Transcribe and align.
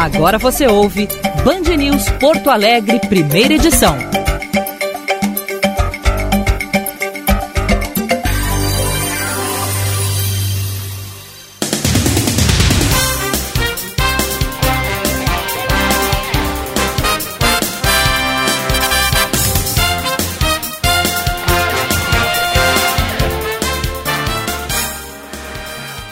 Agora 0.00 0.38
você 0.38 0.66
ouve 0.66 1.06
Band 1.44 1.76
News 1.76 2.08
Porto 2.12 2.48
Alegre, 2.48 2.98
primeira 3.00 3.52
edição. 3.52 3.98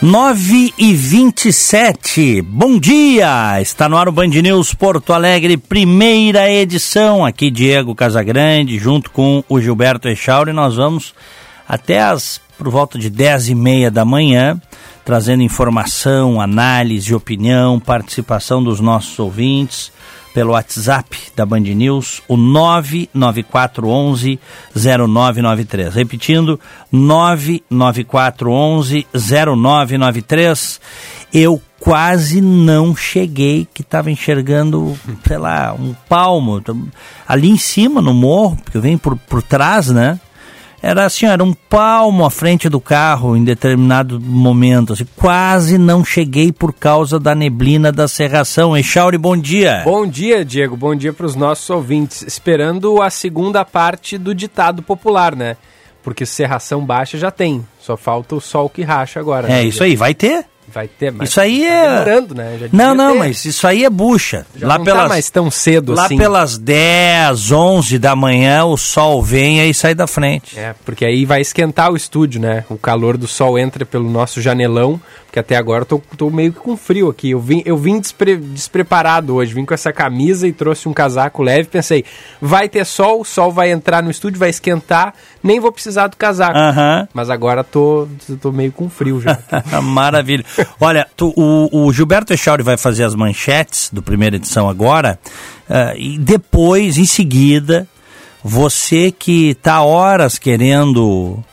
9 0.00 0.74
e 0.78 0.94
27. 0.94 2.40
Bom 2.42 2.78
dia! 2.78 3.60
Está 3.60 3.88
no 3.88 3.96
ar 3.96 4.08
o 4.08 4.12
Band 4.12 4.28
News 4.28 4.72
Porto 4.72 5.12
Alegre, 5.12 5.56
primeira 5.56 6.48
edição. 6.48 7.26
Aqui 7.26 7.50
Diego 7.50 7.96
Casagrande, 7.96 8.78
junto 8.78 9.10
com 9.10 9.42
o 9.48 9.60
Gilberto 9.60 10.08
Echauri. 10.08 10.52
Nós 10.52 10.76
vamos 10.76 11.12
até 11.68 12.00
as 12.00 12.40
por 12.56 12.68
volta 12.68 12.96
de 12.96 13.10
10 13.10 13.48
e 13.48 13.54
meia 13.56 13.90
da 13.90 14.04
manhã, 14.04 14.60
trazendo 15.04 15.42
informação, 15.42 16.40
análise, 16.40 17.12
opinião, 17.12 17.80
participação 17.80 18.62
dos 18.62 18.78
nossos 18.78 19.18
ouvintes 19.18 19.90
pelo 20.38 20.52
WhatsApp 20.52 21.18
da 21.34 21.44
Band 21.44 21.62
News, 21.62 22.22
o 22.28 22.36
99411 22.36 24.38
0993. 24.72 25.92
Repetindo, 25.92 26.60
99411 26.92 29.04
0993. 29.12 30.80
Eu 31.34 31.60
quase 31.80 32.40
não 32.40 32.94
cheguei, 32.94 33.66
que 33.74 33.82
estava 33.82 34.12
enxergando, 34.12 34.96
sei 35.26 35.38
lá, 35.38 35.74
um 35.76 35.92
palmo. 36.08 36.62
Ali 37.26 37.50
em 37.50 37.58
cima, 37.58 38.00
no 38.00 38.14
morro, 38.14 38.56
porque 38.62 38.78
eu 38.78 38.82
venho 38.82 39.00
por, 39.00 39.16
por 39.16 39.42
trás, 39.42 39.88
né? 39.88 40.20
Era 40.80 41.04
assim, 41.04 41.26
era 41.26 41.42
um 41.42 41.52
palmo 41.52 42.24
à 42.24 42.30
frente 42.30 42.68
do 42.68 42.80
carro 42.80 43.36
em 43.36 43.42
determinado 43.42 44.20
momento. 44.20 44.92
Assim, 44.92 45.06
quase 45.16 45.76
não 45.76 46.04
cheguei 46.04 46.52
por 46.52 46.72
causa 46.72 47.18
da 47.18 47.34
neblina 47.34 47.90
da 47.90 48.06
serração. 48.06 48.76
Echauri, 48.76 49.18
bom 49.18 49.36
dia. 49.36 49.82
Bom 49.84 50.06
dia, 50.06 50.44
Diego. 50.44 50.76
Bom 50.76 50.94
dia 50.94 51.12
para 51.12 51.26
os 51.26 51.34
nossos 51.34 51.68
ouvintes. 51.68 52.22
Esperando 52.22 53.02
a 53.02 53.10
segunda 53.10 53.64
parte 53.64 54.16
do 54.16 54.34
ditado 54.34 54.82
popular, 54.82 55.34
né? 55.34 55.56
Porque 56.02 56.24
serração 56.24 56.84
baixa 56.84 57.18
já 57.18 57.30
tem. 57.30 57.66
Só 57.80 57.96
falta 57.96 58.36
o 58.36 58.40
sol 58.40 58.70
que 58.70 58.82
racha 58.82 59.18
agora. 59.18 59.48
É, 59.48 59.50
né, 59.50 59.64
isso 59.64 59.82
aí, 59.82 59.96
vai 59.96 60.14
ter. 60.14 60.46
Vai 60.72 60.86
ter, 60.86 61.10
mas 61.10 61.30
isso 61.30 61.40
aí 61.40 61.60
tá 61.60 61.66
é. 61.66 61.88
demorando, 61.88 62.34
né? 62.34 62.68
não, 62.72 62.94
não, 62.94 63.12
ter. 63.12 63.18
mas 63.18 63.44
isso 63.44 63.66
aí 63.66 63.84
é 63.84 63.90
bucha. 63.90 64.46
Já 64.54 64.66
lá 64.66 64.78
não 64.78 64.84
tá 64.84 64.90
pelas, 64.90 65.02
tá 65.04 65.08
mais 65.08 65.30
tão 65.30 65.50
cedo 65.50 65.94
lá 65.94 66.04
assim. 66.04 66.16
Lá 66.16 66.22
pelas 66.22 66.58
10, 66.58 67.52
11 67.52 67.98
da 67.98 68.14
manhã, 68.14 68.64
o 68.64 68.76
sol 68.76 69.22
vem 69.22 69.68
e 69.68 69.72
sai 69.72 69.94
da 69.94 70.06
frente. 70.06 70.58
É, 70.58 70.74
porque 70.84 71.04
aí 71.04 71.24
vai 71.24 71.40
esquentar 71.40 71.90
o 71.90 71.96
estúdio, 71.96 72.40
né? 72.40 72.64
O 72.68 72.76
calor 72.76 73.16
do 73.16 73.26
sol 73.26 73.58
entra 73.58 73.86
pelo 73.86 74.10
nosso 74.10 74.42
janelão, 74.42 75.00
porque 75.28 75.38
até 75.38 75.56
agora 75.56 75.82
eu 75.82 75.86
tô, 75.86 76.02
tô 76.16 76.30
meio 76.30 76.54
que 76.54 76.58
com 76.58 76.74
frio 76.74 77.10
aqui. 77.10 77.30
Eu 77.30 77.40
vim, 77.40 77.62
eu 77.66 77.76
vim 77.76 78.00
despre, 78.00 78.36
despreparado 78.36 79.34
hoje, 79.34 79.52
vim 79.52 79.62
com 79.62 79.74
essa 79.74 79.92
camisa 79.92 80.48
e 80.48 80.52
trouxe 80.54 80.88
um 80.88 80.94
casaco 80.94 81.42
leve. 81.42 81.68
Pensei, 81.68 82.02
vai 82.40 82.66
ter 82.66 82.86
sol, 82.86 83.20
o 83.20 83.24
sol 83.26 83.52
vai 83.52 83.70
entrar 83.70 84.02
no 84.02 84.10
estúdio, 84.10 84.38
vai 84.38 84.48
esquentar, 84.48 85.12
nem 85.42 85.60
vou 85.60 85.70
precisar 85.70 86.06
do 86.06 86.16
casaco. 86.16 86.58
Uh 86.58 86.74
-huh. 86.74 87.08
Mas 87.12 87.28
agora 87.28 87.62
tô, 87.62 88.08
tô 88.40 88.50
meio 88.50 88.72
com 88.72 88.88
frio 88.88 89.20
já. 89.20 89.38
Maravilha. 89.82 90.46
Olha, 90.80 91.06
tu, 91.14 91.30
o, 91.36 91.84
o, 91.84 91.92
Gilberto 91.92 92.32
Echauri 92.32 92.62
vai 92.62 92.78
fazer 92.78 93.04
as 93.04 93.14
manchetes 93.14 93.90
do 93.92 94.02
primeira 94.02 94.36
edição 94.36 94.66
agora, 94.66 95.18
uh, 95.68 95.94
e 95.98 96.18
depois, 96.18 96.96
em 96.96 97.04
seguida, 97.04 97.86
você 98.42 99.12
que 99.12 99.50
está 99.50 99.82
horas 99.82 100.38
querendo 100.38 101.44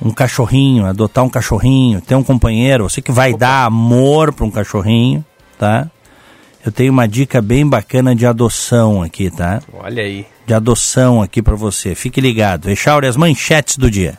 um 0.00 0.10
cachorrinho, 0.10 0.86
adotar 0.86 1.24
um 1.24 1.28
cachorrinho, 1.28 2.00
ter 2.00 2.14
um 2.14 2.22
companheiro, 2.22 2.88
você 2.88 3.00
que 3.00 3.12
vai 3.12 3.30
Opa. 3.30 3.38
dar 3.38 3.64
amor 3.64 4.32
para 4.32 4.44
um 4.44 4.50
cachorrinho, 4.50 5.24
tá? 5.58 5.88
Eu 6.64 6.72
tenho 6.72 6.92
uma 6.92 7.06
dica 7.06 7.40
bem 7.40 7.66
bacana 7.66 8.14
de 8.14 8.26
adoção 8.26 9.02
aqui, 9.02 9.30
tá? 9.30 9.62
Olha 9.72 10.02
aí. 10.02 10.26
De 10.44 10.52
adoção 10.52 11.22
aqui 11.22 11.40
para 11.40 11.54
você. 11.54 11.94
Fique 11.94 12.20
ligado. 12.20 12.68
Echauri, 12.68 13.06
as 13.06 13.16
manchetes 13.16 13.76
do 13.76 13.88
dia. 13.88 14.18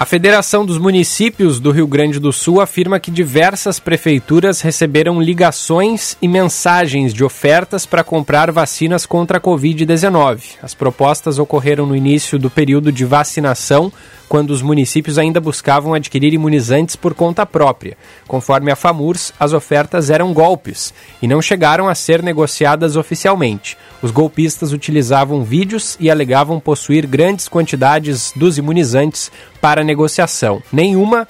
A 0.00 0.06
Federação 0.06 0.64
dos 0.64 0.78
Municípios 0.78 1.60
do 1.60 1.70
Rio 1.70 1.86
Grande 1.86 2.18
do 2.18 2.32
Sul 2.32 2.62
afirma 2.62 2.98
que 2.98 3.10
diversas 3.10 3.78
prefeituras 3.78 4.62
receberam 4.62 5.20
ligações 5.20 6.16
e 6.22 6.26
mensagens 6.26 7.12
de 7.12 7.22
ofertas 7.22 7.84
para 7.84 8.02
comprar 8.02 8.50
vacinas 8.50 9.04
contra 9.04 9.36
a 9.36 9.40
Covid-19. 9.42 10.56
As 10.62 10.72
propostas 10.72 11.38
ocorreram 11.38 11.84
no 11.84 11.94
início 11.94 12.38
do 12.38 12.48
período 12.48 12.90
de 12.90 13.04
vacinação 13.04 13.92
quando 14.30 14.50
os 14.50 14.62
municípios 14.62 15.18
ainda 15.18 15.40
buscavam 15.40 15.92
adquirir 15.92 16.32
imunizantes 16.32 16.94
por 16.94 17.14
conta 17.14 17.44
própria. 17.44 17.96
Conforme 18.28 18.70
a 18.70 18.76
FAMURS, 18.76 19.32
as 19.40 19.52
ofertas 19.52 20.08
eram 20.08 20.32
golpes 20.32 20.94
e 21.20 21.26
não 21.26 21.42
chegaram 21.42 21.88
a 21.88 21.96
ser 21.96 22.22
negociadas 22.22 22.94
oficialmente. 22.94 23.76
Os 24.00 24.12
golpistas 24.12 24.72
utilizavam 24.72 25.42
vídeos 25.42 25.96
e 25.98 26.08
alegavam 26.08 26.60
possuir 26.60 27.08
grandes 27.08 27.48
quantidades 27.48 28.32
dos 28.36 28.56
imunizantes 28.56 29.32
para 29.60 29.82
negociação. 29.82 30.62
Nenhuma 30.72 31.26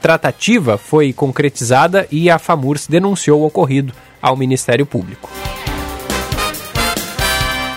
tratativa 0.00 0.78
foi 0.78 1.12
concretizada 1.12 2.06
e 2.08 2.30
a 2.30 2.38
FAMURS 2.38 2.86
denunciou 2.86 3.40
o 3.40 3.46
ocorrido 3.46 3.92
ao 4.22 4.36
Ministério 4.36 4.86
Público. 4.86 5.28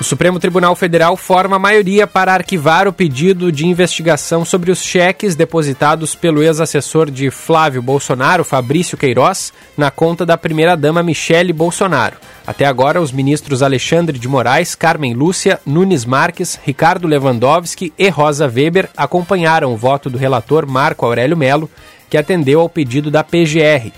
O 0.02 0.04
Supremo 0.04 0.40
Tribunal 0.40 0.76
Federal 0.76 1.16
forma 1.16 1.60
maioria 1.60 2.08
para 2.08 2.34
arquivar 2.34 2.88
o 2.88 2.92
pedido 2.92 3.52
de 3.52 3.68
investigação 3.68 4.44
sobre 4.44 4.72
os 4.72 4.82
cheques 4.82 5.36
depositados 5.36 6.16
pelo 6.16 6.42
ex-assessor 6.42 7.12
de 7.12 7.30
Flávio 7.30 7.84
Bolsonaro, 7.84 8.44
Fabrício 8.44 8.98
Queiroz, 8.98 9.54
na 9.78 9.92
conta 9.92 10.26
da 10.26 10.36
primeira-dama 10.36 11.04
Michele 11.04 11.54
Bolsonaro. 11.54 12.18
Até 12.48 12.66
agora, 12.66 13.00
os 13.00 13.12
ministros 13.12 13.62
Alexandre 13.62 14.18
de 14.18 14.28
Moraes, 14.28 14.74
Carmen 14.74 15.14
Lúcia, 15.14 15.60
Nunes 15.68 16.04
Marques, 16.04 16.60
Ricardo 16.66 17.08
Lewandowski 17.08 17.94
e 17.96 18.10
Rosa 18.10 18.48
Weber 18.48 18.90
acompanharam 18.98 19.72
o 19.72 19.78
voto 19.78 20.10
do 20.10 20.18
relator 20.18 20.66
Marco 20.66 21.06
Aurélio 21.06 21.38
Melo, 21.38 21.70
que 22.10 22.18
atendeu 22.18 22.60
ao 22.60 22.68
pedido 22.68 23.12
da 23.12 23.24
PGR. 23.24 23.92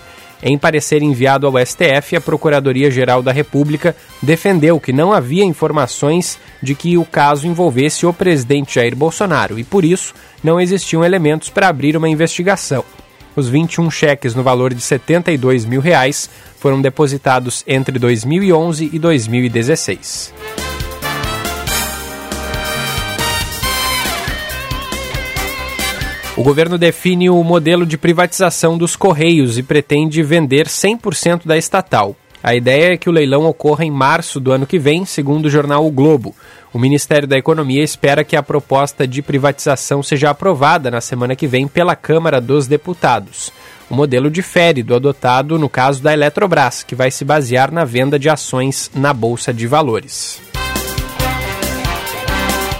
Em 0.46 0.58
parecer 0.58 1.02
enviado 1.02 1.48
ao 1.48 1.54
STF, 1.66 2.18
a 2.18 2.22
Procuradoria-Geral 2.22 3.24
da 3.24 3.32
República 3.32 3.96
defendeu 4.22 4.78
que 4.78 4.92
não 4.92 5.14
havia 5.14 5.46
informações 5.46 6.38
de 6.62 6.76
que 6.76 6.98
o 6.98 7.06
caso 7.06 7.48
envolvesse 7.48 8.06
o 8.06 8.14
presidente 8.14 8.76
Jair 8.76 8.94
Bolsonaro 8.94 9.58
e, 9.58 9.64
por 9.64 9.86
isso, 9.86 10.14
não 10.44 10.60
existiam 10.60 11.02
elementos 11.02 11.50
para 11.50 11.70
abrir 11.70 11.96
uma 11.96 12.10
investigação. 12.10 12.84
Os 13.38 13.48
21 13.48 13.90
cheques 13.90 14.36
no 14.36 14.44
valor 14.44 14.74
de 14.74 14.82
72 14.82 15.64
mil 15.64 15.80
reais 15.80 16.30
foram 16.60 16.82
depositados 16.82 17.64
entre 17.66 17.98
2011 17.98 18.90
e 18.92 19.00
2016. 19.00 20.34
O 26.36 26.42
governo 26.42 26.80
define 26.80 27.30
o 27.30 27.44
modelo 27.44 27.86
de 27.86 27.96
privatização 27.96 28.76
dos 28.76 28.96
Correios 28.96 29.60
e 29.60 29.64
pretende 29.64 30.24
vender 30.24 30.66
100% 30.66 31.46
da 31.46 31.56
estatal. 31.56 32.16
A 32.42 32.56
ideia 32.56 32.94
é 32.94 32.98
que 32.98 33.08
o 33.08 33.12
leilão 33.12 33.46
ocorra 33.46 33.86
em 33.86 33.92
março 33.92 34.40
do 34.40 34.52
ano 34.52 34.66
que 34.66 34.80
vem, 34.80 35.06
segundo 35.06 35.46
o 35.46 35.50
jornal 35.50 35.86
O 35.86 35.92
Globo. 35.92 36.36
O 36.74 36.80
Ministério 36.80 37.28
da 37.28 37.38
Economia 37.38 37.84
espera 37.84 38.24
que 38.24 38.36
a 38.36 38.42
proposta 38.42 39.08
de 39.08 39.22
privatização 39.22 40.02
seja 40.02 40.32
aprovada 40.32 40.90
na 40.90 41.02
semana 41.02 41.36
que 41.36 41.46
vem 41.46 41.68
pela 41.68 41.96
Câmara 41.96 42.42
dos 42.42 42.66
Deputados. 42.66 43.52
O 43.88 43.94
modelo 43.94 44.32
difere 44.32 44.82
do 44.82 44.96
adotado 44.96 45.60
no 45.60 45.70
caso 45.70 46.02
da 46.02 46.14
Eletrobras, 46.14 46.82
que 46.82 46.96
vai 46.96 47.12
se 47.12 47.24
basear 47.24 47.72
na 47.72 47.86
venda 47.86 48.18
de 48.18 48.28
ações 48.28 48.90
na 48.96 49.14
Bolsa 49.14 49.54
de 49.54 49.68
Valores. 49.68 50.42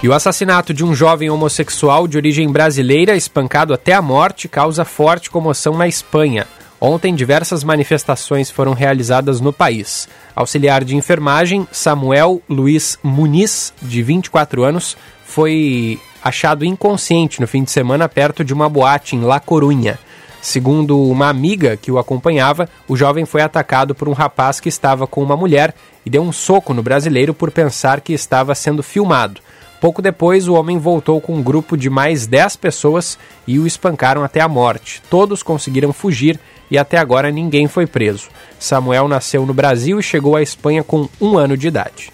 E 0.04 0.08
o 0.08 0.12
assassinato 0.12 0.74
de 0.74 0.84
um 0.84 0.94
jovem 0.94 1.30
homossexual 1.30 2.06
de 2.06 2.18
origem 2.18 2.52
brasileira, 2.52 3.16
espancado 3.16 3.72
até 3.72 3.94
a 3.94 4.02
morte, 4.02 4.48
causa 4.48 4.84
forte 4.84 5.30
comoção 5.30 5.78
na 5.78 5.88
Espanha. 5.88 6.46
Ontem, 6.78 7.14
diversas 7.14 7.64
manifestações 7.64 8.50
foram 8.50 8.74
realizadas 8.74 9.40
no 9.40 9.50
país. 9.50 10.06
Auxiliar 10.36 10.84
de 10.84 10.94
enfermagem, 10.94 11.66
Samuel 11.72 12.42
Luiz 12.46 12.98
Muniz, 13.02 13.72
de 13.80 14.02
24 14.02 14.62
anos, 14.62 14.94
foi 15.24 15.98
achado 16.22 16.66
inconsciente 16.66 17.40
no 17.40 17.46
fim 17.46 17.64
de 17.64 17.70
semana 17.70 18.06
perto 18.06 18.44
de 18.44 18.52
uma 18.52 18.68
boate 18.68 19.16
em 19.16 19.22
La 19.22 19.40
Corunha. 19.40 19.98
Segundo 20.42 21.00
uma 21.00 21.30
amiga 21.30 21.78
que 21.78 21.90
o 21.90 21.98
acompanhava, 21.98 22.68
o 22.86 22.94
jovem 22.94 23.24
foi 23.24 23.40
atacado 23.40 23.94
por 23.94 24.06
um 24.06 24.12
rapaz 24.12 24.60
que 24.60 24.68
estava 24.68 25.06
com 25.06 25.22
uma 25.22 25.34
mulher 25.34 25.74
e 26.04 26.10
deu 26.10 26.20
um 26.20 26.30
soco 26.30 26.74
no 26.74 26.82
brasileiro 26.82 27.32
por 27.32 27.50
pensar 27.50 28.02
que 28.02 28.12
estava 28.12 28.54
sendo 28.54 28.82
filmado. 28.82 29.40
Pouco 29.84 30.00
depois, 30.00 30.48
o 30.48 30.54
homem 30.54 30.78
voltou 30.78 31.20
com 31.20 31.34
um 31.34 31.42
grupo 31.42 31.76
de 31.76 31.90
mais 31.90 32.26
10 32.26 32.56
pessoas 32.56 33.18
e 33.46 33.58
o 33.58 33.66
espancaram 33.66 34.24
até 34.24 34.40
a 34.40 34.48
morte. 34.48 35.02
Todos 35.10 35.42
conseguiram 35.42 35.92
fugir 35.92 36.40
e 36.70 36.78
até 36.78 36.96
agora 36.96 37.30
ninguém 37.30 37.68
foi 37.68 37.86
preso. 37.86 38.30
Samuel 38.58 39.08
nasceu 39.08 39.44
no 39.44 39.52
Brasil 39.52 40.00
e 40.00 40.02
chegou 40.02 40.36
à 40.36 40.42
Espanha 40.42 40.82
com 40.82 41.06
um 41.20 41.36
ano 41.36 41.54
de 41.54 41.68
idade. 41.68 42.10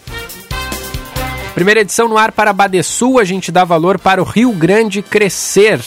Primeira 1.54 1.82
edição 1.82 2.08
no 2.08 2.18
ar 2.18 2.32
para 2.32 2.52
Badesul, 2.52 3.20
a 3.20 3.24
gente 3.24 3.52
dá 3.52 3.62
valor 3.62 4.00
para 4.00 4.20
o 4.20 4.24
Rio 4.24 4.50
Grande 4.50 5.00
crescer. 5.00 5.80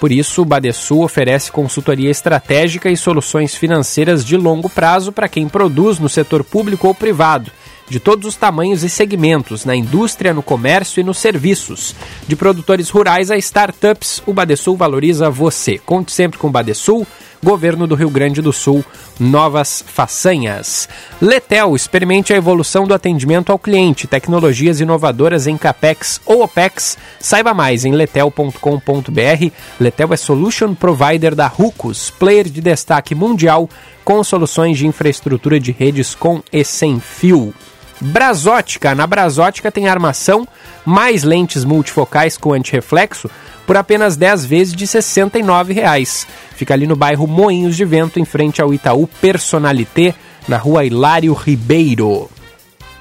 Por 0.00 0.10
isso, 0.10 0.40
o 0.40 0.46
Badesul 0.46 1.04
oferece 1.04 1.52
consultoria 1.52 2.10
estratégica 2.10 2.88
e 2.88 2.96
soluções 2.96 3.54
financeiras 3.54 4.24
de 4.24 4.34
longo 4.34 4.70
prazo 4.70 5.12
para 5.12 5.28
quem 5.28 5.46
produz 5.46 5.98
no 5.98 6.08
setor 6.08 6.42
público 6.42 6.88
ou 6.88 6.94
privado 6.94 7.52
de 7.88 8.00
todos 8.00 8.26
os 8.26 8.36
tamanhos 8.36 8.82
e 8.82 8.88
segmentos, 8.88 9.64
na 9.64 9.74
indústria, 9.74 10.34
no 10.34 10.42
comércio 10.42 11.00
e 11.00 11.04
nos 11.04 11.18
serviços. 11.18 11.94
De 12.26 12.34
produtores 12.34 12.90
rurais 12.90 13.30
a 13.30 13.36
startups, 13.36 14.22
o 14.26 14.32
Badesul 14.32 14.76
valoriza 14.76 15.30
você. 15.30 15.78
Conte 15.78 16.12
sempre 16.12 16.38
com 16.38 16.48
o 16.48 16.50
Badesul, 16.50 17.06
Governo 17.42 17.86
do 17.86 17.94
Rio 17.94 18.10
Grande 18.10 18.42
do 18.42 18.52
Sul, 18.52 18.84
novas 19.20 19.84
façanhas. 19.86 20.88
Letel, 21.20 21.76
experimente 21.76 22.32
a 22.32 22.36
evolução 22.36 22.86
do 22.86 22.94
atendimento 22.94 23.52
ao 23.52 23.58
cliente, 23.58 24.06
tecnologias 24.06 24.80
inovadoras 24.80 25.46
em 25.46 25.56
CAPEX 25.56 26.20
ou 26.24 26.42
OPEX. 26.42 26.98
Saiba 27.20 27.54
mais 27.54 27.84
em 27.84 27.92
letel.com.br. 27.92 29.50
Letel 29.78 30.12
é 30.12 30.16
Solution 30.16 30.74
Provider 30.74 31.34
da 31.34 31.46
Rucos, 31.46 32.10
player 32.10 32.48
de 32.48 32.60
destaque 32.60 33.14
mundial 33.14 33.68
com 34.04 34.22
soluções 34.24 34.78
de 34.78 34.86
infraestrutura 34.86 35.60
de 35.60 35.72
redes 35.72 36.14
com 36.14 36.42
e 36.52 36.64
sem 36.64 36.98
fio. 37.00 37.52
Brasótica. 38.00 38.94
Na 38.94 39.06
Brasótica 39.06 39.72
tem 39.72 39.88
armação, 39.88 40.46
mais 40.84 41.22
lentes 41.22 41.64
multifocais 41.64 42.36
com 42.36 42.52
antirreflexo 42.52 43.30
por 43.66 43.76
apenas 43.76 44.16
10 44.16 44.44
vezes 44.44 44.74
de 44.74 44.84
R$ 44.84 44.90
69,00. 44.90 46.26
Fica 46.54 46.74
ali 46.74 46.86
no 46.86 46.94
bairro 46.96 47.26
Moinhos 47.26 47.76
de 47.76 47.84
Vento, 47.84 48.20
em 48.20 48.24
frente 48.24 48.62
ao 48.62 48.72
Itaú 48.72 49.06
Personalité, 49.20 50.14
na 50.46 50.56
rua 50.56 50.84
Hilário 50.84 51.32
Ribeiro. 51.32 52.30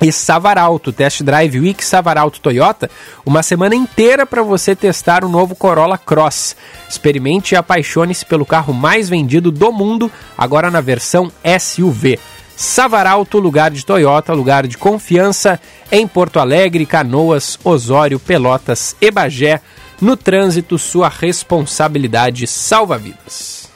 E 0.01 0.11
Savaralto, 0.11 0.91
Test 0.91 1.23
Drive 1.23 1.57
Week 1.59 1.83
Savaralto 1.83 2.41
Toyota, 2.41 2.89
uma 3.25 3.41
semana 3.41 3.75
inteira 3.75 4.25
para 4.25 4.43
você 4.43 4.75
testar 4.75 5.23
o 5.23 5.29
novo 5.29 5.55
Corolla 5.55 5.97
Cross. 5.97 6.55
Experimente 6.89 7.53
e 7.53 7.55
apaixone-se 7.55 8.25
pelo 8.25 8.45
carro 8.45 8.73
mais 8.73 9.07
vendido 9.07 9.51
do 9.51 9.71
mundo, 9.71 10.11
agora 10.37 10.69
na 10.69 10.81
versão 10.81 11.31
SUV. 11.59 12.19
Savaralto, 12.55 13.37
lugar 13.37 13.71
de 13.71 13.85
Toyota, 13.85 14.33
lugar 14.33 14.65
de 14.65 14.77
confiança 14.77 15.59
em 15.91 16.07
Porto 16.07 16.39
Alegre, 16.39 16.85
Canoas, 16.85 17.59
Osório, 17.63 18.19
Pelotas 18.19 18.95
e 19.01 19.11
Bagé. 19.11 19.61
No 19.99 20.15
trânsito, 20.15 20.77
sua 20.77 21.09
responsabilidade 21.09 22.47
salva 22.47 22.97
vidas. 22.97 23.69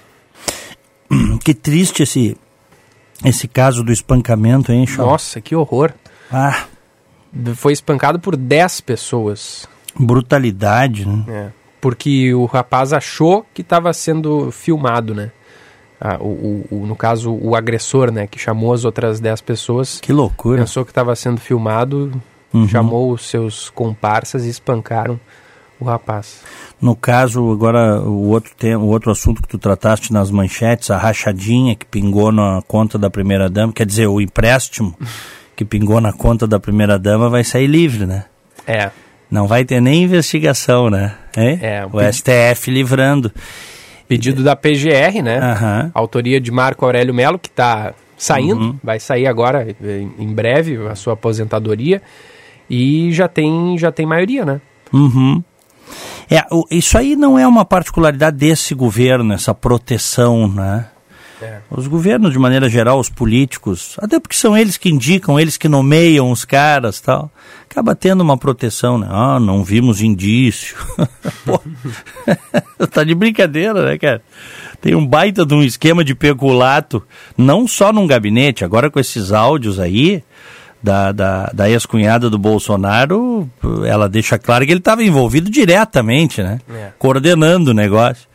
Que 1.44 1.54
triste 1.54 2.04
esse, 2.04 2.38
esse 3.26 3.48
caso 3.48 3.84
do 3.84 3.92
espancamento, 3.92 4.72
hein, 4.72 4.86
Chão? 4.86 5.06
Nossa, 5.08 5.42
que 5.42 5.56
horror. 5.56 5.92
Ah. 6.32 6.66
Foi 7.56 7.74
espancado 7.74 8.20
por 8.20 8.36
10 8.36 8.82
pessoas. 8.82 9.68
Brutalidade, 9.98 11.08
né? 11.08 11.24
É, 11.28 11.50
porque 11.82 12.34
o 12.34 12.46
rapaz 12.46 12.94
achou 12.94 13.46
que 13.54 13.62
estava 13.62 13.92
sendo 13.94 14.52
filmado, 14.52 15.16
né? 15.16 15.32
Ah, 16.00 16.18
o, 16.20 16.66
o, 16.72 16.86
no 16.86 16.96
caso, 16.96 17.32
o 17.34 17.56
agressor, 17.56 18.12
né, 18.12 18.26
que 18.26 18.40
chamou 18.40 18.74
as 18.74 18.86
outras 18.86 19.20
10 19.20 19.42
pessoas. 19.42 20.00
Que 20.00 20.14
loucura. 20.14 20.62
Pensou 20.62 20.86
que 20.86 20.92
estava 20.92 21.14
sendo 21.16 21.42
filmado, 21.42 22.12
uhum. 22.54 22.68
chamou 22.68 23.12
os 23.12 23.30
seus 23.30 23.70
comparsas 23.70 24.46
e 24.46 24.50
espancaram 24.50 25.20
o 25.80 25.86
rapaz. 25.86 26.42
No 26.82 26.96
caso, 26.96 27.52
agora, 27.52 28.02
o 28.02 28.30
outro, 28.30 28.52
tem, 28.58 28.76
o 28.76 28.86
outro 28.86 29.12
assunto 29.12 29.42
que 29.42 29.48
tu 29.48 29.58
trataste 29.58 30.14
nas 30.14 30.32
manchetes, 30.32 30.90
a 30.90 30.98
rachadinha 30.98 31.76
que 31.76 31.86
pingou 31.86 32.32
na 32.32 32.62
conta 32.68 32.98
da 32.98 33.10
primeira-dama, 33.10 33.74
quer 33.74 33.86
dizer, 33.86 34.08
o 34.08 34.22
empréstimo 34.22 34.96
que 35.56 35.66
pingou 35.66 36.00
na 36.00 36.14
conta 36.14 36.48
da 36.48 36.60
primeira-dama 36.60 37.30
vai 37.30 37.44
sair 37.44 37.68
livre, 37.68 38.06
né? 38.06 38.26
É. 38.66 38.92
Não 39.30 39.48
vai 39.48 39.64
ter 39.66 39.82
nem 39.82 40.04
investigação, 40.04 40.90
né? 40.90 41.16
É, 41.36 41.80
é 41.80 41.86
o 41.86 42.00
STF 42.12 42.72
livrando. 42.72 43.32
Pedido 44.10 44.44
da 44.44 44.56
PGR, 44.56 45.22
né? 45.24 45.40
Uhum. 45.40 45.92
Autoria 45.94 46.42
de 46.42 46.52
Marco 46.52 46.84
Aurélio 46.84 47.14
Melo, 47.14 47.38
que 47.38 47.48
está 47.48 47.94
saindo, 48.18 48.60
uhum. 48.60 48.76
vai 48.84 49.00
sair 49.00 49.28
agora, 49.28 49.68
em 50.18 50.34
breve, 50.34 50.78
a 50.88 50.96
sua 50.96 51.14
aposentadoria. 51.14 52.02
E 52.68 53.12
já 53.14 53.28
tem, 53.28 53.78
já 53.78 53.92
tem 53.92 54.08
maioria, 54.08 54.44
né? 54.44 54.62
Uhum. 54.92 55.44
É, 56.30 56.44
isso 56.72 56.98
aí 56.98 57.16
não 57.16 57.38
é 57.38 57.48
uma 57.48 57.64
particularidade 57.64 58.36
desse 58.36 58.74
governo, 58.76 59.34
essa 59.34 59.54
proteção, 59.54 60.48
né? 60.48 60.88
É. 61.42 61.60
Os 61.70 61.88
governos, 61.88 62.34
de 62.34 62.40
maneira 62.40 62.70
geral, 62.70 63.00
os 63.00 63.10
políticos, 63.10 63.96
até 64.00 64.20
porque 64.20 64.36
são 64.36 64.58
eles 64.58 64.78
que 64.78 64.90
indicam, 64.90 65.40
eles 65.40 65.58
que 65.58 65.70
nomeiam 65.70 66.32
os 66.32 66.44
caras 66.44 67.00
tal, 67.00 67.32
acaba 67.70 67.96
tendo 67.96 68.22
uma 68.22 68.38
proteção, 68.38 68.98
né? 68.98 69.08
Ah, 69.10 69.40
não 69.40 69.64
vimos 69.64 70.02
indício. 70.02 70.76
Pô, 71.46 71.62
tá 72.92 73.04
de 73.04 73.16
brincadeira, 73.16 73.86
né, 73.86 73.98
cara? 73.98 74.22
Tem 74.82 74.96
um 74.96 75.06
baita 75.06 75.46
de 75.46 75.54
um 75.54 75.64
esquema 75.64 76.04
de 76.04 76.14
peculato, 76.14 77.04
não 77.38 77.68
só 77.68 77.94
num 77.94 78.08
gabinete, 78.08 78.66
agora 78.66 78.90
com 78.90 79.00
esses 79.00 79.32
áudios 79.32 79.80
aí, 79.80 80.24
da, 80.82 81.12
da, 81.12 81.52
da 81.54 81.70
ex-cunhada 81.70 82.30
do 82.30 82.38
Bolsonaro, 82.38 83.50
ela 83.86 84.08
deixa 84.08 84.40
claro 84.40 84.66
que 84.66 84.72
ele 84.72 84.80
estava 84.80 85.04
envolvido 85.04 85.50
diretamente, 85.50 86.42
né? 86.42 86.60
É. 86.70 86.92
Coordenando 86.98 87.72
o 87.72 87.74
negócio. 87.74 88.28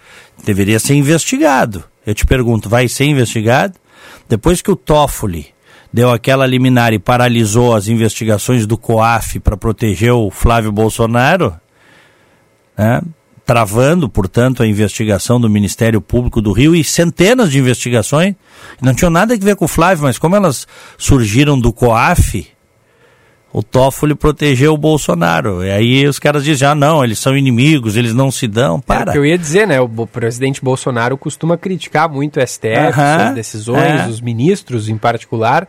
Deveria 0.44 0.78
ser 0.78 0.94
investigado. 0.94 1.84
Eu 2.06 2.14
te 2.14 2.26
pergunto, 2.26 2.68
vai 2.68 2.88
ser 2.88 3.04
investigado? 3.04 3.74
Depois 4.28 4.60
que 4.60 4.70
o 4.70 4.76
Toffoli 4.76 5.54
deu 5.92 6.10
aquela 6.10 6.46
liminar 6.46 6.92
e 6.92 6.98
paralisou 6.98 7.74
as 7.74 7.88
investigações 7.88 8.66
do 8.66 8.76
COAF 8.76 9.40
para 9.40 9.56
proteger 9.56 10.12
o 10.12 10.30
Flávio 10.30 10.72
Bolsonaro, 10.72 11.54
né? 12.76 13.00
travando, 13.46 14.08
portanto, 14.08 14.62
a 14.62 14.66
investigação 14.66 15.40
do 15.40 15.48
Ministério 15.50 16.00
Público 16.00 16.40
do 16.40 16.52
Rio 16.52 16.74
e 16.74 16.82
centenas 16.82 17.50
de 17.50 17.58
investigações, 17.58 18.34
não 18.80 18.94
tinham 18.94 19.10
nada 19.10 19.34
a 19.34 19.38
ver 19.38 19.54
com 19.54 19.66
o 19.66 19.68
Flávio, 19.68 20.04
mas 20.04 20.18
como 20.18 20.34
elas 20.34 20.66
surgiram 20.96 21.58
do 21.58 21.72
COAF, 21.72 22.48
o 23.54 23.62
Toffoli 23.62 24.16
protegeu 24.16 24.74
o 24.74 24.76
Bolsonaro. 24.76 25.64
E 25.64 25.70
aí 25.70 26.08
os 26.08 26.18
caras 26.18 26.42
dizem, 26.42 26.66
ah 26.66 26.74
não, 26.74 27.04
eles 27.04 27.20
são 27.20 27.38
inimigos, 27.38 27.96
eles 27.96 28.12
não 28.12 28.28
se 28.28 28.48
dão, 28.48 28.80
para. 28.80 29.04
É 29.04 29.08
o 29.10 29.12
que 29.12 29.18
eu 29.18 29.24
ia 29.24 29.38
dizer, 29.38 29.64
né, 29.64 29.80
o 29.80 29.88
presidente 30.08 30.60
Bolsonaro 30.60 31.16
costuma 31.16 31.56
criticar 31.56 32.08
muito 32.08 32.40
o 32.40 32.44
STF, 32.44 32.66
uh 32.66 32.90
-huh, 32.90 33.20
suas 33.20 33.34
decisões, 33.36 34.00
é. 34.00 34.08
os 34.08 34.20
ministros 34.20 34.88
em 34.88 34.98
particular, 34.98 35.68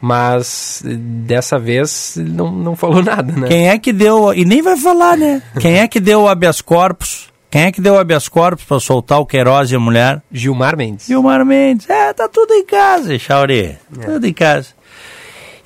mas 0.00 0.82
dessa 1.26 1.58
vez 1.58 2.14
não, 2.16 2.50
não 2.50 2.74
falou 2.74 3.02
nada, 3.04 3.30
né? 3.30 3.46
Quem 3.46 3.68
é 3.68 3.78
que 3.78 3.92
deu, 3.92 4.32
e 4.32 4.46
nem 4.46 4.62
vai 4.62 4.78
falar, 4.78 5.18
né? 5.18 5.42
Quem 5.60 5.80
é 5.80 5.86
que 5.86 6.00
deu 6.00 6.22
o 6.22 6.28
habeas 6.28 6.62
corpus? 6.62 7.28
Quem 7.50 7.62
é 7.64 7.72
que 7.72 7.80
deu 7.80 7.94
o 7.94 7.98
habeas 7.98 8.26
corpus 8.26 8.64
para 8.64 8.80
soltar 8.80 9.20
o 9.20 9.26
Queiroz 9.26 9.70
e 9.70 9.76
a 9.76 9.80
mulher? 9.80 10.22
Gilmar 10.32 10.78
Mendes. 10.78 11.06
Gilmar 11.06 11.44
Mendes. 11.44 11.88
É, 11.90 12.12
tá 12.14 12.26
tudo 12.26 12.54
em 12.54 12.64
casa, 12.64 13.18
Chauri. 13.18 13.76
É. 13.98 14.04
Tudo 14.04 14.26
em 14.26 14.32
casa. 14.32 14.77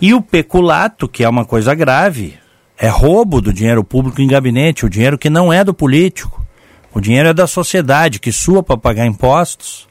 E 0.02 0.12
o 0.12 0.20
peculato, 0.20 1.08
que 1.08 1.22
é 1.22 1.28
uma 1.28 1.44
coisa 1.44 1.76
grave, 1.76 2.36
é 2.76 2.88
roubo 2.88 3.40
do 3.40 3.52
dinheiro 3.52 3.84
público 3.84 4.20
em 4.20 4.26
gabinete, 4.26 4.84
o 4.84 4.90
dinheiro 4.90 5.16
que 5.16 5.30
não 5.30 5.52
é 5.52 5.62
do 5.62 5.72
político. 5.72 6.44
O 6.92 7.00
dinheiro 7.00 7.28
é 7.28 7.32
da 7.32 7.46
sociedade, 7.46 8.18
que 8.18 8.32
sua 8.32 8.64
para 8.64 8.76
pagar 8.76 9.06
impostos. 9.06 9.88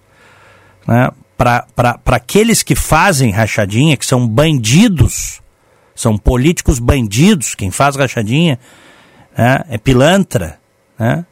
Né? 0.86 1.10
Para 1.38 1.66
aqueles 2.08 2.62
que 2.62 2.76
fazem 2.76 3.32
rachadinha, 3.32 3.96
que 3.96 4.06
são 4.06 4.28
bandidos, 4.28 5.42
são 5.96 6.18
políticos 6.18 6.78
bandidos, 6.78 7.56
quem 7.56 7.72
faz 7.72 7.96
rachadinha 7.96 8.60
né? 9.38 9.64
é 9.70 9.78
pilantra. 9.78 10.60
Né? 11.00 11.26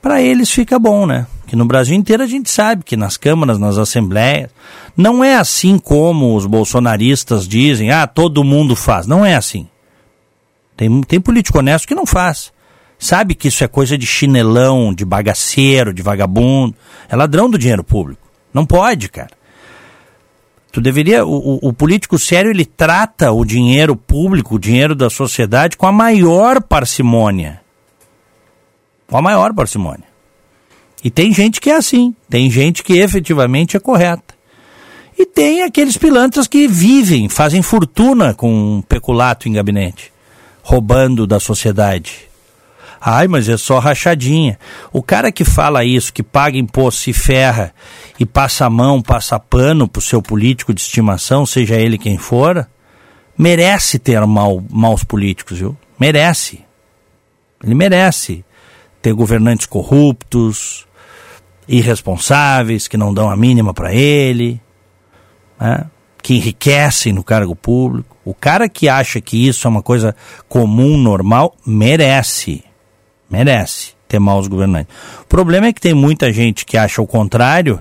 Para 0.00 0.22
eles 0.22 0.50
fica 0.50 0.78
bom, 0.78 1.06
né? 1.06 1.26
No 1.56 1.64
Brasil 1.64 1.94
inteiro 1.94 2.22
a 2.22 2.26
gente 2.26 2.50
sabe 2.50 2.82
que 2.82 2.96
nas 2.96 3.16
câmaras, 3.16 3.58
nas 3.58 3.76
assembleias, 3.76 4.50
não 4.96 5.22
é 5.22 5.36
assim 5.36 5.78
como 5.78 6.34
os 6.34 6.46
bolsonaristas 6.46 7.46
dizem, 7.46 7.90
ah, 7.90 8.06
todo 8.06 8.42
mundo 8.42 8.74
faz. 8.74 9.06
Não 9.06 9.24
é 9.24 9.34
assim. 9.34 9.68
Tem, 10.76 11.02
tem 11.02 11.20
político 11.20 11.58
honesto 11.58 11.86
que 11.86 11.94
não 11.94 12.06
faz. 12.06 12.52
Sabe 12.98 13.34
que 13.34 13.48
isso 13.48 13.64
é 13.64 13.68
coisa 13.68 13.98
de 13.98 14.06
chinelão, 14.06 14.94
de 14.94 15.04
bagaceiro, 15.04 15.92
de 15.92 16.02
vagabundo. 16.02 16.74
É 17.08 17.16
ladrão 17.16 17.50
do 17.50 17.58
dinheiro 17.58 17.82
público. 17.82 18.22
Não 18.54 18.64
pode, 18.64 19.08
cara. 19.08 19.30
Tu 20.70 20.80
deveria. 20.80 21.26
O, 21.26 21.58
o, 21.68 21.72
político 21.72 22.18
sério 22.18 22.50
ele 22.50 22.64
trata 22.64 23.30
o 23.30 23.44
dinheiro 23.44 23.94
público, 23.94 24.54
o 24.54 24.58
dinheiro 24.58 24.94
da 24.94 25.10
sociedade, 25.10 25.76
com 25.76 25.86
a 25.86 25.92
maior 25.92 26.62
parcimônia. 26.62 27.60
Com 29.06 29.18
a 29.18 29.22
maior 29.22 29.52
parcimônia. 29.52 30.11
E 31.02 31.10
tem 31.10 31.32
gente 31.32 31.60
que 31.60 31.70
é 31.70 31.76
assim, 31.76 32.14
tem 32.30 32.50
gente 32.50 32.82
que 32.82 32.98
efetivamente 32.98 33.76
é 33.76 33.80
correta. 33.80 34.34
E 35.18 35.26
tem 35.26 35.62
aqueles 35.62 35.96
pilantras 35.96 36.46
que 36.46 36.66
vivem, 36.66 37.28
fazem 37.28 37.62
fortuna 37.62 38.34
com 38.34 38.82
peculato 38.88 39.48
em 39.48 39.52
gabinete. 39.52 40.12
roubando 40.62 41.26
da 41.26 41.40
sociedade. 41.40 42.28
Ai, 43.00 43.26
mas 43.26 43.48
é 43.48 43.56
só 43.56 43.80
rachadinha. 43.80 44.56
O 44.92 45.02
cara 45.02 45.32
que 45.32 45.44
fala 45.44 45.84
isso, 45.84 46.12
que 46.12 46.22
paga 46.22 46.56
imposto, 46.56 47.02
se 47.02 47.12
ferra 47.12 47.74
e 48.18 48.24
passa 48.24 48.66
a 48.66 48.70
mão, 48.70 49.02
passa 49.02 49.40
pano 49.40 49.88
pro 49.88 50.00
seu 50.00 50.22
político 50.22 50.72
de 50.72 50.80
estimação, 50.80 51.44
seja 51.44 51.74
ele 51.74 51.98
quem 51.98 52.16
for, 52.16 52.64
merece 53.36 53.98
ter 53.98 54.24
mal, 54.24 54.62
maus 54.70 55.02
políticos, 55.02 55.58
viu? 55.58 55.76
Merece. 55.98 56.60
Ele 57.62 57.74
merece 57.74 58.44
ter 59.00 59.12
governantes 59.12 59.66
corruptos, 59.66 60.86
irresponsáveis, 61.68 62.88
que 62.88 62.96
não 62.96 63.12
dão 63.12 63.30
a 63.30 63.36
mínima 63.36 63.72
para 63.72 63.94
ele, 63.94 64.60
né? 65.60 65.86
que 66.22 66.34
enriquecem 66.34 67.12
no 67.12 67.24
cargo 67.24 67.54
público. 67.56 68.16
O 68.24 68.32
cara 68.32 68.68
que 68.68 68.88
acha 68.88 69.20
que 69.20 69.48
isso 69.48 69.66
é 69.66 69.70
uma 69.70 69.82
coisa 69.82 70.14
comum, 70.48 70.96
normal, 70.96 71.56
merece. 71.66 72.64
Merece 73.28 73.92
ter 74.06 74.18
maus 74.18 74.46
governantes. 74.46 74.94
O 75.22 75.26
problema 75.26 75.66
é 75.66 75.72
que 75.72 75.80
tem 75.80 75.94
muita 75.94 76.32
gente 76.32 76.64
que 76.64 76.76
acha 76.76 77.00
o 77.00 77.06
contrário 77.06 77.80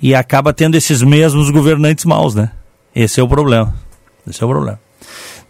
e 0.00 0.14
acaba 0.14 0.52
tendo 0.52 0.76
esses 0.76 1.02
mesmos 1.02 1.50
governantes 1.50 2.04
maus, 2.04 2.34
né? 2.34 2.50
Esse 2.94 3.20
é 3.20 3.22
o 3.22 3.28
problema. 3.28 3.74
Esse 4.28 4.42
é 4.42 4.46
o 4.46 4.48
problema. 4.48 4.78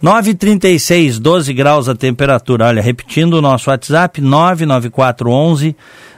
936, 0.00 1.18
12 1.18 1.52
graus 1.52 1.88
a 1.88 1.94
temperatura. 1.94 2.66
Olha, 2.66 2.80
repetindo 2.80 3.34
o 3.34 3.42
nosso 3.42 3.68
WhatsApp, 3.68 4.20
99411 4.20 5.76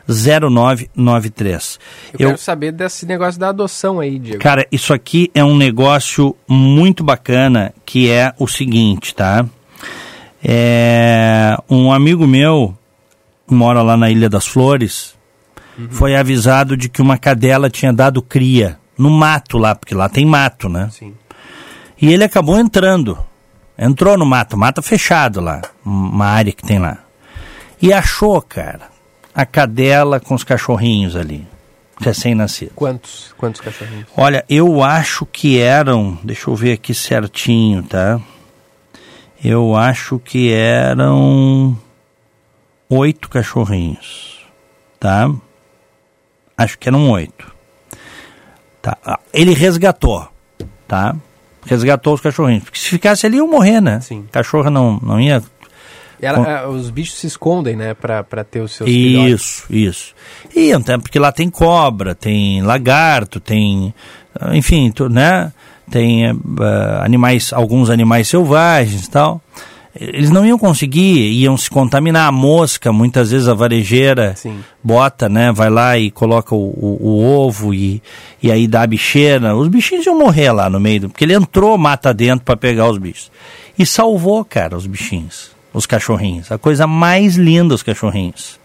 0993. 0.08 1.78
Eu, 2.12 2.18
Eu 2.18 2.28
quero 2.30 2.38
saber 2.38 2.72
desse 2.72 3.06
negócio 3.06 3.40
da 3.40 3.48
adoção 3.48 4.00
aí, 4.00 4.18
Diego. 4.18 4.38
Cara, 4.38 4.66
isso 4.70 4.92
aqui 4.92 5.30
é 5.34 5.44
um 5.44 5.56
negócio 5.56 6.36
muito 6.48 7.02
bacana, 7.02 7.72
que 7.84 8.10
é 8.10 8.32
o 8.38 8.46
seguinte, 8.46 9.14
tá? 9.14 9.46
É, 10.44 11.56
um 11.70 11.92
amigo 11.92 12.26
meu 12.26 12.76
mora 13.52 13.82
lá 13.82 13.96
na 13.96 14.10
Ilha 14.10 14.28
das 14.28 14.46
Flores, 14.46 15.14
uhum. 15.78 15.88
foi 15.90 16.16
avisado 16.16 16.76
de 16.76 16.88
que 16.88 17.02
uma 17.02 17.18
cadela 17.18 17.70
tinha 17.70 17.92
dado 17.92 18.22
cria 18.22 18.78
no 18.96 19.10
mato 19.10 19.58
lá, 19.58 19.74
porque 19.74 19.94
lá 19.94 20.08
tem 20.08 20.24
mato, 20.24 20.68
né? 20.68 20.88
Sim. 20.90 21.14
E 22.00 22.12
ele 22.12 22.24
acabou 22.24 22.58
entrando. 22.58 23.18
Entrou 23.78 24.18
no 24.18 24.26
mato, 24.26 24.56
mato 24.56 24.82
fechado 24.82 25.40
lá, 25.40 25.62
uma 25.84 26.26
área 26.26 26.52
que 26.52 26.62
tem 26.62 26.78
lá. 26.78 26.98
E 27.80 27.92
achou, 27.92 28.40
cara, 28.40 28.91
a 29.34 29.46
cadela 29.46 30.20
com 30.20 30.34
os 30.34 30.44
cachorrinhos 30.44 31.16
ali, 31.16 31.46
recém-nascidos. 32.00 32.74
Quantos? 32.74 33.34
Quantos 33.36 33.60
cachorrinhos? 33.60 34.06
Olha, 34.16 34.44
eu 34.48 34.82
acho 34.82 35.24
que 35.26 35.58
eram, 35.58 36.18
deixa 36.22 36.50
eu 36.50 36.54
ver 36.54 36.72
aqui 36.72 36.94
certinho, 36.94 37.82
tá? 37.82 38.20
Eu 39.42 39.74
acho 39.74 40.18
que 40.18 40.52
eram 40.52 41.76
oito 42.88 43.28
cachorrinhos, 43.28 44.46
tá? 45.00 45.30
Acho 46.56 46.78
que 46.78 46.88
eram 46.88 47.10
oito. 47.10 47.50
Tá. 48.80 48.98
Ah, 49.04 49.18
ele 49.32 49.54
resgatou, 49.54 50.28
tá? 50.86 51.16
Resgatou 51.64 52.14
os 52.14 52.20
cachorrinhos. 52.20 52.64
Porque 52.64 52.78
se 52.78 52.88
ficasse 52.88 53.24
ali, 53.26 53.36
iam 53.36 53.48
morrer, 53.48 53.80
né? 53.80 54.00
Sim. 54.00 54.28
Cachorra 54.30 54.70
não, 54.70 54.98
não 55.00 55.20
ia. 55.20 55.42
Ela, 56.22 56.60
é, 56.60 56.66
os 56.66 56.88
bichos 56.88 57.18
se 57.18 57.26
escondem, 57.26 57.76
né? 57.76 57.94
Pra 57.94 58.44
ter 58.44 58.60
os 58.60 58.72
seus 58.72 58.88
Isso, 58.88 59.64
filhotes. 59.64 59.64
isso. 59.68 60.14
E 60.54 60.70
então, 60.70 61.00
porque 61.00 61.18
lá 61.18 61.32
tem 61.32 61.50
cobra, 61.50 62.14
tem 62.14 62.62
lagarto, 62.62 63.40
tem. 63.40 63.92
Enfim, 64.52 64.90
tu, 64.90 65.08
né? 65.08 65.52
Tem 65.90 66.30
uh, 66.30 66.38
animais, 67.02 67.52
alguns 67.52 67.90
animais 67.90 68.28
selvagens 68.28 69.06
e 69.06 69.10
tal 69.10 69.42
eles 69.94 70.30
não 70.30 70.44
iam 70.46 70.58
conseguir, 70.58 71.30
iam 71.32 71.56
se 71.56 71.68
contaminar. 71.68 72.28
A 72.28 72.32
mosca, 72.32 72.92
muitas 72.92 73.30
vezes 73.30 73.46
a 73.46 73.54
varejeira 73.54 74.34
Sim. 74.36 74.60
bota, 74.82 75.28
né? 75.28 75.52
Vai 75.52 75.68
lá 75.68 75.98
e 75.98 76.10
coloca 76.10 76.54
o, 76.54 76.58
o, 76.58 76.98
o, 77.00 77.24
ovo 77.24 77.74
e, 77.74 78.02
e 78.42 78.50
aí 78.50 78.66
dá 78.66 78.82
a 78.82 78.86
bicheira. 78.86 79.54
Os 79.54 79.68
bichinhos 79.68 80.06
iam 80.06 80.18
morrer 80.18 80.50
lá 80.50 80.70
no 80.70 80.80
meio, 80.80 81.10
porque 81.10 81.24
ele 81.24 81.34
entrou 81.34 81.76
mata 81.76 82.14
dentro 82.14 82.44
para 82.44 82.56
pegar 82.56 82.88
os 82.88 82.96
bichos. 82.96 83.30
E 83.78 83.84
salvou, 83.84 84.44
cara, 84.44 84.76
os 84.76 84.86
bichinhos, 84.86 85.51
os 85.72 85.86
cachorrinhos. 85.86 86.50
A 86.50 86.58
coisa 86.58 86.86
mais 86.86 87.36
linda, 87.36 87.74
os 87.74 87.82
cachorrinhos. 87.82 88.58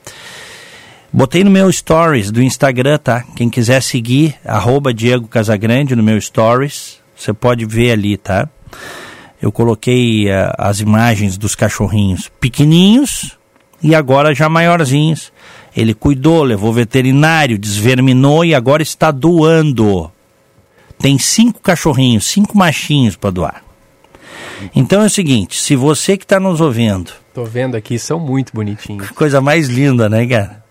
Botei 1.11 1.43
no 1.43 1.49
meu 1.49 1.71
stories 1.71 2.31
do 2.31 2.41
Instagram, 2.41 2.97
tá? 2.97 3.23
Quem 3.35 3.49
quiser 3.49 3.81
seguir, 3.81 4.35
arroba 4.45 4.93
Diego 4.93 5.27
Casagrande 5.27 5.95
no 5.95 6.03
meu 6.03 6.19
stories, 6.19 6.99
você 7.15 7.33
pode 7.33 7.65
ver 7.65 7.91
ali, 7.91 8.17
tá? 8.17 8.49
eu 9.41 9.51
coloquei 9.51 10.27
uh, 10.27 10.53
as 10.57 10.79
imagens 10.79 11.37
dos 11.37 11.55
cachorrinhos 11.55 12.29
pequeninhos 12.39 13.37
e 13.81 13.93
agora 13.93 14.33
já 14.33 14.49
maiorzinhos. 14.49 15.31
Ele 15.75 15.93
cuidou, 15.93 16.43
levou 16.43 16.73
veterinário, 16.73 17.57
desverminou 17.57 18.43
e 18.43 18.55
agora 18.55 18.81
está 18.81 19.11
doando. 19.11 20.11
Tem 20.97 21.19
cinco 21.19 21.61
cachorrinhos, 21.61 22.25
cinco 22.25 22.57
machinhos 22.57 23.15
para 23.15 23.29
doar. 23.29 23.63
Então 24.75 25.01
é 25.01 25.05
o 25.05 25.09
seguinte, 25.09 25.59
se 25.59 25.75
você 25.75 26.17
que 26.17 26.25
está 26.25 26.39
nos 26.39 26.61
ouvindo... 26.61 27.11
Tô 27.33 27.43
vendo 27.43 27.75
aqui, 27.75 27.99
são 27.99 28.19
muito 28.19 28.53
bonitinhos. 28.53 29.11
Coisa 29.15 29.39
mais 29.39 29.67
linda, 29.67 30.09
né, 30.09 30.25
cara? 30.25 30.63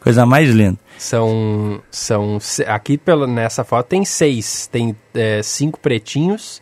Coisa 0.00 0.24
mais 0.24 0.50
linda. 0.50 0.78
São, 0.98 1.80
são 1.90 2.38
aqui 2.66 2.96
pela, 2.96 3.26
nessa 3.26 3.64
foto 3.64 3.86
tem 3.86 4.04
seis, 4.04 4.66
tem 4.70 4.96
é, 5.14 5.42
cinco 5.42 5.80
pretinhos 5.80 6.60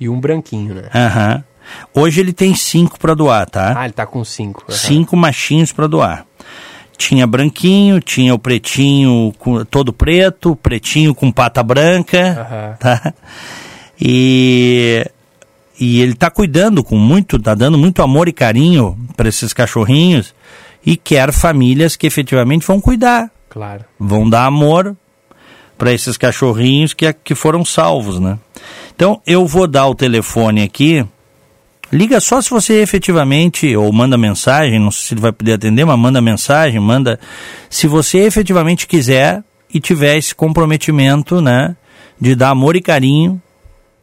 e 0.00 0.08
um 0.08 0.18
branquinho, 0.18 0.74
né? 0.74 0.88
Aham. 0.94 1.34
Uhum. 1.36 2.02
Hoje 2.02 2.20
ele 2.20 2.32
tem 2.32 2.54
cinco 2.54 2.98
para 2.98 3.14
doar, 3.14 3.48
tá? 3.48 3.74
Ah, 3.76 3.84
ele 3.84 3.92
tá 3.92 4.06
com 4.06 4.24
cinco. 4.24 4.64
Uhum. 4.68 4.74
Cinco 4.74 5.16
machinhos 5.16 5.72
para 5.72 5.86
doar. 5.86 6.24
Tinha 6.96 7.26
branquinho, 7.26 8.00
tinha 8.00 8.34
o 8.34 8.38
pretinho 8.38 9.32
com, 9.38 9.64
todo 9.64 9.92
preto, 9.92 10.56
pretinho 10.56 11.14
com 11.14 11.30
pata 11.30 11.62
branca, 11.62 12.18
uhum. 12.18 12.76
tá? 12.78 13.14
E, 14.00 15.04
e 15.78 16.00
ele 16.00 16.14
tá 16.14 16.30
cuidando 16.30 16.82
com 16.82 16.96
muito, 16.96 17.38
tá 17.38 17.54
dando 17.54 17.76
muito 17.76 18.02
amor 18.02 18.28
e 18.28 18.32
carinho 18.32 18.98
para 19.16 19.28
esses 19.28 19.52
cachorrinhos 19.52 20.34
e 20.84 20.96
quer 20.96 21.32
famílias 21.32 21.96
que 21.96 22.06
efetivamente 22.06 22.66
vão 22.66 22.80
cuidar. 22.80 23.30
Claro. 23.48 23.84
Vão 23.98 24.28
dar 24.28 24.46
amor 24.46 24.96
para 25.76 25.92
esses 25.92 26.16
cachorrinhos 26.16 26.94
que, 26.94 27.12
que 27.12 27.34
foram 27.34 27.64
salvos, 27.64 28.18
né? 28.18 28.38
Então 28.94 29.20
eu 29.26 29.46
vou 29.46 29.66
dar 29.66 29.86
o 29.86 29.94
telefone 29.94 30.62
aqui. 30.62 31.04
Liga 31.92 32.18
só 32.18 32.40
se 32.40 32.50
você 32.50 32.80
efetivamente, 32.80 33.76
ou 33.76 33.92
manda 33.92 34.18
mensagem, 34.18 34.78
não 34.80 34.90
sei 34.90 35.08
se 35.08 35.14
ele 35.14 35.20
vai 35.20 35.32
poder 35.32 35.52
atender, 35.52 35.84
mas 35.84 35.98
manda 35.98 36.20
mensagem, 36.20 36.80
manda. 36.80 37.20
Se 37.70 37.86
você 37.86 38.18
efetivamente 38.20 38.86
quiser 38.86 39.44
e 39.72 39.78
tiver 39.78 40.16
esse 40.16 40.34
comprometimento, 40.34 41.40
né, 41.40 41.76
de 42.20 42.34
dar 42.34 42.50
amor 42.50 42.74
e 42.74 42.80
carinho, 42.80 43.40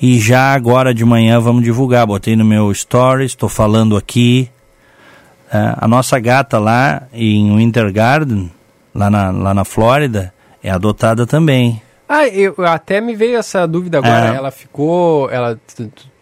e 0.00 0.18
já 0.18 0.52
agora 0.52 0.92
de 0.92 1.04
manhã 1.04 1.40
vamos 1.40 1.62
divulgar. 1.62 2.06
Botei 2.06 2.36
no 2.36 2.44
meu 2.44 2.72
stories, 2.74 3.32
estou 3.32 3.48
falando 3.48 3.96
aqui. 3.96 4.50
É, 5.52 5.74
a 5.76 5.86
nossa 5.86 6.18
gata 6.18 6.58
lá 6.58 7.02
em 7.12 7.54
Winter 7.56 7.92
Garden, 7.92 8.50
lá 8.94 9.08
na, 9.08 9.30
lá 9.30 9.54
na 9.54 9.64
Flórida, 9.64 10.32
é 10.62 10.70
adotada 10.70 11.26
também. 11.26 11.80
Ah, 12.08 12.26
eu, 12.28 12.54
até 12.58 13.00
me 13.00 13.14
veio 13.14 13.36
essa 13.36 13.66
dúvida 13.66 13.98
agora. 13.98 14.32
É. 14.32 14.36
Ela 14.36 14.50
ficou. 14.50 15.30
Ela 15.30 15.58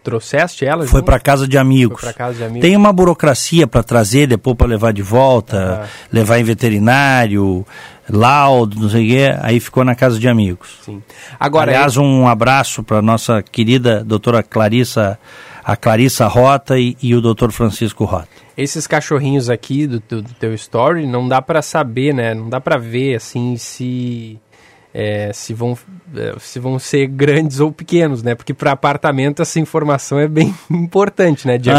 trouxeste 0.05 0.65
ela? 0.65 0.85
Foi 0.85 1.01
para 1.01 1.19
casa 1.19 1.47
de 1.47 1.57
amigos. 1.57 2.01
Foi 2.01 2.13
casa 2.13 2.35
de 2.35 2.43
amigos. 2.43 2.61
Tem 2.61 2.77
uma 2.77 2.93
burocracia 2.93 3.67
para 3.67 3.83
trazer, 3.83 4.27
depois 4.27 4.55
para 4.55 4.67
levar 4.67 4.93
de 4.93 5.01
volta, 5.01 5.83
ah. 5.83 5.87
levar 6.11 6.39
em 6.39 6.43
veterinário, 6.43 7.65
laudo, 8.07 8.79
não 8.79 8.89
sei 8.89 9.05
o 9.05 9.09
quê. 9.09 9.35
Aí 9.41 9.59
ficou 9.59 9.83
na 9.83 9.95
casa 9.95 10.19
de 10.19 10.27
amigos. 10.27 10.77
Sim. 10.85 11.01
Agora, 11.39 11.71
Aliás, 11.71 11.97
um 11.97 12.27
abraço 12.27 12.83
para 12.83 13.01
nossa 13.01 13.41
querida 13.41 14.03
doutora 14.03 14.43
Clarissa, 14.43 15.17
a 15.63 15.75
Clarissa 15.75 16.27
Rota 16.27 16.77
e, 16.79 16.95
e 17.01 17.15
o 17.15 17.19
doutor 17.19 17.51
Francisco 17.51 18.05
Rota 18.05 18.45
esses 18.57 18.87
cachorrinhos 18.87 19.49
aqui 19.49 19.85
do, 19.85 19.99
do, 19.99 20.21
do 20.21 20.33
teu 20.35 20.53
story, 20.53 21.05
não 21.05 21.27
dá 21.27 21.41
para 21.41 21.61
saber, 21.61 22.13
né? 22.13 22.33
Não 22.33 22.47
dá 22.47 22.61
para 22.61 22.77
ver, 22.77 23.15
assim, 23.15 23.57
se... 23.57 24.39
é, 24.93 25.33
se, 25.33 25.53
vão, 25.53 25.73
é, 25.73 25.77
se 26.39 26.59
vão 26.59 26.77
ser 26.77 27.07
grandes 27.07 27.59
ou 27.59 27.71
pequenos, 27.71 28.21
né? 28.21 28.35
Porque 28.35 28.53
para 28.53 28.71
apartamento 28.71 29.41
essa 29.41 29.59
informação 29.59 30.19
é 30.19 30.27
bem 30.27 30.53
importante, 30.69 31.47
né? 31.47 31.57
De, 31.57 31.69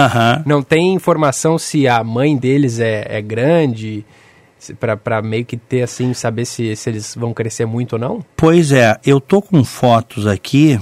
Não 0.45 0.62
tem 0.62 0.95
informação 0.95 1.59
se 1.59 1.87
a 1.87 2.02
mãe 2.02 2.37
deles 2.37 2.80
é, 2.80 3.06
é 3.09 3.23
grande, 3.23 4.04
para 5.00 5.23
meio 5.23 5.45
que 5.45 5.56
ter 5.56 5.83
assim, 5.83 6.12
saber 6.14 6.45
se, 6.45 6.75
se 6.75 6.90
eles 6.90 7.14
vão 7.14 7.33
crescer 7.33 7.66
muito 7.66 7.95
ou 7.95 7.99
não? 7.99 8.25
Pois 8.37 8.73
é, 8.73 8.99
eu 9.04 9.21
tô 9.21 9.40
com 9.40 9.62
fotos 9.64 10.26
aqui. 10.26 10.80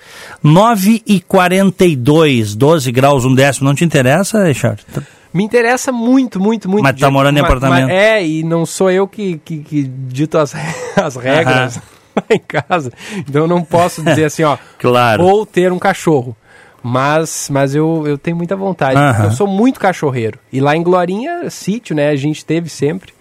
9 0.43 1.03
e 1.07 1.21
42, 1.21 2.55
12 2.55 2.93
graus, 2.93 3.25
um 3.25 3.35
décimo. 3.35 3.69
Não 3.69 3.75
te 3.75 3.85
interessa, 3.85 4.45
Richard? 4.45 4.85
Me 5.33 5.45
interessa 5.45 5.93
muito, 5.93 6.41
muito, 6.41 6.69
muito. 6.69 6.83
Mas 6.83 6.99
tá 6.99 7.11
morando 7.11 7.39
em 7.39 7.41
apartamento. 7.41 7.89
Mas, 7.89 7.97
é, 7.97 8.27
e 8.27 8.43
não 8.43 8.67
sou 8.67 8.91
eu 8.91 9.07
que, 9.07 9.41
que, 9.45 9.59
que 9.59 9.83
dito 9.83 10.39
as, 10.39 10.55
as 10.97 11.17
regras 11.17 11.77
lá 12.17 12.25
em 12.31 12.39
casa. 12.39 12.93
Então 13.17 13.43
eu 13.43 13.49
não 13.49 13.63
posso 13.63 14.03
dizer 14.03 14.25
assim, 14.25 14.43
ó. 14.43 14.57
claro. 14.79 15.25
Ou 15.25 15.47
ter 15.47 15.73
um 15.73 15.79
cachorro. 15.79 16.37
Mas, 16.83 17.49
mas 17.51 17.75
eu, 17.75 18.05
eu 18.07 18.19
tenho 18.19 18.37
muita 18.37 18.57
vontade. 18.57 18.99
Eu 19.25 19.31
sou 19.31 19.47
muito 19.47 19.79
cachorreiro. 19.79 20.39
E 20.53 20.61
lá 20.61 20.77
em 20.77 20.83
Glorinha, 20.83 21.49
sítio, 21.49 21.95
né? 21.95 22.09
A 22.09 22.17
gente 22.17 22.45
teve 22.45 22.69
sempre 22.69 23.13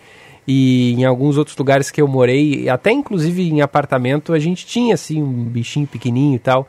e 0.53 0.95
em 0.95 1.05
alguns 1.05 1.37
outros 1.37 1.55
lugares 1.55 1.89
que 1.89 2.01
eu 2.01 2.07
morei, 2.09 2.67
até 2.67 2.91
inclusive 2.91 3.49
em 3.49 3.61
apartamento, 3.61 4.33
a 4.33 4.39
gente 4.39 4.65
tinha 4.65 4.95
assim 4.95 5.23
um 5.23 5.45
bichinho 5.45 5.87
pequenininho 5.87 6.35
e 6.35 6.39
tal. 6.39 6.67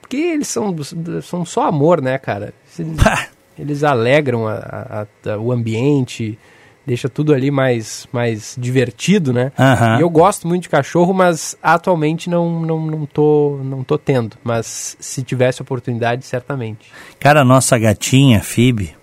Porque 0.00 0.16
eles 0.16 0.48
são, 0.48 0.74
são 1.22 1.44
só 1.44 1.66
amor, 1.66 2.00
né, 2.00 2.16
cara? 2.16 2.54
Eles, 2.78 2.96
eles 3.58 3.84
alegram 3.84 4.48
a, 4.48 5.06
a, 5.24 5.32
a, 5.32 5.38
o 5.38 5.52
ambiente, 5.52 6.38
deixa 6.86 7.10
tudo 7.10 7.34
ali 7.34 7.50
mais, 7.50 8.08
mais 8.10 8.56
divertido, 8.58 9.34
né? 9.34 9.52
Uhum. 9.58 9.98
E 9.98 10.00
eu 10.00 10.08
gosto 10.08 10.48
muito 10.48 10.62
de 10.62 10.70
cachorro, 10.70 11.12
mas 11.12 11.54
atualmente 11.62 12.30
não, 12.30 12.58
não, 12.62 12.86
não, 12.86 13.04
tô, 13.04 13.60
não 13.62 13.84
tô 13.84 13.98
tendo. 13.98 14.34
Mas 14.42 14.96
se 14.98 15.22
tivesse 15.22 15.60
oportunidade, 15.60 16.24
certamente. 16.24 16.90
Cara, 17.18 17.42
a 17.42 17.44
nossa 17.44 17.78
gatinha, 17.78 18.40
Phoebe, 18.40 18.96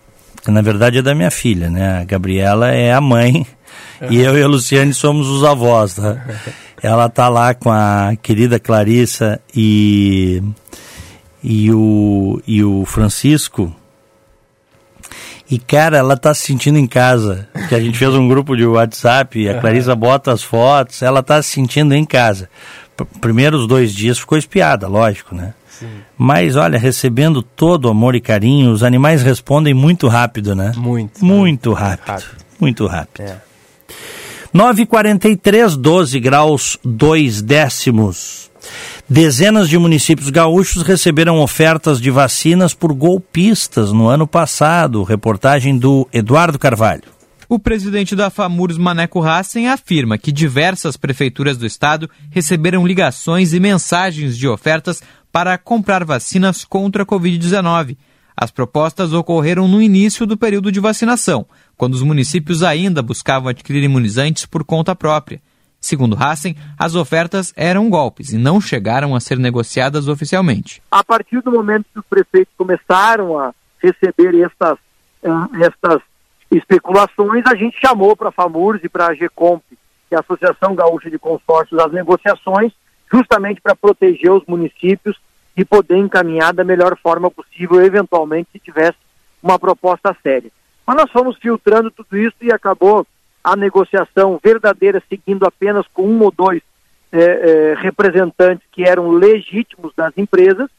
que 0.44 0.50
na 0.50 0.64
verdade 0.64 0.98
é 0.98 1.02
da 1.04 1.14
minha 1.14 1.30
filha, 1.30 1.70
né? 1.70 2.00
A 2.00 2.04
Gabriela 2.04 2.72
é 2.72 2.92
a 2.92 3.00
mãe 3.00 3.46
e 4.10 4.20
eu 4.20 4.38
e 4.38 4.44
a 4.44 4.48
Luciane 4.48 4.94
somos 4.94 5.28
os 5.28 5.44
avós, 5.44 5.96
tá? 5.96 6.24
Ela 6.82 7.10
tá 7.10 7.28
lá 7.28 7.54
com 7.56 7.72
a 7.72 8.14
querida 8.22 8.60
Clarissa 8.60 9.42
e, 9.56 10.44
e, 11.44 11.72
o, 11.72 12.40
e 12.46 12.64
o 12.64 12.86
Francisco. 12.86 13.76
E, 15.50 15.58
cara, 15.58 15.98
ela 15.98 16.16
tá 16.16 16.34
se 16.36 16.42
sentindo 16.42 16.78
em 16.78 16.86
casa. 16.86 17.48
Que 17.68 17.74
a 17.74 17.80
gente 17.80 17.98
fez 17.98 18.14
um 18.14 18.28
grupo 18.28 18.56
de 18.56 18.66
WhatsApp, 18.66 19.40
e 19.40 19.50
a 19.50 19.60
Clarissa 19.60 19.96
bota 19.96 20.32
as 20.32 20.44
fotos, 20.44 21.02
ela 21.02 21.24
tá 21.24 21.42
se 21.42 21.50
sentindo 21.50 21.96
em 21.96 22.06
casa. 22.06 22.50
P 22.96 23.06
primeiros 23.20 23.66
dois 23.66 23.94
dias 23.94 24.20
ficou 24.20 24.38
espiada, 24.38 24.88
lógico, 24.88 25.34
né? 25.34 25.54
Sim. 25.70 25.88
Mas 26.18 26.56
olha, 26.56 26.78
recebendo 26.78 27.42
todo 27.42 27.86
o 27.86 27.90
amor 27.90 28.14
e 28.16 28.22
carinho, 28.22 28.72
os 28.72 28.84
animais 28.84 29.24
respondem 29.24 29.74
muito 29.74 30.08
rápido, 30.08 30.56
né? 30.56 30.74
Muito. 30.76 31.24
Muito 31.24 31.74
rápido. 31.74 32.08
rápido. 32.08 32.38
Muito 32.60 32.88
rápido. 32.88 33.22
É. 33.22 33.47
9,43, 34.54 35.76
12 35.76 36.20
graus 36.20 36.80
2 36.84 37.42
décimos. 37.42 38.50
Dezenas 39.10 39.70
de 39.70 39.78
municípios 39.78 40.30
gaúchos 40.30 40.84
receberam 40.84 41.40
ofertas 41.40 42.02
de 42.02 42.12
vacinas 42.12 42.74
por 42.74 42.94
golpistas 42.94 43.94
no 43.94 44.08
ano 44.08 44.28
passado. 44.28 45.04
Reportagem 45.04 45.78
do 45.78 46.08
Eduardo 46.12 46.60
Carvalho. 46.60 47.04
O 47.50 47.58
presidente 47.58 48.14
da 48.14 48.30
FAMURS, 48.30 48.78
Maneco 48.78 49.24
Hassen, 49.24 49.70
afirma 49.70 50.18
que 50.18 50.34
diversas 50.34 50.98
prefeituras 50.98 51.58
do 51.58 51.66
estado 51.66 52.10
receberam 52.30 52.86
ligações 52.86 53.54
e 53.54 53.60
mensagens 53.60 54.38
de 54.38 54.50
ofertas 54.50 55.02
para 55.32 55.58
comprar 55.58 56.04
vacinas 56.04 56.66
contra 56.66 57.04
a 57.04 57.06
Covid-19. 57.06 57.96
As 58.36 58.52
propostas 58.52 59.14
ocorreram 59.14 59.68
no 59.68 59.82
início 59.82 60.26
do 60.26 60.38
período 60.38 60.72
de 60.72 60.82
vacinação, 60.82 61.48
quando 61.78 61.94
os 61.94 62.02
municípios 62.02 62.64
ainda 62.64 63.02
buscavam 63.02 63.50
adquirir 63.50 63.84
imunizantes 63.84 64.46
por 64.46 64.64
conta 64.64 64.96
própria. 64.96 65.40
Segundo 65.80 66.18
Hassen, 66.20 66.56
as 66.78 66.96
ofertas 66.96 67.54
eram 67.56 67.90
golpes 67.90 68.34
e 68.34 68.38
não 68.38 68.60
chegaram 68.60 69.16
a 69.16 69.20
ser 69.20 69.38
negociadas 69.38 70.08
oficialmente. 70.08 70.82
A 70.92 71.04
partir 71.04 71.40
do 71.42 71.52
momento 71.52 71.86
que 71.94 72.00
os 72.00 72.06
prefeitos 72.06 72.54
começaram 72.58 73.38
a 73.38 73.54
receber 73.82 74.36
estas, 74.44 74.74
uh, 75.24 75.64
estas 75.64 76.02
especulações, 76.52 77.44
a 77.46 77.56
gente 77.56 77.80
chamou 77.80 78.16
para 78.16 78.30
a 78.30 78.32
FAMURS 78.32 78.84
e 78.84 78.90
para 78.90 79.08
a 79.08 79.14
GECOMP, 79.14 79.64
que 80.10 80.16
é 80.16 80.18
a 80.18 80.22
Associação 80.22 80.74
Gaúcha 80.74 81.12
de 81.12 81.20
Consórcios, 81.20 81.80
as 81.80 81.92
negociações, 81.92 82.74
justamente 83.12 83.62
para 83.62 83.76
proteger 83.76 84.32
os 84.32 84.46
municípios 84.48 85.16
e 85.56 85.64
poder 85.64 85.98
encaminhar 85.98 86.54
da 86.54 86.64
melhor 86.64 86.98
forma 86.98 87.30
possível, 87.30 87.82
eventualmente, 87.84 88.50
se 88.52 88.60
tivesse 88.60 88.98
uma 89.42 89.60
proposta 89.60 90.16
séria. 90.24 90.52
Mas 90.88 90.96
nós 90.96 91.12
fomos 91.12 91.38
filtrando 91.38 91.92
tudo 91.92 92.18
isso 92.18 92.38
e 92.42 92.52
acabou 92.52 93.06
a 93.44 93.56
negociação 93.58 94.40
verdadeira 94.42 95.04
seguindo 95.10 95.46
apenas 95.46 95.86
com 95.94 96.04
um 96.04 96.24
ou 96.24 96.32
dois 96.32 96.62
é, 97.12 97.20
é, 97.20 97.76
representantes 97.78 98.66
que 98.72 98.84
eram 98.84 99.12
legítimos 99.12 99.92
das 99.96 100.18
empresas, 100.18 100.70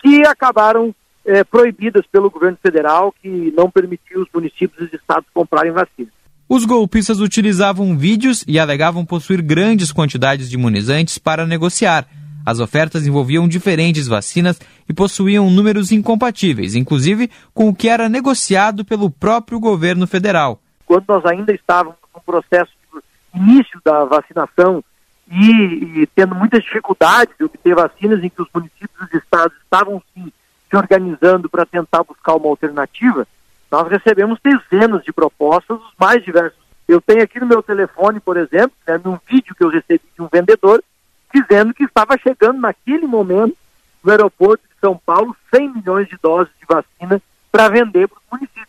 que 0.00 0.24
acabaram 0.24 0.94
é, 1.24 1.42
proibidas 1.42 2.06
pelo 2.06 2.30
governo 2.30 2.56
federal, 2.62 3.12
que 3.20 3.52
não 3.56 3.68
permitiu 3.68 4.22
os 4.22 4.28
municípios 4.32 4.80
e 4.80 4.84
os 4.84 5.00
estados 5.00 5.28
comprarem 5.34 5.72
vacinas. 5.72 6.12
Os 6.48 6.64
golpistas 6.64 7.18
utilizavam 7.18 7.98
vídeos 7.98 8.44
e 8.46 8.60
alegavam 8.60 9.04
possuir 9.04 9.42
grandes 9.42 9.92
quantidades 9.92 10.48
de 10.48 10.54
imunizantes 10.54 11.18
para 11.18 11.44
negociar. 11.44 12.06
As 12.46 12.60
ofertas 12.60 13.04
envolviam 13.04 13.48
diferentes 13.48 14.06
vacinas 14.06 14.60
e 14.88 14.94
possuíam 14.94 15.50
números 15.50 15.90
incompatíveis, 15.90 16.76
inclusive 16.76 17.28
com 17.52 17.68
o 17.68 17.74
que 17.74 17.88
era 17.88 18.08
negociado 18.08 18.84
pelo 18.84 19.10
próprio 19.10 19.58
governo 19.58 20.06
federal. 20.06 20.60
Quando 20.86 21.04
nós 21.08 21.26
ainda 21.26 21.52
estávamos 21.52 21.96
no 22.14 22.20
processo 22.20 22.70
de 23.34 23.40
início 23.40 23.80
da 23.84 24.04
vacinação 24.04 24.84
e, 25.28 26.02
e 26.02 26.06
tendo 26.14 26.36
muitas 26.36 26.62
dificuldades 26.62 27.34
de 27.36 27.44
obter 27.44 27.74
vacinas, 27.74 28.22
em 28.22 28.28
que 28.28 28.40
os 28.40 28.48
municípios 28.54 29.12
e 29.12 29.16
estados 29.16 29.56
estavam 29.64 30.00
se 30.14 30.32
organizando 30.72 31.50
para 31.50 31.66
tentar 31.66 32.04
buscar 32.04 32.36
uma 32.36 32.48
alternativa, 32.48 33.26
nós 33.72 33.88
recebemos 33.88 34.38
dezenas 34.40 35.02
de 35.02 35.12
propostas, 35.12 35.78
os 35.78 35.92
mais 35.98 36.24
diversos. 36.24 36.58
Eu 36.86 37.00
tenho 37.00 37.24
aqui 37.24 37.40
no 37.40 37.46
meu 37.46 37.60
telefone, 37.60 38.20
por 38.20 38.36
exemplo, 38.36 38.76
né, 38.86 39.00
num 39.04 39.18
vídeo 39.28 39.52
que 39.56 39.64
eu 39.64 39.68
recebi 39.68 40.02
de 40.14 40.22
um 40.22 40.28
vendedor, 40.32 40.80
dizendo 41.34 41.74
que 41.74 41.84
estava 41.84 42.16
chegando 42.18 42.60
naquele 42.60 43.06
momento 43.06 43.56
no 44.02 44.10
aeroporto 44.10 44.62
de 44.68 44.80
São 44.80 44.96
Paulo 45.04 45.36
100 45.54 45.74
milhões 45.74 46.08
de 46.08 46.16
doses 46.22 46.52
de 46.60 46.66
vacina 46.66 47.20
para 47.50 47.68
vender 47.68 48.08
para 48.08 48.18
os 48.18 48.24
municípios. 48.30 48.68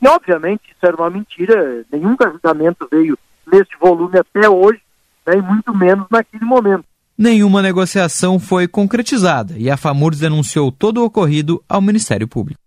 E, 0.00 0.08
obviamente, 0.08 0.62
isso 0.66 0.84
era 0.84 0.96
uma 0.96 1.10
mentira, 1.10 1.84
nenhum 1.92 2.16
carregamento 2.16 2.88
veio 2.90 3.16
nesse 3.46 3.70
volume 3.80 4.18
até 4.18 4.48
hoje, 4.48 4.80
né, 5.26 5.36
e 5.36 5.42
muito 5.42 5.74
menos 5.76 6.06
naquele 6.10 6.44
momento. 6.44 6.84
nenhuma 7.16 7.62
negociação 7.62 8.40
foi 8.40 8.66
concretizada 8.66 9.54
e 9.56 9.70
a 9.70 9.76
FAMURS 9.76 10.18
denunciou 10.18 10.72
todo 10.72 10.98
o 10.98 11.04
ocorrido 11.04 11.62
ao 11.68 11.80
Ministério 11.80 12.26
Público. 12.26 12.58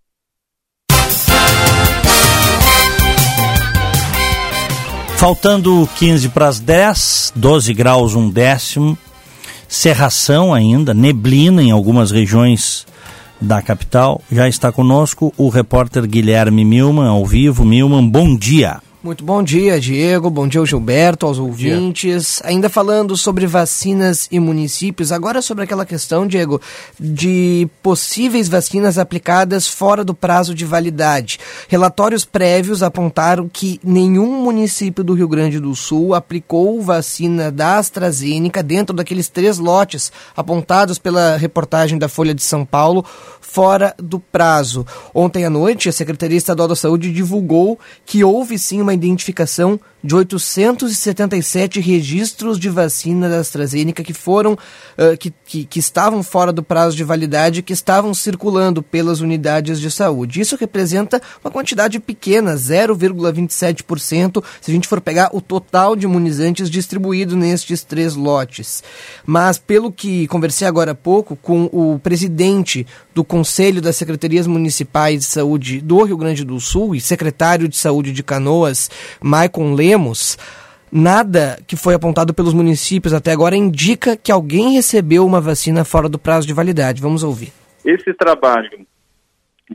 Faltando 5.17 5.89
15 5.98 6.30
para 6.30 6.48
as 6.48 6.60
10, 6.60 7.34
12 7.36 7.74
graus 7.74 8.15
um 8.15 8.30
décimo, 8.30 8.98
cerração 9.67 10.54
ainda, 10.54 10.93
neblina 10.93 11.62
em 11.62 11.71
algumas 11.71 12.12
regiões 12.12 12.86
da 13.39 13.62
capital. 13.62 14.21
Já 14.32 14.47
está 14.47 14.71
conosco 14.71 15.34
o 15.38 15.49
repórter 15.49 16.06
Guilherme 16.08 16.63
Milman, 16.63 17.08
ao 17.08 17.25
vivo. 17.25 17.65
Milman, 17.65 18.08
bom 18.10 18.36
dia. 18.36 18.82
Muito 19.06 19.24
bom 19.24 19.44
dia, 19.44 19.80
Diego. 19.80 20.32
Bom 20.32 20.48
dia, 20.48 20.65
Gilberto, 20.65 21.28
aos 21.28 21.38
ouvintes. 21.38 22.41
Ainda 22.44 22.68
falando 22.68 23.15
sobre 23.15 23.46
vacinas 23.46 24.28
e 24.32 24.39
municípios, 24.39 25.12
agora 25.12 25.44
sobre 25.44 25.63
aquela 25.63 25.86
questão, 25.86 26.26
Diego, 26.26 26.60
de 27.00 27.68
possíveis 27.84 28.50
vacinas 28.50 28.98
aplicadas 28.98 29.68
fora 29.68 30.04
do 30.04 30.15
prazo 30.15 30.56
de 30.56 30.65
validade. 30.65 31.38
Relatórios 31.68 32.26
prévios 32.26 32.82
apontaram 32.82 33.48
que 33.48 33.80
nenhum 33.84 34.41
município 34.41 35.04
do 35.04 35.13
Rio 35.13 35.28
Grande 35.28 35.60
do 35.60 35.76
Sul 35.76 36.15
aplicou 36.15 36.82
vacina 36.82 37.52
da 37.52 37.78
AstraZeneca 37.78 38.63
dentro 38.63 38.96
daqueles 38.96 39.30
três 39.30 39.60
lotes 39.60 40.12
apontados 40.36 40.98
pela 40.98 41.38
reportagem 41.38 42.00
da 42.00 42.10
Folha 42.10 42.34
de 42.34 42.41
São 42.41 42.65
Paulo 42.65 43.06
fora 43.39 43.94
do 44.00 44.20
prazo. 44.20 44.86
Ontem 45.13 45.46
à 45.46 45.50
noite, 45.50 45.88
a 45.88 45.91
Secretaria 45.94 46.38
Estadual 46.38 46.68
da 46.68 46.76
Saúde 46.76 47.13
divulgou 47.13 47.80
que 48.04 48.22
houve 48.22 48.58
sim 48.58 48.82
uma 48.82 48.95
identificação 48.96 49.80
de 50.06 50.13
877 50.13 51.80
registros 51.80 52.60
de 52.60 52.70
vacina 52.70 53.28
da 53.28 53.39
AstraZeneca 53.39 54.04
que 54.04 54.13
foram 54.13 54.54
uh, 54.54 55.18
que, 55.18 55.34
que, 55.44 55.65
que, 55.65 55.80
estavam 55.80 56.22
fora 56.22 56.54
do 56.54 56.62
prazo 56.62 56.96
de 56.96 57.04
validade 57.04 57.63
que 57.63 57.74
estavam 57.74 58.13
circulando 58.13 58.84
pelas 58.84 59.20
unidades 59.20 59.80
de 59.80 59.89
saúde. 59.89 60.39
Isso 60.39 60.56
representa 60.58 61.20
uma 61.44 61.50
quantidade 61.50 62.00
pequena, 62.00 62.54
0,27%, 62.54 64.44
se 64.62 64.70
a 64.70 64.74
gente 64.74 64.88
for 64.88 65.02
pegar 65.02 65.32
o 65.34 65.41
total 65.41 65.96
de 65.96 66.06
imunizantes 66.06 66.70
distribuído 66.70 67.36
nestes 67.36 67.84
três 67.84 68.13
lotes. 68.13 68.84
Mas 69.26 69.58
pelo 69.58 69.91
que 69.91 70.28
conversei 70.28 70.68
agora 70.68 70.91
há 70.91 70.96
pouco 70.96 71.36
com 71.36 71.68
o 71.74 71.98
presidente 71.98 72.86
do 73.15 73.24
Conselho 73.24 73.82
das 73.82 73.96
Secretarias 73.96 74.46
Municipais 74.46 75.22
de 75.22 75.26
Saúde 75.26 75.82
do 75.82 76.04
Rio 76.04 76.18
Grande 76.18 76.44
do 76.44 76.60
Sul 76.60 76.94
e 76.94 77.02
secretário 77.02 77.68
de 77.68 77.78
Saúde 77.78 78.12
de 78.12 78.22
Canoas, 78.22 78.91
Maicon 79.22 79.74
Lemos, 79.74 79.95
nada 80.92 81.60
que 81.68 81.76
foi 81.76 81.94
apontado 81.94 82.34
pelos 82.34 82.54
municípios 82.54 83.14
até 83.14 83.32
agora 83.32 83.56
indica 83.56 84.16
que 84.16 84.32
alguém 84.32 84.74
recebeu 84.74 85.26
uma 85.26 85.42
vacina 85.42 85.84
fora 85.84 86.08
do 86.08 86.20
prazo 86.20 86.48
de 86.48 86.54
validade. 86.54 87.02
Vamos 87.02 87.24
ouvir. 87.24 87.52
Esse 87.84 88.14
trabalho 88.14 88.86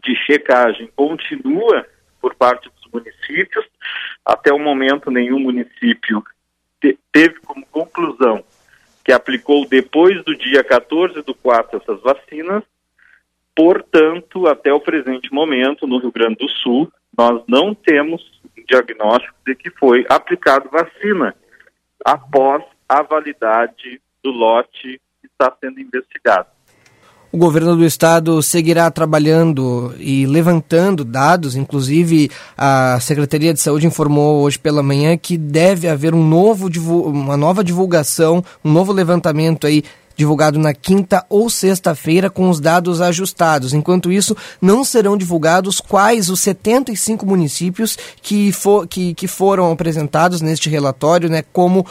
de 0.02 0.16
checagem 0.26 0.88
continua 0.94 1.86
por 2.20 2.34
parte 2.34 2.68
dos 2.68 2.92
municípios. 2.92 3.64
Até 4.24 4.52
o 4.52 4.58
momento, 4.58 5.10
nenhum 5.10 5.40
município 5.40 6.22
te 6.80 6.98
teve 7.12 7.40
como 7.40 7.66
conclusão 7.66 8.42
que 9.04 9.12
aplicou 9.12 9.66
depois 9.66 10.22
do 10.24 10.36
dia 10.36 10.62
14 10.62 11.22
do 11.22 11.34
4 11.34 11.78
essas 11.78 12.00
vacinas 12.02 12.62
Portanto, 13.60 14.46
até 14.46 14.72
o 14.72 14.80
presente 14.80 15.32
momento, 15.32 15.86
no 15.86 15.98
Rio 15.98 16.10
Grande 16.10 16.36
do 16.36 16.48
Sul, 16.48 16.90
nós 17.16 17.42
não 17.46 17.74
temos 17.74 18.22
diagnóstico 18.70 19.34
de 19.46 19.54
que 19.56 19.70
foi 19.70 20.06
aplicado 20.08 20.70
vacina 20.70 21.34
após 22.04 22.62
a 22.88 23.02
validade 23.02 24.00
do 24.22 24.30
lote 24.30 25.00
que 25.20 25.26
está 25.26 25.52
sendo 25.60 25.80
investigado. 25.80 26.46
O 27.32 27.38
governo 27.38 27.76
do 27.76 27.84
estado 27.84 28.42
seguirá 28.42 28.90
trabalhando 28.90 29.94
e 30.00 30.26
levantando 30.26 31.04
dados, 31.04 31.54
inclusive 31.54 32.28
a 32.58 32.98
Secretaria 32.98 33.54
de 33.54 33.60
Saúde 33.60 33.86
informou 33.86 34.42
hoje 34.42 34.58
pela 34.58 34.82
manhã 34.82 35.16
que 35.16 35.38
deve 35.38 35.86
haver 35.88 36.12
um 36.12 36.26
novo, 36.26 36.68
uma 37.08 37.36
nova 37.36 37.62
divulgação, 37.62 38.42
um 38.64 38.72
novo 38.72 38.92
levantamento 38.92 39.68
aí 39.68 39.84
divulgado 40.20 40.58
na 40.58 40.74
quinta 40.74 41.24
ou 41.30 41.48
sexta-feira 41.48 42.28
com 42.28 42.50
os 42.50 42.60
dados 42.60 43.00
ajustados. 43.00 43.72
Enquanto 43.72 44.12
isso, 44.12 44.36
não 44.60 44.84
serão 44.84 45.16
divulgados 45.16 45.80
quais 45.80 46.28
os 46.28 46.40
75 46.40 47.24
municípios 47.24 47.96
que, 48.20 48.52
for, 48.52 48.86
que, 48.86 49.14
que 49.14 49.26
foram 49.26 49.72
apresentados 49.72 50.42
neste 50.42 50.68
relatório, 50.68 51.30
né, 51.30 51.42
como 51.54 51.86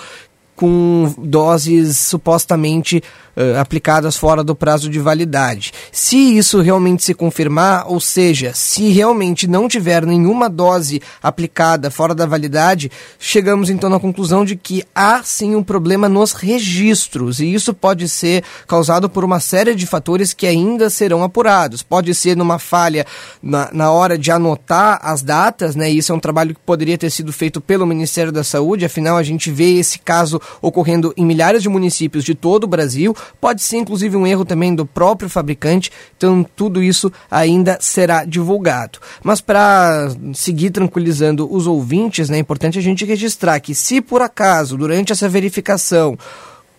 com 0.59 1.13
doses 1.17 1.97
supostamente 1.97 3.01
uh, 3.37 3.57
aplicadas 3.61 4.17
fora 4.17 4.43
do 4.43 4.53
prazo 4.53 4.89
de 4.89 4.99
validade. 4.99 5.71
Se 5.89 6.17
isso 6.37 6.59
realmente 6.59 7.01
se 7.01 7.13
confirmar, 7.13 7.85
ou 7.87 8.01
seja, 8.01 8.51
se 8.53 8.89
realmente 8.89 9.47
não 9.47 9.69
tiver 9.69 10.05
nenhuma 10.05 10.49
dose 10.49 11.01
aplicada 11.23 11.89
fora 11.89 12.13
da 12.13 12.25
validade, 12.25 12.91
chegamos 13.17 13.69
então 13.69 13.89
na 13.89 14.01
conclusão 14.01 14.43
de 14.43 14.57
que 14.57 14.83
há 14.93 15.23
sim 15.23 15.55
um 15.55 15.63
problema 15.63 16.09
nos 16.09 16.33
registros, 16.33 17.39
e 17.39 17.53
isso 17.53 17.73
pode 17.73 18.09
ser 18.09 18.43
causado 18.67 19.09
por 19.09 19.23
uma 19.23 19.39
série 19.39 19.73
de 19.73 19.87
fatores 19.87 20.33
que 20.33 20.45
ainda 20.45 20.89
serão 20.89 21.23
apurados. 21.23 21.81
Pode 21.81 22.13
ser 22.13 22.35
numa 22.35 22.59
falha 22.59 23.05
na, 23.41 23.69
na 23.71 23.91
hora 23.91 24.17
de 24.17 24.29
anotar 24.29 24.99
as 25.01 25.21
datas, 25.21 25.73
né? 25.73 25.89
Isso 25.89 26.11
é 26.11 26.15
um 26.15 26.19
trabalho 26.19 26.53
que 26.53 26.59
poderia 26.65 26.97
ter 26.97 27.09
sido 27.09 27.31
feito 27.31 27.61
pelo 27.61 27.87
Ministério 27.87 28.33
da 28.33 28.43
Saúde, 28.43 28.83
afinal 28.83 29.15
a 29.15 29.23
gente 29.23 29.49
vê 29.49 29.79
esse 29.79 29.99
caso 29.99 30.41
ocorrendo 30.61 31.13
em 31.15 31.25
milhares 31.25 31.61
de 31.61 31.69
municípios 31.69 32.23
de 32.23 32.35
todo 32.35 32.63
o 32.63 32.67
Brasil. 32.67 33.15
Pode 33.39 33.61
ser 33.61 33.77
inclusive 33.77 34.15
um 34.15 34.27
erro 34.27 34.45
também 34.45 34.73
do 34.73 34.85
próprio 34.85 35.29
fabricante, 35.29 35.91
então 36.17 36.45
tudo 36.55 36.81
isso 36.81 37.11
ainda 37.29 37.77
será 37.79 38.25
divulgado. 38.25 38.99
Mas 39.23 39.41
para 39.41 40.09
seguir 40.33 40.71
tranquilizando 40.71 41.51
os 41.51 41.67
ouvintes, 41.67 42.29
né, 42.29 42.37
é 42.37 42.39
importante 42.39 42.79
a 42.79 42.81
gente 42.81 43.05
registrar 43.05 43.59
que 43.59 43.75
se 43.75 44.01
por 44.01 44.21
acaso, 44.21 44.77
durante 44.77 45.11
essa 45.11 45.29
verificação, 45.29 46.17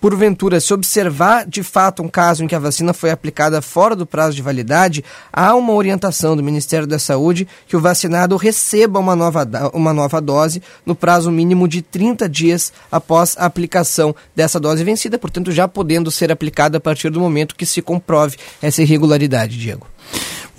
porventura 0.00 0.58
se 0.60 0.72
observar 0.72 1.46
de 1.46 1.62
fato 1.62 2.02
um 2.02 2.08
caso 2.08 2.42
em 2.42 2.48
que 2.48 2.54
a 2.54 2.58
vacina 2.58 2.92
foi 2.92 3.10
aplicada 3.10 3.60
fora 3.60 3.94
do 3.94 4.06
prazo 4.06 4.34
de 4.34 4.42
validade, 4.42 5.04
há 5.32 5.54
uma 5.54 5.74
orientação 5.74 6.34
do 6.34 6.42
Ministério 6.42 6.86
da 6.86 6.98
Saúde 6.98 7.46
que 7.68 7.76
o 7.76 7.80
vacinado 7.80 8.36
receba 8.36 8.98
uma 8.98 9.14
nova, 9.14 9.48
uma 9.74 9.92
nova 9.92 10.20
dose 10.20 10.62
no 10.86 10.94
prazo 10.94 11.30
mínimo 11.30 11.68
de 11.68 11.82
30 11.82 12.28
dias 12.28 12.72
após 12.90 13.36
a 13.38 13.44
aplicação 13.44 14.14
dessa 14.34 14.58
dose 14.58 14.82
vencida, 14.82 15.18
portanto, 15.18 15.52
já 15.52 15.68
podendo 15.68 16.10
ser 16.10 16.32
aplicada 16.32 16.78
a 16.78 16.80
partir 16.80 17.10
do 17.10 17.20
momento 17.20 17.54
que 17.54 17.66
se 17.66 17.82
comprove 17.82 18.36
essa 18.62 18.82
irregularidade, 18.82 19.58
Diego. 19.58 19.86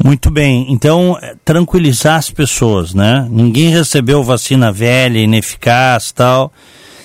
Muito 0.03 0.31
bem, 0.31 0.65
então 0.69 1.17
eh, 1.21 1.35
tranquilizar 1.45 2.17
as 2.17 2.29
pessoas, 2.29 2.93
né? 2.93 3.27
Ninguém 3.29 3.69
recebeu 3.69 4.23
vacina 4.23 4.71
velha, 4.71 5.19
ineficaz, 5.19 6.11
tal. 6.11 6.51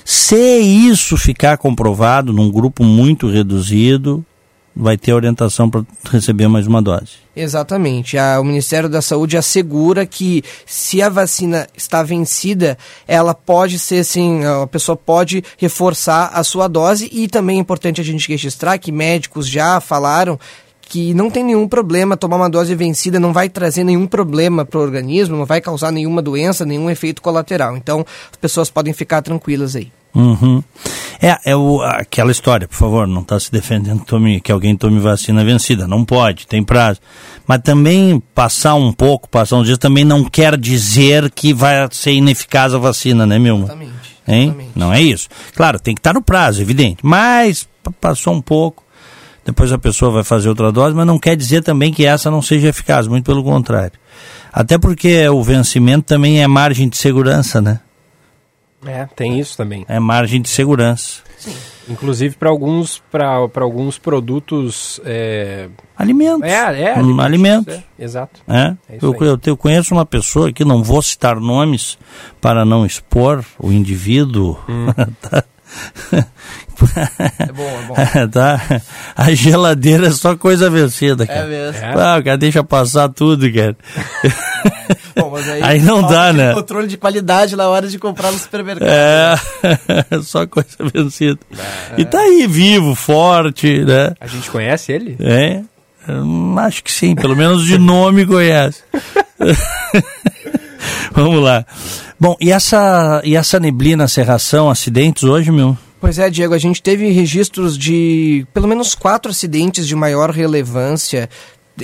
Se 0.09 0.61
isso 0.61 1.17
ficar 1.17 1.59
comprovado 1.59 2.33
num 2.33 2.49
grupo 2.49 2.85
muito 2.85 3.29
reduzido, 3.29 4.25
vai 4.75 4.97
ter 4.97 5.13
orientação 5.13 5.69
para 5.69 5.85
receber 6.13 6.47
mais 6.47 6.65
uma 6.69 6.81
dose. 6.81 7.15
Exatamente. 7.35 8.17
O 8.39 8.45
Ministério 8.45 8.89
da 8.89 9.03
Saúde 9.03 9.37
assegura 9.37 10.07
que 10.07 10.45
se 10.65 11.03
a 11.03 11.09
vacina 11.09 11.67
está 11.77 12.05
vencida, 12.05 12.79
ela 13.09 13.35
pode 13.35 13.81
ser 13.81 14.05
sim, 14.05 14.45
a 14.45 14.65
pessoa 14.69 14.97
pode 14.97 15.43
reforçar 15.59 16.31
a 16.33 16.45
sua 16.45 16.69
dose 16.69 17.09
e 17.11 17.27
também 17.27 17.57
é 17.57 17.61
importante 17.61 18.01
a 18.01 18.05
gente 18.05 18.29
registrar 18.29 18.79
que 18.79 18.93
médicos 18.93 19.49
já 19.49 19.81
falaram 19.81 20.39
que 20.89 21.13
não 21.13 21.29
tem 21.29 21.43
nenhum 21.43 21.67
problema 21.67 22.17
tomar 22.17 22.37
uma 22.37 22.49
dose 22.49 22.75
vencida, 22.75 23.19
não 23.19 23.33
vai 23.33 23.49
trazer 23.49 23.83
nenhum 23.83 24.07
problema 24.07 24.65
para 24.65 24.79
o 24.79 24.83
organismo, 24.83 25.37
não 25.37 25.45
vai 25.45 25.61
causar 25.61 25.91
nenhuma 25.91 26.23
doença, 26.23 26.65
nenhum 26.65 26.89
efeito 26.89 27.21
colateral. 27.21 27.77
Então, 27.77 28.07
as 28.31 28.37
pessoas 28.41 28.71
podem 28.71 28.93
ficar 28.93 29.21
tranquilas 29.21 29.75
aí. 29.75 29.91
Uhum. 30.15 30.63
É, 31.21 31.51
é 31.51 31.57
o, 31.57 31.83
aquela 31.83 32.31
história, 32.31 32.69
por 32.69 32.77
favor, 32.77 33.07
não 33.07 33.21
está 33.21 33.39
se 33.39 33.51
defendendo 33.51 34.01
que, 34.01 34.07
tome, 34.07 34.41
que 34.41 34.53
alguém 34.53 34.77
tome 34.77 35.01
vacina 35.01 35.45
vencida. 35.45 35.89
Não 35.89 36.05
pode, 36.05 36.47
tem 36.47 36.63
prazo. 36.63 37.01
Mas 37.47 37.61
também 37.63 38.23
passar 38.33 38.77
um 38.77 38.93
pouco, 38.93 39.29
passar 39.29 39.57
uns 39.57 39.67
dias, 39.67 39.79
também 39.79 40.05
não 40.05 40.25
quer 40.25 40.57
dizer 40.57 41.31
que 41.33 41.53
vai 41.53 41.89
ser 41.91 42.13
ineficaz 42.13 42.73
a 42.73 42.79
vacina, 42.79 43.27
né, 43.27 43.39
meu? 43.39 43.59
Exatamente. 43.59 44.17
Hein? 44.27 44.45
Exatamente. 44.45 44.71
Não 44.75 44.93
é 44.93 45.03
isso. 45.03 45.29
Claro, 45.55 45.81
tem 45.81 45.95
que 45.95 46.01
estar 46.01 46.15
no 46.15 46.23
prazo, 46.23 46.63
evidente. 46.63 46.99
Mas 47.03 47.69
passou 48.01 48.33
um 48.33 48.41
pouco, 48.41 48.86
depois 49.47 49.73
a 49.73 49.79
pessoa 49.79 50.11
vai 50.11 50.25
fazer 50.25 50.49
outra 50.49 50.73
dose, 50.73 50.93
mas 50.93 51.07
não 51.07 51.21
quer 51.21 51.37
dizer 51.37 51.63
também 51.63 51.93
que 51.93 52.05
essa 52.05 52.29
não 52.33 52.43
seja 52.43 52.69
eficaz, 52.69 53.07
muito 53.07 53.25
pelo 53.25 53.45
contrário. 53.45 53.93
Até 54.53 54.77
porque 54.77 55.29
o 55.29 55.41
vencimento 55.41 56.05
também 56.05 56.43
é 56.43 56.49
margem 56.49 56.89
de 56.89 56.97
segurança, 56.97 57.61
né? 57.61 57.79
É, 58.85 59.07
tem 59.15 59.39
isso 59.39 59.57
também. 59.57 59.85
É 59.89 60.01
margem 60.01 60.43
de 60.43 60.49
segurança. 60.49 61.21
Sim. 61.39 61.55
Inclusive 61.89 62.35
para 62.35 62.49
alguns, 62.51 63.01
alguns 63.55 63.99
produtos. 63.99 65.01
É... 65.05 65.69
Alimentos. 65.97 66.51
É, 66.51 66.83
é 66.83 66.95
hum, 66.95 67.21
alimentos. 67.21 67.25
alimentos. 67.25 67.75
É, 67.75 68.05
exato. 68.05 68.41
É? 68.49 68.75
é 68.89 68.99
eu, 69.01 69.15
eu, 69.21 69.39
eu, 69.47 69.57
conheço 69.57 69.95
uma 69.95 70.05
pessoa 70.05 70.53
que 70.53 70.65
não 70.65 70.83
vou 70.83 71.01
citar 71.01 71.39
nomes 71.39 71.97
para 72.41 72.65
não 72.65 72.85
expor 72.85 73.45
o 73.61 73.71
indivíduo. 73.71 74.59
Hum. 74.69 74.87
É 77.39 77.53
bom, 77.53 77.63
é 77.63 77.83
bom. 77.87 77.95
tá? 78.31 78.61
A 79.17 79.33
geladeira 79.33 80.09
é 80.09 80.11
só 80.11 80.37
coisa 80.37 80.69
vencida, 80.69 81.27
cara. 81.27 81.41
É 81.41 81.47
mesmo. 81.47 81.81
Ah, 81.99 82.19
o 82.19 82.25
cara 82.25 82.37
deixa 82.37 82.63
passar 82.63 83.09
tudo, 83.09 83.51
cara. 83.53 83.77
Bom, 85.17 85.31
mas 85.31 85.49
aí, 85.49 85.63
Aí 85.63 85.81
não 85.81 86.03
dá, 86.03 86.31
né? 86.31 86.53
Controle 86.53 86.87
de 86.87 86.99
qualidade 86.99 87.57
na 87.57 87.69
hora 87.69 87.89
de 87.89 87.99
comprar 87.99 88.31
no 88.31 88.39
supermercado. 88.39 88.87
É, 88.87 89.35
só 90.23 90.47
coisa 90.47 90.77
vencida. 90.93 91.39
E 91.97 92.05
tá 92.05 92.21
aí, 92.21 92.47
vivo, 92.47 92.95
forte, 92.95 93.79
né? 93.83 94.13
A 94.21 94.27
gente 94.27 94.51
conhece 94.51 94.93
ele? 94.93 95.17
É, 95.19 95.63
hum, 96.07 96.59
acho 96.59 96.85
que 96.85 96.93
sim, 96.93 97.15
pelo 97.15 97.35
menos 97.35 97.65
de 97.65 97.79
nome 97.79 98.27
conhece. 98.27 98.83
Vamos 101.13 101.43
lá. 101.43 101.65
Bom, 102.21 102.37
e 102.39 102.53
essa, 102.53 103.23
e 103.25 103.37
essa 103.37 103.59
neblina, 103.59 104.07
serração, 104.07 104.69
acidentes 104.69 105.25
hoje, 105.25 105.51
meu? 105.51 105.77
Pois 106.07 106.21
é, 106.21 106.31
Diego, 106.31 106.55
a 106.55 106.59
gente 106.59 106.81
teve 106.81 107.11
registros 107.11 107.77
de 107.77 108.47
pelo 108.55 108.69
menos 108.69 108.95
quatro 108.95 109.29
acidentes 109.29 109.89
de 109.89 109.97
maior 109.97 110.31
relevância 110.31 111.29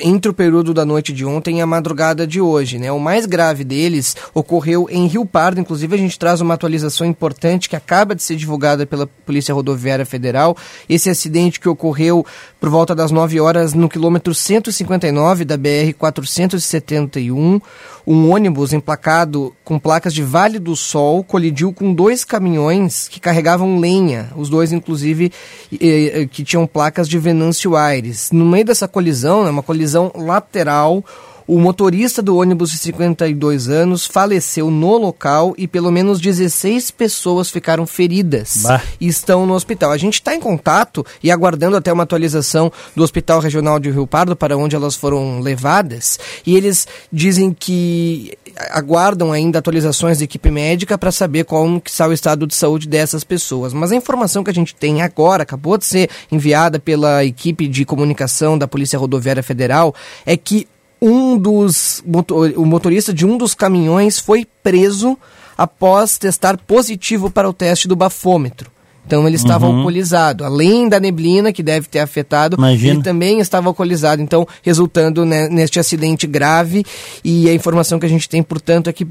entre 0.00 0.30
o 0.30 0.32
período 0.32 0.72
da 0.72 0.84
noite 0.84 1.12
de 1.12 1.24
ontem 1.24 1.58
e 1.58 1.60
a 1.60 1.66
madrugada 1.66 2.24
de 2.24 2.40
hoje, 2.40 2.78
né? 2.78 2.92
O 2.92 3.00
mais 3.00 3.26
grave 3.26 3.64
deles 3.64 4.16
ocorreu 4.32 4.86
em 4.88 5.08
Rio 5.08 5.26
Pardo, 5.26 5.60
inclusive 5.60 5.96
a 5.96 5.98
gente 5.98 6.16
traz 6.16 6.40
uma 6.40 6.54
atualização 6.54 7.04
importante 7.04 7.68
que 7.68 7.74
acaba 7.74 8.14
de 8.14 8.22
ser 8.22 8.36
divulgada 8.36 8.86
pela 8.86 9.08
Polícia 9.08 9.52
Rodoviária 9.52 10.06
Federal. 10.06 10.56
Esse 10.88 11.10
acidente 11.10 11.58
que 11.58 11.68
ocorreu 11.68 12.24
por 12.62 12.70
volta 12.70 12.94
das 12.94 13.10
9 13.10 13.40
horas 13.40 13.74
no 13.74 13.88
quilômetro 13.88 14.32
159 14.32 15.44
da 15.44 15.56
BR 15.56 15.92
471, 15.98 17.60
um 18.06 18.30
ônibus 18.30 18.72
emplacado 18.72 19.52
com 19.64 19.80
placas 19.80 20.14
de 20.14 20.22
Vale 20.22 20.60
do 20.60 20.76
Sol 20.76 21.24
colidiu 21.24 21.72
com 21.72 21.92
dois 21.92 22.24
caminhões 22.24 23.08
que 23.08 23.18
carregavam 23.18 23.80
lenha, 23.80 24.30
os 24.36 24.48
dois 24.48 24.70
inclusive 24.70 25.32
eh, 25.72 26.28
que 26.30 26.44
tinham 26.44 26.64
placas 26.64 27.08
de 27.08 27.18
Venâncio 27.18 27.74
Aires. 27.74 28.30
No 28.30 28.46
meio 28.46 28.64
dessa 28.64 28.86
colisão, 28.86 29.42
né, 29.42 29.50
uma 29.50 29.64
colisão 29.64 30.12
lateral, 30.14 31.04
o 31.46 31.58
motorista 31.58 32.22
do 32.22 32.36
ônibus 32.36 32.70
de 32.70 32.78
52 32.78 33.68
anos 33.68 34.06
faleceu 34.06 34.70
no 34.70 34.96
local 34.96 35.54
e 35.56 35.66
pelo 35.66 35.90
menos 35.90 36.20
16 36.20 36.90
pessoas 36.90 37.50
ficaram 37.50 37.86
feridas 37.86 38.62
Bah. 38.62 38.82
e 39.00 39.08
estão 39.08 39.46
no 39.46 39.54
hospital. 39.54 39.90
A 39.92 39.96
gente 39.98 40.14
está 40.14 40.34
em 40.34 40.40
contato 40.40 41.04
e 41.22 41.30
aguardando 41.30 41.76
até 41.76 41.92
uma 41.92 42.02
atualização 42.02 42.72
do 42.94 43.02
Hospital 43.02 43.40
Regional 43.40 43.78
de 43.78 43.90
Rio 43.90 44.06
Pardo 44.06 44.36
para 44.36 44.56
onde 44.56 44.76
elas 44.76 44.94
foram 44.94 45.40
levadas 45.40 46.18
e 46.46 46.56
eles 46.56 46.86
dizem 47.12 47.52
que 47.52 48.32
aguardam 48.70 49.32
ainda 49.32 49.58
atualizações 49.58 50.18
da 50.18 50.24
equipe 50.24 50.50
médica 50.50 50.98
para 50.98 51.10
saber 51.10 51.44
como 51.44 51.80
que 51.80 51.90
está 51.90 52.06
o 52.06 52.12
estado 52.12 52.46
de 52.46 52.54
saúde 52.54 52.88
dessas 52.88 53.24
pessoas. 53.24 53.72
Mas 53.72 53.92
a 53.92 53.96
informação 53.96 54.44
que 54.44 54.50
a 54.50 54.54
gente 54.54 54.74
tem 54.74 55.02
agora, 55.02 55.42
acabou 55.42 55.78
de 55.78 55.86
ser 55.86 56.10
enviada 56.30 56.78
pela 56.78 57.24
equipe 57.24 57.66
de 57.66 57.84
comunicação 57.84 58.58
da 58.58 58.68
Polícia 58.68 58.98
Rodoviária 58.98 59.42
Federal, 59.42 59.94
é 60.26 60.36
que 60.36 60.66
um 61.02 61.36
dos 61.36 62.00
motor- 62.06 62.52
o 62.56 62.64
motorista 62.64 63.12
de 63.12 63.26
um 63.26 63.36
dos 63.36 63.54
caminhões 63.54 64.20
foi 64.20 64.46
preso 64.62 65.18
após 65.58 66.16
testar 66.16 66.56
positivo 66.56 67.28
para 67.28 67.48
o 67.48 67.52
teste 67.52 67.88
do 67.88 67.96
bafômetro. 67.96 68.70
Então 69.04 69.26
ele 69.26 69.34
estava 69.34 69.66
alcoolizado. 69.66 70.44
Além 70.44 70.88
da 70.88 71.00
neblina 71.00 71.52
que 71.52 71.60
deve 71.62 71.88
ter 71.88 71.98
afetado, 71.98 72.56
Imagina. 72.56 72.94
ele 72.94 73.02
também 73.02 73.40
estava 73.40 73.68
alcoolizado. 73.68 74.22
Então, 74.22 74.46
resultando 74.62 75.24
né, 75.24 75.48
neste 75.48 75.80
acidente 75.80 76.24
grave. 76.24 76.84
E 77.24 77.50
a 77.50 77.52
informação 77.52 77.98
que 77.98 78.06
a 78.06 78.08
gente 78.08 78.28
tem, 78.28 78.44
portanto, 78.44 78.88
é 78.88 78.92
que 78.92 79.04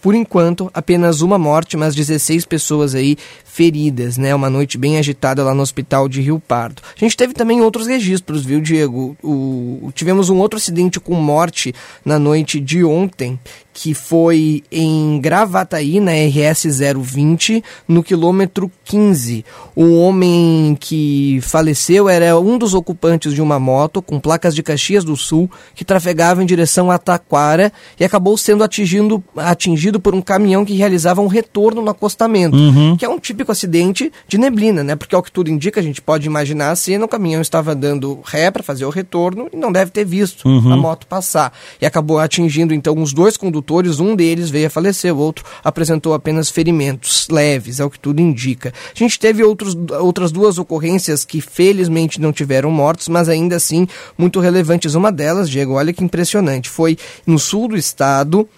por 0.00 0.16
enquanto, 0.16 0.68
apenas 0.74 1.20
uma 1.20 1.38
morte, 1.38 1.76
mas 1.76 1.94
16 1.94 2.44
pessoas 2.44 2.92
aí 2.92 3.16
feridas, 3.52 4.16
né? 4.16 4.34
Uma 4.34 4.48
noite 4.48 4.78
bem 4.78 4.96
agitada 4.96 5.44
lá 5.44 5.54
no 5.54 5.60
hospital 5.60 6.08
de 6.08 6.22
Rio 6.22 6.40
Pardo. 6.40 6.80
A 6.96 6.98
gente 6.98 7.14
teve 7.14 7.34
também 7.34 7.60
outros 7.60 7.86
registros, 7.86 8.44
viu, 8.46 8.62
Diego? 8.62 9.14
O, 9.22 9.80
o- 9.82 9.92
tivemos 9.94 10.30
um 10.30 10.38
outro 10.38 10.56
acidente 10.56 10.98
com 10.98 11.14
morte 11.14 11.74
na 12.02 12.18
noite 12.18 12.58
de 12.58 12.82
ontem, 12.82 13.38
que 13.74 13.92
foi 13.92 14.62
em 14.72 15.18
Gravataí, 15.20 16.00
na 16.00 16.12
RS 16.12 16.64
020, 16.98 17.62
no 17.86 18.02
quilômetro 18.02 18.70
15. 18.86 19.44
Um 19.76 19.98
homem 19.98 20.76
que 20.80 21.38
faleceu 21.42 22.08
era 22.08 22.38
um 22.38 22.56
dos 22.56 22.72
ocupantes 22.74 23.34
de 23.34 23.42
uma 23.42 23.58
moto 23.60 24.00
com 24.00 24.18
placas 24.18 24.54
de 24.54 24.62
Caxias 24.62 25.04
do 25.04 25.16
Sul 25.16 25.50
que 25.74 25.84
trafegava 25.84 26.42
em 26.42 26.46
direção 26.46 26.90
a 26.90 26.96
Taquara 26.98 27.70
e 28.00 28.04
acabou 28.04 28.36
sendo 28.38 28.64
atingindo, 28.64 29.22
atingido 29.36 30.00
por 30.00 30.14
um 30.14 30.22
caminhão 30.22 30.64
que 30.64 30.74
realizava 30.74 31.20
um 31.20 31.26
retorno 31.26 31.82
no 31.82 31.90
acostamento, 31.90 32.56
que 32.98 33.04
é 33.04 33.08
um 33.08 33.18
típico 33.42 33.52
acidente 33.52 34.12
de 34.26 34.38
neblina, 34.38 34.82
né? 34.82 34.96
Porque 34.96 35.14
ao 35.14 35.22
que 35.22 35.30
tudo 35.30 35.50
indica, 35.50 35.80
a 35.80 35.82
gente 35.82 36.00
pode 36.00 36.26
imaginar 36.26 36.70
a 36.70 36.76
cena, 36.76 37.04
o 37.04 37.08
caminhão 37.08 37.42
estava 37.42 37.74
dando 37.74 38.20
ré 38.24 38.50
para 38.50 38.62
fazer 38.62 38.84
o 38.84 38.90
retorno 38.90 39.48
e 39.52 39.56
não 39.56 39.72
deve 39.72 39.90
ter 39.90 40.04
visto 40.04 40.48
a 40.48 40.76
moto 40.76 41.06
passar. 41.06 41.52
E 41.80 41.86
acabou 41.86 42.18
atingindo 42.18 42.72
então 42.72 43.00
os 43.00 43.12
dois 43.12 43.36
condutores, 43.36 44.00
um 44.00 44.14
deles 44.14 44.48
veio 44.48 44.68
a 44.68 44.70
falecer, 44.70 45.14
o 45.14 45.18
outro 45.18 45.44
apresentou 45.62 46.14
apenas 46.14 46.50
ferimentos 46.50 47.28
leves, 47.28 47.80
ao 47.80 47.90
que 47.90 47.98
tudo 47.98 48.20
indica. 48.20 48.72
A 48.94 48.98
gente 48.98 49.18
teve 49.18 49.42
outros, 49.42 49.76
outras 50.00 50.30
duas 50.30 50.58
ocorrências 50.58 51.24
que 51.24 51.40
felizmente 51.40 52.20
não 52.20 52.32
tiveram 52.32 52.70
mortos, 52.70 53.08
mas 53.08 53.28
ainda 53.28 53.56
assim 53.56 53.86
muito 54.16 54.40
relevantes. 54.40 54.94
Uma 54.94 55.10
delas, 55.10 55.50
Diego, 55.50 55.74
olha 55.74 55.92
que 55.92 56.04
impressionante, 56.04 56.70
foi 56.70 56.96
no 57.26 57.38
sul 57.38 57.68
do 57.68 57.76
estado, 57.76 58.48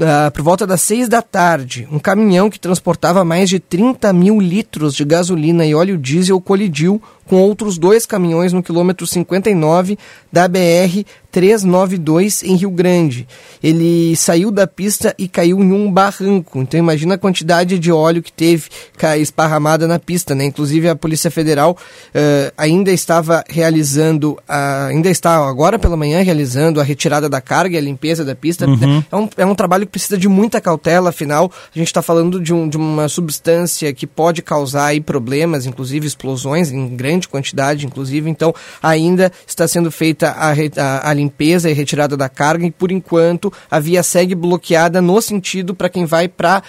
ah, 0.00 0.30
por 0.30 0.42
volta 0.42 0.66
das 0.66 0.80
seis 0.80 1.08
da 1.08 1.22
tarde, 1.22 1.88
um 1.90 1.98
caminhão 1.98 2.50
que 2.50 2.58
transportava 2.58 3.24
mais 3.24 3.48
de 3.48 3.58
30 3.58 4.12
mil 4.12 4.40
litros 4.40 4.94
de 4.94 5.04
gasolina 5.04 5.64
e 5.64 5.74
óleo 5.74 5.98
diesel 5.98 6.40
colidiu 6.40 7.02
com 7.28 7.36
outros 7.36 7.76
dois 7.78 8.06
caminhões 8.06 8.52
no 8.52 8.62
quilômetro 8.62 9.06
59 9.06 9.98
da 10.32 10.48
BR 10.48 11.04
392 11.30 12.42
em 12.42 12.54
Rio 12.56 12.70
Grande. 12.70 13.26
Ele 13.62 14.14
saiu 14.16 14.50
da 14.50 14.66
pista 14.66 15.14
e 15.18 15.28
caiu 15.28 15.60
em 15.60 15.72
um 15.72 15.90
barranco. 15.92 16.60
Então 16.60 16.78
imagina 16.78 17.14
a 17.14 17.18
quantidade 17.18 17.78
de 17.78 17.92
óleo 17.92 18.22
que 18.22 18.32
teve 18.32 18.68
ca- 18.96 19.16
esparramada 19.18 19.86
na 19.86 19.98
pista, 19.98 20.34
né? 20.34 20.44
Inclusive 20.44 20.88
a 20.88 20.96
Polícia 20.96 21.30
Federal 21.30 21.76
eh, 22.14 22.52
ainda 22.56 22.90
estava 22.92 23.44
realizando, 23.48 24.38
a- 24.48 24.86
ainda 24.86 25.10
está 25.10 25.36
agora 25.46 25.78
pela 25.78 25.96
manhã 25.96 26.22
realizando 26.22 26.80
a 26.80 26.84
retirada 26.84 27.28
da 27.28 27.40
carga 27.40 27.74
e 27.74 27.78
a 27.78 27.80
limpeza 27.82 28.24
da 28.24 28.34
pista. 28.34 28.66
É, 29.10 29.16
um, 29.16 29.28
é 29.36 29.46
um 29.46 29.54
trabalho 29.54 29.84
que 29.86 29.92
precisa 29.92 30.16
de 30.16 30.28
muita 30.28 30.60
cautela, 30.60 31.10
afinal 31.10 31.50
a 31.74 31.78
gente 31.78 31.88
está 31.88 32.02
falando 32.02 32.40
de, 32.40 32.52
um- 32.54 32.68
de 32.68 32.76
uma 32.76 33.08
substância 33.08 33.92
que 33.92 34.06
pode 34.06 34.40
causar 34.42 34.86
aí 34.86 35.00
problemas, 35.00 35.66
inclusive 35.66 36.06
explosões 36.06 36.70
em 36.70 36.96
grande 37.18 37.28
quantidade, 37.28 37.84
inclusive. 37.86 38.30
Então 38.30 38.54
ainda 38.82 39.32
está 39.46 39.66
sendo 39.66 39.90
feita 39.90 40.30
a, 40.30 40.52
a- 40.52 41.10
a 41.10 41.12
limpeza 41.12 41.68
e 41.70 41.72
retirada 41.74 42.16
da 42.16 42.28
carga 42.28 42.64
e 42.64 42.70
por 42.70 42.92
enquanto 42.92 43.52
a 43.70 43.80
via 43.80 44.02
segue 44.02 44.34
bloqueada 44.34 45.02
no 45.02 45.20
sentido 45.20 45.74
para 45.74 45.88
quem 45.88 46.04
vai 46.06 46.28
para 46.28 46.62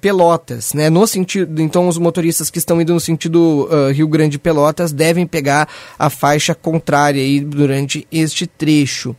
Pelotas, 0.00 0.72
né? 0.74 0.90
No 0.90 1.06
sentido, 1.06 1.60
então 1.62 1.88
os 1.88 1.98
motoristas 1.98 2.50
que 2.50 2.58
estão 2.58 2.80
indo 2.80 2.92
no 2.92 3.00
sentido 3.00 3.68
ah, 3.70 3.92
Rio 3.92 4.08
Grande 4.08 4.38
Pelotas 4.38 4.92
devem 4.92 5.26
pegar 5.26 5.68
a 5.98 6.10
faixa 6.10 6.54
contrária 6.54 7.22
aí 7.22 7.40
durante 7.40 8.06
este 8.10 8.46
trecho. 8.46 9.14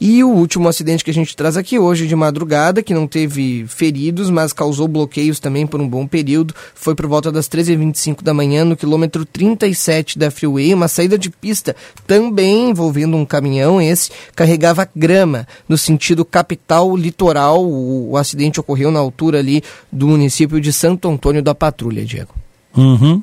E 0.00 0.22
o 0.24 0.28
último 0.28 0.68
acidente 0.68 1.04
que 1.04 1.10
a 1.10 1.14
gente 1.14 1.36
traz 1.36 1.56
aqui 1.56 1.78
hoje 1.78 2.06
de 2.06 2.16
madrugada, 2.16 2.82
que 2.82 2.92
não 2.92 3.06
teve 3.06 3.64
feridos, 3.68 4.30
mas 4.30 4.52
causou 4.52 4.88
bloqueios 4.88 5.40
também 5.40 5.66
por 5.66 5.80
um 5.80 5.88
bom 5.88 6.06
período, 6.06 6.54
foi 6.74 6.94
por 6.94 7.06
volta 7.06 7.30
das 7.30 7.48
13h25 7.48 8.22
da 8.22 8.34
manhã, 8.34 8.64
no 8.64 8.76
quilômetro 8.76 9.24
37 9.24 10.18
da 10.18 10.30
Freeway, 10.30 10.74
uma 10.74 10.88
saída 10.88 11.16
de 11.16 11.30
pista 11.30 11.74
também 12.06 12.70
envolvendo 12.70 13.16
um 13.16 13.24
caminhão, 13.24 13.80
esse 13.80 14.10
carregava 14.34 14.88
grama 14.94 15.46
no 15.68 15.78
sentido 15.78 16.24
capital 16.24 16.96
litoral. 16.96 17.64
O, 17.64 18.10
o 18.10 18.16
acidente 18.16 18.60
ocorreu 18.60 18.90
na 18.90 19.00
altura 19.00 19.38
ali 19.38 19.62
do 19.90 20.08
município 20.08 20.60
de 20.60 20.72
Santo 20.72 21.08
Antônio 21.08 21.42
da 21.42 21.54
Patrulha, 21.54 22.04
Diego. 22.04 22.43
Uhum. 22.76 23.22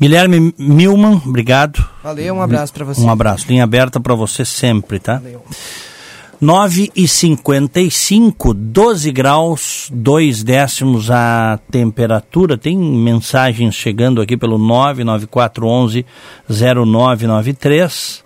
Guilherme 0.00 0.54
Milman, 0.58 1.20
obrigado. 1.24 1.84
Valeu, 2.02 2.34
um 2.34 2.42
abraço 2.42 2.72
para 2.72 2.84
você. 2.84 3.00
Um 3.00 3.10
abraço. 3.10 3.46
Linha 3.48 3.64
aberta 3.64 3.98
para 3.98 4.14
você 4.14 4.44
sempre, 4.44 4.98
tá? 4.98 5.18
Valeu. 5.18 5.42
9 6.38 6.92
e 6.94 7.08
55, 7.08 8.52
12 8.52 9.10
graus, 9.10 9.88
2 9.90 10.42
décimos 10.42 11.10
a 11.10 11.58
temperatura. 11.70 12.58
Tem 12.58 12.76
mensagens 12.76 13.74
chegando 13.74 14.20
aqui 14.20 14.36
pelo 14.36 14.58
99411 14.58 16.04
0993. 16.46 18.22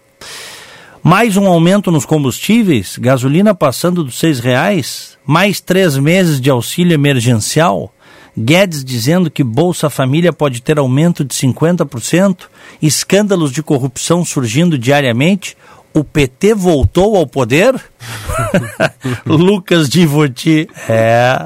Mais 1.02 1.36
um 1.36 1.46
aumento 1.46 1.90
nos 1.90 2.04
combustíveis, 2.04 2.98
gasolina 2.98 3.54
passando 3.54 4.04
dos 4.04 4.18
seis 4.18 4.38
reais, 4.38 5.16
mais 5.24 5.58
três 5.58 5.96
meses 5.96 6.40
de 6.40 6.50
auxílio 6.50 6.92
emergencial. 6.92 7.90
Guedes 8.36 8.84
dizendo 8.84 9.30
que 9.30 9.42
Bolsa 9.42 9.90
Família 9.90 10.32
pode 10.32 10.62
ter 10.62 10.78
aumento 10.78 11.24
de 11.24 11.34
50%, 11.34 12.46
escândalos 12.80 13.52
de 13.52 13.62
corrupção 13.62 14.24
surgindo 14.24 14.78
diariamente. 14.78 15.56
O 15.92 16.04
PT 16.04 16.54
voltou 16.54 17.16
ao 17.16 17.26
poder? 17.26 17.74
Lucas 19.26 19.88
Divoti. 19.88 20.68
É, 20.88 21.36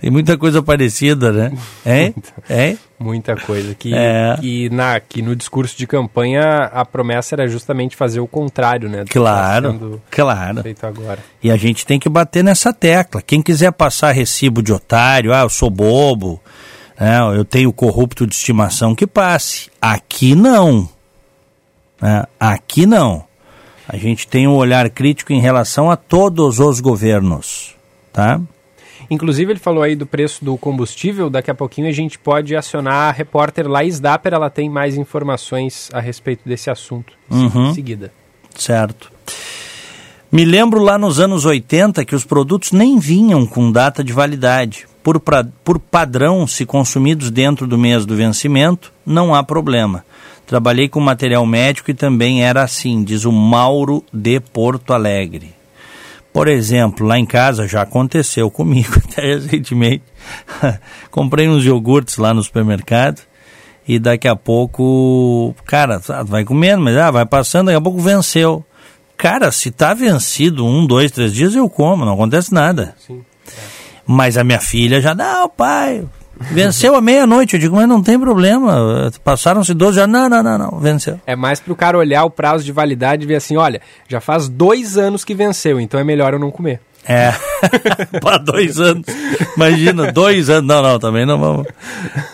tem 0.00 0.10
muita 0.10 0.36
coisa 0.38 0.62
parecida, 0.62 1.32
né? 1.32 1.52
Hein? 1.84 2.14
Hein? 2.48 2.78
Muita 2.98 3.36
coisa. 3.36 3.74
Que, 3.74 3.94
é. 3.94 4.36
que, 4.40 4.70
na, 4.70 4.98
que 4.98 5.22
no 5.22 5.36
discurso 5.36 5.76
de 5.76 5.86
campanha 5.86 6.64
a 6.72 6.84
promessa 6.84 7.34
era 7.34 7.46
justamente 7.46 7.94
fazer 7.94 8.20
o 8.20 8.26
contrário, 8.26 8.88
né? 8.88 9.04
Claro, 9.08 9.74
tá 9.74 9.98
claro. 10.10 10.62
Feito 10.62 10.84
agora. 10.84 11.18
E 11.42 11.50
a 11.50 11.56
gente 11.56 11.86
tem 11.86 12.00
que 12.00 12.08
bater 12.08 12.42
nessa 12.42 12.72
tecla. 12.72 13.22
Quem 13.22 13.40
quiser 13.40 13.72
passar 13.72 14.12
recibo 14.12 14.62
de 14.62 14.72
otário, 14.72 15.32
ah, 15.32 15.42
eu 15.42 15.48
sou 15.48 15.70
bobo, 15.70 16.40
né, 16.98 17.20
eu 17.36 17.44
tenho 17.44 17.72
corrupto 17.72 18.26
de 18.26 18.34
estimação, 18.34 18.94
que 18.94 19.06
passe. 19.06 19.70
Aqui 19.80 20.34
não. 20.34 20.88
Né? 22.00 22.24
Aqui 22.40 22.84
não. 22.86 23.27
A 23.88 23.96
gente 23.96 24.28
tem 24.28 24.46
um 24.46 24.54
olhar 24.54 24.90
crítico 24.90 25.32
em 25.32 25.40
relação 25.40 25.90
a 25.90 25.96
todos 25.96 26.60
os 26.60 26.78
governos, 26.78 27.74
tá? 28.12 28.38
Inclusive, 29.10 29.52
ele 29.52 29.58
falou 29.58 29.82
aí 29.82 29.96
do 29.96 30.04
preço 30.04 30.44
do 30.44 30.58
combustível. 30.58 31.30
Daqui 31.30 31.50
a 31.50 31.54
pouquinho 31.54 31.88
a 31.88 31.92
gente 31.92 32.18
pode 32.18 32.54
acionar 32.54 33.08
a 33.08 33.10
repórter 33.10 33.66
Laís 33.66 33.98
Dapper. 33.98 34.34
Ela 34.34 34.50
tem 34.50 34.68
mais 34.68 34.98
informações 34.98 35.88
a 35.94 36.00
respeito 36.00 36.46
desse 36.46 36.68
assunto 36.68 37.14
uhum. 37.30 37.70
em 37.70 37.74
seguida. 37.74 38.12
Certo. 38.54 39.10
Me 40.30 40.44
lembro 40.44 40.82
lá 40.82 40.98
nos 40.98 41.18
anos 41.18 41.46
80 41.46 42.04
que 42.04 42.14
os 42.14 42.24
produtos 42.24 42.72
nem 42.72 42.98
vinham 42.98 43.46
com 43.46 43.72
data 43.72 44.04
de 44.04 44.12
validade. 44.12 44.86
Por, 45.02 45.18
pra, 45.18 45.46
por 45.64 45.78
padrão, 45.78 46.46
se 46.46 46.66
consumidos 46.66 47.30
dentro 47.30 47.66
do 47.66 47.78
mês 47.78 48.04
do 48.04 48.14
vencimento, 48.14 48.92
não 49.06 49.34
há 49.34 49.42
problema. 49.42 50.04
Trabalhei 50.48 50.88
com 50.88 50.98
material 50.98 51.44
médico 51.44 51.90
e 51.90 51.94
também 51.94 52.42
era 52.42 52.62
assim, 52.62 53.04
diz 53.04 53.26
o 53.26 53.30
Mauro 53.30 54.02
de 54.10 54.40
Porto 54.40 54.94
Alegre. 54.94 55.54
Por 56.32 56.48
exemplo, 56.48 57.06
lá 57.06 57.18
em 57.18 57.26
casa 57.26 57.68
já 57.68 57.82
aconteceu 57.82 58.48
comigo 58.50 58.94
até 58.96 59.34
recentemente. 59.34 60.04
Comprei 61.12 61.46
uns 61.46 61.66
iogurtes 61.66 62.16
lá 62.16 62.32
no 62.32 62.42
supermercado 62.42 63.20
e 63.86 63.98
daqui 63.98 64.26
a 64.26 64.34
pouco, 64.34 65.54
cara, 65.66 66.00
vai 66.24 66.46
comendo, 66.46 66.82
mas 66.82 66.96
ah, 66.96 67.10
vai 67.10 67.26
passando, 67.26 67.66
daqui 67.66 67.76
a 67.76 67.82
pouco 67.82 68.00
venceu. 68.00 68.64
Cara, 69.18 69.52
se 69.52 69.70
tá 69.70 69.92
vencido 69.92 70.64
um, 70.64 70.86
dois, 70.86 71.10
três 71.10 71.34
dias, 71.34 71.54
eu 71.54 71.68
como, 71.68 72.06
não 72.06 72.14
acontece 72.14 72.54
nada. 72.54 72.94
Sim, 73.06 73.22
é. 73.48 73.52
Mas 74.06 74.38
a 74.38 74.44
minha 74.44 74.60
filha 74.60 74.98
já, 74.98 75.14
não, 75.14 75.46
pai, 75.46 76.06
Venceu 76.40 76.94
à 76.94 77.00
meia-noite, 77.00 77.54
eu 77.54 77.60
digo, 77.60 77.76
mas 77.76 77.88
não 77.88 78.02
tem 78.02 78.18
problema. 78.18 79.10
Passaram-se 79.22 79.74
12 79.74 79.96
já 79.96 80.06
Não, 80.06 80.28
não, 80.28 80.42
não, 80.42 80.58
não, 80.58 80.78
venceu. 80.78 81.20
É 81.26 81.34
mais 81.34 81.60
pro 81.60 81.74
cara 81.74 81.98
olhar 81.98 82.24
o 82.24 82.30
prazo 82.30 82.64
de 82.64 82.72
validade 82.72 83.24
e 83.24 83.26
ver 83.26 83.36
assim, 83.36 83.56
olha, 83.56 83.80
já 84.08 84.20
faz 84.20 84.48
dois 84.48 84.96
anos 84.96 85.24
que 85.24 85.34
venceu, 85.34 85.80
então 85.80 85.98
é 85.98 86.04
melhor 86.04 86.32
eu 86.32 86.38
não 86.38 86.50
comer. 86.50 86.80
É, 87.06 87.32
para 88.20 88.36
dois 88.36 88.78
anos. 88.78 89.06
Imagina, 89.56 90.12
dois 90.12 90.50
anos. 90.50 90.68
Não, 90.68 90.82
não, 90.82 90.98
também 90.98 91.24
não 91.24 91.38
vamos, 91.38 91.66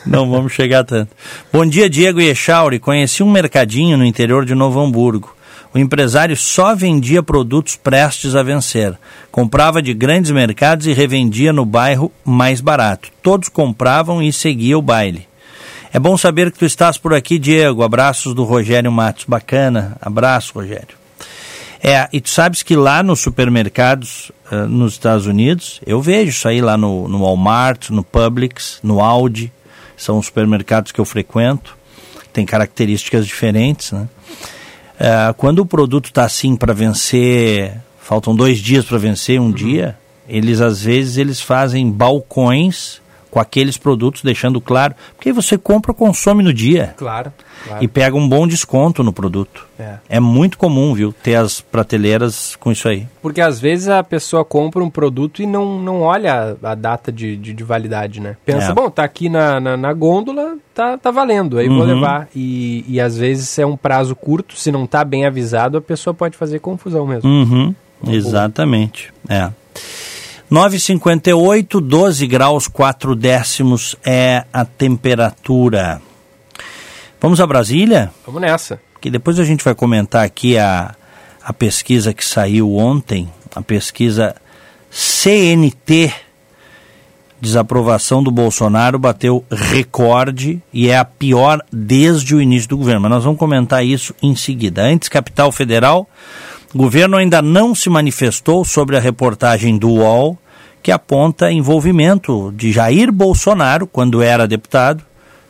não 0.05 0.29
vamos 0.29 0.53
chegar 0.53 0.83
tanto. 0.83 1.13
Bom 1.53 1.65
dia, 1.65 1.89
Diego 1.89 2.21
e 2.21 2.29
Echauri. 2.29 2.81
Conheci 2.81 3.23
um 3.23 3.31
mercadinho 3.31 3.97
no 3.97 4.05
interior 4.05 4.45
de 4.45 4.55
Novo 4.55 4.81
Hamburgo. 4.81 5.35
O 5.75 5.79
empresário 5.79 6.37
só 6.37 6.73
vendia 6.73 7.21
produtos 7.21 7.75
prestes 7.75 8.37
a 8.37 8.45
vencer. 8.45 8.97
Comprava 9.33 9.83
de 9.83 9.93
grandes 9.93 10.31
mercados 10.31 10.87
e 10.87 10.93
revendia 10.93 11.53
no 11.53 11.67
bairro 11.67 12.13
mais 12.25 12.61
barato. 12.61 13.11
Todos 13.21 13.49
compravam 13.49 14.23
e 14.23 14.33
seguia 14.33 14.79
o 14.79 14.83
baile. 14.83 15.27
É 15.93 15.99
bom 15.99 16.17
saber 16.17 16.53
que 16.53 16.59
tu 16.61 16.65
estás 16.65 16.97
por 16.97 17.13
aqui, 17.13 17.41
Diego. 17.41 17.83
Abraços 17.83 18.35
do 18.35 18.45
Rogério 18.45 18.93
Matos. 18.93 19.25
Bacana. 19.27 19.97
Abraço, 20.01 20.53
Rogério. 20.55 20.97
É, 21.83 22.09
e 22.13 22.21
tu 22.21 22.31
sabes 22.31 22.63
que 22.63 22.77
lá 22.77 23.03
nos 23.03 23.19
supermercados 23.19 24.31
uh, 24.53 24.69
nos 24.69 24.93
Estados 24.93 25.27
Unidos, 25.27 25.81
eu 25.85 26.01
vejo 26.01 26.31
isso 26.31 26.47
aí 26.47 26.61
lá 26.61 26.77
no, 26.77 27.09
no 27.09 27.19
Walmart, 27.19 27.91
no 27.91 28.05
Publix, 28.05 28.79
no 28.83 29.01
Audi, 29.01 29.53
são 29.97 30.19
os 30.19 30.27
supermercados 30.27 30.93
que 30.93 31.01
eu 31.01 31.05
frequento, 31.05 31.77
tem 32.33 32.47
características 32.47 33.27
diferentes, 33.27 33.93
né? 33.93 34.09
É, 34.99 35.35
quando 35.37 35.61
o 35.61 35.67
produto 35.67 36.07
está 36.07 36.25
assim 36.25 36.57
para 36.57 36.73
vencer, 36.73 37.77
faltam 37.99 38.35
dois 38.35 38.59
dias 38.59 38.85
para 38.85 38.99
vencer 38.99 39.41
um 39.41 39.45
uhum. 39.47 39.53
dia, 39.53 39.99
eles 40.29 40.61
às 40.61 40.83
vezes 40.83 41.17
eles 41.17 41.41
fazem 41.41 41.91
balcões 41.91 43.03
com 43.35 43.41
aqueles 43.41 43.77
produtos, 43.77 44.23
deixando 44.23 44.61
claro, 44.61 44.95
porque 45.17 45.33
você 45.33 45.59
compra, 45.59 45.93
consome 45.93 46.41
no 46.41 46.55
dia. 46.55 46.95
Claro. 46.97 47.33
claro. 47.67 47.83
E 47.83 47.89
pega 47.89 48.15
um 48.15 48.29
bom 48.29 48.47
desconto 48.47 49.03
no 49.03 49.13
produto. 49.13 49.67
É. 49.77 49.97
é 50.09 50.21
muito 50.21 50.57
comum, 50.57 50.95
viu, 50.95 51.13
ter 51.13 51.35
as 51.35 51.61
prateleiras 51.61 52.55
com 52.55 52.71
isso 52.71 52.89
aí. 52.89 53.09
Porque 53.21 53.41
às 53.41 53.59
vezes 53.59 53.89
a 53.89 54.05
pessoa 54.05 54.45
compra 54.45 54.85
um 54.85 54.89
produto 54.89 55.43
e 55.43 55.47
não, 55.47 55.81
não 55.81 56.03
olha 56.03 56.57
a, 56.63 56.77
data 56.77 57.11
de, 57.11 57.37
de, 57.37 57.53
de 57.53 57.65
validade, 57.65 58.21
né? 58.21 58.37
Pensa, 58.47 58.71
é. 58.71 58.73
bom, 58.73 58.89
tá 58.89 59.03
aqui 59.03 59.29
na, 59.29 59.59
na, 59.59 59.77
na, 59.77 59.93
gôndola, 59.93 60.57
tá, 60.73 60.97
tá 60.97 61.11
valendo, 61.11 61.59
aí 61.59 61.69
uhum. 61.69 61.77
vou 61.77 61.87
levar. 61.87 62.29
E, 62.37 62.85
e 62.87 63.01
às 63.01 63.19
vezes 63.19 63.59
é 63.59 63.67
um 63.67 63.77
prazo 63.77 64.15
curto, 64.15 64.57
se 64.57 64.71
não 64.71 64.87
tá 64.87 65.05
bem 65.05 65.27
avisado, 65.27 65.77
a 65.77 65.83
pessoa 65.83 66.15
pode 66.15 66.37
fazer 66.37 66.61
confusão 66.61 67.05
mesmo. 67.05 67.29
Uhum. 67.29 67.75
Exatamente, 68.07 69.13
é. 69.29 69.51
9,58, 70.55 71.81
12 71.81 72.27
graus 72.29 72.69
4 72.69 73.17
décimos 73.17 73.97
é 74.05 74.45
a 74.53 74.65
temperatura. 74.65 76.01
Vamos 77.21 77.41
a 77.41 77.47
Brasília? 77.47 78.13
Vamos 78.25 78.41
nessa. 78.41 78.81
Que 79.01 79.11
depois 79.11 79.41
a 79.41 79.45
gente 79.45 79.65
vai 79.65 79.75
comentar 79.75 80.25
aqui 80.25 80.57
a, 80.57 80.95
a 81.43 81.53
pesquisa 81.53 82.15
que 82.15 82.25
saiu 82.25 82.77
ontem, 82.77 83.29
a 83.53 83.61
pesquisa 83.63 84.37
CNT, 84.93 86.15
desaprovação 87.41 88.23
do 88.23 88.31
Bolsonaro 88.31 88.97
bateu 88.97 89.45
recorde 89.51 90.63
e 90.73 90.89
é 90.89 90.97
a 90.97 91.05
pior 91.05 91.61
desde 91.73 92.33
o 92.33 92.41
início 92.41 92.69
do 92.69 92.79
governo. 92.79 93.01
Mas 93.01 93.11
nós 93.11 93.25
vamos 93.25 93.41
comentar 93.41 93.85
isso 93.85 94.15
em 94.23 94.37
seguida. 94.37 94.85
Antes, 94.85 95.09
capital 95.09 95.51
federal, 95.51 96.09
o 96.73 96.79
governo 96.79 97.17
ainda 97.17 97.43
não 97.43 97.75
se 97.75 97.91
manifestou 97.91 98.65
sobre 98.65 98.97
a 98.97 99.01
reportagem 99.01 99.77
do 99.77 99.89
UOL 99.89 100.39
que 100.85 100.93
aponta 100.93 101.51
envolvimento 101.51 102.53
de 102.55 102.71
Jair 102.71 103.11
Bolsonaro, 103.11 103.87
quando 103.87 104.23
era 104.23 104.47
deputado, 104.47 105.03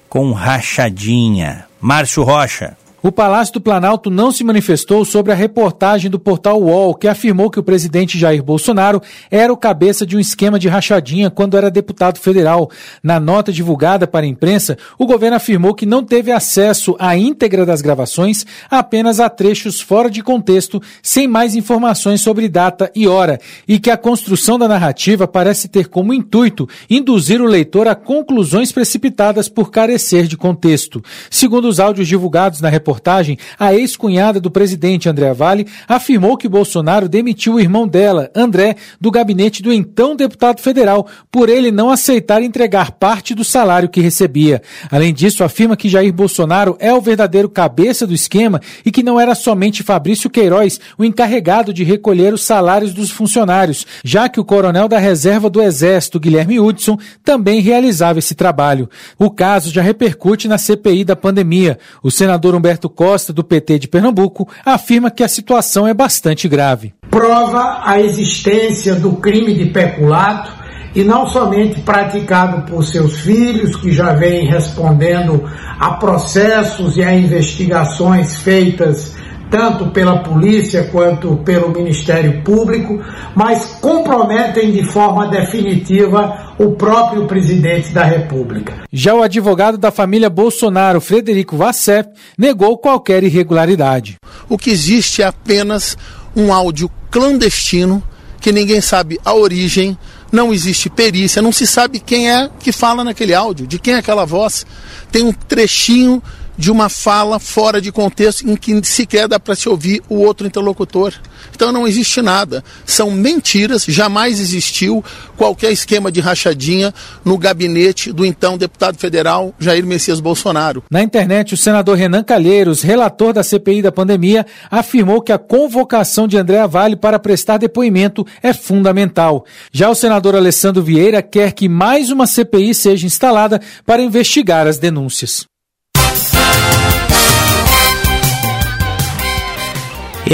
com 0.09 0.31
rachadinha. 0.31 1.67
Márcio 1.81 2.23
Rocha. 2.23 2.77
O 3.07 3.13
Palácio 3.13 3.53
do 3.53 3.61
Planalto 3.61 4.09
não 4.09 4.33
se 4.33 4.43
manifestou 4.43 5.05
sobre 5.05 5.31
a 5.31 5.35
reportagem 5.35 6.11
do 6.11 6.19
portal 6.19 6.59
UOL, 6.59 6.95
que 6.95 7.07
afirmou 7.07 7.51
que 7.51 7.61
o 7.61 7.63
presidente 7.63 8.19
Jair 8.19 8.43
Bolsonaro 8.43 8.99
era 9.31 9.53
o 9.53 9.59
cabeça 9.59 10.07
de 10.07 10.17
um 10.17 10.19
esquema 10.21 10.59
de 10.59 10.69
rachadinha 10.69 11.29
quando 11.29 11.55
era 11.55 11.71
deputado 11.71 12.19
federal. 12.19 12.71
Na 13.03 13.21
nota 13.21 13.53
divulgada 13.53 14.07
para 14.07 14.25
a 14.25 14.29
imprensa, 14.29 14.79
o 14.99 15.05
governo 15.05 15.37
afirmou 15.37 15.75
que 15.75 15.85
não 15.85 16.03
teve 16.03 16.33
acesso 16.33 16.97
à 16.99 17.15
íntegra 17.15 17.67
das 17.67 17.83
gravações, 17.83 18.47
apenas 18.71 19.21
a 19.21 19.29
trechos 19.29 19.83
fora 19.83 20.09
de 20.09 20.23
contexto, 20.23 20.81
sem 21.03 21.29
mais 21.29 21.55
informações 21.55 22.23
sobre 22.23 22.49
data 22.49 22.91
e 22.95 23.07
hora, 23.07 23.39
e 23.69 23.79
que 23.79 23.91
a 23.91 23.99
construção 23.99 24.59
da 24.59 24.67
narrativa 24.67 25.29
parece 25.29 25.69
ter 25.69 25.89
como 25.89 26.15
intuito 26.15 26.67
induzir 26.89 27.43
o 27.43 27.47
leitor 27.47 27.87
a 27.87 27.95
conclusões 27.95 28.73
precipitadas 28.73 29.47
por 29.47 29.71
carecer 29.71 30.27
de 30.27 30.39
contexto. 30.39 31.05
Segundo 31.31 31.69
os 31.69 31.79
áudios 31.79 32.09
divulgados 32.09 32.63
na 32.63 32.71
reportagem, 32.71 32.94
reportagem, 32.95 33.39
a 33.59 33.75
ex-cunhada 33.75 34.41
do 34.41 34.51
presidente 34.51 35.09
André 35.09 35.33
Vale 35.35 35.67
afirmou 35.89 36.37
que 36.37 36.49
Bolsonaro 36.49 37.09
demitiu 37.09 37.55
o 37.55 37.61
irmão 37.61 37.87
dela, 37.87 38.31
André, 38.35 38.77
do 39.01 39.11
gabinete 39.11 39.63
do 39.63 39.73
então 39.73 40.15
deputado 40.15 40.61
federal, 40.61 41.07
por 41.31 41.49
ele 41.49 41.71
não 41.71 41.91
aceitar 41.91 42.43
entregar 42.43 42.93
parte 42.93 43.35
do 43.35 43.45
salário 43.45 43.89
que 43.89 44.01
recebia. 44.01 44.63
Além 44.91 45.13
disso, 45.13 45.43
afirma 45.43 45.77
que 45.77 45.89
Jair 45.89 46.13
Bolsonaro 46.13 46.77
é 46.79 46.93
o 46.93 47.01
verdadeiro 47.01 47.49
cabeça 47.49 48.07
do 48.07 48.15
esquema 48.15 48.61
e 48.85 48.91
que 48.91 49.03
não 49.03 49.19
era 49.21 49.35
somente 49.35 49.83
Fabrício 49.83 50.31
Queiroz 50.31 50.81
o 50.97 51.05
encarregado 51.05 51.73
de 51.73 51.85
recolher 51.85 52.33
os 52.33 52.45
salários 52.45 52.93
dos 52.93 53.11
funcionários, 53.11 53.87
já 54.05 54.29
que 54.29 54.41
o 54.41 54.45
coronel 54.45 54.89
da 54.89 54.99
reserva 54.99 55.51
do 55.51 55.61
Exército, 55.61 56.21
Guilherme 56.21 56.61
Hudson, 56.61 56.99
também 57.25 57.61
realizava 57.61 58.19
esse 58.19 58.35
trabalho. 58.35 58.89
O 59.19 59.31
caso 59.31 59.71
já 59.71 59.83
repercute 59.83 60.47
na 60.47 60.59
CPI 60.59 61.05
da 61.05 61.17
pandemia. 61.17 61.79
O 62.03 62.11
senador 62.11 62.55
Humberto 62.55 62.84
Roberto 62.85 62.91
Costa, 62.91 63.33
do 63.33 63.43
PT 63.43 63.79
de 63.79 63.89
Pernambuco, 63.89 64.49
afirma 64.65 65.11
que 65.11 65.23
a 65.23 65.29
situação 65.29 65.87
é 65.87 65.95
bastante 65.95 66.49
grave. 66.49 66.93
Prova 67.11 67.83
a 67.85 68.01
existência 68.01 68.95
do 68.95 69.13
crime 69.17 69.55
de 69.55 69.67
peculato 69.67 70.53
e 70.95 71.03
não 71.03 71.27
somente 71.27 71.81
praticado 71.81 72.63
por 72.71 72.85
seus 72.85 73.21
filhos, 73.21 73.77
que 73.77 73.93
já 73.93 74.13
vêm 74.13 74.47
respondendo 74.47 75.43
a 75.79 75.93
processos 75.93 76.97
e 76.97 77.03
a 77.03 77.15
investigações 77.15 78.37
feitas 78.37 79.15
tanto 79.51 79.91
pela 79.91 80.19
polícia 80.19 80.85
quanto 80.85 81.37
pelo 81.39 81.71
Ministério 81.71 82.43
Público, 82.43 83.01
mas 83.35 83.79
comprometem 83.81 84.73
de 84.73 84.83
forma 84.85 85.29
definitiva 85.29 86.55
o 86.59 86.73
próprio 86.73 87.27
presidente 87.27 87.93
da 87.93 88.05
República. 88.05 88.85
Já 88.93 89.15
o 89.15 89.23
advogado 89.23 89.77
da 89.77 89.91
família 89.91 90.31
Bolsonaro, 90.31 91.01
Frederico 91.01 91.57
Vassef, 91.57 92.09
negou 92.39 92.79
qualquer 92.79 93.23
irregularidade. 93.23 94.17
O 94.49 94.59
que 94.59 94.71
existe 94.71 95.23
é 95.23 95.27
apenas 95.27 95.97
um 96.37 96.53
áudio 96.53 96.91
clandestino 97.11 98.03
que 98.41 98.53
ninguém 98.53 98.81
sabe 98.83 99.19
a 99.25 99.33
origem, 99.33 99.97
não 100.31 100.53
existe 100.53 100.91
perícia, 100.91 101.41
não 101.41 101.51
se 101.51 101.67
sabe 101.67 101.99
quem 101.99 102.31
é 102.31 102.51
que 102.61 102.73
fala 102.73 103.03
naquele 103.03 103.33
áudio, 103.33 103.67
de 103.67 103.79
quem 103.79 103.95
é 103.95 103.99
aquela 103.99 104.27
voz. 104.27 104.67
Tem 105.11 105.25
um 105.25 105.33
trechinho 105.33 106.23
de 106.57 106.71
uma 106.71 106.89
fala 106.89 107.39
fora 107.39 107.81
de 107.81 107.91
contexto 107.91 108.49
em 108.49 108.57
que 108.57 108.85
sequer 108.85 109.29
dá 109.29 109.39
para 109.39 109.55
se 109.55 109.69
ouvir 109.69 110.03
o 110.09 110.17
outro 110.17 110.47
interlocutor. 110.47 111.13
Então 111.55 111.73
não 111.73 111.87
existe 111.87 112.21
nada. 112.23 112.63
São 112.87 113.11
mentiras, 113.11 113.85
jamais 113.85 114.41
existiu 114.41 115.05
qualquer 115.37 115.73
esquema 115.73 116.11
de 116.11 116.21
rachadinha 116.21 116.95
no 117.25 117.37
gabinete 117.37 118.13
do 118.13 118.25
então 118.25 118.57
deputado 118.57 118.99
federal 118.99 119.55
Jair 119.59 119.85
Messias 119.87 120.21
Bolsonaro. 120.21 120.85
Na 120.91 121.03
internet, 121.03 121.55
o 121.55 121.57
senador 121.57 121.97
Renan 121.97 122.23
Calheiros, 122.23 122.83
relator 122.83 123.33
da 123.33 123.43
CPI 123.43 123.83
da 123.83 123.93
pandemia, 123.93 124.47
afirmou 124.71 125.21
que 125.21 125.33
a 125.33 125.39
convocação 125.39 126.27
de 126.27 126.37
Andréa 126.37 126.67
Vale 126.67 126.97
para 126.97 127.19
prestar 127.19 127.59
depoimento 127.59 128.27
é 128.43 128.53
fundamental. 128.53 129.45
Já 129.73 129.91
o 129.91 129.95
senador 129.95 130.35
Alessandro 130.35 130.83
Vieira 130.83 131.23
quer 131.23 131.53
que 131.53 131.69
mais 131.69 132.11
uma 132.11 132.27
CPI 132.27 132.75
seja 132.75 133.07
instalada 133.07 133.61
para 133.85 134.03
investigar 134.03 134.67
as 134.67 134.79
denúncias. 134.79 135.47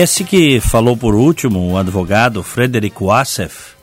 Esse 0.03 0.25
que 0.25 0.63
falou 0.63 0.97
por 0.97 1.15
último, 1.15 1.73
o 1.73 1.77
advogado 1.77 2.43
Frederick 2.43 3.05
Wassef, 3.05 3.75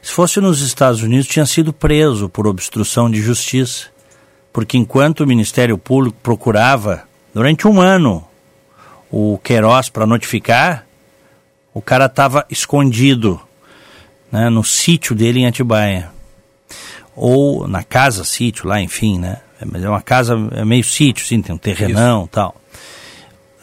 se 0.00 0.10
fosse 0.10 0.40
nos 0.40 0.62
Estados 0.62 1.02
Unidos, 1.02 1.26
tinha 1.26 1.44
sido 1.44 1.74
preso 1.74 2.26
por 2.26 2.46
obstrução 2.46 3.10
de 3.10 3.20
justiça. 3.20 3.88
Porque 4.50 4.78
enquanto 4.78 5.20
o 5.20 5.26
Ministério 5.26 5.76
Público 5.76 6.16
procurava, 6.22 7.02
durante 7.34 7.68
um 7.68 7.82
ano, 7.82 8.26
o 9.10 9.38
Queiroz 9.44 9.90
para 9.90 10.06
notificar, 10.06 10.86
o 11.74 11.82
cara 11.82 12.06
estava 12.06 12.46
escondido 12.48 13.38
né, 14.32 14.48
no 14.48 14.64
sítio 14.64 15.14
dele 15.14 15.40
em 15.40 15.46
Atibaia. 15.46 16.10
Ou 17.14 17.68
na 17.68 17.82
casa 17.82 18.24
sítio 18.24 18.66
lá, 18.66 18.80
enfim, 18.80 19.18
né? 19.18 19.42
Mas 19.66 19.84
é 19.84 19.88
uma 19.90 20.00
casa, 20.00 20.34
é 20.52 20.64
meio 20.64 20.82
sítio, 20.82 21.26
sim, 21.26 21.42
tem 21.42 21.54
um 21.54 21.58
terrenão 21.58 22.24
e 22.24 22.28
tal. 22.28 22.56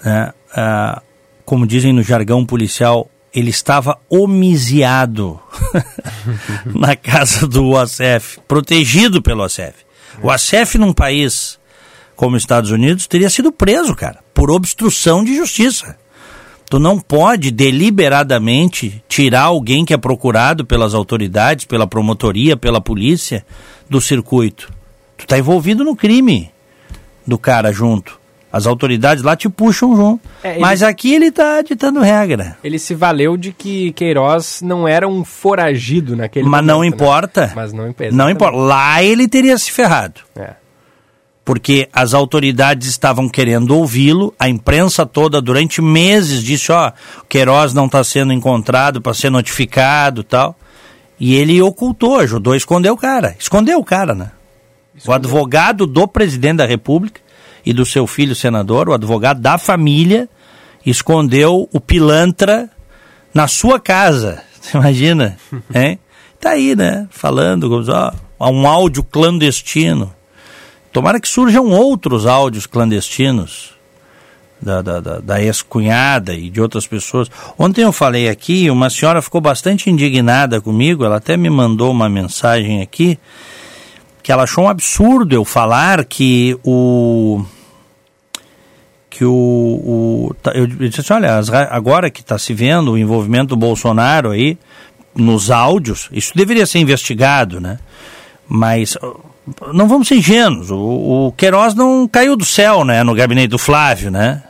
Né? 0.03 0.31
Ah, 0.55 1.01
como 1.45 1.67
dizem 1.67 1.93
no 1.93 2.01
jargão 2.01 2.45
policial, 2.45 3.09
ele 3.33 3.49
estava 3.49 3.99
homisiado 4.09 5.39
na 6.73 6.95
casa 6.95 7.47
do 7.47 7.67
OACF, 7.69 8.39
protegido 8.47 9.21
pelo 9.21 9.41
OACF. 9.41 9.85
O 10.21 10.27
OACF 10.27 10.77
num 10.77 10.93
país 10.93 11.59
como 12.15 12.35
os 12.35 12.43
Estados 12.43 12.71
Unidos 12.71 13.07
teria 13.07 13.29
sido 13.29 13.51
preso, 13.51 13.93
cara, 13.93 14.19
por 14.33 14.49
obstrução 14.49 15.23
de 15.23 15.35
justiça. 15.35 15.97
Tu 16.69 16.79
não 16.79 16.99
pode 16.99 17.51
deliberadamente 17.51 19.03
tirar 19.07 19.43
alguém 19.43 19.85
que 19.85 19.93
é 19.93 19.97
procurado 19.97 20.65
pelas 20.65 20.93
autoridades, 20.93 21.65
pela 21.65 21.85
promotoria, 21.85 22.57
pela 22.57 22.81
polícia 22.81 23.45
do 23.87 24.01
circuito. 24.01 24.71
Tu 25.17 25.27
tá 25.27 25.37
envolvido 25.37 25.83
no 25.83 25.95
crime 25.95 26.49
do 27.25 27.37
cara 27.37 27.71
junto. 27.71 28.19
As 28.55 28.65
autoridades 28.65 29.21
lá 29.21 29.35
te 29.35 29.49
puxam 29.49 29.97
junto. 29.97 30.21
É, 30.41 30.51
ele, 30.51 30.59
Mas 30.61 30.81
aqui 30.81 31.13
ele 31.13 31.25
está 31.25 31.61
ditando 31.61 31.99
regra. 31.99 32.57
Ele 32.63 32.79
se 32.79 32.95
valeu 32.95 33.35
de 33.35 33.51
que 33.51 33.91
Queiroz 33.91 34.61
não 34.63 34.87
era 34.87 35.05
um 35.05 35.25
foragido 35.25 36.15
naquele 36.15 36.47
Mas 36.47 36.61
momento, 36.61 36.73
não 36.73 36.79
né? 36.79 36.87
importa. 36.87 37.47
Né? 37.47 37.53
Mas 37.53 37.73
não, 37.73 37.93
não 38.13 38.29
importa. 38.29 38.55
Lá 38.55 39.03
ele 39.03 39.27
teria 39.27 39.57
se 39.57 39.69
ferrado. 39.69 40.21
É. 40.37 40.51
Porque 41.43 41.89
as 41.91 42.13
autoridades 42.13 42.87
estavam 42.87 43.27
querendo 43.27 43.75
ouvi-lo, 43.75 44.33
a 44.39 44.47
imprensa 44.47 45.05
toda 45.05 45.41
durante 45.41 45.81
meses 45.81 46.41
disse, 46.41 46.71
ó, 46.71 46.93
Queiroz 47.27 47.73
não 47.73 47.87
está 47.87 48.05
sendo 48.05 48.31
encontrado 48.31 49.01
para 49.01 49.13
ser 49.13 49.29
notificado 49.29 50.23
tal. 50.23 50.55
E 51.19 51.35
ele 51.35 51.61
ocultou, 51.61 52.19
ajudou 52.19 52.53
a 52.53 52.57
esconder 52.57 52.89
o 52.89 52.95
cara. 52.95 53.35
Escondeu 53.37 53.79
o 53.79 53.83
cara, 53.83 54.15
né? 54.15 54.31
Escondeu. 54.95 55.11
O 55.11 55.13
advogado 55.13 55.85
do 55.85 56.07
presidente 56.07 56.55
da 56.55 56.65
República 56.65 57.24
e 57.65 57.73
do 57.73 57.85
seu 57.85 58.05
filho 58.05 58.35
senador, 58.35 58.89
o 58.89 58.93
advogado 58.93 59.39
da 59.39 59.57
família, 59.57 60.29
escondeu 60.85 61.67
o 61.73 61.79
pilantra 61.79 62.69
na 63.33 63.47
sua 63.47 63.79
casa. 63.79 64.43
Você 64.61 64.77
imagina? 64.77 65.37
hein? 65.73 65.99
Tá 66.39 66.51
aí, 66.51 66.75
né? 66.75 67.07
Falando, 67.09 67.83
ó, 68.39 68.51
um 68.51 68.67
áudio 68.67 69.03
clandestino. 69.03 70.13
Tomara 70.91 71.19
que 71.19 71.27
surjam 71.27 71.71
outros 71.71 72.25
áudios 72.25 72.65
clandestinos 72.65 73.75
da, 74.61 74.81
da, 74.81 74.99
da, 74.99 75.19
da 75.19 75.41
ex-cunhada 75.41 76.33
e 76.33 76.49
de 76.49 76.61
outras 76.61 76.87
pessoas. 76.87 77.29
Ontem 77.57 77.81
eu 77.81 77.91
falei 77.91 78.29
aqui, 78.29 78.69
uma 78.69 78.89
senhora 78.89 79.21
ficou 79.21 79.41
bastante 79.41 79.89
indignada 79.89 80.61
comigo, 80.61 81.03
ela 81.03 81.17
até 81.17 81.35
me 81.35 81.49
mandou 81.49 81.91
uma 81.91 82.07
mensagem 82.09 82.81
aqui, 82.81 83.19
que 84.23 84.31
ela 84.31 84.43
achou 84.43 84.63
um 84.63 84.69
absurdo 84.69 85.35
eu 85.35 85.45
falar 85.45 86.03
que 86.05 86.57
o 86.63 87.43
que 89.15 89.23
o, 89.23 89.31
o 89.31 90.35
tá, 90.43 90.51
eu 90.51 90.67
disse 90.67 90.99
assim, 90.99 91.13
olha, 91.13 91.39
agora 91.69 92.09
que 92.09 92.19
está 92.19 92.37
se 92.37 92.53
vendo 92.53 92.91
o 92.91 92.97
envolvimento 92.97 93.47
do 93.47 93.55
Bolsonaro 93.55 94.31
aí 94.31 94.57
nos 95.15 95.49
áudios, 95.49 96.09
isso 96.11 96.33
deveria 96.35 96.65
ser 96.65 96.79
investigado, 96.79 97.61
né? 97.61 97.79
Mas 98.45 98.97
não 99.71 99.87
vamos 99.87 100.09
ser 100.09 100.15
ingênuos, 100.15 100.69
o, 100.69 101.27
o 101.27 101.31
Queiroz 101.31 101.73
não 101.73 102.05
caiu 102.09 102.35
do 102.35 102.43
céu, 102.43 102.83
né, 102.83 103.03
no 103.03 103.15
gabinete 103.15 103.47
do 103.47 103.57
Flávio, 103.57 104.11
né? 104.11 104.43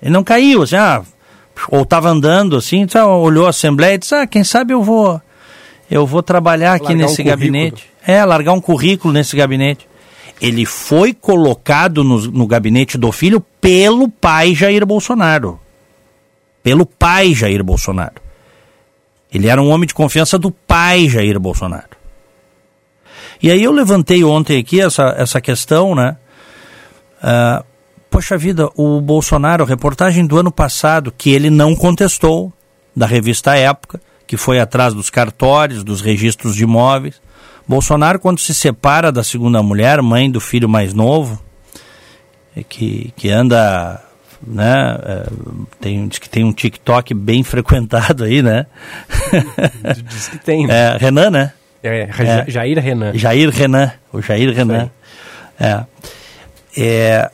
Ele 0.00 0.12
não 0.12 0.22
caiu, 0.22 0.62
assim, 0.62 0.76
ah, 0.76 1.02
ou 1.68 1.82
estava 1.82 2.10
andando 2.10 2.56
assim, 2.56 2.86
olhou 3.20 3.46
a 3.46 3.50
Assembleia 3.50 3.94
e 3.94 3.98
disse, 3.98 4.14
ah, 4.14 4.24
quem 4.24 4.44
sabe 4.44 4.72
eu 4.72 4.84
vou, 4.84 5.20
eu 5.90 6.06
vou 6.06 6.22
trabalhar 6.22 6.74
aqui 6.74 6.84
largar 6.84 6.98
nesse 6.98 7.22
um 7.22 7.24
gabinete. 7.24 7.90
É, 8.06 8.24
largar 8.24 8.52
um 8.52 8.60
currículo 8.60 9.12
nesse 9.12 9.34
gabinete 9.34 9.88
ele 10.40 10.66
foi 10.66 11.12
colocado 11.12 12.02
no, 12.02 12.18
no 12.30 12.46
gabinete 12.46 12.98
do 12.98 13.12
filho 13.12 13.40
pelo 13.60 14.08
pai 14.08 14.54
Jair 14.54 14.84
Bolsonaro. 14.84 15.60
Pelo 16.62 16.86
pai 16.86 17.34
Jair 17.34 17.62
Bolsonaro. 17.62 18.20
Ele 19.32 19.48
era 19.48 19.60
um 19.62 19.70
homem 19.70 19.86
de 19.86 19.94
confiança 19.94 20.38
do 20.38 20.50
pai 20.50 21.08
Jair 21.08 21.38
Bolsonaro. 21.38 21.96
E 23.42 23.50
aí 23.50 23.62
eu 23.62 23.72
levantei 23.72 24.22
ontem 24.22 24.58
aqui 24.58 24.80
essa, 24.80 25.14
essa 25.16 25.40
questão, 25.40 25.94
né? 25.94 26.16
Uh, 27.22 27.64
poxa 28.10 28.36
vida, 28.36 28.68
o 28.76 29.00
Bolsonaro, 29.00 29.64
reportagem 29.64 30.26
do 30.26 30.38
ano 30.38 30.52
passado, 30.52 31.12
que 31.16 31.30
ele 31.30 31.50
não 31.50 31.74
contestou, 31.74 32.52
da 32.94 33.06
revista 33.06 33.56
Época, 33.56 34.00
que 34.26 34.36
foi 34.36 34.60
atrás 34.60 34.94
dos 34.94 35.10
cartórios, 35.10 35.82
dos 35.82 36.00
registros 36.00 36.54
de 36.54 36.64
imóveis. 36.64 37.20
Bolsonaro, 37.66 38.18
quando 38.18 38.40
se 38.40 38.54
separa 38.54 39.12
da 39.12 39.22
segunda 39.22 39.62
mulher, 39.62 40.02
mãe 40.02 40.30
do 40.30 40.40
filho 40.40 40.68
mais 40.68 40.92
novo, 40.92 41.40
que, 42.68 43.12
que 43.16 43.30
anda, 43.30 44.02
né, 44.44 44.98
é, 45.02 45.26
tem, 45.80 46.08
diz 46.08 46.18
que 46.18 46.28
tem 46.28 46.44
um 46.44 46.52
TikTok 46.52 47.14
bem 47.14 47.42
frequentado 47.44 48.24
aí, 48.24 48.42
né? 48.42 48.66
Diz 50.08 50.28
que 50.28 50.38
tem. 50.38 50.66
Né? 50.66 50.74
É, 50.74 50.96
Renan, 50.98 51.30
né? 51.30 51.52
É, 51.82 52.02
é, 52.02 52.50
Jair 52.50 52.78
Renan. 52.78 53.12
Jair 53.14 53.50
Renan, 53.50 53.92
o 54.12 54.20
Jair 54.20 54.54
Renan. 54.54 54.90
É. 55.58 55.84
é. 56.76 57.30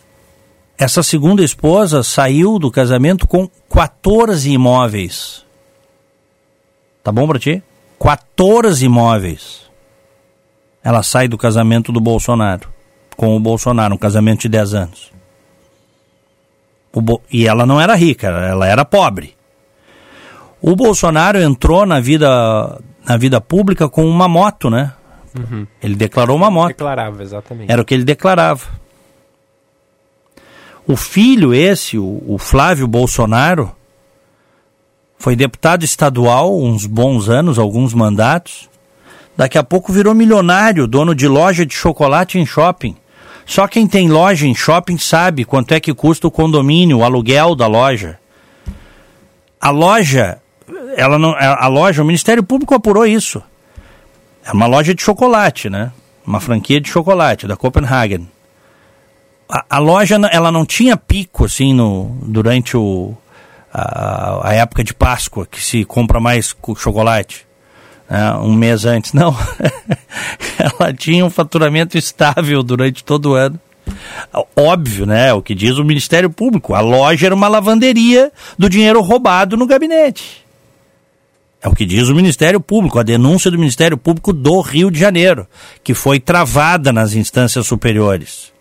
Essa 0.79 1.03
segunda 1.03 1.43
esposa 1.43 2.05
saiu 2.05 2.59
do 2.59 2.71
casamento 2.71 3.27
com 3.27 3.51
14 3.69 4.49
imóveis. 4.51 5.45
Tá 7.03 7.11
bom 7.11 7.27
pra 7.27 7.39
ti? 7.39 7.63
14 7.99 8.85
imóveis 8.85 9.68
ela 10.83 11.03
sai 11.03 11.29
do 11.29 11.37
casamento 11.37 11.93
do 11.93 12.01
Bolsonaro, 12.01 12.69
com 13.17 13.37
o 13.37 13.41
Bolsonaro, 13.41 13.95
um 13.95 13.99
casamento 13.99 14.43
de 14.43 14.49
10 14.49 14.75
anos. 14.75 15.13
Bo... 16.93 17.21
E 17.31 17.47
ela 17.47 17.67
não 17.67 17.81
era 17.81 17.95
rica, 17.95 18.29
ela 18.29 18.67
era 18.67 18.85
pobre. 18.85 19.37
O 20.61 20.75
Bolsonaro 20.75 21.39
entrou 21.39 21.87
na 21.87 22.01
vida, 22.01 22.81
na 23.07 23.17
vida 23.17 23.41
pública 23.41 23.89
com 23.89 24.09
uma 24.09 24.27
moto, 24.27 24.69
né? 24.69 24.93
Uhum. 25.39 25.67
Ele 25.83 25.95
declarou 25.95 26.37
uma 26.37 26.51
moto. 26.51 26.69
Declarava, 26.69 27.23
exatamente. 27.23 27.71
Era 27.71 27.81
o 27.81 27.85
que 27.85 27.95
ele 27.95 28.05
declarava. 28.05 28.67
O 30.87 30.97
filho 30.97 31.55
esse, 31.55 31.99
o, 31.99 32.23
o 32.27 32.39
Flávio 32.39 32.89
Bolsonaro, 32.89 33.71
foi 35.19 35.37
deputado 35.37 35.85
estadual 35.85 36.59
uns 36.59 36.87
bons 36.87 37.29
anos, 37.29 37.59
alguns 37.59 37.93
mandatos. 37.93 38.69
Daqui 39.39 39.57
a 39.57 39.63
pouco 39.63 39.93
virou 39.93 40.17
milionário, 40.17 40.89
dono 40.89 41.15
de 41.15 41.29
loja 41.29 41.65
de 41.65 41.73
chocolate 41.73 42.41
em 42.41 42.45
shopping. 42.45 42.97
Só 43.47 43.69
quem 43.69 43.87
tem 43.87 44.09
loja 44.09 44.49
em 44.49 44.53
shopping 44.53 44.99
sabe 44.99 45.45
quanto 45.45 45.73
é 45.73 45.79
que 45.79 45.95
custa 45.95 46.27
o 46.27 46.31
condomínio, 46.31 46.99
o 46.99 47.05
aluguel 47.05 47.55
da 47.55 47.69
loja. 47.69 48.19
A 49.61 49.71
loja, 49.71 50.39
ela 50.97 51.21
não, 51.21 51.37
a 51.39 51.69
loja, 51.69 52.03
o 52.03 52.05
Ministério 52.05 52.43
Público 52.43 52.75
apurou 52.75 53.07
isso. 53.07 53.41
É 54.45 54.51
uma 54.51 54.67
loja 54.67 54.93
de 54.93 55.01
chocolate, 55.01 55.71
né? 55.71 55.93
Uma 56.27 56.41
franquia 56.41 56.81
de 56.81 56.91
chocolate 56.91 57.47
da 57.47 57.57
Copenhagen. 57.57 58.29
A, 59.49 59.65
a 59.71 59.79
loja, 59.79 60.17
ela 60.33 60.51
não 60.51 60.67
tinha 60.67 60.97
pico 60.97 61.45
assim 61.45 61.73
no 61.73 62.19
durante 62.23 62.77
o 62.77 63.17
a, 63.73 64.49
a 64.49 64.55
época 64.55 64.83
de 64.83 64.93
Páscoa 64.93 65.47
que 65.47 65.63
se 65.63 65.85
compra 65.85 66.19
mais 66.19 66.57
chocolate. 66.77 67.48
Né? 68.09 68.33
um 68.35 68.53
mês 68.53 68.85
antes. 68.85 69.13
Não. 69.13 69.37
ela 70.59 70.93
tinha 70.93 71.25
um 71.25 71.31
faturamento 71.31 71.99
estável 71.99 72.63
durante 72.63 73.05
todo 73.05 73.31
o 73.31 73.35
ano. 73.35 73.61
Óbvio, 74.57 75.07
né? 75.07 75.33
O 75.33 75.43
que 75.43 75.55
diz 75.55 75.79
o 75.79 75.85
Ministério 75.85 76.31
Público. 76.31 76.75
A 76.75 76.81
loja 76.81 77.27
era 77.27 77.35
uma 77.35 77.49
lavanderia 77.49 78.33
do 78.59 78.69
dinheiro 78.69 79.01
roubado 79.01 79.57
no 79.57 79.67
gabinete. 79.67 80.45
É 81.61 81.69
o 81.69 81.75
que 81.75 81.85
diz 81.85 82.09
o 82.09 82.15
Ministério 82.15 82.61
Público, 82.61 82.99
a 82.99 83.03
denúncia 83.03 83.51
do 83.51 83.59
Ministério 83.59 83.97
Público 83.97 84.33
do 84.33 84.61
Rio 84.61 84.91
de 84.91 84.99
Janeiro, 84.99 85.47
que 85.83 85.93
foi 85.93 86.21
travada 86.21 86.93
nas 86.93 87.15
instâncias 87.15 87.67
superiores. 87.67 88.53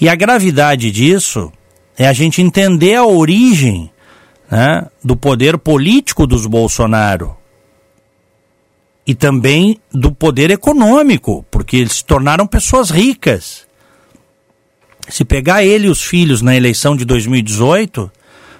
E 0.00 0.08
a 0.08 0.14
gravidade 0.14 0.92
disso 0.92 1.52
é 1.96 2.06
a 2.06 2.12
gente 2.12 2.40
entender 2.40 2.94
a 2.94 3.04
origem 3.04 3.90
né, 4.48 4.86
do 5.02 5.16
poder 5.16 5.58
político 5.58 6.28
dos 6.28 6.46
Bolsonaro 6.46 7.37
e 9.08 9.14
também 9.14 9.80
do 9.90 10.12
poder 10.12 10.50
econômico, 10.50 11.42
porque 11.50 11.78
eles 11.78 11.94
se 11.94 12.04
tornaram 12.04 12.46
pessoas 12.46 12.90
ricas. 12.90 13.66
Se 15.08 15.24
pegar 15.24 15.64
ele 15.64 15.86
e 15.86 15.90
os 15.90 16.02
filhos 16.02 16.42
na 16.42 16.54
eleição 16.54 16.94
de 16.94 17.06
2018, 17.06 18.12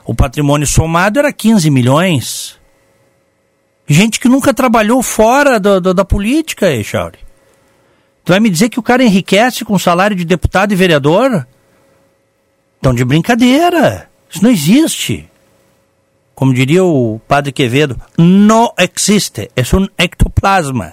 o 0.07 0.15
patrimônio 0.15 0.67
somado 0.67 1.19
era 1.19 1.31
15 1.31 1.71
milhões. 1.71 2.59
Gente 3.87 4.19
que 4.19 4.27
nunca 4.27 4.55
trabalhou 4.55 5.03
fora 5.03 5.61
do, 5.61 5.83
do, 5.83 5.93
da 5.93 6.05
política, 6.05 6.75
Echauri. 6.75 7.19
Tu 8.25 8.33
vai 8.33 8.41
me 8.41 8.49
dizer 8.49 8.71
que 8.71 8.81
o 8.81 8.83
cara 8.83 9.05
enriquece 9.05 9.67
com 9.67 9.79
salário 9.79 10.17
de 10.17 10.25
deputado 10.25 10.73
e 10.73 10.77
vereador? 10.77 11.47
Então, 12.79 12.95
de 12.95 13.05
brincadeira. 13.05 14.09
Isso 14.31 14.43
não 14.43 14.51
existe 14.51 15.29
como 16.39 16.55
diria 16.55 16.85
o 16.85 17.21
padre 17.27 17.51
Quevedo, 17.51 18.01
não 18.17 18.73
existe, 18.79 19.51
é 19.57 19.77
um 19.77 19.89
ectoplasma. 19.99 20.93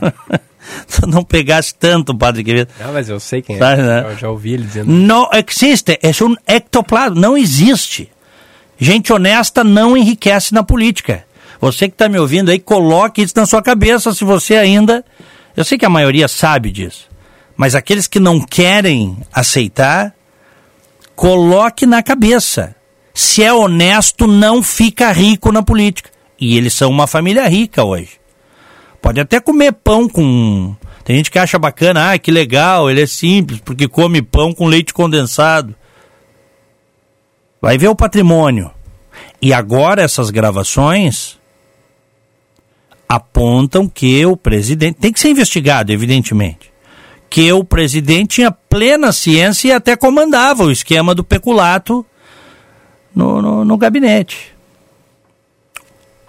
Se 0.86 1.06
não 1.06 1.24
pegasse 1.24 1.74
tanto, 1.74 2.14
padre 2.14 2.44
Quevedo. 2.44 2.70
Não, 2.78 2.92
mas 2.92 3.08
eu 3.08 3.18
sei 3.18 3.40
quem 3.40 3.56
é. 3.56 3.58
Né? 3.58 4.04
Eu 4.04 4.18
já 4.18 4.28
ouvi 4.28 4.52
ele 4.52 4.64
dizendo. 4.64 4.92
Não 4.92 5.30
existe, 5.32 5.98
é 6.02 6.10
um 6.22 6.36
ectoplasma. 6.46 7.18
Não 7.18 7.38
existe. 7.38 8.12
Gente 8.78 9.14
honesta 9.14 9.64
não 9.64 9.96
enriquece 9.96 10.52
na 10.52 10.62
política. 10.62 11.24
Você 11.58 11.88
que 11.88 11.94
está 11.94 12.06
me 12.06 12.18
ouvindo 12.18 12.50
aí, 12.50 12.58
coloque 12.58 13.22
isso 13.22 13.32
na 13.34 13.46
sua 13.46 13.62
cabeça 13.62 14.12
se 14.12 14.26
você 14.26 14.56
ainda. 14.56 15.02
Eu 15.56 15.64
sei 15.64 15.78
que 15.78 15.86
a 15.86 15.88
maioria 15.88 16.28
sabe 16.28 16.70
disso. 16.70 17.08
Mas 17.56 17.74
aqueles 17.74 18.06
que 18.06 18.20
não 18.20 18.38
querem 18.42 19.16
aceitar, 19.32 20.12
coloque 21.14 21.86
na 21.86 22.02
cabeça 22.02 22.75
se 23.16 23.42
é 23.42 23.50
honesto, 23.50 24.26
não 24.26 24.62
fica 24.62 25.10
rico 25.10 25.50
na 25.50 25.62
política. 25.62 26.10
E 26.38 26.54
eles 26.54 26.74
são 26.74 26.90
uma 26.90 27.06
família 27.06 27.48
rica 27.48 27.82
hoje. 27.82 28.20
Pode 29.00 29.18
até 29.18 29.40
comer 29.40 29.72
pão 29.72 30.06
com. 30.06 30.76
Tem 31.02 31.16
gente 31.16 31.30
que 31.30 31.38
acha 31.38 31.58
bacana, 31.58 32.12
ah, 32.12 32.18
que 32.18 32.30
legal, 32.30 32.90
ele 32.90 33.00
é 33.00 33.06
simples, 33.06 33.58
porque 33.64 33.88
come 33.88 34.20
pão 34.20 34.52
com 34.52 34.66
leite 34.66 34.92
condensado. 34.92 35.74
Vai 37.58 37.78
ver 37.78 37.88
o 37.88 37.96
patrimônio. 37.96 38.70
E 39.40 39.50
agora 39.50 40.02
essas 40.02 40.28
gravações 40.28 41.38
apontam 43.08 43.88
que 43.88 44.26
o 44.26 44.36
presidente. 44.36 44.98
Tem 45.00 45.10
que 45.10 45.20
ser 45.20 45.30
investigado, 45.30 45.90
evidentemente. 45.90 46.70
Que 47.30 47.50
o 47.50 47.64
presidente 47.64 48.34
tinha 48.34 48.50
plena 48.50 49.10
ciência 49.10 49.68
e 49.68 49.72
até 49.72 49.96
comandava 49.96 50.64
o 50.64 50.70
esquema 50.70 51.14
do 51.14 51.24
peculato 51.24 52.04
no, 53.16 53.40
no, 53.40 53.64
no 53.64 53.78
gabinete. 53.78 54.54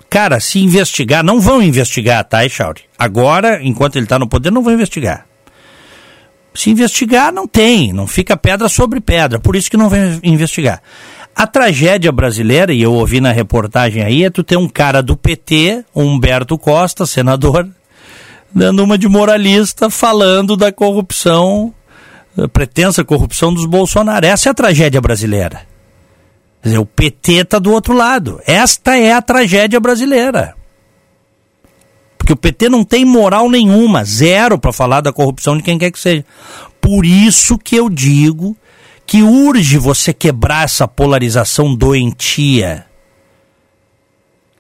Cara, 0.10 0.40
se 0.40 0.60
investigar, 0.60 1.22
não 1.22 1.42
vão 1.42 1.62
investigar, 1.62 2.24
tá, 2.24 2.46
Echauri? 2.46 2.82
Agora, 2.98 3.62
enquanto 3.62 3.98
ele 3.98 4.06
está 4.06 4.18
no 4.18 4.28
poder, 4.28 4.52
não 4.52 4.64
vão 4.64 4.74
investigar. 4.74 5.26
Se 6.56 6.70
investigar, 6.70 7.32
não 7.32 7.46
tem, 7.46 7.92
não 7.92 8.08
fica 8.08 8.38
pedra 8.38 8.70
sobre 8.70 9.02
pedra, 9.02 9.38
por 9.38 9.56
isso 9.56 9.70
que 9.70 9.78
não 9.78 9.90
vão 9.90 10.20
investigar. 10.24 10.82
A 11.36 11.46
tragédia 11.46 12.12
brasileira, 12.12 12.74
e 12.74 12.82
eu 12.82 12.94
ouvi 12.94 13.20
na 13.22 13.32
reportagem 13.32 14.02
aí, 14.02 14.24
é 14.24 14.30
tu 14.30 14.44
ter 14.44 14.58
um 14.58 14.68
cara 14.68 15.04
do 15.04 15.16
PT, 15.16 15.84
Humberto 15.94 16.58
Costa, 16.58 17.06
senador, 17.06 17.70
dando 18.52 18.84
uma 18.84 18.98
de 18.98 19.08
moralista, 19.08 19.90
falando 19.90 20.58
da 20.58 20.72
corrupção, 20.72 21.72
da 22.36 22.48
pretensa 22.48 23.04
corrupção 23.04 23.54
dos 23.54 23.66
Bolsonaro. 23.66 24.26
Essa 24.26 24.50
é 24.50 24.52
a 24.52 24.56
tragédia 24.56 25.02
brasileira. 25.02 25.67
Dizer, 26.62 26.80
o 26.80 26.86
PT 26.86 27.34
está 27.34 27.60
do 27.60 27.72
outro 27.72 27.94
lado. 27.94 28.42
Esta 28.46 28.98
é 28.98 29.14
a 29.14 29.22
tragédia 29.22 29.80
brasileira. 29.80 30.56
Porque 32.18 32.34
o 32.34 32.38
PT 32.38 32.68
não 32.68 32.84
tem 32.84 33.06
moral 33.06 33.50
nenhuma, 33.50 34.04
zero 34.04 34.60
para 34.60 34.74
falar 34.74 35.02
da 35.02 35.14
corrupção 35.14 35.56
de 35.56 35.64
quem 35.64 35.78
quer 35.78 35.92
que 35.92 36.00
seja. 36.00 36.26
Por 36.82 37.06
isso 37.06 37.58
que 37.58 37.76
eu 37.76 37.90
digo 37.90 38.56
que 39.06 39.24
urge 39.24 39.78
você 39.78 40.12
quebrar 40.12 40.66
essa 40.66 40.88
polarização 40.88 41.74
doentia. 41.74 42.86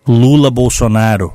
Lula 0.08 0.50
Bolsonaro 0.50 1.34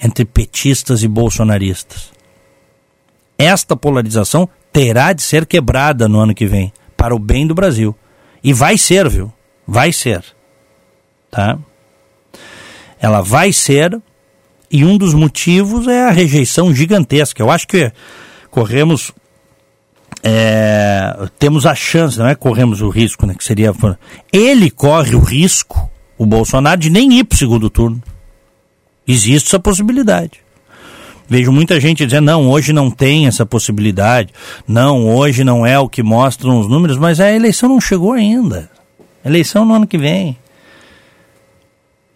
entre 0.00 0.24
petistas 0.24 1.02
e 1.02 1.08
bolsonaristas. 1.08 2.10
Esta 3.36 3.76
polarização 3.76 4.48
terá 4.72 5.12
de 5.12 5.22
ser 5.22 5.44
quebrada 5.44 6.08
no 6.08 6.20
ano 6.20 6.34
que 6.34 6.46
vem, 6.46 6.72
para 6.96 7.14
o 7.14 7.18
bem 7.18 7.46
do 7.46 7.54
Brasil. 7.54 7.94
E 8.42 8.52
vai 8.52 8.78
ser, 8.78 9.08
viu? 9.08 9.32
Vai 9.66 9.92
ser. 9.92 10.24
Tá? 11.30 11.58
Ela 13.00 13.20
vai 13.20 13.52
ser, 13.52 14.00
e 14.70 14.84
um 14.84 14.96
dos 14.96 15.14
motivos 15.14 15.86
é 15.86 16.04
a 16.04 16.10
rejeição 16.10 16.74
gigantesca. 16.74 17.42
Eu 17.42 17.50
acho 17.50 17.66
que 17.66 17.92
corremos. 18.50 19.12
É, 20.22 21.28
temos 21.38 21.64
a 21.64 21.74
chance, 21.74 22.18
não 22.18 22.26
é 22.26 22.34
corremos 22.34 22.80
o 22.80 22.88
risco, 22.88 23.26
né? 23.26 23.34
Que 23.34 23.44
seria. 23.44 23.72
Ele 24.32 24.70
corre 24.70 25.14
o 25.14 25.20
risco, 25.20 25.88
o 26.16 26.26
Bolsonaro, 26.26 26.80
de 26.80 26.90
nem 26.90 27.12
ir 27.14 27.24
para 27.24 27.36
o 27.36 27.38
segundo 27.38 27.70
turno. 27.70 28.02
Existe 29.06 29.46
essa 29.46 29.60
possibilidade. 29.60 30.40
Vejo 31.28 31.52
muita 31.52 31.78
gente 31.78 32.06
dizendo, 32.06 32.24
não, 32.24 32.48
hoje 32.48 32.72
não 32.72 32.90
tem 32.90 33.26
essa 33.26 33.44
possibilidade. 33.44 34.32
Não, 34.66 35.14
hoje 35.14 35.44
não 35.44 35.66
é 35.66 35.78
o 35.78 35.88
que 35.88 36.02
mostram 36.02 36.58
os 36.58 36.66
números, 36.66 36.96
mas 36.96 37.20
a 37.20 37.30
eleição 37.30 37.68
não 37.68 37.80
chegou 37.80 38.12
ainda. 38.12 38.70
Eleição 39.22 39.64
no 39.64 39.74
ano 39.74 39.86
que 39.86 39.98
vem. 39.98 40.38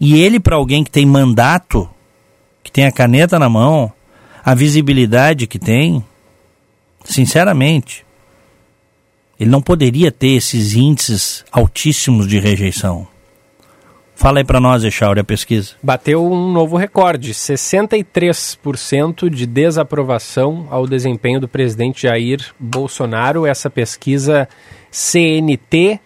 E 0.01 0.19
ele, 0.21 0.41
para 0.41 0.57
alguém 0.57 0.83
que 0.83 0.91
tem 0.91 1.05
mandato, 1.05 1.89
que 2.65 2.73
tem 2.73 2.87
a 2.87 2.93
caneta 2.93 3.39
na 3.39 3.51
mão, 3.51 3.93
a 4.43 4.55
visibilidade 4.55 5.47
que 5.47 5.59
tem, 5.59 6.03
sinceramente, 7.05 8.07
ele 9.39 9.51
não 9.51 9.61
poderia 9.61 10.11
ter 10.11 10.29
esses 10.29 10.75
índices 10.75 11.45
altíssimos 11.53 12.27
de 12.27 12.39
rejeição. 12.39 13.07
Fala 14.15 14.39
aí 14.39 14.45
para 14.45 14.61
nós, 14.61 14.85
Echauri, 14.85 15.21
a 15.21 15.25
pesquisa. 15.25 15.75
Bateu 15.83 16.25
um 16.25 16.53
novo 16.53 16.77
recorde, 16.77 17.33
63% 17.33 19.29
de 19.29 19.47
desaprovação 19.47 20.69
ao 20.71 20.87
desempenho 20.87 21.41
do 21.41 21.49
presidente 21.49 22.03
Jair 22.03 22.41
Bolsonaro, 22.59 23.47
essa 23.47 23.69
pesquisa 23.69 24.49
CNT-MDA. 24.91 26.03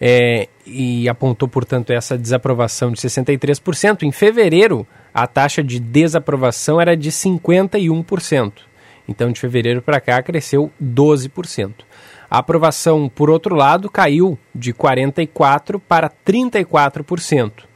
É, 0.00 0.48
e 0.64 1.08
apontou, 1.08 1.48
portanto, 1.48 1.90
essa 1.90 2.16
desaprovação 2.16 2.92
de 2.92 3.00
63%. 3.00 4.02
Em 4.02 4.12
fevereiro, 4.12 4.86
a 5.12 5.26
taxa 5.26 5.62
de 5.62 5.80
desaprovação 5.80 6.80
era 6.80 6.96
de 6.96 7.10
51%. 7.10 8.52
Então, 9.08 9.32
de 9.32 9.40
fevereiro 9.40 9.80
para 9.80 10.00
cá, 10.00 10.22
cresceu 10.22 10.70
12%. 10.82 11.72
A 12.30 12.38
aprovação, 12.38 13.08
por 13.08 13.30
outro 13.30 13.54
lado, 13.54 13.90
caiu 13.90 14.38
de 14.54 14.72
44% 14.72 15.80
para 15.88 16.10
34%. 16.10 17.68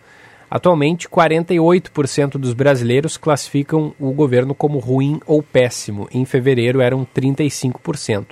Atualmente, 0.50 1.08
48% 1.08 2.32
dos 2.32 2.52
brasileiros 2.52 3.16
classificam 3.16 3.94
o 3.98 4.12
governo 4.12 4.54
como 4.54 4.78
ruim 4.78 5.18
ou 5.26 5.42
péssimo. 5.42 6.06
Em 6.12 6.26
fevereiro 6.26 6.82
eram 6.82 7.06
35%. 7.06 8.26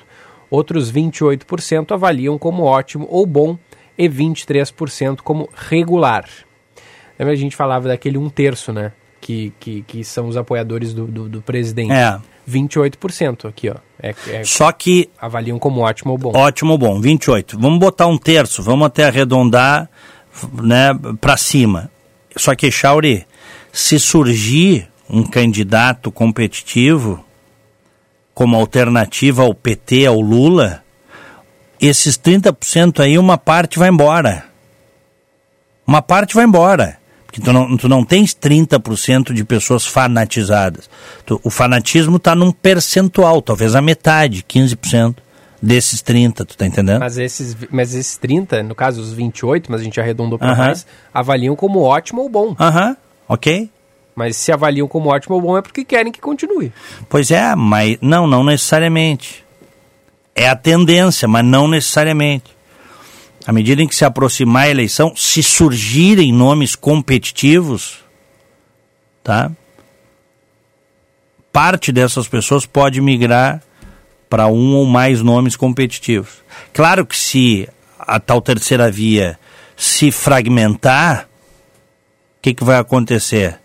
Outros 0.51 0.93
28% 0.93 1.93
avaliam 1.93 2.37
como 2.37 2.65
ótimo 2.65 3.07
ou 3.09 3.25
bom 3.25 3.57
e 3.97 4.07
23% 4.07 5.21
como 5.23 5.49
regular. 5.55 6.29
Lembra 7.19 7.33
a 7.33 7.37
gente 7.37 7.57
falava 7.57 7.89
daquele 7.89 8.19
um 8.19 8.29
terço, 8.29 8.71
né? 8.71 8.93
Que, 9.19 9.53
que, 9.59 9.83
que 9.83 10.05
são 10.05 10.29
os 10.29 10.37
apoiadores 10.37 10.93
do, 10.93 11.07
do, 11.07 11.29
do 11.29 11.41
presidente. 11.41 11.93
É. 11.93 12.19
28% 12.51 13.49
aqui, 13.49 13.71
ó. 13.71 13.77
É, 14.03 14.15
é, 14.29 14.45
Só 14.45 14.73
que 14.73 15.11
avaliam 15.21 15.59
como 15.59 15.83
ótimo 15.83 16.13
ou 16.13 16.19
bom. 16.19 16.33
Ótimo 16.35 16.73
ou 16.73 16.79
bom, 16.79 17.01
28. 17.01 17.59
Vamos 17.59 17.79
botar 17.79 18.07
um 18.07 18.19
terço, 18.19 18.63
vamos 18.63 18.87
até 18.87 19.05
arredondar 19.05 19.89
né, 20.63 20.91
para 21.21 21.37
cima. 21.37 21.91
Só 22.37 22.55
que, 22.55 22.71
Chauri, 22.71 23.27
se 23.73 23.99
surgir 23.99 24.89
um 25.09 25.25
candidato 25.25 26.11
competitivo 26.11 27.25
como 28.33 28.57
alternativa 28.57 29.43
ao 29.43 29.55
PT, 29.55 30.07
ao 30.07 30.21
Lula, 30.21 30.83
esses 31.81 32.17
30% 32.17 33.01
aí, 33.01 33.19
uma 33.19 33.37
parte 33.37 33.79
vai 33.79 33.89
embora. 33.89 34.45
Uma 35.87 36.01
parte 36.01 36.35
vai 36.35 36.45
embora. 36.45 37.00
Porque 37.31 37.41
tu 37.41 37.53
não, 37.53 37.77
tu 37.77 37.89
não 37.89 38.05
tens 38.05 38.35
30% 38.35 39.33
de 39.33 39.45
pessoas 39.45 39.87
fanatizadas. 39.87 40.91
Tu, 41.25 41.41
o 41.45 41.49
fanatismo 41.49 42.17
está 42.17 42.35
num 42.35 42.51
percentual, 42.51 43.41
talvez 43.41 43.77
a 43.77 43.81
metade, 43.81 44.43
15% 44.43 45.15
desses 45.63 46.03
30, 46.03 46.45
tu 46.45 46.57
tá 46.57 46.67
entendendo? 46.67 46.99
Mas 46.99 47.19
esses, 47.19 47.57
mas 47.71 47.95
esses 47.95 48.17
30, 48.17 48.65
no 48.65 48.75
caso 48.75 49.01
os 49.01 49.13
28, 49.13 49.71
mas 49.71 49.81
a 49.81 49.85
gente 49.85 50.01
arredondou 50.01 50.39
para 50.39 50.53
uh 50.53 50.55
-huh. 50.55 50.59
mais, 50.59 50.87
avaliam 51.15 51.55
como 51.55 51.81
ótimo 51.83 52.23
ou 52.23 52.29
bom. 52.29 52.57
Aham, 52.59 52.91
uh 52.91 52.93
-huh. 52.93 52.97
ok. 53.29 53.71
Mas 54.17 54.37
se 54.37 54.51
avaliam 54.51 54.89
como 54.89 55.11
ótimo 55.11 55.37
ou 55.37 55.41
bom 55.41 55.57
é 55.57 55.63
porque 55.63 55.85
querem 55.85 56.11
que 56.11 56.21
continue. 56.21 56.73
Pois 57.09 57.31
é, 57.31 57.55
mas 57.55 57.97
não, 58.01 58.27
não 58.27 58.43
necessariamente. 58.43 59.45
É 60.35 60.49
a 60.49 60.57
tendência, 60.57 61.29
mas 61.29 61.45
não 61.45 61.69
necessariamente. 61.69 62.57
À 63.47 63.53
medida 63.53 63.83
em 63.83 63.89
que 63.89 63.95
se 63.95 64.05
aproximar 64.05 64.65
a 64.65 64.71
eleição, 64.71 65.15
se 65.17 65.43
surgirem 65.43 66.33
nomes 66.33 66.75
competitivos, 66.75 68.05
tá? 69.23 69.51
Parte 71.53 71.91
dessas 71.91 72.29
pessoas 72.29 72.67
pode 72.67 73.01
migrar 73.01 73.63
para 74.29 74.47
um 74.47 74.77
ou 74.77 74.87
mais 74.87 75.23
nomes 75.23 75.57
competitivos. 75.57 76.45
Claro 76.73 77.05
que 77.05 77.17
se 77.17 77.69
a 77.99 78.21
tal 78.21 78.41
terceira 78.41 78.91
via 78.91 79.39
se 79.77 80.13
fragmentar, 80.13 81.29
o 82.39 82.43
que, 82.43 82.55
que 82.55 82.63
vai 82.63 82.79
acontecer? 82.79 83.59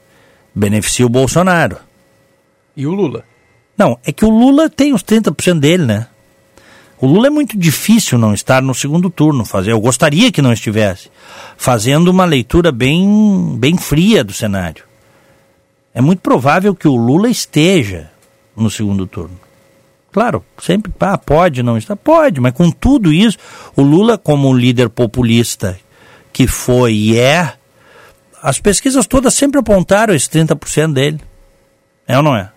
Beneficia 0.54 1.06
o 1.06 1.10
Bolsonaro. 1.10 1.78
E 2.76 2.88
o 2.88 2.92
Lula? 2.92 3.24
Não, 3.78 4.00
é 4.06 4.12
que 4.12 4.26
o 4.26 4.30
Lula 4.30 4.70
tem 4.70 4.94
os 4.94 5.04
30% 5.04 5.60
dele, 5.60 5.86
né? 5.86 6.08
O 7.00 7.08
Lula 7.08 7.28
é 7.28 7.30
muito 7.30 7.58
difícil 7.58 8.18
não 8.18 8.34
estar 8.34 8.62
no 8.62 8.74
segundo 8.74 9.10
turno. 9.10 9.44
Fazer, 9.44 9.72
eu 9.72 9.80
gostaria 9.80 10.32
que 10.32 10.42
não 10.42 10.54
estivesse. 10.54 11.10
Fazendo 11.58 12.10
uma 12.10 12.26
leitura 12.26 12.72
bem, 12.72 13.56
bem 13.58 13.78
fria 13.78 14.24
do 14.24 14.34
cenário. 14.34 14.84
É 15.94 16.02
muito 16.02 16.20
provável 16.20 16.76
que 16.76 16.88
o 16.88 16.96
Lula 16.96 17.30
esteja 17.30 18.10
no 18.56 18.70
segundo 18.70 19.06
turno. 19.06 19.40
Claro, 20.12 20.46
sempre 20.62 20.94
ah, 21.02 21.18
pode 21.18 21.62
não 21.62 21.78
estar, 21.78 21.96
pode, 21.98 22.40
mas 22.40 22.54
com 22.54 22.72
tudo 22.72 23.12
isso, 23.12 23.38
o 23.76 23.82
Lula, 23.82 24.18
como 24.18 24.54
líder 24.54 24.88
populista 24.88 25.78
que 26.32 26.48
foi 26.48 26.94
e 26.94 27.20
é, 27.20 27.54
as 28.42 28.60
pesquisas 28.60 29.08
todas 29.08 29.34
sempre 29.34 29.60
apontaram 29.60 30.14
esse 30.14 30.30
30% 30.30 30.94
dele. 30.94 31.20
É 32.08 32.18
ou 32.18 32.24
não 32.24 32.36
é? 32.36 32.52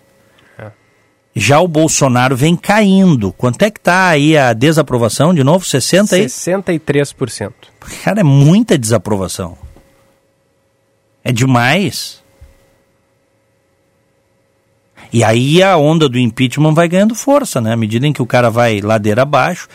Já 1.35 1.59
o 1.59 1.67
Bolsonaro 1.67 2.35
vem 2.35 2.55
caindo. 2.55 3.31
Quanto 3.31 3.61
é 3.63 3.69
que 3.69 3.79
está 3.79 4.09
aí 4.09 4.37
a 4.37 4.53
desaprovação 4.53 5.33
de 5.33 5.43
novo? 5.43 5.65
60 5.65 6.15
aí? 6.15 6.25
63%. 6.25 7.53
Cara, 8.03 8.21
é 8.21 8.23
muita 8.23 8.77
desaprovação. 8.77 9.57
É 11.23 11.31
demais. 11.31 12.21
E 15.11 15.23
aí 15.23 15.61
a 15.63 15.75
onda 15.77 16.07
do 16.07 16.19
impeachment 16.19 16.73
vai 16.73 16.87
ganhando 16.87 17.15
força, 17.15 17.59
né? 17.59 17.73
À 17.73 17.77
medida 17.77 18.05
em 18.05 18.13
que 18.13 18.21
o 18.21 18.27
cara 18.27 18.49
vai 18.49 18.79
ladeira 18.79 19.23
abaixo. 19.23 19.67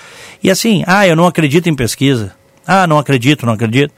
E 0.42 0.50
assim, 0.50 0.84
ah, 0.86 1.07
eu 1.07 1.16
não 1.16 1.26
acredito 1.26 1.68
em 1.68 1.74
pesquisa. 1.74 2.34
Ah, 2.66 2.86
não 2.86 2.98
acredito, 2.98 3.44
não 3.44 3.52
acredito. 3.52 3.92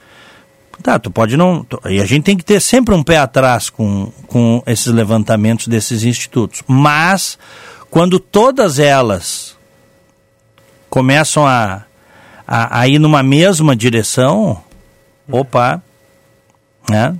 Tá, 0.81 0.99
tu 0.99 1.09
pode 1.11 1.35
não. 1.35 1.63
Tu, 1.63 1.79
e 1.89 1.99
a 1.99 2.05
gente 2.05 2.23
tem 2.23 2.37
que 2.37 2.45
ter 2.45 2.59
sempre 2.59 2.93
um 2.93 3.03
pé 3.03 3.17
atrás 3.17 3.69
com, 3.69 4.11
com 4.27 4.61
esses 4.65 4.87
levantamentos 4.87 5.67
desses 5.67 6.03
institutos. 6.03 6.63
Mas, 6.67 7.37
quando 7.89 8.19
todas 8.19 8.79
elas 8.79 9.57
começam 10.89 11.45
a, 11.45 11.83
a, 12.47 12.79
a 12.81 12.87
ir 12.87 12.99
numa 12.99 13.23
mesma 13.23 13.75
direção, 13.75 14.63
opa, 15.29 15.81
né? 16.89 17.15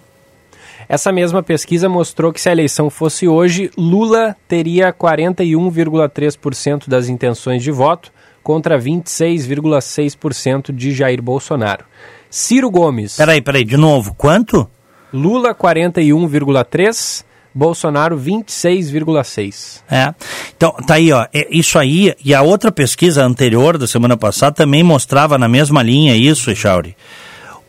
Essa 0.89 1.11
mesma 1.11 1.43
pesquisa 1.43 1.89
mostrou 1.89 2.31
que 2.31 2.39
se 2.39 2.47
a 2.47 2.53
eleição 2.53 2.89
fosse 2.89 3.27
hoje, 3.27 3.69
Lula 3.77 4.37
teria 4.47 4.93
41,3% 4.93 6.87
das 6.87 7.09
intenções 7.09 7.61
de 7.61 7.71
voto 7.71 8.09
contra 8.41 8.79
26,6% 8.79 10.73
de 10.73 10.93
Jair 10.93 11.21
Bolsonaro. 11.21 11.83
Ciro 12.37 12.69
Gomes. 12.69 13.17
Peraí, 13.17 13.41
peraí, 13.41 13.63
de 13.63 13.77
novo, 13.77 14.13
quanto? 14.15 14.69
Lula 15.13 15.55
41,3%. 15.55 17.25
Bolsonaro 17.53 18.15
26,6. 18.19 19.81
É. 19.89 20.13
Então, 20.55 20.71
tá 20.85 20.93
aí, 20.93 21.11
ó. 21.11 21.25
É 21.33 21.47
isso 21.49 21.79
aí, 21.79 22.13
e 22.23 22.31
a 22.31 22.43
outra 22.43 22.71
pesquisa 22.71 23.23
anterior 23.25 23.79
da 23.79 23.87
semana 23.87 24.15
passada 24.15 24.57
também 24.57 24.83
mostrava 24.83 25.39
na 25.39 25.47
mesma 25.47 25.81
linha 25.81 26.15
isso, 26.15 26.51
Echauri 26.51 26.95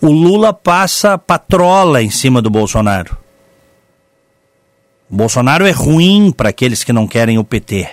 o 0.01 0.11
Lula 0.11 0.53
passa 0.53 1.19
patrola 1.19 2.03
em 2.03 2.11
cima 2.11 2.41
do 2.41 2.51
Bolsonaro. 2.51 3.17
O 5.11 5.17
Bolsonaro 5.17 5.67
é 5.67 5.71
ruim 5.71 6.31
para 6.31 6.51
aqueles 6.51 6.85
que 6.85 6.93
não 6.93 7.07
querem 7.07 7.39
o 7.39 7.45
PT. 7.45 7.89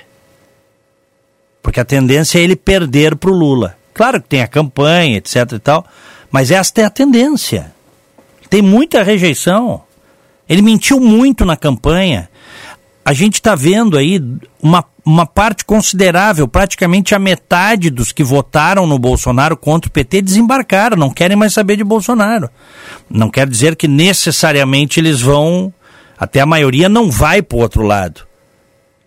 Porque 1.61 1.79
a 1.79 1.85
tendência 1.85 2.37
é 2.37 2.41
ele 2.41 2.55
perder 2.55 3.15
para 3.15 3.31
o 3.31 3.33
Lula. 3.33 3.75
Claro 3.93 4.21
que 4.21 4.27
tem 4.27 4.41
a 4.41 4.47
campanha, 4.47 5.17
etc 5.17 5.53
e 5.53 5.59
tal, 5.59 5.85
mas 6.35 6.51
esta 6.51 6.81
é 6.81 6.83
a 6.83 6.89
tendência. 6.89 7.73
Tem 8.49 8.61
muita 8.61 9.01
rejeição. 9.03 9.83
Ele 10.49 10.61
mentiu 10.61 10.99
muito 10.99 11.45
na 11.45 11.55
campanha. 11.55 12.29
A 13.05 13.13
gente 13.13 13.35
está 13.35 13.55
vendo 13.55 13.97
aí 13.97 14.21
uma 14.61 14.83
uma 15.05 15.25
parte 15.25 15.63
considerável, 15.63 16.45
praticamente 16.45 17.15
a 17.15 17.19
metade 17.19 17.89
dos 17.89 18.11
que 18.11 18.21
votaram 18.21 18.85
no 18.85 18.99
Bolsonaro 18.99 19.55
contra 19.55 19.87
o 19.87 19.91
PT 19.91 20.23
desembarcaram, 20.23 20.97
não 20.97 21.09
querem 21.09 21.37
mais 21.37 21.53
saber 21.53 21.77
de 21.77 21.85
Bolsonaro. 21.85 22.49
Não 23.09 23.29
quer 23.29 23.47
dizer 23.47 23.77
que 23.77 23.87
necessariamente 23.87 24.99
eles 24.99 25.21
vão, 25.21 25.73
até 26.17 26.41
a 26.41 26.45
maioria 26.45 26.89
não 26.89 27.09
vai 27.09 27.41
para 27.41 27.57
o 27.57 27.61
outro 27.61 27.83
lado. 27.83 28.27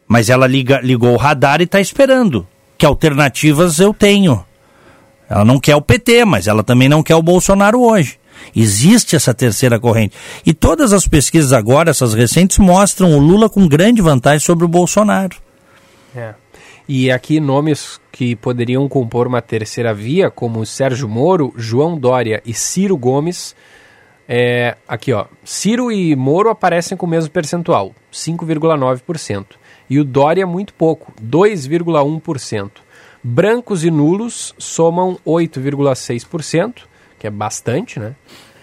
Mas 0.07 0.31
ela 0.31 0.47
liga, 0.47 0.81
ligou 0.83 1.13
o 1.13 1.19
radar 1.19 1.61
e 1.61 1.65
está 1.65 1.79
esperando. 1.79 2.47
Que 2.79 2.87
alternativas 2.87 3.81
eu 3.81 3.93
tenho? 3.93 4.48
Ela 5.29 5.45
não 5.45 5.61
quer 5.61 5.77
o 5.77 5.83
PT, 5.83 6.25
mas 6.25 6.47
ela 6.47 6.63
também 6.63 6.89
não 6.89 7.03
quer 7.03 7.15
o 7.15 7.23
Bolsonaro 7.23 7.81
hoje. 7.81 8.19
Existe 8.55 9.17
essa 9.17 9.35
terceira 9.35 9.79
corrente. 9.79 10.17
E 10.47 10.55
todas 10.55 10.93
as 10.93 11.07
pesquisas 11.07 11.53
agora, 11.53 11.91
essas 11.91 12.15
recentes, 12.15 12.59
mostram 12.59 13.13
o 13.13 13.19
Lula 13.19 13.49
com 13.49 13.69
grande 13.69 14.01
vantagem 14.01 14.41
sobre 14.41 14.65
o 14.65 14.69
Bolsonaro. 14.69 15.37
É. 16.17 16.35
E 16.89 17.11
aqui 17.11 17.39
nomes 17.39 18.01
que 18.11 18.35
poderiam 18.35 18.89
compor 18.89 19.27
uma 19.27 19.43
terceira 19.43 19.93
via, 19.93 20.31
como 20.31 20.65
Sérgio 20.65 21.09
Moro, 21.09 21.53
João 21.57 21.99
Dória 21.99 22.43
e 22.47 22.55
Ciro 22.55 22.97
Gomes. 22.97 23.55
É, 24.27 24.77
aqui, 24.89 25.13
ó. 25.13 25.27
Ciro 25.45 25.93
e 25.93 26.17
Moro 26.17 26.49
aparecem 26.49 26.97
com 26.97 27.05
o 27.05 27.09
mesmo 27.09 27.31
percentual, 27.31 27.95
5,9%. 28.13 29.47
E 29.91 29.99
o 29.99 30.05
Dória 30.05 30.47
muito 30.47 30.73
pouco, 30.75 31.13
2,1%. 31.23 32.71
Brancos 33.31 33.85
e 33.85 33.91
nulos 33.91 34.55
somam 34.57 35.19
8,6%, 35.27 36.85
que 37.19 37.27
é 37.27 37.31
bastante, 37.31 38.01
né? 38.01 38.17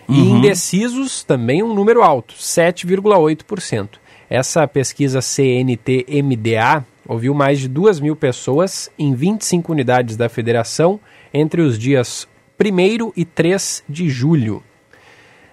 E 0.09 0.13
uhum. 0.13 0.37
indecisos 0.37 1.23
também 1.23 1.61
um 1.61 1.71
número 1.71 2.01
alto, 2.01 2.33
7,8%. 2.33 3.89
Essa 4.27 4.67
pesquisa 4.67 5.21
CNT-MDA 5.21 6.83
ouviu 7.07 7.35
mais 7.35 7.59
de 7.59 7.67
2 7.67 7.99
mil 7.99 8.15
pessoas 8.15 8.89
em 8.97 9.13
25 9.13 9.71
unidades 9.71 10.17
da 10.17 10.27
federação 10.27 10.99
entre 11.31 11.61
os 11.61 11.77
dias 11.77 12.27
1 12.59 13.11
e 13.15 13.23
3 13.23 13.83
de 13.87 14.09
julho. 14.09 14.63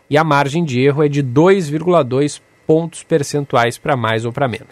E 0.08 0.16
a 0.16 0.24
margem 0.24 0.64
de 0.64 0.80
erro 0.80 1.04
é 1.04 1.08
de 1.08 1.22
2,2 1.22 2.40
pontos 2.66 3.02
percentuais 3.02 3.78
para 3.78 3.96
mais 3.96 4.24
ou 4.24 4.32
para 4.32 4.48
menos. 4.48 4.68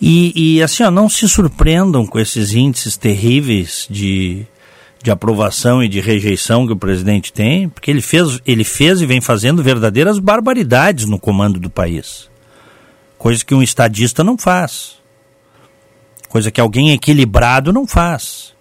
E, 0.00 0.56
e, 0.56 0.62
assim, 0.62 0.82
ó, 0.82 0.90
não 0.90 1.08
se 1.08 1.28
surpreendam 1.28 2.06
com 2.06 2.18
esses 2.18 2.52
índices 2.52 2.96
terríveis 2.96 3.86
de, 3.90 4.46
de 5.02 5.10
aprovação 5.10 5.82
e 5.82 5.88
de 5.88 6.00
rejeição 6.00 6.66
que 6.66 6.72
o 6.72 6.76
presidente 6.76 7.32
tem, 7.32 7.68
porque 7.68 7.90
ele 7.90 8.02
fez, 8.02 8.40
ele 8.46 8.64
fez 8.64 9.00
e 9.00 9.06
vem 9.06 9.20
fazendo 9.20 9.62
verdadeiras 9.62 10.18
barbaridades 10.18 11.06
no 11.06 11.18
comando 11.18 11.58
do 11.58 11.70
país. 11.70 12.30
Coisa 13.16 13.44
que 13.44 13.54
um 13.54 13.62
estadista 13.62 14.22
não 14.22 14.38
faz. 14.38 14.98
Coisa 16.28 16.50
que 16.50 16.60
alguém 16.60 16.92
equilibrado 16.92 17.72
não 17.72 17.86
faz. 17.86 18.54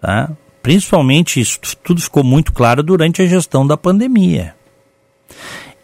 Tá? 0.00 0.30
Principalmente 0.62 1.40
isso 1.40 1.60
tudo 1.82 2.00
ficou 2.00 2.24
muito 2.24 2.52
claro 2.52 2.82
durante 2.82 3.22
a 3.22 3.26
gestão 3.26 3.66
da 3.66 3.76
pandemia. 3.76 4.54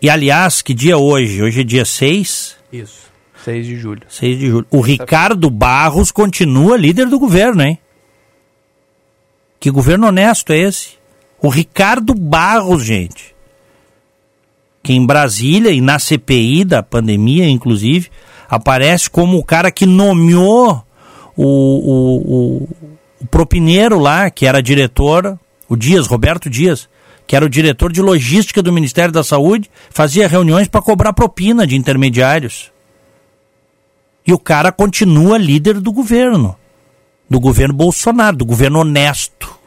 E 0.04 0.10
aliás, 0.10 0.60
que 0.60 0.74
dia 0.74 0.98
hoje? 0.98 1.42
Hoje 1.42 1.62
é 1.62 1.64
dia 1.64 1.82
6. 1.82 2.56
Isso. 2.70 3.10
6 3.42 3.66
de 3.66 3.76
julho. 3.76 4.02
6 4.06 4.38
de 4.38 4.48
julho. 4.48 4.66
O 4.70 4.82
Ricardo 4.82 5.48
Barros 5.48 6.10
continua 6.10 6.76
líder 6.76 7.06
do 7.06 7.18
governo, 7.18 7.62
hein? 7.62 7.78
Que 9.58 9.70
governo 9.70 10.08
honesto 10.08 10.52
é 10.52 10.58
esse? 10.58 10.98
O 11.40 11.48
Ricardo 11.48 12.12
Barros, 12.12 12.84
gente. 12.84 13.34
Que 14.82 14.92
em 14.92 15.06
Brasília 15.06 15.70
e 15.70 15.80
na 15.80 15.98
CPI 15.98 16.66
da 16.66 16.82
pandemia, 16.82 17.48
inclusive, 17.48 18.10
aparece 18.46 19.08
como 19.08 19.38
o 19.38 19.42
cara 19.42 19.70
que 19.70 19.86
nomeou 19.86 20.84
o, 21.34 21.46
o, 21.46 22.16
o, 22.26 22.68
o 23.22 23.26
propineiro 23.30 23.98
lá, 23.98 24.28
que 24.28 24.44
era 24.44 24.62
diretor, 24.62 25.40
o 25.66 25.74
Dias, 25.74 26.06
Roberto 26.06 26.50
Dias, 26.50 26.90
que 27.26 27.34
era 27.34 27.44
o 27.44 27.48
diretor 27.48 27.92
de 27.92 28.02
logística 28.02 28.62
do 28.62 28.72
Ministério 28.72 29.12
da 29.12 29.24
Saúde, 29.24 29.70
fazia 29.90 30.28
reuniões 30.28 30.68
para 30.68 30.82
cobrar 30.82 31.12
propina 31.12 31.66
de 31.66 31.76
intermediários. 31.76 32.72
E 34.26 34.32
o 34.32 34.38
cara 34.38 34.72
continua 34.72 35.38
líder 35.38 35.80
do 35.80 35.92
governo. 35.92 36.56
Do 37.28 37.40
governo 37.40 37.74
Bolsonaro, 37.74 38.36
do 38.36 38.44
governo 38.44 38.80
honesto. 38.80 39.58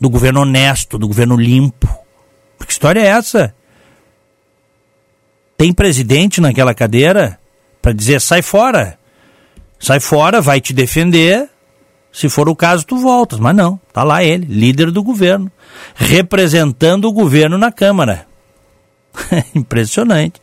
Do 0.00 0.08
governo 0.10 0.40
honesto, 0.40 0.98
do 0.98 1.08
governo 1.08 1.36
limpo. 1.36 1.88
Que 2.64 2.72
história 2.72 3.00
é 3.00 3.06
essa? 3.06 3.54
Tem 5.56 5.72
presidente 5.72 6.40
naquela 6.40 6.74
cadeira 6.74 7.38
para 7.80 7.92
dizer 7.92 8.20
sai 8.20 8.42
fora. 8.42 8.98
Sai 9.78 10.00
fora, 10.00 10.40
vai 10.40 10.60
te 10.60 10.72
defender. 10.72 11.48
Se 12.14 12.28
for 12.28 12.48
o 12.48 12.54
caso, 12.54 12.86
tu 12.86 12.96
voltas. 12.96 13.40
Mas 13.40 13.56
não, 13.56 13.78
tá 13.92 14.04
lá 14.04 14.22
ele, 14.22 14.46
líder 14.46 14.92
do 14.92 15.02
governo, 15.02 15.50
representando 15.96 17.06
o 17.06 17.12
governo 17.12 17.58
na 17.58 17.72
Câmara. 17.72 18.24
Impressionante. 19.52 20.40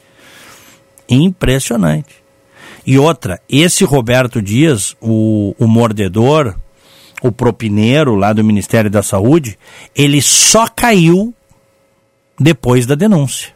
Impressionante. 1.08 2.14
E 2.86 3.00
outra, 3.00 3.40
esse 3.48 3.86
Roberto 3.86 4.42
Dias, 4.42 4.98
o, 5.00 5.56
o 5.58 5.66
mordedor, 5.66 6.56
o 7.22 7.32
propineiro 7.32 8.16
lá 8.16 8.34
do 8.34 8.44
Ministério 8.44 8.90
da 8.90 9.02
Saúde, 9.02 9.58
ele 9.96 10.22
só 10.22 10.68
caiu 10.68 11.34
depois 12.38 12.86
da 12.86 12.96
denúncia. 12.96 13.54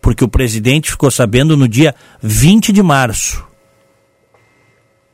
Porque 0.00 0.22
o 0.22 0.28
presidente 0.28 0.92
ficou 0.92 1.10
sabendo 1.10 1.56
no 1.56 1.66
dia 1.66 1.92
20 2.22 2.70
de 2.70 2.84
março. 2.84 3.47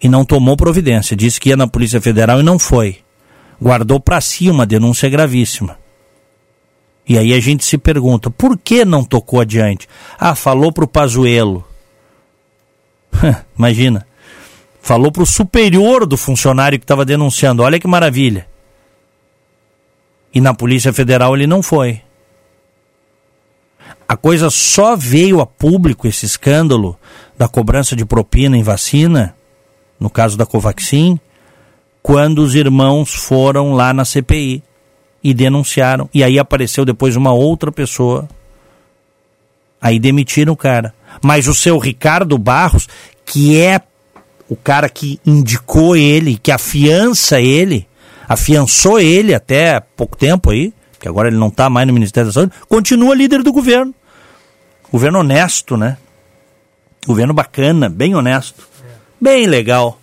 E 0.05 0.09
não 0.09 0.23
tomou 0.23 0.55
providência. 0.55 1.17
Disse 1.17 1.41
que 1.41 1.49
ia 1.49 1.57
na 1.57 1.67
Polícia 1.67 1.99
Federal 1.99 2.39
e 2.39 2.43
não 2.43 2.59
foi. 2.59 2.99
Guardou 3.61 3.99
para 3.99 4.21
si 4.21 4.51
uma 4.51 4.67
denúncia 4.67 5.09
gravíssima. 5.09 5.79
E 7.09 7.17
aí 7.17 7.33
a 7.33 7.41
gente 7.41 7.65
se 7.65 7.79
pergunta, 7.79 8.31
por 8.31 8.59
que 8.59 8.85
não 8.85 9.03
tocou 9.03 9.41
adiante? 9.41 9.89
Ah, 10.19 10.35
falou 10.35 10.71
para 10.71 10.85
o 10.85 10.89
Pazuello. 10.89 11.67
Imagina. 13.59 14.07
Falou 14.83 15.11
para 15.11 15.23
o 15.23 15.27
superior 15.27 16.05
do 16.05 16.19
funcionário 16.19 16.79
que 16.79 16.85
estava 16.85 17.07
denunciando. 17.07 17.63
Olha 17.63 17.81
que 17.81 17.89
maravilha. 17.89 18.47
E 20.35 20.41
na 20.41 20.53
Polícia 20.53 20.93
Federal 20.93 21.35
ele 21.35 21.47
não 21.47 21.63
foi. 21.63 22.03
A 24.07 24.19
coisa 24.19 24.51
só 24.51 24.97
veio 24.97 25.41
a 25.41 25.47
público, 25.47 26.07
esse 26.07 26.27
escândalo 26.27 26.99
da 27.39 27.49
cobrança 27.49 27.97
de 27.97 28.05
propina 28.05 28.55
em 28.55 28.63
vacina, 28.63 29.35
no 29.99 30.11
caso 30.11 30.37
da 30.37 30.47
Covaxin, 30.47 31.19
quando 32.03 32.41
os 32.41 32.55
irmãos 32.55 33.15
foram 33.15 33.73
lá 33.73 33.93
na 33.93 34.05
CPI 34.05 34.63
e 35.23 35.33
denunciaram. 35.33 36.09
E 36.13 36.23
aí 36.23 36.39
apareceu 36.39 36.85
depois 36.85 37.17
uma 37.17 37.33
outra 37.33 37.73
pessoa. 37.73 38.29
Aí 39.81 39.99
demitiram 39.99 40.53
o 40.53 40.57
cara. 40.57 40.95
Mas 41.23 41.49
o 41.49 41.55
seu 41.55 41.79
Ricardo 41.79 42.37
Barros, 42.37 42.87
que 43.25 43.59
é 43.59 43.81
o 44.49 44.57
cara 44.57 44.89
que 44.91 45.19
indicou 45.25 45.97
ele, 45.97 46.39
que 46.43 46.53
afiança 46.53 47.41
ele, 47.41 47.89
afiançou 48.29 49.01
ele 49.01 49.35
até 49.35 49.81
pouco 49.81 50.17
tempo 50.17 50.51
aí, 50.51 50.75
que 51.01 51.09
agora 51.09 51.29
ele 51.29 51.39
não 51.39 51.49
está 51.49 51.71
mais 51.71 51.87
no 51.87 51.95
Ministério 51.95 52.29
da 52.29 52.33
Saúde, 52.35 52.53
continua 52.69 53.15
líder 53.15 53.43
do 53.43 53.53
governo. 53.53 53.95
Governo 54.93 55.21
honesto, 55.21 55.77
né? 55.77 55.97
Governo 57.07 57.33
bacana, 57.33 57.89
bem 57.89 58.15
honesto. 58.15 58.69
Bem 59.25 59.47
legal. 59.47 59.99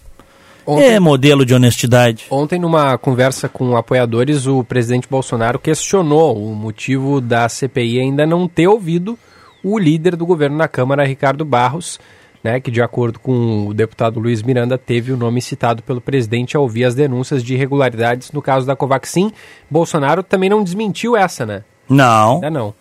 Ontem, 0.66 0.96
é 0.96 1.00
modelo 1.00 1.46
de 1.46 1.54
honestidade. 1.54 2.26
Ontem, 2.32 2.60
numa 2.60 2.98
conversa 2.98 3.48
com 3.48 3.78
apoiadores, 3.78 4.48
o 4.48 4.64
presidente 4.64 5.08
Bolsonaro 5.08 5.60
questionou 5.60 6.36
o 6.44 6.56
motivo 6.56 7.22
da 7.22 7.48
CPI 7.48 8.00
ainda 8.00 8.26
não 8.26 8.48
ter 8.48 8.68
ouvido 8.68 9.16
o 9.64 9.78
líder 9.78 10.16
do 10.16 10.26
governo 10.26 10.58
na 10.58 10.68
Câmara, 10.68 11.06
Ricardo 11.06 11.46
Barros, 11.46 12.00
né, 12.44 12.60
que, 12.60 12.72
de 12.72 12.82
acordo 12.82 13.20
com 13.20 13.68
o 13.68 13.76
deputado 13.76 14.20
Luiz 14.20 14.42
Miranda, 14.42 14.76
teve 14.76 15.12
o 15.12 15.18
nome 15.18 15.40
citado 15.40 15.84
pelo 15.84 16.02
presidente 16.02 16.58
ao 16.58 16.64
ouvir 16.64 16.86
as 16.86 16.96
denúncias 16.96 17.44
de 17.44 17.54
irregularidades 17.54 18.32
no 18.32 18.42
caso 18.42 18.66
da 18.66 18.76
Covaxin. 18.76 19.32
Bolsonaro 19.70 20.24
também 20.24 20.50
não 20.50 20.64
desmentiu 20.64 21.16
essa, 21.16 21.46
né? 21.46 21.64
Não. 21.88 22.38
Ainda 22.38 22.50
não. 22.50 22.74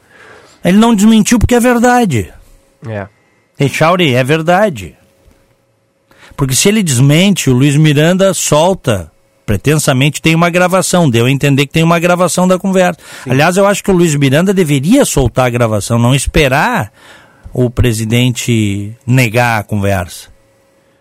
Ele 0.64 0.78
não 0.78 0.94
desmentiu 0.94 1.38
porque 1.38 1.54
é 1.54 1.60
verdade. 1.60 2.32
É. 2.88 3.06
Echauri, 3.58 4.14
é 4.14 4.24
verdade. 4.24 4.96
Porque 6.36 6.54
se 6.54 6.68
ele 6.68 6.82
desmente, 6.82 7.50
o 7.50 7.52
Luiz 7.52 7.76
Miranda 7.76 8.32
solta. 8.34 9.10
Pretensamente 9.44 10.22
tem 10.22 10.34
uma 10.34 10.48
gravação, 10.48 11.10
deu 11.10 11.26
a 11.26 11.30
entender 11.30 11.66
que 11.66 11.72
tem 11.72 11.82
uma 11.82 11.98
gravação 11.98 12.46
da 12.46 12.56
conversa. 12.56 13.00
Sim. 13.24 13.30
Aliás, 13.30 13.56
eu 13.56 13.66
acho 13.66 13.82
que 13.82 13.90
o 13.90 13.94
Luiz 13.94 14.14
Miranda 14.14 14.54
deveria 14.54 15.04
soltar 15.04 15.46
a 15.46 15.50
gravação, 15.50 15.98
não 15.98 16.14
esperar 16.14 16.92
o 17.52 17.68
presidente 17.68 18.96
negar 19.04 19.58
a 19.58 19.64
conversa. 19.64 20.28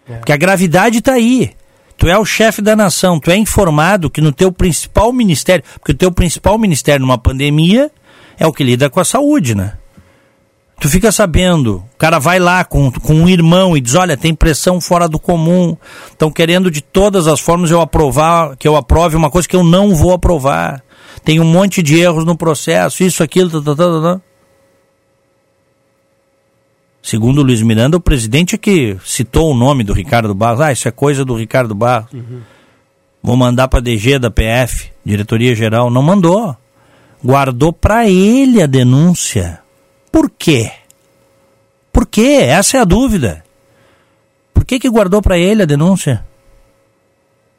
É. 0.10 0.16
Porque 0.16 0.34
a 0.34 0.38
gravidade 0.38 0.98
está 0.98 1.14
aí. 1.14 1.52
Tu 1.96 2.08
é 2.08 2.18
o 2.18 2.26
chefe 2.26 2.62
da 2.62 2.76
nação, 2.76 3.20
tu 3.20 3.30
é 3.30 3.36
informado 3.36 4.10
que 4.10 4.22
no 4.22 4.32
teu 4.32 4.52
principal 4.52 5.12
ministério, 5.12 5.64
porque 5.74 5.92
o 5.92 5.96
teu 5.96 6.12
principal 6.12 6.58
ministério 6.58 7.02
numa 7.06 7.18
pandemia 7.18 7.92
é 8.40 8.48
o 8.48 8.54
que 8.54 8.64
lida 8.64 8.90
com 8.90 9.02
a 9.02 9.06
saúde, 9.06 9.54
né? 9.54 9.74
Tu 10.80 10.88
fica 10.88 11.12
sabendo, 11.12 11.84
o 11.94 11.98
cara 11.98 12.20
vai 12.20 12.40
lá 12.40 12.64
com, 12.64 12.90
com 12.90 13.14
um 13.14 13.28
irmão 13.28 13.76
e 13.76 13.82
diz, 13.82 13.96
olha, 13.96 14.16
tem 14.16 14.34
pressão 14.34 14.80
fora 14.80 15.10
do 15.10 15.20
comum, 15.20 15.76
estão 16.10 16.32
querendo 16.32 16.72
de 16.72 16.80
todas 16.82 17.28
as 17.28 17.42
formas 17.42 17.70
eu 17.70 17.82
aprovar, 17.82 18.56
que 18.56 18.66
eu 18.66 18.78
aprove 18.78 19.18
uma 19.18 19.30
coisa 19.30 19.48
que 19.48 19.56
eu 19.58 19.64
não 19.64 19.94
vou 19.94 20.14
aprovar. 20.14 20.82
Tem 21.24 21.38
um 21.40 21.46
monte 21.46 21.84
de 21.84 22.00
erros 22.00 22.24
no 22.24 22.38
processo, 22.38 23.04
isso, 23.04 23.22
aquilo, 23.22 23.50
tá, 23.62 23.76
tá, 23.76 23.76
tá, 23.76 24.02
tá. 24.02 24.22
Segundo 27.02 27.40
o 27.40 27.44
Luiz 27.44 27.62
Miranda, 27.62 27.98
o 27.98 28.02
presidente 28.02 28.56
é 28.56 28.58
que 28.58 28.98
citou 29.04 29.52
o 29.52 29.56
nome 29.56 29.84
do 29.84 29.94
Ricardo 29.94 30.34
Barros. 30.36 30.62
Ah, 30.62 30.72
isso 30.72 30.88
é 30.88 30.92
coisa 30.92 31.26
do 31.26 31.36
Ricardo 31.36 31.74
Barros. 31.74 32.12
Uhum. 32.14 32.42
Vou 33.22 33.36
mandar 33.36 33.68
para 33.68 33.80
a 33.80 33.82
DG 33.82 34.20
da 34.20 34.30
PF, 34.30 34.92
Diretoria 35.04 35.56
Geral. 35.56 35.90
Não 35.90 36.02
mandou. 36.04 36.56
Guardou 37.24 37.74
para 37.74 38.08
ele 38.08 38.62
a 38.62 38.66
denúncia. 38.66 39.60
Por 40.12 40.30
quê? 40.30 40.72
Por 41.91 42.05
quê? 42.05 42.39
Essa 42.41 42.78
é 42.78 42.80
a 42.82 42.86
dúvida. 42.86 43.43
Por 44.53 44.66
que, 44.66 44.80
que 44.80 44.89
guardou 44.89 45.22
para 45.22 45.38
ele 45.38 45.64
a 45.64 45.66
denúncia? 45.66 46.26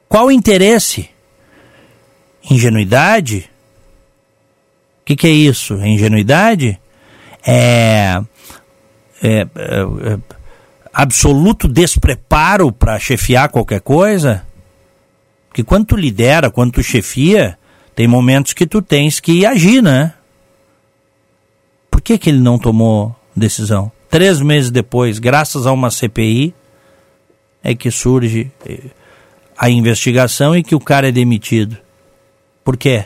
Qual 0.09 0.26
o 0.26 0.32
interesse? 0.32 1.09
Ingenuidade? 2.51 3.51
O 5.03 5.05
que, 5.05 5.16
que 5.16 5.26
é 5.26 5.30
isso? 5.30 5.74
É 5.80 5.88
ingenuidade? 5.88 6.80
É 7.46 8.20
é, 9.22 9.40
é, 9.40 9.44
é, 9.44 10.18
absoluto 10.92 11.68
despreparo 11.68 12.72
para 12.72 12.98
chefiar 12.98 13.51
qualquer 13.51 13.80
coisa? 13.80 14.46
Porque 15.48 15.62
quando 15.62 15.86
tu 15.86 15.96
lidera, 15.96 16.51
quando 16.51 16.72
tu 16.72 16.82
chefia, 16.82 17.59
tem 17.94 18.09
momentos 18.09 18.53
que 18.53 18.66
tu 18.66 18.80
tens 18.80 19.20
que 19.20 19.44
agir, 19.44 19.82
né? 19.82 20.14
Por 22.01 22.05
que, 22.05 22.16
que 22.16 22.30
ele 22.30 22.40
não 22.40 22.59
tomou 22.59 23.14
decisão? 23.36 23.92
Três 24.09 24.40
meses 24.40 24.70
depois, 24.70 25.18
graças 25.18 25.66
a 25.66 25.72
uma 25.72 25.90
CPI, 25.90 26.55
é 27.62 27.74
que 27.74 27.90
surge 27.90 28.51
eh, 28.64 28.84
a 29.57 29.68
investigação 29.68 30.57
e 30.57 30.62
que 30.62 30.74
o 30.74 30.80
cara 30.80 31.11
é 31.11 31.12
demitido. 31.12 31.76
Por 32.64 32.78
quê? 32.78 33.05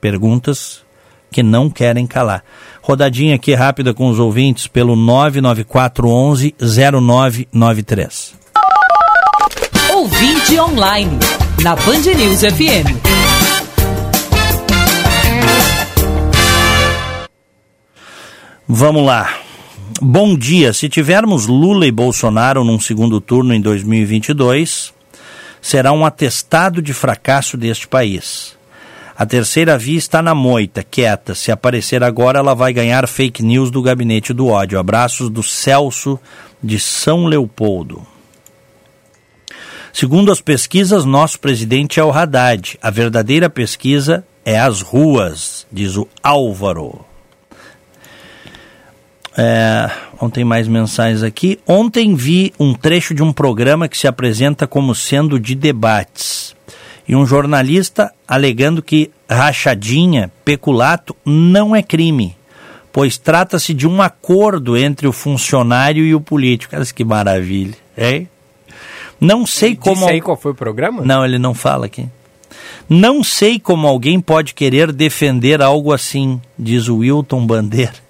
Perguntas 0.00 0.82
que 1.30 1.44
não 1.44 1.70
querem 1.70 2.08
calar. 2.08 2.42
Rodadinha 2.82 3.36
aqui 3.36 3.54
rápida 3.54 3.94
com 3.94 4.08
os 4.08 4.18
ouvintes 4.18 4.66
pelo 4.66 4.96
99411 4.96 6.56
0993. 6.60 8.34
Ouvinte 9.92 10.58
online 10.58 11.20
na 11.62 11.76
Band 11.76 12.12
News 12.16 12.40
FM. 12.40 13.33
Vamos 18.66 19.04
lá. 19.04 19.40
Bom 20.00 20.34
dia. 20.34 20.72
Se 20.72 20.88
tivermos 20.88 21.46
Lula 21.46 21.86
e 21.86 21.92
Bolsonaro 21.92 22.64
num 22.64 22.80
segundo 22.80 23.20
turno 23.20 23.52
em 23.52 23.60
2022, 23.60 24.94
será 25.60 25.92
um 25.92 26.06
atestado 26.06 26.80
de 26.80 26.94
fracasso 26.94 27.58
deste 27.58 27.86
país 27.86 28.56
A 29.16 29.26
terceira 29.26 29.76
via 29.76 29.98
está 29.98 30.22
na 30.22 30.34
moita, 30.34 30.82
quieta. 30.82 31.34
Se 31.34 31.52
aparecer 31.52 32.02
agora, 32.02 32.38
ela 32.38 32.54
vai 32.54 32.72
ganhar 32.72 33.06
fake 33.06 33.42
news 33.42 33.70
do 33.70 33.82
gabinete 33.82 34.32
do 34.32 34.48
ódio. 34.48 34.78
Abraços 34.78 35.28
do 35.28 35.42
Celso 35.42 36.18
de 36.62 36.78
São 36.80 37.26
Leopoldo. 37.26 38.06
Segundo 39.92 40.32
as 40.32 40.40
pesquisas, 40.40 41.04
nosso 41.04 41.38
presidente 41.38 42.00
é 42.00 42.04
o 42.04 42.10
Haddad. 42.10 42.78
A 42.80 42.90
verdadeira 42.90 43.50
pesquisa 43.50 44.26
é 44.42 44.58
as 44.58 44.80
ruas, 44.80 45.66
diz 45.70 45.98
o 45.98 46.08
Álvaro. 46.22 47.04
É, 49.36 49.90
ontem 50.20 50.44
mais 50.44 50.68
mensagens 50.68 51.22
aqui. 51.22 51.58
Ontem 51.66 52.14
vi 52.14 52.52
um 52.58 52.72
trecho 52.72 53.14
de 53.14 53.22
um 53.22 53.32
programa 53.32 53.88
que 53.88 53.98
se 53.98 54.06
apresenta 54.06 54.66
como 54.66 54.94
sendo 54.94 55.40
de 55.40 55.54
debates. 55.54 56.54
E 57.06 57.14
um 57.14 57.26
jornalista 57.26 58.12
alegando 58.26 58.82
que 58.82 59.10
rachadinha, 59.28 60.30
peculato, 60.44 61.14
não 61.24 61.76
é 61.76 61.82
crime, 61.82 62.36
pois 62.92 63.18
trata-se 63.18 63.74
de 63.74 63.86
um 63.86 64.00
acordo 64.00 64.76
entre 64.76 65.06
o 65.06 65.12
funcionário 65.12 66.04
e 66.04 66.14
o 66.14 66.20
político. 66.20 66.74
Olha 66.74 66.84
que 66.86 67.04
maravilha, 67.04 67.76
hein? 67.98 68.28
Não 69.20 69.46
sei 69.46 69.76
como. 69.76 69.96
Disse 69.96 70.10
aí 70.10 70.20
qual 70.20 70.36
foi 70.36 70.52
o 70.52 70.54
programa? 70.54 71.02
Não, 71.04 71.24
ele 71.24 71.38
não 71.38 71.54
fala 71.54 71.86
aqui. 71.86 72.08
Não 72.88 73.24
sei 73.24 73.58
como 73.58 73.86
alguém 73.86 74.20
pode 74.20 74.54
querer 74.54 74.92
defender 74.92 75.60
algo 75.60 75.92
assim, 75.92 76.40
diz 76.58 76.88
o 76.88 76.98
Wilton 76.98 77.46
Bandeira. 77.46 78.03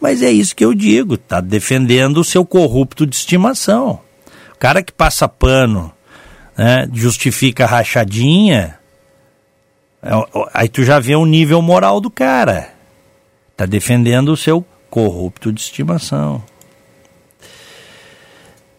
Mas 0.00 0.22
é 0.22 0.30
isso 0.30 0.54
que 0.54 0.64
eu 0.64 0.72
digo, 0.74 1.16
tá 1.16 1.40
defendendo 1.40 2.18
o 2.18 2.24
seu 2.24 2.44
corrupto 2.44 3.06
de 3.06 3.16
estimação. 3.16 4.00
O 4.54 4.58
cara 4.58 4.82
que 4.82 4.92
passa 4.92 5.28
pano, 5.28 5.92
né, 6.56 6.88
justifica 6.92 7.66
rachadinha, 7.66 8.78
é, 10.02 10.10
aí 10.54 10.68
tu 10.68 10.84
já 10.84 10.98
vê 11.00 11.16
o 11.16 11.26
nível 11.26 11.60
moral 11.60 12.00
do 12.00 12.10
cara. 12.10 12.70
Tá 13.56 13.66
defendendo 13.66 14.30
o 14.30 14.36
seu 14.36 14.64
corrupto 14.88 15.52
de 15.52 15.60
estimação. 15.60 16.42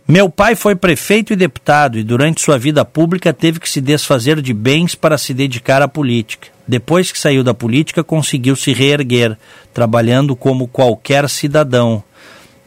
Meu 0.07 0.29
pai 0.29 0.55
foi 0.55 0.75
prefeito 0.75 1.33
e 1.33 1.35
deputado 1.35 1.99
e 1.99 2.03
durante 2.03 2.41
sua 2.41 2.57
vida 2.57 2.83
pública 2.83 3.31
teve 3.31 3.59
que 3.59 3.69
se 3.69 3.79
desfazer 3.79 4.41
de 4.41 4.53
bens 4.53 4.95
para 4.95 5.19
se 5.19 5.35
dedicar 5.35 5.83
à 5.83 5.87
política. 5.87 6.47
Depois 6.69 7.11
que 7.11 7.17
saiu 7.17 7.43
da 7.43 7.51
política, 7.51 8.03
conseguiu 8.03 8.55
se 8.55 8.73
reerguer, 8.73 9.35
trabalhando 9.73 10.35
como 10.35 10.67
qualquer 10.67 11.27
cidadão. 11.27 12.03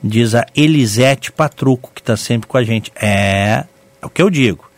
Diz 0.02 0.34
a 0.34 0.44
Elisete 0.56 1.30
Patruco, 1.30 1.92
que 1.94 2.00
está 2.00 2.16
sempre 2.16 2.48
com 2.48 2.58
a 2.58 2.64
gente. 2.64 2.90
É, 3.00 3.62
é 4.02 4.04
o 4.04 4.10
que 4.10 4.20
eu 4.20 4.28
digo. 4.28 4.68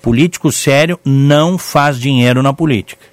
Político 0.00 0.52
sério 0.52 0.96
não 1.04 1.58
faz 1.58 1.98
dinheiro 1.98 2.40
na 2.40 2.52
política. 2.52 3.04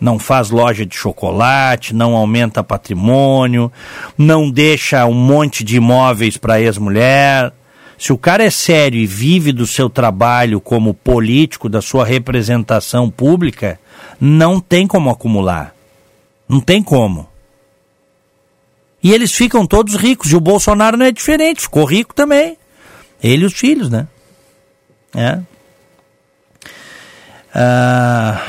Não 0.00 0.18
faz 0.18 0.48
loja 0.48 0.86
de 0.86 0.96
chocolate, 0.96 1.94
não 1.94 2.16
aumenta 2.16 2.64
patrimônio, 2.64 3.70
não 4.16 4.50
deixa 4.50 5.04
um 5.04 5.12
monte 5.12 5.62
de 5.62 5.76
imóveis 5.76 6.38
para 6.38 6.58
ex-mulher. 6.58 7.52
Se 7.98 8.14
o 8.14 8.18
cara 8.18 8.44
é 8.44 8.50
sério 8.50 8.98
e 8.98 9.06
vive 9.06 9.52
do 9.52 9.66
seu 9.66 9.90
trabalho 9.90 10.58
como 10.58 10.94
político, 10.94 11.68
da 11.68 11.82
sua 11.82 12.02
representação 12.02 13.10
pública, 13.10 13.78
não 14.24 14.60
tem 14.60 14.86
como 14.86 15.10
acumular. 15.10 15.74
Não 16.48 16.60
tem 16.60 16.80
como. 16.80 17.26
E 19.02 19.12
eles 19.12 19.32
ficam 19.32 19.66
todos 19.66 19.96
ricos. 19.96 20.30
E 20.30 20.36
o 20.36 20.40
Bolsonaro 20.40 20.96
não 20.96 21.04
é 21.04 21.10
diferente, 21.10 21.62
ficou 21.62 21.84
rico 21.84 22.14
também. 22.14 22.56
Ele 23.20 23.42
e 23.42 23.46
os 23.46 23.52
filhos, 23.52 23.90
né? 23.90 24.06
É. 25.12 25.40
Ah. 27.52 28.46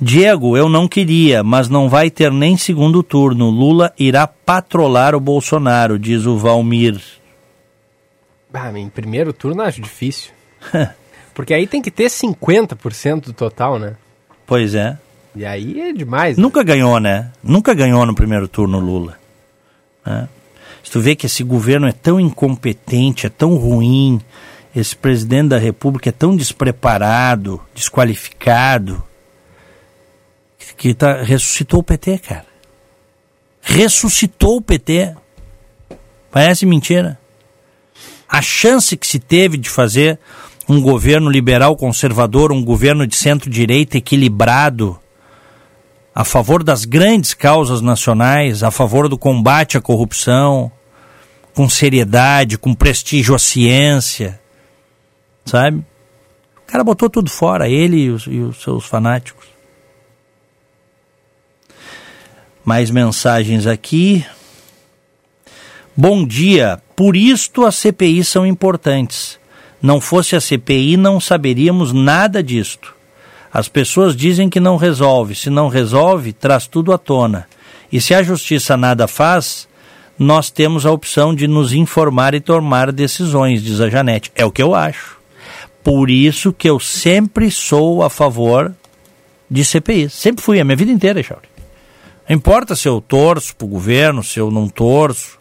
Diego, 0.00 0.56
eu 0.56 0.70
não 0.70 0.88
queria, 0.88 1.44
mas 1.44 1.68
não 1.68 1.90
vai 1.90 2.10
ter 2.10 2.32
nem 2.32 2.56
segundo 2.56 3.02
turno. 3.02 3.50
Lula 3.50 3.92
irá 3.98 4.26
patrolar 4.26 5.14
o 5.14 5.20
Bolsonaro, 5.20 5.98
diz 5.98 6.24
o 6.24 6.38
Valmir. 6.38 6.98
Ah, 8.52 8.72
em 8.78 8.88
primeiro 8.88 9.34
turno 9.34 9.60
acho 9.60 9.82
difícil. 9.82 10.32
Porque 11.40 11.54
aí 11.54 11.66
tem 11.66 11.80
que 11.80 11.90
ter 11.90 12.04
50% 12.04 13.20
do 13.22 13.32
total, 13.32 13.78
né? 13.78 13.96
Pois 14.46 14.74
é. 14.74 14.98
E 15.34 15.46
aí 15.46 15.80
é 15.80 15.90
demais. 15.90 16.36
Né? 16.36 16.42
Nunca 16.42 16.62
ganhou, 16.62 17.00
né? 17.00 17.32
Nunca 17.42 17.72
ganhou 17.72 18.04
no 18.04 18.14
primeiro 18.14 18.46
turno 18.46 18.78
Lula. 18.78 19.18
Né? 20.04 20.28
Se 20.84 20.90
tu 20.90 21.00
vê 21.00 21.16
que 21.16 21.24
esse 21.24 21.42
governo 21.42 21.86
é 21.86 21.92
tão 21.92 22.20
incompetente, 22.20 23.26
é 23.26 23.30
tão 23.30 23.56
ruim, 23.56 24.20
esse 24.76 24.94
presidente 24.94 25.48
da 25.48 25.56
república 25.56 26.10
é 26.10 26.12
tão 26.12 26.36
despreparado, 26.36 27.58
desqualificado, 27.74 29.02
que 30.76 30.92
tá, 30.92 31.22
ressuscitou 31.22 31.80
o 31.80 31.82
PT, 31.82 32.18
cara. 32.18 32.44
Ressuscitou 33.62 34.58
o 34.58 34.60
PT. 34.60 35.14
Parece 36.30 36.66
mentira. 36.66 37.18
A 38.28 38.42
chance 38.42 38.94
que 38.94 39.06
se 39.06 39.18
teve 39.18 39.56
de 39.56 39.70
fazer 39.70 40.18
um 40.70 40.80
governo 40.80 41.28
liberal 41.28 41.74
conservador, 41.74 42.52
um 42.52 42.64
governo 42.64 43.04
de 43.04 43.16
centro-direita 43.16 43.98
equilibrado, 43.98 44.96
a 46.14 46.22
favor 46.22 46.62
das 46.62 46.84
grandes 46.84 47.34
causas 47.34 47.80
nacionais, 47.80 48.62
a 48.62 48.70
favor 48.70 49.08
do 49.08 49.18
combate 49.18 49.76
à 49.76 49.80
corrupção, 49.80 50.70
com 51.54 51.68
seriedade, 51.68 52.56
com 52.56 52.72
prestígio 52.72 53.34
à 53.34 53.38
ciência, 53.38 54.40
sabe? 55.44 55.78
O 56.58 56.70
cara 56.70 56.84
botou 56.84 57.10
tudo 57.10 57.28
fora, 57.28 57.68
ele 57.68 58.04
e 58.04 58.10
os, 58.10 58.28
e 58.28 58.38
os 58.38 58.62
seus 58.62 58.86
fanáticos. 58.86 59.46
Mais 62.64 62.90
mensagens 62.90 63.66
aqui. 63.66 64.24
Bom 65.96 66.24
dia. 66.24 66.80
Por 66.94 67.16
isto 67.16 67.66
as 67.66 67.74
CPIs 67.74 68.28
são 68.28 68.46
importantes. 68.46 69.39
Não 69.82 70.00
fosse 70.00 70.36
a 70.36 70.40
CPI, 70.40 70.96
não 70.96 71.18
saberíamos 71.18 71.92
nada 71.92 72.42
disto. 72.42 72.94
As 73.52 73.68
pessoas 73.68 74.14
dizem 74.14 74.48
que 74.48 74.60
não 74.60 74.76
resolve. 74.76 75.34
Se 75.34 75.50
não 75.50 75.68
resolve, 75.68 76.32
traz 76.32 76.66
tudo 76.66 76.92
à 76.92 76.98
tona. 76.98 77.48
E 77.90 78.00
se 78.00 78.14
a 78.14 78.22
justiça 78.22 78.76
nada 78.76 79.08
faz, 79.08 79.68
nós 80.18 80.50
temos 80.50 80.84
a 80.84 80.92
opção 80.92 81.34
de 81.34 81.48
nos 81.48 81.72
informar 81.72 82.34
e 82.34 82.40
tomar 82.40 82.92
decisões, 82.92 83.62
diz 83.62 83.80
a 83.80 83.88
Janete. 83.88 84.30
É 84.34 84.44
o 84.44 84.52
que 84.52 84.62
eu 84.62 84.74
acho. 84.74 85.18
Por 85.82 86.10
isso 86.10 86.52
que 86.52 86.68
eu 86.68 86.78
sempre 86.78 87.50
sou 87.50 88.02
a 88.02 88.10
favor 88.10 88.72
de 89.50 89.64
CPI. 89.64 90.10
Sempre 90.10 90.44
fui, 90.44 90.60
a 90.60 90.64
minha 90.64 90.76
vida 90.76 90.92
inteira, 90.92 91.22
Chauri. 91.22 91.48
Não 92.28 92.36
importa 92.36 92.76
se 92.76 92.86
eu 92.86 93.00
torço 93.00 93.56
para 93.56 93.64
o 93.64 93.68
governo, 93.68 94.22
se 94.22 94.38
eu 94.38 94.50
não 94.50 94.68
torço. 94.68 95.39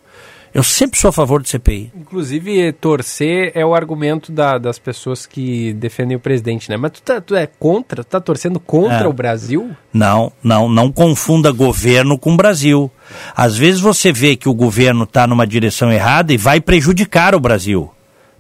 Eu 0.54 0.64
sempre 0.64 1.00
sou 1.00 1.10
a 1.10 1.12
favor 1.12 1.41
de 1.43 1.50
CPI. 1.50 1.91
Inclusive, 1.95 2.72
torcer 2.74 3.52
é 3.54 3.64
o 3.66 3.76
argumento 3.76 4.32
da, 4.32 4.58
das 4.58 4.80
pessoas 4.80 5.26
que 5.26 5.74
defendem 5.74 6.18
o 6.18 6.20
presidente, 6.20 6.70
né? 6.70 6.76
Mas 6.78 6.93
tu, 6.93 7.02
tá, 7.04 7.22
tu 7.22 7.36
é 7.36 7.45
contra? 7.45 8.04
Tu 8.04 8.08
tá 8.08 8.20
torcendo 8.20 8.60
contra 8.60 9.04
É. 9.04 9.08
o 9.08 9.14
Brasil? 9.14 9.70
Não, 9.93 10.32
não, 10.43 10.68
não 10.68 10.91
confunda 10.91 11.52
governo 11.52 12.18
com 12.18 12.36
Brasil. 12.36 12.91
Às 13.36 13.56
vezes 13.58 13.80
você 13.80 14.12
vê 14.12 14.36
que 14.36 14.50
o 14.50 14.54
governo 14.54 15.04
está 15.04 15.28
numa 15.28 15.45
direção 15.45 15.91
errada 15.91 16.34
e 16.34 16.38
vai 16.38 16.60
prejudicar 16.60 17.36
o 17.36 17.39
Brasil. 17.39 17.91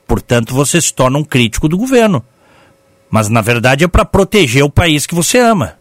Portanto, 0.07 0.55
você 0.55 0.81
se 0.81 0.91
torna 0.91 1.19
um 1.19 1.23
crítico 1.23 1.69
do 1.69 1.77
governo. 1.77 2.23
Mas 3.11 3.29
na 3.29 3.41
verdade 3.41 3.83
é 3.83 3.87
para 3.87 4.05
proteger 4.05 4.63
o 4.63 4.69
país 4.69 5.05
que 5.05 5.13
você 5.15 5.37
ama, 5.39 5.73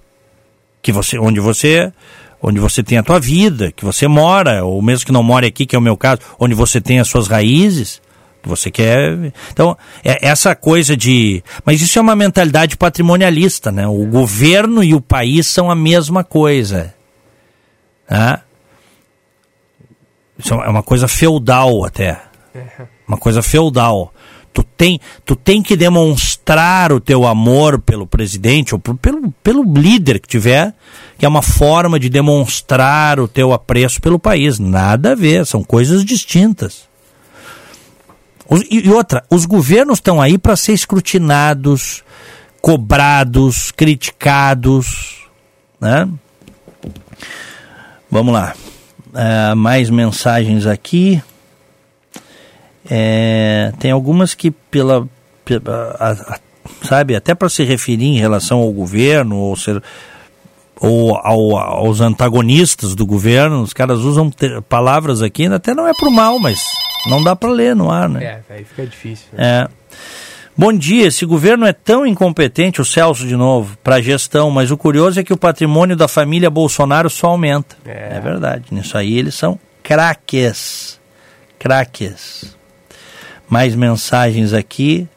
que 0.82 0.92
você, 0.92 1.18
onde 1.18 1.40
você, 1.40 1.92
onde 2.40 2.60
você 2.60 2.82
tem 2.82 2.98
a 2.98 3.02
tua 3.02 3.18
vida, 3.18 3.72
que 3.72 3.84
você 3.84 4.06
mora, 4.06 4.64
ou 4.64 4.80
mesmo 4.80 5.06
que 5.06 5.12
não 5.12 5.22
more 5.22 5.46
aqui, 5.46 5.66
que 5.66 5.74
é 5.74 5.78
o 5.78 5.82
meu 5.82 5.96
caso, 5.96 6.20
onde 6.38 6.54
você 6.54 6.80
tem 6.80 7.00
as 7.00 7.08
suas 7.08 7.26
raízes, 7.26 8.00
que 8.42 8.48
você 8.48 8.70
quer. 8.70 9.32
Então, 9.52 9.76
é 10.04 10.26
essa 10.26 10.54
coisa 10.54 10.96
de. 10.96 11.42
Mas 11.64 11.80
isso 11.80 11.98
é 11.98 12.02
uma 12.02 12.16
mentalidade 12.16 12.76
patrimonialista, 12.76 13.72
né? 13.72 13.86
O 13.86 14.06
governo 14.06 14.82
e 14.82 14.94
o 14.94 15.00
país 15.00 15.46
são 15.46 15.70
a 15.70 15.74
mesma 15.74 16.22
coisa. 16.22 16.94
Tá? 18.06 18.42
Isso 20.38 20.54
é 20.54 20.68
uma 20.68 20.82
coisa 20.82 21.08
feudal 21.08 21.84
até. 21.84 22.20
Uma 23.06 23.18
coisa 23.18 23.42
feudal. 23.42 24.14
Tu 24.52 24.62
tem, 24.76 25.00
tu 25.24 25.36
tem 25.36 25.62
que 25.62 25.76
demonstrar 25.76 26.92
o 26.92 27.00
teu 27.00 27.26
amor 27.26 27.80
pelo 27.80 28.06
presidente 28.06 28.74
ou 28.74 28.80
pelo, 28.80 29.32
pelo 29.42 29.62
líder 29.62 30.18
que 30.18 30.28
tiver, 30.28 30.74
que 31.18 31.24
é 31.24 31.28
uma 31.28 31.42
forma 31.42 31.98
de 31.98 32.08
demonstrar 32.08 33.20
o 33.20 33.28
teu 33.28 33.52
apreço 33.52 34.00
pelo 34.00 34.18
país. 34.18 34.58
Nada 34.58 35.12
a 35.12 35.14
ver, 35.14 35.46
são 35.46 35.62
coisas 35.62 36.04
distintas. 36.04 36.88
E, 38.70 38.88
outra, 38.90 39.22
os 39.30 39.44
governos 39.44 39.98
estão 39.98 40.20
aí 40.20 40.38
para 40.38 40.56
ser 40.56 40.72
escrutinados, 40.72 42.02
cobrados, 42.62 43.70
criticados. 43.70 45.26
Né? 45.78 46.08
Vamos 48.10 48.32
lá. 48.32 48.54
Ah, 49.14 49.54
mais 49.54 49.90
mensagens 49.90 50.66
aqui. 50.66 51.22
É, 52.90 53.72
tem 53.78 53.90
algumas 53.90 54.34
que 54.34 54.50
pela, 54.50 55.06
pela- 55.44 55.96
a- 55.98 56.34
a- 56.34 56.40
sabe, 56.82 57.14
até 57.14 57.34
para 57.34 57.48
se 57.48 57.62
referir 57.64 58.06
em 58.06 58.18
relação 58.18 58.58
ao 58.60 58.72
governo 58.72 59.36
ou, 59.36 59.56
ser, 59.56 59.82
ou 60.80 61.16
ao, 61.16 61.56
aos 61.56 62.00
antagonistas 62.00 62.94
do 62.94 63.04
governo, 63.04 63.62
os 63.62 63.72
caras 63.72 63.98
usam 64.00 64.30
te, 64.30 64.60
palavras 64.68 65.22
aqui, 65.22 65.46
até 65.46 65.74
não 65.74 65.86
é 65.86 65.92
pro 65.92 66.10
mal, 66.10 66.38
mas 66.38 66.62
não 67.06 67.22
dá 67.22 67.36
para 67.36 67.50
ler 67.50 67.76
no 67.76 67.90
ar, 67.90 68.08
né? 68.08 68.24
É, 68.48 68.54
aí 68.54 68.64
fica 68.64 68.86
difícil. 68.86 69.26
Né? 69.32 69.66
É. 69.66 69.68
Bom 70.56 70.72
dia, 70.72 71.06
esse 71.06 71.24
governo 71.24 71.64
é 71.66 71.72
tão 71.72 72.04
incompetente, 72.04 72.80
o 72.80 72.84
Celso 72.84 73.24
de 73.26 73.36
novo, 73.36 73.76
para 73.84 73.96
a 73.96 74.00
gestão, 74.02 74.50
mas 74.50 74.72
o 74.72 74.76
curioso 74.76 75.20
é 75.20 75.22
que 75.22 75.32
o 75.32 75.36
patrimônio 75.36 75.94
da 75.96 76.08
família 76.08 76.50
Bolsonaro 76.50 77.08
só 77.08 77.28
aumenta. 77.28 77.76
É, 77.86 78.16
é 78.16 78.20
verdade, 78.20 78.64
nisso 78.72 78.98
aí 78.98 79.16
eles 79.18 79.36
são 79.36 79.56
craques, 79.84 80.98
craques. 81.60 82.57
Mais 83.48 83.74
mensagens 83.74 84.52
aqui, 84.52 85.08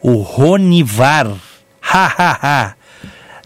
o 0.00 0.16
Ronivar, 0.16 1.34
hahaha, 1.80 2.76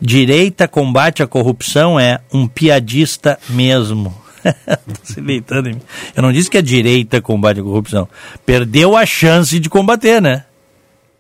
direita 0.01 0.69
combate 0.69 1.23
a 1.23 1.27
corrupção 1.27 1.99
é 1.99 2.21
um 2.33 2.47
piadista 2.47 3.39
mesmo. 3.49 4.15
se 5.03 5.21
deitando 5.21 5.71
em 5.71 5.75
mim. 5.75 5.83
Eu 6.15 6.23
não 6.23 6.33
disse 6.33 6.51
que 6.51 6.59
a 6.59 6.63
direita 6.63 7.23
combate 7.23 7.61
a 7.61 7.63
corrupção. 7.63 8.07
Perdeu 8.45 8.95
a 8.95 9.07
chance 9.07 9.59
de 9.59 9.71
combater, 9.71 10.21
né? 10.21 10.45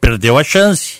perdeu 0.04 0.36
a 0.36 0.44
chance. 0.44 0.98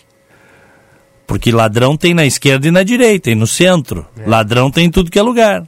Porque 1.26 1.52
ladrão 1.52 1.94
tem 1.94 2.14
na 2.14 2.24
esquerda 2.24 2.68
e 2.68 2.70
na 2.70 2.82
direita, 2.82 3.30
e 3.30 3.34
no 3.34 3.46
centro. 3.46 4.06
É. 4.16 4.26
Ladrão 4.26 4.70
tem 4.70 4.86
em 4.86 4.90
tudo 4.90 5.10
que 5.10 5.18
é 5.18 5.22
lugar. 5.22 5.62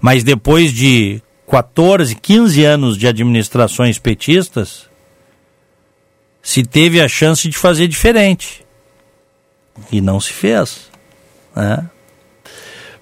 Mas 0.00 0.22
depois 0.22 0.72
de 0.72 1.20
14, 1.50 2.14
15 2.14 2.64
anos 2.64 2.96
de 2.96 3.08
administrações 3.08 3.98
petistas, 3.98 4.88
se 6.42 6.62
teve 6.62 7.00
a 7.00 7.08
chance 7.08 7.48
de 7.48 7.56
fazer 7.56 7.86
diferente. 7.88 8.64
E 9.90 10.00
não 10.00 10.20
se 10.20 10.32
fez. 10.32 10.90
Né? 11.54 11.88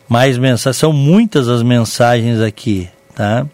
Mais 0.09 0.39
mensagens, 0.39 0.77
são 0.77 0.93
muitas 0.93 1.49
as 1.49 1.63
mensagens 1.63 2.41
aqui. 2.41 2.89
Tá? 3.15 3.47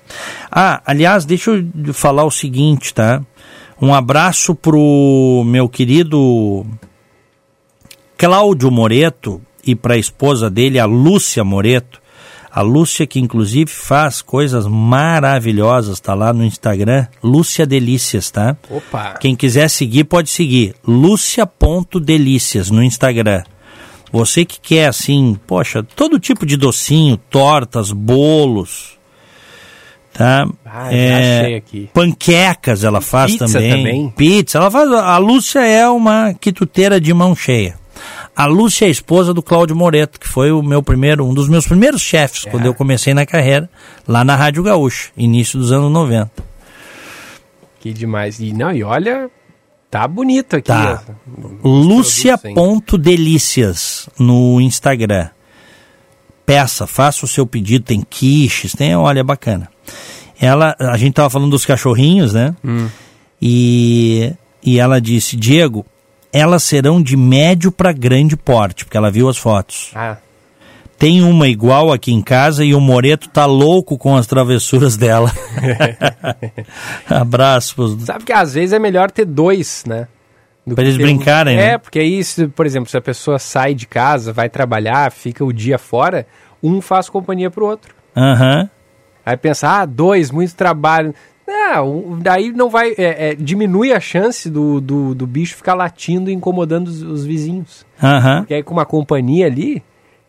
Ah, 0.50 0.82
aliás, 0.84 1.24
deixa 1.24 1.50
eu 1.50 1.94
falar 1.94 2.24
o 2.24 2.30
seguinte, 2.30 2.92
tá? 2.92 3.22
Um 3.80 3.94
abraço 3.94 4.54
pro 4.54 5.42
meu 5.46 5.68
querido 5.68 6.66
Cláudio 8.16 8.70
Moreto 8.70 9.42
e 9.66 9.74
para 9.74 9.94
a 9.94 9.98
esposa 9.98 10.48
dele, 10.48 10.78
a 10.78 10.84
Lúcia 10.84 11.42
Moreto. 11.42 12.00
A 12.54 12.62
Lúcia 12.62 13.04
que 13.04 13.18
inclusive 13.18 13.68
faz 13.68 14.22
coisas 14.22 14.64
maravilhosas, 14.64 15.98
tá 15.98 16.14
lá 16.14 16.32
no 16.32 16.44
Instagram, 16.44 17.08
Lúcia 17.20 17.66
Delícias, 17.66 18.30
tá? 18.30 18.56
Opa. 18.70 19.14
Quem 19.14 19.34
quiser 19.34 19.68
seguir 19.68 20.04
pode 20.04 20.30
seguir, 20.30 20.76
lúcia.delícias 20.86 22.70
no 22.70 22.80
Instagram. 22.80 23.42
Você 24.12 24.44
que 24.44 24.60
quer 24.60 24.86
assim, 24.86 25.36
poxa, 25.48 25.82
todo 25.82 26.20
tipo 26.20 26.46
de 26.46 26.56
docinho, 26.56 27.16
tortas, 27.16 27.90
bolos, 27.90 28.96
tá? 30.12 30.46
Ah, 30.64 30.94
é. 30.94 31.60
Panquecas 31.92 32.84
ela 32.84 33.00
faz 33.00 33.32
Pizza 33.32 33.46
também. 33.46 33.70
também. 33.70 34.10
Pizza, 34.10 34.58
ela 34.58 34.70
faz. 34.70 34.92
A 34.92 35.18
Lúcia 35.18 35.58
é 35.58 35.88
uma 35.88 36.32
quituteira 36.34 37.00
de 37.00 37.12
mão 37.12 37.34
cheia. 37.34 37.74
A 38.36 38.46
Lúcia 38.46 38.86
é 38.86 38.88
a 38.88 38.90
esposa 38.90 39.32
do 39.32 39.40
Cláudio 39.42 39.76
Moreto, 39.76 40.18
que 40.18 40.26
foi 40.26 40.50
o 40.50 40.60
meu 40.62 40.82
primeiro, 40.82 41.24
um 41.24 41.32
dos 41.32 41.48
meus 41.48 41.64
primeiros 41.66 42.02
chefes 42.02 42.44
é. 42.46 42.50
quando 42.50 42.66
eu 42.66 42.74
comecei 42.74 43.14
na 43.14 43.24
carreira, 43.24 43.70
lá 44.06 44.22
na 44.24 44.34
Rádio 44.34 44.62
Gaúcha, 44.62 45.10
início 45.16 45.58
dos 45.58 45.72
anos 45.72 45.90
90. 45.92 46.30
Que 47.80 47.92
demais. 47.92 48.40
E 48.40 48.52
não, 48.52 48.72
e 48.72 48.82
olha, 48.82 49.30
tá 49.90 50.08
bonito 50.08 50.56
aqui. 50.56 50.68
Tá. 50.68 51.04
Lúcia.delícias 51.62 54.08
no 54.18 54.60
Instagram. 54.60 55.28
Peça, 56.44 56.86
faça 56.86 57.24
o 57.24 57.28
seu 57.28 57.46
pedido, 57.46 57.84
tem 57.84 58.02
quiches, 58.02 58.72
tem, 58.72 58.96
olha, 58.96 59.20
é 59.20 59.24
bacana 59.24 59.70
ela, 60.40 60.74
a 60.78 60.96
gente 60.96 61.14
tava 61.14 61.30
falando 61.30 61.50
dos 61.50 61.64
cachorrinhos, 61.64 62.34
né? 62.34 62.54
Hum. 62.64 62.88
E, 63.40 64.32
e 64.62 64.78
ela 64.78 65.00
disse, 65.00 65.36
Diego, 65.36 65.84
elas 66.34 66.64
serão 66.64 67.00
de 67.00 67.16
médio 67.16 67.70
para 67.70 67.92
grande 67.92 68.36
porte, 68.36 68.84
porque 68.84 68.96
ela 68.96 69.08
viu 69.08 69.28
as 69.28 69.38
fotos. 69.38 69.92
Ah. 69.94 70.16
Tem 70.98 71.22
uma 71.22 71.46
igual 71.46 71.92
aqui 71.92 72.12
em 72.12 72.20
casa 72.20 72.64
e 72.64 72.74
o 72.74 72.80
Moreto 72.80 73.28
tá 73.28 73.46
louco 73.46 73.96
com 73.96 74.16
as 74.16 74.26
travessuras 74.26 74.96
dela. 74.96 75.30
Abraço. 77.08 77.76
Pros... 77.76 78.02
Sabe 78.02 78.24
que 78.24 78.32
às 78.32 78.54
vezes 78.54 78.72
é 78.72 78.80
melhor 78.80 79.12
ter 79.12 79.24
dois, 79.24 79.84
né? 79.86 80.08
Para 80.74 80.82
eles 80.82 80.96
brincarem, 80.96 81.54
um... 81.54 81.60
né? 81.60 81.66
É, 81.74 81.78
porque 81.78 82.00
aí, 82.00 82.24
se, 82.24 82.48
por 82.48 82.66
exemplo, 82.66 82.90
se 82.90 82.96
a 82.96 83.02
pessoa 83.02 83.38
sai 83.38 83.72
de 83.72 83.86
casa, 83.86 84.32
vai 84.32 84.48
trabalhar, 84.48 85.12
fica 85.12 85.44
o 85.44 85.52
dia 85.52 85.78
fora, 85.78 86.26
um 86.60 86.80
faz 86.80 87.08
companhia 87.08 87.50
pro 87.50 87.66
outro. 87.66 87.94
Aham. 88.16 88.62
Uhum. 88.62 88.68
Aí 89.26 89.36
pensa, 89.36 89.68
ah, 89.68 89.86
dois, 89.86 90.30
muito 90.30 90.54
trabalho. 90.54 91.14
Não, 91.46 92.18
daí 92.20 92.52
não 92.52 92.70
vai. 92.70 92.94
É, 92.96 93.30
é, 93.30 93.34
diminui 93.34 93.92
a 93.92 94.00
chance 94.00 94.48
do, 94.48 94.80
do, 94.80 95.14
do, 95.14 95.26
bicho 95.26 95.56
ficar 95.56 95.74
latindo 95.74 96.30
e 96.30 96.34
incomodando 96.34 96.88
os, 96.88 97.02
os 97.02 97.24
vizinhos. 97.24 97.84
Uhum. 98.02 98.38
Porque 98.38 98.54
aí 98.54 98.62
com 98.62 98.72
uma 98.72 98.86
companhia 98.86 99.46
ali, 99.46 99.82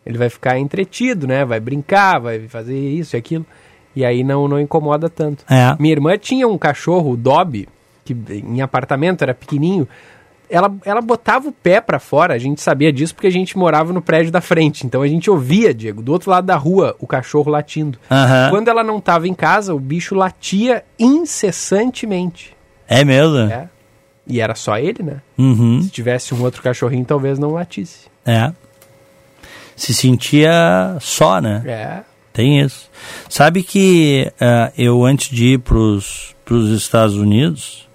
ele 0.05 0.17
vai 0.17 0.29
ficar 0.29 0.59
entretido, 0.59 1.25
né? 1.25 1.45
Vai 1.45 1.59
brincar, 1.59 2.19
vai 2.19 2.47
fazer 2.47 2.77
isso 2.77 3.15
e 3.15 3.17
aquilo. 3.17 3.45
E 3.95 4.03
aí 4.03 4.23
não, 4.23 4.47
não 4.47 4.59
incomoda 4.59 5.09
tanto. 5.09 5.45
É. 5.49 5.75
Minha 5.79 5.93
irmã 5.93 6.17
tinha 6.17 6.47
um 6.47 6.57
cachorro, 6.57 7.11
o 7.11 7.17
Dobby, 7.17 7.67
que 8.03 8.15
em 8.29 8.61
apartamento 8.61 9.21
era 9.23 9.33
pequenininho 9.33 9.87
ela, 10.49 10.73
ela 10.85 11.01
botava 11.01 11.49
o 11.49 11.51
pé 11.51 11.81
para 11.81 11.99
fora, 11.99 12.33
a 12.33 12.37
gente 12.37 12.61
sabia 12.61 12.91
disso 12.91 13.13
porque 13.13 13.27
a 13.27 13.31
gente 13.31 13.57
morava 13.57 13.91
no 13.91 14.01
prédio 14.01 14.31
da 14.31 14.41
frente. 14.41 14.85
Então 14.85 15.01
a 15.01 15.07
gente 15.07 15.29
ouvia, 15.29 15.73
Diego, 15.73 16.01
do 16.01 16.11
outro 16.11 16.31
lado 16.31 16.45
da 16.45 16.55
rua, 16.55 16.95
o 16.99 17.07
cachorro 17.07 17.51
latindo. 17.51 17.97
Uhum. 18.09 18.49
Quando 18.49 18.67
ela 18.67 18.83
não 18.83 18.97
estava 18.97 19.27
em 19.27 19.33
casa, 19.33 19.73
o 19.73 19.79
bicho 19.79 20.15
latia 20.15 20.83
incessantemente. 20.99 22.55
É 22.87 23.03
mesmo? 23.03 23.37
É. 23.37 23.69
E 24.27 24.39
era 24.39 24.55
só 24.55 24.77
ele, 24.77 25.03
né? 25.03 25.21
Uhum. 25.37 25.81
Se 25.81 25.89
tivesse 25.89 26.33
um 26.33 26.41
outro 26.41 26.61
cachorrinho, 26.61 27.05
talvez 27.05 27.37
não 27.37 27.51
latisse. 27.51 28.07
É. 28.25 28.51
Se 29.75 29.93
sentia 29.93 30.97
só, 30.99 31.39
né? 31.39 31.61
É. 31.65 32.15
Tem 32.33 32.59
isso. 32.59 32.89
Sabe 33.29 33.63
que 33.63 34.31
uh, 34.41 34.73
eu, 34.77 35.05
antes 35.05 35.29
de 35.29 35.53
ir 35.53 35.59
para 35.59 35.77
os 35.77 36.35
Estados 36.75 37.15
Unidos, 37.15 37.87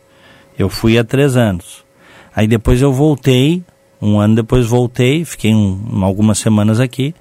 eu 0.59 0.69
fui 0.69 0.99
há 0.99 1.05
três 1.05 1.37
anos. 1.37 1.85
Aí 2.35 2.47
depois 2.47 2.81
eu 2.81 2.93
voltei, 2.93 3.63
um 4.01 4.19
ano 4.19 4.37
depois 4.37 4.67
voltei, 4.67 5.25
fiquei 5.25 5.55
um, 5.55 6.05
algumas 6.05 6.39
semanas 6.39 6.81
aqui. 6.81 7.15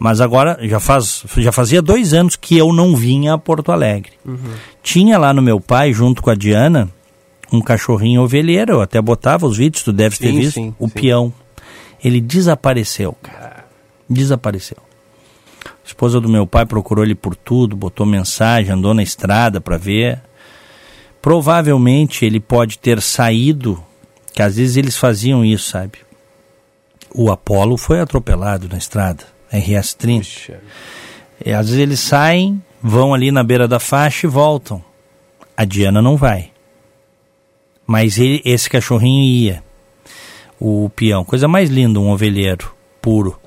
Mas 0.00 0.20
agora 0.20 0.58
já, 0.62 0.78
faz, 0.78 1.24
já 1.38 1.50
fazia 1.50 1.82
dois 1.82 2.12
anos 2.12 2.36
que 2.36 2.56
eu 2.56 2.72
não 2.72 2.94
vinha 2.94 3.34
a 3.34 3.38
Porto 3.38 3.72
Alegre. 3.72 4.12
Uhum. 4.24 4.52
Tinha 4.82 5.18
lá 5.18 5.32
no 5.32 5.42
meu 5.42 5.60
pai, 5.60 5.92
junto 5.92 6.22
com 6.22 6.30
a 6.30 6.36
Diana, 6.36 6.88
um 7.52 7.60
cachorrinho 7.60 8.22
ovelheiro. 8.22 8.74
Eu 8.74 8.80
até 8.80 9.02
botava 9.02 9.46
os 9.46 9.56
vídeos, 9.56 9.82
tu 9.82 9.92
deve 9.92 10.16
ter 10.16 10.32
visto. 10.32 10.54
Sim, 10.54 10.74
o 10.78 10.86
sim. 10.86 10.94
peão. 10.94 11.32
Ele 12.02 12.20
desapareceu, 12.20 13.16
cara. 13.20 13.64
Desapareceu. 14.08 14.78
A 15.66 15.86
esposa 15.88 16.20
do 16.20 16.28
meu 16.28 16.46
pai 16.46 16.64
procurou 16.64 17.04
ele 17.04 17.14
por 17.14 17.34
tudo, 17.34 17.74
botou 17.74 18.06
mensagem, 18.06 18.72
andou 18.72 18.94
na 18.94 19.02
estrada 19.02 19.60
para 19.60 19.76
ver. 19.76 20.20
Provavelmente 21.20 22.24
ele 22.24 22.38
pode 22.38 22.78
ter 22.78 23.02
saído 23.02 23.82
que 24.38 24.42
às 24.42 24.54
vezes 24.54 24.76
eles 24.76 24.96
faziam 24.96 25.44
isso, 25.44 25.70
sabe? 25.70 25.98
O 27.12 27.28
Apolo 27.28 27.76
foi 27.76 27.98
atropelado 27.98 28.68
na 28.68 28.78
estrada, 28.78 29.24
RS 29.52 29.94
30. 29.94 30.60
E 31.44 31.52
às 31.52 31.66
vezes 31.66 31.82
eles 31.82 31.98
saem, 31.98 32.62
vão 32.80 33.12
ali 33.12 33.32
na 33.32 33.42
beira 33.42 33.66
da 33.66 33.80
faixa 33.80 34.28
e 34.28 34.30
voltam. 34.30 34.80
A 35.56 35.64
Diana 35.64 36.00
não 36.00 36.16
vai. 36.16 36.52
Mas 37.84 38.16
ele, 38.16 38.40
esse 38.44 38.70
cachorrinho 38.70 39.24
ia. 39.24 39.64
O 40.60 40.88
peão, 40.94 41.24
coisa 41.24 41.48
mais 41.48 41.68
linda, 41.68 41.98
um 41.98 42.08
ovelheiro 42.08 42.72
puro. 43.02 43.40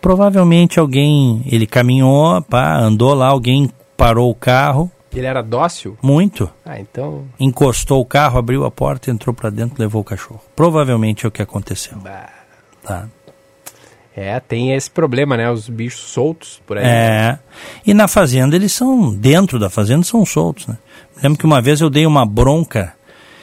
Provavelmente 0.00 0.80
alguém, 0.80 1.44
ele 1.46 1.64
caminhou, 1.64 2.42
pá, 2.42 2.76
andou 2.76 3.14
lá, 3.14 3.28
alguém 3.28 3.70
parou 3.96 4.32
o 4.32 4.34
carro, 4.34 4.90
ele 5.18 5.26
era 5.26 5.42
dócil? 5.42 5.96
Muito. 6.02 6.50
Ah, 6.64 6.80
então. 6.80 7.24
Encostou 7.38 8.00
o 8.00 8.04
carro, 8.04 8.38
abriu 8.38 8.64
a 8.64 8.70
porta, 8.70 9.10
entrou 9.10 9.34
para 9.34 9.50
dentro, 9.50 9.76
levou 9.78 10.00
o 10.00 10.04
cachorro. 10.04 10.40
Provavelmente 10.56 11.26
é 11.26 11.28
o 11.28 11.30
que 11.30 11.42
aconteceu. 11.42 11.98
Bah. 11.98 12.30
Tá. 12.82 13.08
É, 14.14 14.38
tem 14.40 14.72
esse 14.72 14.90
problema, 14.90 15.36
né? 15.36 15.50
Os 15.50 15.68
bichos 15.68 16.00
soltos 16.00 16.60
por 16.66 16.76
aí. 16.76 16.84
É. 16.84 17.38
E 17.86 17.94
na 17.94 18.06
fazenda 18.06 18.56
eles 18.56 18.72
são, 18.72 19.14
dentro 19.14 19.58
da 19.58 19.70
fazenda, 19.70 20.02
são 20.02 20.24
soltos, 20.24 20.66
né? 20.66 20.76
Lembro 21.22 21.38
que 21.38 21.46
uma 21.46 21.62
vez 21.62 21.80
eu 21.80 21.88
dei 21.88 22.06
uma 22.06 22.26
bronca. 22.26 22.94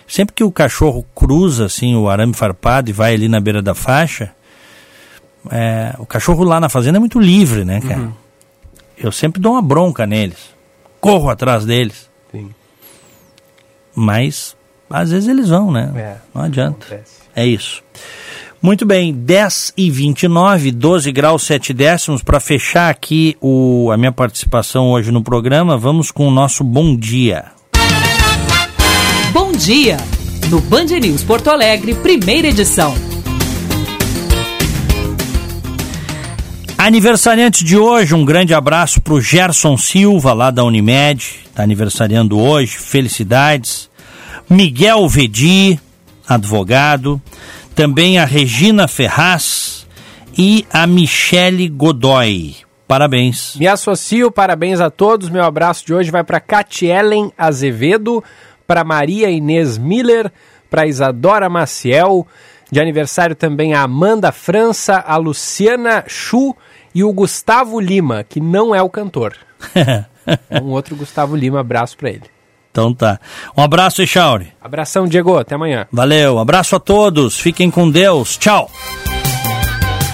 Sempre 0.07 0.33
que 0.35 0.43
o 0.43 0.51
cachorro 0.51 1.05
cruza, 1.15 1.65
assim, 1.65 1.95
o 1.95 2.09
arame 2.09 2.33
farpado 2.33 2.89
e 2.89 2.93
vai 2.93 3.13
ali 3.13 3.27
na 3.27 3.39
beira 3.39 3.61
da 3.61 3.75
faixa, 3.75 4.31
é, 5.51 5.95
o 5.99 6.05
cachorro 6.05 6.43
lá 6.43 6.59
na 6.59 6.67
fazenda 6.67 6.97
é 6.97 6.99
muito 6.99 7.19
livre, 7.19 7.63
né, 7.63 7.79
cara? 7.79 8.01
Uhum. 8.01 8.13
Eu 8.97 9.11
sempre 9.11 9.39
dou 9.39 9.53
uma 9.53 9.61
bronca 9.61 10.05
neles 10.05 10.58
corro 10.99 11.29
atrás 11.29 11.65
deles. 11.65 12.09
Sim. 12.31 12.49
Mas 13.95 14.55
às 14.89 15.11
vezes 15.11 15.29
eles 15.29 15.49
vão, 15.49 15.71
né? 15.71 15.91
É, 15.95 16.15
Não 16.33 16.43
adianta. 16.43 16.85
Acontece. 16.85 17.19
É 17.35 17.45
isso. 17.45 17.83
Muito 18.61 18.85
bem, 18.85 19.13
10 19.13 19.73
e 19.77 19.89
29, 19.89 20.71
12 20.71 21.11
graus 21.13 21.43
7 21.43 21.73
décimos. 21.73 22.21
Para 22.21 22.39
fechar 22.41 22.89
aqui 22.89 23.37
o, 23.39 23.89
a 23.91 23.95
minha 23.97 24.11
participação 24.11 24.91
hoje 24.91 25.11
no 25.11 25.23
programa, 25.23 25.77
vamos 25.77 26.11
com 26.11 26.27
o 26.27 26.31
nosso 26.31 26.63
Bom 26.63 26.95
Dia. 26.97 27.45
Bom 29.31 29.51
Dia, 29.53 29.97
no 30.49 30.59
Band 30.59 30.85
News 30.85 31.23
Porto 31.23 31.49
Alegre, 31.49 31.93
primeira 31.95 32.47
edição. 32.47 32.93
Aniversariante 36.89 37.63
de 37.63 37.77
hoje, 37.77 38.15
um 38.15 38.25
grande 38.25 38.51
abraço 38.51 38.99
para 38.99 39.13
o 39.13 39.21
Gerson 39.21 39.77
Silva, 39.77 40.33
lá 40.33 40.49
da 40.49 40.63
Unimed, 40.63 41.41
está 41.45 41.61
aniversariando 41.61 42.39
hoje, 42.39 42.79
felicidades. 42.79 43.87
Miguel 44.49 45.07
Vedi, 45.07 45.79
advogado. 46.27 47.21
Também 47.75 48.17
a 48.17 48.25
Regina 48.25 48.87
Ferraz 48.87 49.85
e 50.35 50.65
a 50.73 50.87
Michele 50.87 51.69
Godoy. 51.69 52.55
Parabéns. 52.87 53.55
Me 53.57 53.67
associo, 53.67 54.31
parabéns 54.31 54.81
a 54.81 54.89
todos. 54.89 55.29
Meu 55.29 55.43
abraço 55.43 55.85
de 55.85 55.93
hoje 55.93 56.09
vai 56.09 56.23
para 56.23 56.39
Catielen 56.39 57.31
Azevedo, 57.37 58.23
para 58.65 58.83
Maria 58.83 59.29
Inês 59.29 59.77
Miller, 59.77 60.31
para 60.71 60.87
Isadora 60.87 61.47
Maciel. 61.49 62.25
De 62.71 62.81
aniversário 62.81 63.35
também 63.35 63.75
a 63.75 63.83
Amanda 63.83 64.31
França, 64.31 65.03
a 65.05 65.17
Luciana 65.17 66.03
Chu 66.07 66.55
e 66.93 67.03
o 67.03 67.13
Gustavo 67.13 67.79
Lima, 67.79 68.23
que 68.23 68.39
não 68.39 68.73
é 68.73 68.81
o 68.81 68.89
cantor. 68.89 69.35
um 70.61 70.71
outro 70.71 70.95
Gustavo 70.95 71.35
Lima, 71.35 71.59
abraço 71.59 71.97
para 71.97 72.09
ele. 72.09 72.23
Então 72.71 72.93
tá. 72.93 73.19
Um 73.57 73.61
abraço, 73.61 74.01
Echauri. 74.01 74.53
Abração, 74.61 75.07
Diego. 75.07 75.37
Até 75.37 75.55
amanhã. 75.55 75.87
Valeu. 75.91 76.35
Um 76.35 76.39
abraço 76.39 76.75
a 76.75 76.79
todos. 76.79 77.39
Fiquem 77.39 77.71
com 77.71 77.89
Deus. 77.89 78.37
Tchau. 78.37 78.69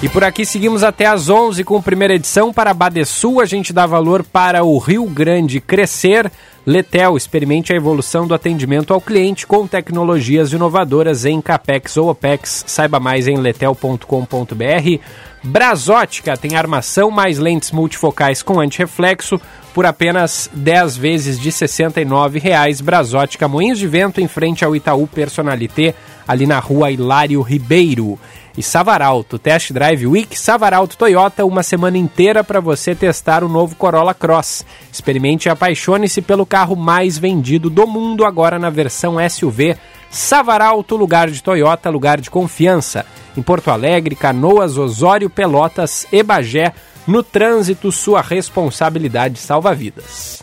E 0.01 0.09
por 0.09 0.23
aqui 0.23 0.45
seguimos 0.45 0.83
até 0.83 1.05
às 1.05 1.29
11 1.29 1.63
com 1.63 1.77
a 1.77 1.81
primeira 1.81 2.13
edição 2.13 2.53
para 2.53 2.73
Badesul. 2.73 3.41
A 3.41 3.45
gente 3.45 3.73
dá 3.73 3.85
valor 3.85 4.23
para 4.23 4.63
o 4.63 4.77
Rio 4.77 5.05
Grande 5.05 5.59
crescer. 5.59 6.31
Letel, 6.65 7.15
experimente 7.15 7.71
a 7.73 7.75
evolução 7.75 8.27
do 8.27 8.33
atendimento 8.33 8.93
ao 8.93 9.01
cliente 9.01 9.45
com 9.45 9.67
tecnologias 9.67 10.51
inovadoras 10.51 11.25
em 11.25 11.41
CAPEX 11.41 11.97
ou 11.97 12.09
OPEX. 12.09 12.65
Saiba 12.67 12.99
mais 12.99 13.27
em 13.27 13.37
letel.com.br. 13.37 14.99
Brasótica 15.45 16.35
tem 16.35 16.55
armação 16.55 17.11
mais 17.11 17.37
lentes 17.37 17.71
multifocais 17.71 18.41
com 18.41 18.59
antirreflexo 18.59 19.39
por 19.75 19.85
apenas 19.85 20.49
10 20.51 20.97
vezes 20.97 21.39
de 21.39 21.49
R$ 21.49 21.55
69,00. 21.55 22.81
Brasótica 22.81 23.47
Moinhos 23.47 23.77
de 23.77 23.87
Vento 23.87 24.19
em 24.19 24.27
frente 24.27 24.65
ao 24.65 24.75
Itaú 24.75 25.05
Personalité, 25.05 25.93
ali 26.27 26.47
na 26.47 26.57
rua 26.57 26.89
Hilário 26.89 27.39
Ribeiro. 27.43 28.17
E 28.57 28.63
Savaralto, 28.63 29.37
Test 29.37 29.71
Drive 29.71 30.07
Week 30.07 30.39
Savaralto 30.39 30.97
Toyota, 30.97 31.45
uma 31.45 31.61
semana 31.61 31.97
inteira 31.97 32.43
para 32.43 32.59
você 32.59 32.95
testar 32.95 33.43
o 33.43 33.49
novo 33.49 33.75
Corolla 33.75 34.15
Cross. 34.15 34.65
Experimente 34.91 35.47
e 35.47 35.51
apaixone-se 35.51 36.23
pelo 36.23 36.45
carro 36.45 36.75
mais 36.75 37.19
vendido 37.19 37.69
do 37.69 37.85
mundo 37.85 38.25
agora 38.25 38.57
na 38.57 38.71
versão 38.71 39.17
SUV. 39.29 39.77
Savaralto, 40.09 40.95
lugar 40.95 41.29
de 41.29 41.41
Toyota, 41.43 41.89
lugar 41.89 42.19
de 42.19 42.29
confiança. 42.29 43.05
Em 43.35 43.41
Porto 43.41 43.69
Alegre, 43.69 44.15
Canoas, 44.15 44.77
Osório, 44.77 45.29
Pelotas 45.29 46.07
e 46.11 46.23
Bagé. 46.23 46.73
No 47.07 47.21
trânsito, 47.21 47.91
sua 47.91 48.21
responsabilidade 48.21 49.37
salva 49.37 49.73
vidas. 49.75 50.41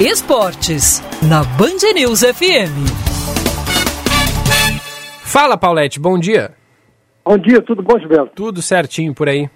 Esportes, 0.00 1.02
na 1.22 1.44
Band 1.44 1.92
News 1.94 2.20
FM. 2.20 3.02
Fala, 5.22 5.56
Paulette, 5.56 5.98
bom 5.98 6.18
dia. 6.18 6.52
Bom 7.24 7.38
dia, 7.38 7.62
tudo 7.62 7.82
bom, 7.82 7.98
Gilberto? 7.98 8.32
Tudo 8.34 8.60
certinho 8.60 9.14
por 9.14 9.28
aí. 9.28 9.48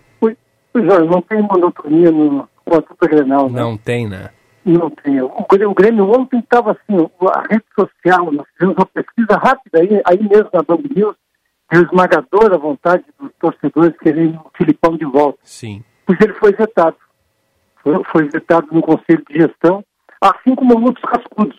Pois 0.76 0.88
é, 0.88 0.98
não 1.04 1.22
tem 1.22 1.40
monotonia 1.40 2.10
no, 2.10 2.46
com 2.64 2.76
a 2.76 2.82
Super 2.86 3.08
Grenal, 3.08 3.48
né? 3.48 3.60
Não 3.60 3.78
tem, 3.78 4.06
né? 4.06 4.28
Não 4.66 4.90
tem. 4.90 5.22
O, 5.22 5.28
o 5.28 5.74
Grêmio 5.74 6.10
ontem 6.10 6.40
estava 6.40 6.72
assim, 6.72 7.08
a 7.32 7.40
rede 7.42 7.64
social, 7.78 8.32
nós 8.32 8.46
fizemos 8.52 8.76
uma 8.76 8.86
pesquisa 8.86 9.36
rápida 9.36 9.78
aí, 9.80 10.02
aí 10.04 10.28
mesmo 10.28 10.50
na 10.52 10.60
Band 10.60 10.82
News, 10.92 11.14
e 11.72 11.76
esmagadora 11.76 12.58
vontade 12.58 13.04
dos 13.18 13.30
torcedores 13.38 13.96
querendo 13.98 14.40
o 14.40 14.50
Filipão 14.56 14.96
de 14.96 15.04
volta. 15.04 15.38
Sim. 15.44 15.84
Pois 16.04 16.20
ele 16.20 16.34
foi 16.34 16.52
vetado. 16.52 16.96
Foi, 17.80 18.04
foi 18.10 18.28
vetado 18.28 18.66
no 18.72 18.82
Conselho 18.82 19.22
de 19.30 19.38
Gestão, 19.38 19.84
assim 20.20 20.56
como 20.56 20.80
muitos 20.80 21.02
cascudos. 21.04 21.56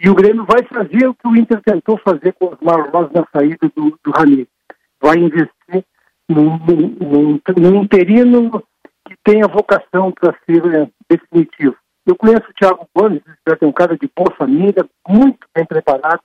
E 0.00 0.08
o 0.08 0.14
Grêmio 0.14 0.46
vai 0.46 0.62
fazer 0.62 1.06
o 1.06 1.14
que 1.14 1.28
o 1.28 1.36
Inter 1.36 1.60
tentou 1.60 1.98
fazer 1.98 2.32
com 2.32 2.46
os 2.46 2.60
Marlos 2.62 3.12
na 3.12 3.26
saída 3.30 3.70
do, 3.76 3.98
do 4.02 4.10
Rani. 4.10 4.48
Vai 5.02 5.18
investir 5.18 5.84
num, 6.26 6.58
num, 6.58 7.40
num 7.58 7.82
interino 7.82 8.62
que 9.06 9.16
tenha 9.22 9.46
vocação 9.46 10.12
para 10.12 10.34
ser 10.46 10.64
é, 10.74 10.88
definitivo. 11.10 11.76
Eu 12.08 12.16
conheço 12.16 12.50
o 12.50 12.54
Thiago 12.54 12.88
Gomes, 12.96 13.22
é 13.46 13.66
um 13.66 13.72
cara 13.72 13.96
de 13.96 14.10
boa 14.16 14.34
família, 14.36 14.84
muito 15.06 15.46
bem 15.54 15.66
preparado, 15.66 16.22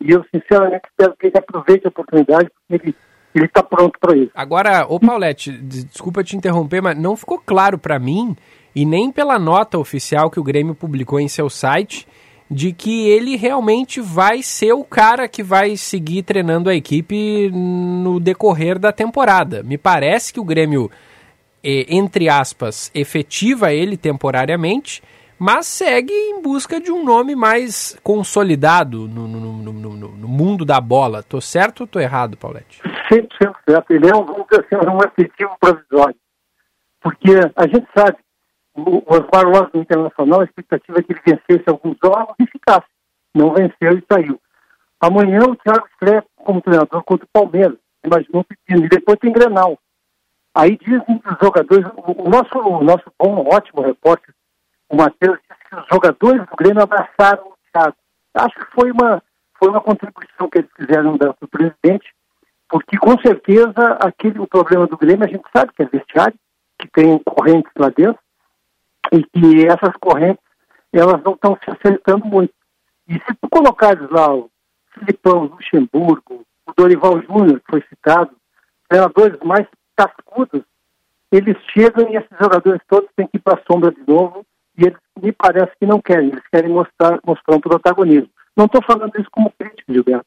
e 0.00 0.10
eu 0.10 0.22
sinceramente 0.32 0.86
espero 0.90 1.16
que 1.18 1.28
ele 1.28 1.38
aproveite 1.38 1.86
a 1.86 1.88
oportunidade, 1.88 2.50
porque 2.50 2.86
ele 2.86 2.94
ele 3.34 3.46
está 3.46 3.62
pronto 3.62 3.98
para 3.98 4.16
isso. 4.16 4.30
Agora, 4.34 4.86
ô 4.88 5.00
Paulette, 5.00 5.50
desculpa 5.50 6.22
te 6.22 6.36
interromper, 6.36 6.80
mas 6.80 6.96
não 6.96 7.16
ficou 7.16 7.38
claro 7.38 7.76
para 7.76 7.98
mim, 7.98 8.36
e 8.74 8.84
nem 8.84 9.10
pela 9.10 9.38
nota 9.38 9.78
oficial 9.78 10.30
que 10.30 10.38
o 10.38 10.44
Grêmio 10.44 10.74
publicou 10.74 11.18
em 11.18 11.26
seu 11.26 11.50
site, 11.50 12.06
de 12.48 12.72
que 12.72 13.08
ele 13.08 13.36
realmente 13.36 14.00
vai 14.00 14.42
ser 14.42 14.72
o 14.72 14.84
cara 14.84 15.26
que 15.26 15.42
vai 15.42 15.76
seguir 15.76 16.22
treinando 16.22 16.70
a 16.70 16.74
equipe 16.74 17.50
no 17.50 18.20
decorrer 18.20 18.78
da 18.78 18.92
temporada. 18.92 19.62
Me 19.64 19.76
parece 19.76 20.32
que 20.32 20.38
o 20.38 20.44
Grêmio, 20.44 20.88
entre 21.62 22.28
aspas, 22.28 22.90
efetiva 22.94 23.72
ele 23.72 23.96
temporariamente, 23.96 25.02
mas 25.44 25.66
segue 25.66 26.10
em 26.10 26.40
busca 26.40 26.80
de 26.80 26.90
um 26.90 27.04
nome 27.04 27.36
mais 27.36 28.00
consolidado 28.02 29.06
no, 29.06 29.28
no, 29.28 29.72
no, 29.74 29.92
no 30.08 30.26
mundo 30.26 30.64
da 30.64 30.80
bola. 30.80 31.22
Tô 31.22 31.38
certo 31.38 31.82
ou 31.82 31.86
tô 31.86 32.00
errado, 32.00 32.34
Paulette? 32.34 32.80
100% 33.12 33.54
certo. 33.68 33.90
Ele 33.90 34.08
é 34.08 34.16
um, 34.16 34.22
assim, 34.22 34.90
um 34.90 34.98
efetivo 35.04 35.54
provisório. 35.60 36.16
Porque 36.98 37.28
a 37.56 37.66
gente 37.66 37.86
sabe, 37.94 38.16
o, 38.74 39.02
Osmar 39.06 39.70
do 39.70 39.80
Internacional, 39.80 40.40
a 40.40 40.44
expectativa 40.44 40.98
é 40.98 41.02
que 41.02 41.12
ele 41.12 41.20
vencesse 41.26 41.68
alguns 41.68 41.98
jogos 42.02 42.34
e 42.40 42.46
ficasse. 42.46 42.88
Não 43.34 43.52
venceu 43.52 43.98
e 43.98 44.04
saiu. 44.10 44.40
Amanhã 44.98 45.40
o 45.40 45.56
Thiago 45.56 45.86
estreia 45.92 46.24
como 46.36 46.62
treinador 46.62 47.04
contra 47.04 47.26
o 47.26 47.30
Palmeiras. 47.30 47.76
Imaginou 48.02 48.40
o 48.40 48.44
pepino. 48.44 48.86
E 48.86 48.88
depois 48.88 49.18
tem 49.18 49.30
Grenal. 49.30 49.78
Aí 50.54 50.78
dizem 50.78 51.20
os 51.22 51.38
jogadores, 51.38 51.84
o 51.98 52.30
nosso, 52.30 52.58
o 52.58 52.82
nosso 52.82 53.12
bom, 53.20 53.46
ótimo 53.52 53.82
repórter, 53.82 54.34
o 54.94 54.96
Matheus, 54.96 55.38
disse 55.50 55.68
que 55.68 55.76
os 55.76 55.86
jogadores 55.92 56.46
do 56.46 56.56
Grêmio 56.56 56.82
abraçaram 56.82 57.48
o 57.48 57.54
Thiago. 57.72 57.96
Acho 58.34 58.54
que 58.54 58.66
foi 58.72 58.90
uma, 58.92 59.22
foi 59.58 59.68
uma 59.68 59.80
contribuição 59.80 60.48
que 60.48 60.58
eles 60.58 60.70
fizeram 60.76 61.18
para 61.18 61.34
o 61.40 61.48
presidente, 61.48 62.14
porque 62.68 62.96
com 62.96 63.18
certeza 63.18 63.98
aquele, 64.00 64.38
o 64.38 64.46
problema 64.46 64.86
do 64.86 64.96
Grêmio 64.96 65.26
a 65.26 65.28
gente 65.28 65.44
sabe 65.54 65.72
que 65.72 65.82
é 65.82 65.86
vestiário, 65.86 66.38
que 66.78 66.88
tem 66.88 67.18
correntes 67.18 67.70
lá 67.76 67.88
dentro, 67.90 68.18
e 69.12 69.22
que 69.24 69.66
essas 69.66 69.94
correntes 70.00 70.42
elas 70.92 71.22
não 71.24 71.32
estão 71.32 71.58
se 71.62 71.70
acertando 71.70 72.24
muito. 72.24 72.54
E 73.08 73.14
se 73.14 73.34
tu 73.40 73.48
colocares 73.50 74.08
lá 74.10 74.32
o 74.32 74.48
Filipão, 74.92 75.44
Luxemburgo, 75.44 76.46
o 76.66 76.72
Dorival 76.72 77.20
Júnior, 77.22 77.60
que 77.60 77.70
foi 77.70 77.82
citado, 77.88 78.30
treinadores 78.88 79.38
mais 79.40 79.66
cascudos, 79.96 80.62
eles 81.32 81.56
chegam 81.72 82.08
e 82.08 82.16
esses 82.16 82.38
jogadores 82.40 82.80
todos 82.88 83.10
têm 83.16 83.26
que 83.26 83.38
ir 83.38 83.40
para 83.40 83.58
a 83.58 83.64
sombra 83.64 83.90
de 83.90 84.02
novo 84.06 84.46
e 84.76 84.86
eles 84.86 84.98
me 85.20 85.32
parece 85.32 85.72
que 85.78 85.86
não 85.86 86.00
querem, 86.00 86.28
eles 86.28 86.42
querem 86.52 86.70
mostrar, 86.70 87.18
mostrar 87.24 87.56
um 87.56 87.60
protagonismo. 87.60 88.28
Não 88.56 88.66
estou 88.66 88.82
falando 88.82 89.12
isso 89.18 89.28
como 89.30 89.52
crítico, 89.58 89.92
Gilberto, 89.92 90.26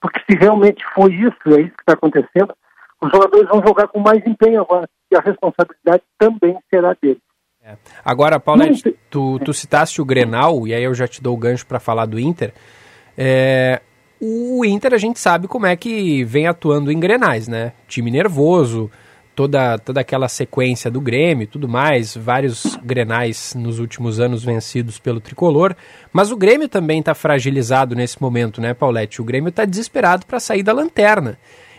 porque 0.00 0.20
se 0.28 0.38
realmente 0.38 0.84
foi 0.94 1.12
isso, 1.14 1.36
é 1.56 1.62
isso 1.62 1.76
que 1.76 1.82
está 1.82 1.94
acontecendo, 1.94 2.54
os 3.00 3.10
jogadores 3.10 3.48
vão 3.48 3.62
jogar 3.66 3.88
com 3.88 4.00
mais 4.00 4.24
empenho 4.26 4.62
agora 4.62 4.88
e 5.10 5.16
a 5.16 5.20
responsabilidade 5.20 6.02
também 6.18 6.56
será 6.70 6.96
deles. 7.00 7.22
É. 7.62 7.76
Agora, 8.04 8.38
Paulette, 8.38 8.94
tu, 9.08 9.38
tu 9.38 9.54
citaste 9.54 10.00
o 10.00 10.04
Grenal, 10.04 10.66
e 10.66 10.74
aí 10.74 10.84
eu 10.84 10.94
já 10.94 11.08
te 11.08 11.22
dou 11.22 11.34
o 11.34 11.38
gancho 11.38 11.66
para 11.66 11.80
falar 11.80 12.04
do 12.04 12.20
Inter. 12.20 12.52
É, 13.16 13.80
o 14.20 14.64
Inter 14.64 14.92
a 14.92 14.98
gente 14.98 15.18
sabe 15.18 15.48
como 15.48 15.64
é 15.64 15.74
que 15.74 16.24
vem 16.24 16.46
atuando 16.46 16.92
em 16.92 17.00
Grenais, 17.00 17.48
né? 17.48 17.72
Time 17.88 18.10
nervoso, 18.10 18.90
toda, 19.34 19.78
toda 19.78 20.00
aquela 20.00 20.28
sequência 20.28 20.90
do 20.90 21.00
Grêmio 21.00 21.44
e 21.44 21.46
tudo 21.46 21.68
mais, 21.68 22.16
vários 22.16 22.76
Grenais 22.76 23.54
nos 23.54 23.78
últimos 23.78 24.20
anos 24.20 24.44
vencidos 24.44 24.98
pelo 24.98 25.20
Tricolor. 25.20 25.74
Mas 26.12 26.30
o 26.30 26.36
Grêmio 26.36 26.68
também 26.68 27.00
está 27.00 27.14
fragilizado 27.14 27.94
nesse 27.94 28.20
momento, 28.20 28.60
né, 28.60 28.74
Paulette? 28.74 29.20
O 29.20 29.24
Grêmio 29.24 29.48
está 29.48 29.64
desesperado 29.64 30.26
para 30.26 30.40
sair 30.40 30.62
da 30.62 30.72
lanterna. 30.72 31.38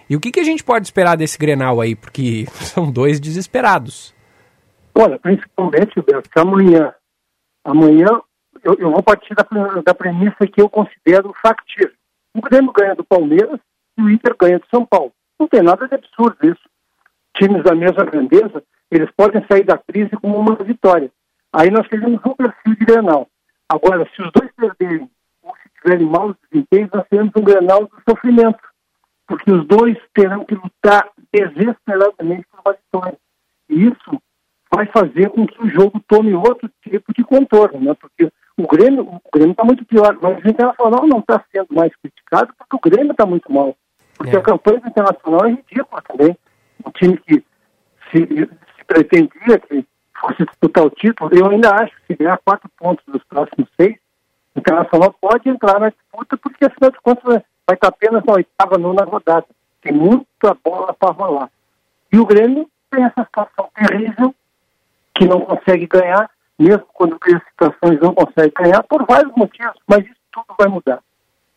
E 0.10 0.15
o 0.15 0.19
que, 0.19 0.32
que 0.32 0.40
a 0.40 0.44
gente 0.44 0.64
pode 0.64 0.86
esperar 0.86 1.15
desse 1.15 1.38
Grenal 1.38 1.82
aí? 1.82 1.95
Porque 1.95 2.45
são 2.61 2.91
dois 2.91 3.19
desesperados. 3.19 4.14
Olha, 4.94 5.19
principalmente, 5.19 6.02
Beto, 6.02 6.30
amanhã, 6.36 6.94
amanhã 7.64 8.07
eu, 8.64 8.76
eu, 8.80 8.91
vou 8.91 9.03
partir 9.03 9.36
da, 9.36 9.45
da 9.86 9.94
premissa 9.94 10.48
que 10.48 10.61
eu 10.61 10.69
considero 10.69 11.34
factível. 11.41 11.91
O 12.36 12.41
Grêmio 12.41 12.72
ganha 12.72 12.95
do 12.95 13.03
Palmeiras 13.03 13.60
e 13.98 14.02
o 14.02 14.10
Inter 14.10 14.36
ganha 14.40 14.60
do 14.60 14.65
São 14.73 14.86
Paulo. 14.86 15.11
Não 15.40 15.48
tem 15.48 15.61
nada 15.61 15.88
de 15.88 15.95
absurdo 15.95 16.38
isso. 16.44 16.61
Times 17.36 17.64
da 17.64 17.76
mesma 17.76 18.03
grandeza, 18.06 18.64
eles 18.91 19.10
podem 19.16 19.45
sair 19.49 19.64
da 19.64 19.78
crise 19.78 20.12
com 20.22 20.32
uma 20.32 20.56
vitória. 20.56 21.12
Aí 21.53 21.70
nós 21.70 21.88
teremos 21.88 22.20
um 22.26 22.34
perfil 22.36 22.76
de 22.76 22.86
Grenal. 22.86 23.28
Agora, 23.70 24.07
se 24.16 24.22
os 24.22 24.32
dois 24.32 24.52
perderem 24.56 25.10
ou 25.41 25.53
se 25.56 25.70
tiverem 25.82 26.06
maus 26.07 26.36
desempenhos, 26.49 26.90
nós 26.94 27.07
teremos 27.10 27.32
um 27.36 27.41
Grenal 27.44 27.82
do 27.88 28.02
sofrimento. 28.07 28.60
Porque 29.28 29.52
os 29.52 29.66
dois 29.66 29.98
terão 30.14 30.45
que 30.45 30.53
lutar 30.56 31.10
desesperadamente 31.34 32.45
por 32.52 32.60
uma 32.66 32.76
vitória. 32.76 33.18
E 33.70 33.88
isso 33.88 34.22
vai 34.72 34.86
fazer 34.88 35.30
com 35.30 35.48
que 35.48 35.62
o 35.64 35.70
jogo 35.70 35.99
tome 36.07 36.34
outro 36.34 36.70
tipo 36.84 37.14
de 37.14 37.24
contorno, 37.24 37.80
né? 37.80 37.94
Porque 37.99 38.30
o 38.57 38.68
Grêmio 38.68 39.20
está 39.34 39.64
muito 39.64 39.84
pior, 39.86 40.18
mas 40.22 40.44
o 40.44 40.48
Internacional 40.48 41.07
não 41.07 41.20
está 41.20 41.44
sendo 41.52 41.68
mais 41.72 41.91
criticado 41.95 42.53
porque 42.57 42.76
o 42.76 42.90
Grêmio 42.90 43.12
está 43.12 43.26
muito 43.26 43.52
mal. 43.52 43.76
Porque 44.18 44.36
É. 44.36 44.40
a 44.40 44.44
campanha 44.44 44.80
do 44.80 44.88
Internacional 44.88 45.45
é 45.45 45.49
ridícula 45.49 46.02
também. 46.03 46.38
Um 46.86 46.91
time 46.91 47.18
que 47.18 47.44
se, 48.12 48.20
se 48.20 48.86
pretendia 48.86 49.60
que 49.60 49.86
fosse 50.20 50.45
disputar 50.45 50.86
o 50.86 50.90
título, 50.90 51.30
eu 51.34 51.49
ainda 51.49 51.74
acho 51.76 51.95
que 51.95 52.07
se 52.07 52.16
ganhar 52.16 52.40
quatro 52.44 52.70
pontos 52.78 53.03
dos 53.07 53.24
próximos 53.24 53.68
seis, 53.80 53.98
o 54.56 54.60
Internacional 54.60 55.14
pode 55.20 55.49
entrar 55.49 55.80
na 55.80 55.90
disputa, 55.90 56.38
porque 56.38 56.66
afinal 56.66 56.91
de 56.91 57.02
contas 57.02 57.24
vai 57.24 57.44
vai 57.68 57.76
estar 57.76 57.88
apenas 57.88 58.24
na 58.24 58.34
oitava, 58.34 58.78
nona 58.78 59.03
rodada. 59.03 59.45
Tem 59.82 59.91
muita 59.91 60.56
bola 60.64 60.94
para 60.94 61.14
rolar. 61.14 61.49
E 62.12 62.20
o 62.20 62.26
Grêmio 62.26 62.70
tem 62.90 63.03
essa 63.03 63.24
situação 63.24 63.70
terrível 63.76 64.34
que 65.14 65.26
não 65.26 65.41
consegue 65.41 65.88
ganhar, 65.88 66.30
mesmo 66.57 66.86
quando 66.94 67.20
cria 67.20 67.41
situações 67.49 67.99
não 67.99 68.14
consegue 68.14 68.53
ganhar, 68.56 68.84
por 68.84 69.06
vários 69.06 69.34
motivos, 69.36 69.76
mas 69.88 70.06
isso 70.06 70.16
tudo 70.32 70.56
vai 70.57 70.68
mudar. 70.68 70.99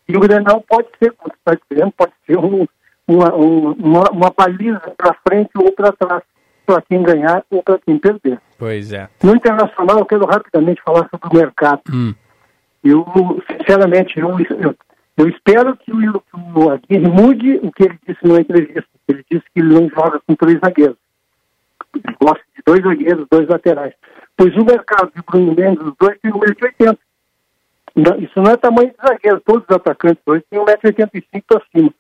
E 0.09 0.17
o 0.17 0.21
Grenal 0.21 0.63
pode 0.63 0.89
ser, 0.99 1.15
você 1.23 1.35
está 1.35 1.57
dizendo, 1.71 1.93
pode 1.93 2.13
ser 2.25 2.39
um, 2.39 2.67
uma, 3.09 3.35
um, 3.35 3.73
uma, 3.73 4.11
uma 4.11 4.31
baliza 4.37 4.81
para 4.97 5.17
frente 5.27 5.51
ou 5.57 5.73
para 5.73 5.93
trás, 5.93 6.23
para 6.67 6.83
quem 6.83 7.03
ganhar 7.03 7.43
ou 7.51 7.63
para 7.63 7.79
quem 7.79 7.99
perder. 7.99 8.39
Pois 8.59 8.93
é. 8.93 9.09
No 9.23 9.35
internacional, 9.35 9.99
eu 9.99 10.05
quero 10.07 10.27
rapidamente 10.27 10.83
falar 10.85 11.09
sobre 11.11 11.29
o 11.29 11.35
mercado. 11.41 11.81
Hum. 11.93 12.15
Eu, 12.85 13.05
sinceramente, 13.51 14.19
eu, 14.21 14.29
eu, 14.41 14.75
eu 15.17 15.29
espero 15.29 15.77
que 15.77 15.91
o, 15.93 16.21
que 16.21 16.37
o 16.55 16.71
Aguirre 16.71 17.09
mude 17.09 17.57
o 17.63 17.73
que 17.73 17.85
ele 17.85 17.99
disse 18.07 18.21
na 18.27 18.41
entrevista. 18.41 18.85
Ele 19.09 19.25
disse 19.31 19.45
que 19.55 19.61
ele 19.61 19.75
não 19.75 19.89
joga 19.89 20.21
com 20.27 20.35
três 20.35 20.59
zagueiros. 20.61 20.97
Ele 21.95 22.17
gosta 22.21 22.45
de 22.57 22.63
dois 22.65 22.83
zagueiros, 22.83 23.27
dois 23.31 23.49
laterais. 23.49 23.95
Pois 24.37 24.55
o 24.57 24.65
mercado 24.65 25.11
de 25.17 25.23
Bruno 25.23 25.55
Mendes, 25.55 25.83
os 25.85 25.95
dois 25.99 26.19
tem 26.21 26.31
1,80m. 26.31 26.99
Não- 27.97 28.17
Isso 28.19 28.41
não 28.41 28.51
é 28.53 28.57
tamanho 28.57 28.91
de 28.91 28.97
zagueiro. 29.09 29.41
Todos 29.45 29.65
os 29.69 29.75
atacantes 29.77 30.23
hoje 30.27 30.45
têm 30.51 30.61
1,85m 30.61 31.43
para 31.49 31.63
cima. 31.75 31.91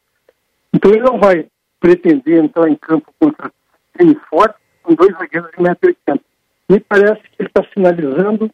Então 0.78 0.92
ele 0.92 1.02
não 1.02 1.18
vai 1.18 1.44
pretender 1.80 2.44
entrar 2.44 2.68
em 2.68 2.76
campo 2.76 3.12
contra 3.18 3.50
time 3.98 4.14
forte 4.30 4.54
com 4.80 4.94
dois 4.94 5.12
zagueiros 5.16 5.50
de 5.50 5.56
1,80m. 5.56 6.20
Me 6.68 6.78
parece 6.78 7.20
que 7.22 7.34
ele 7.40 7.48
está 7.48 7.64
sinalizando 7.74 8.48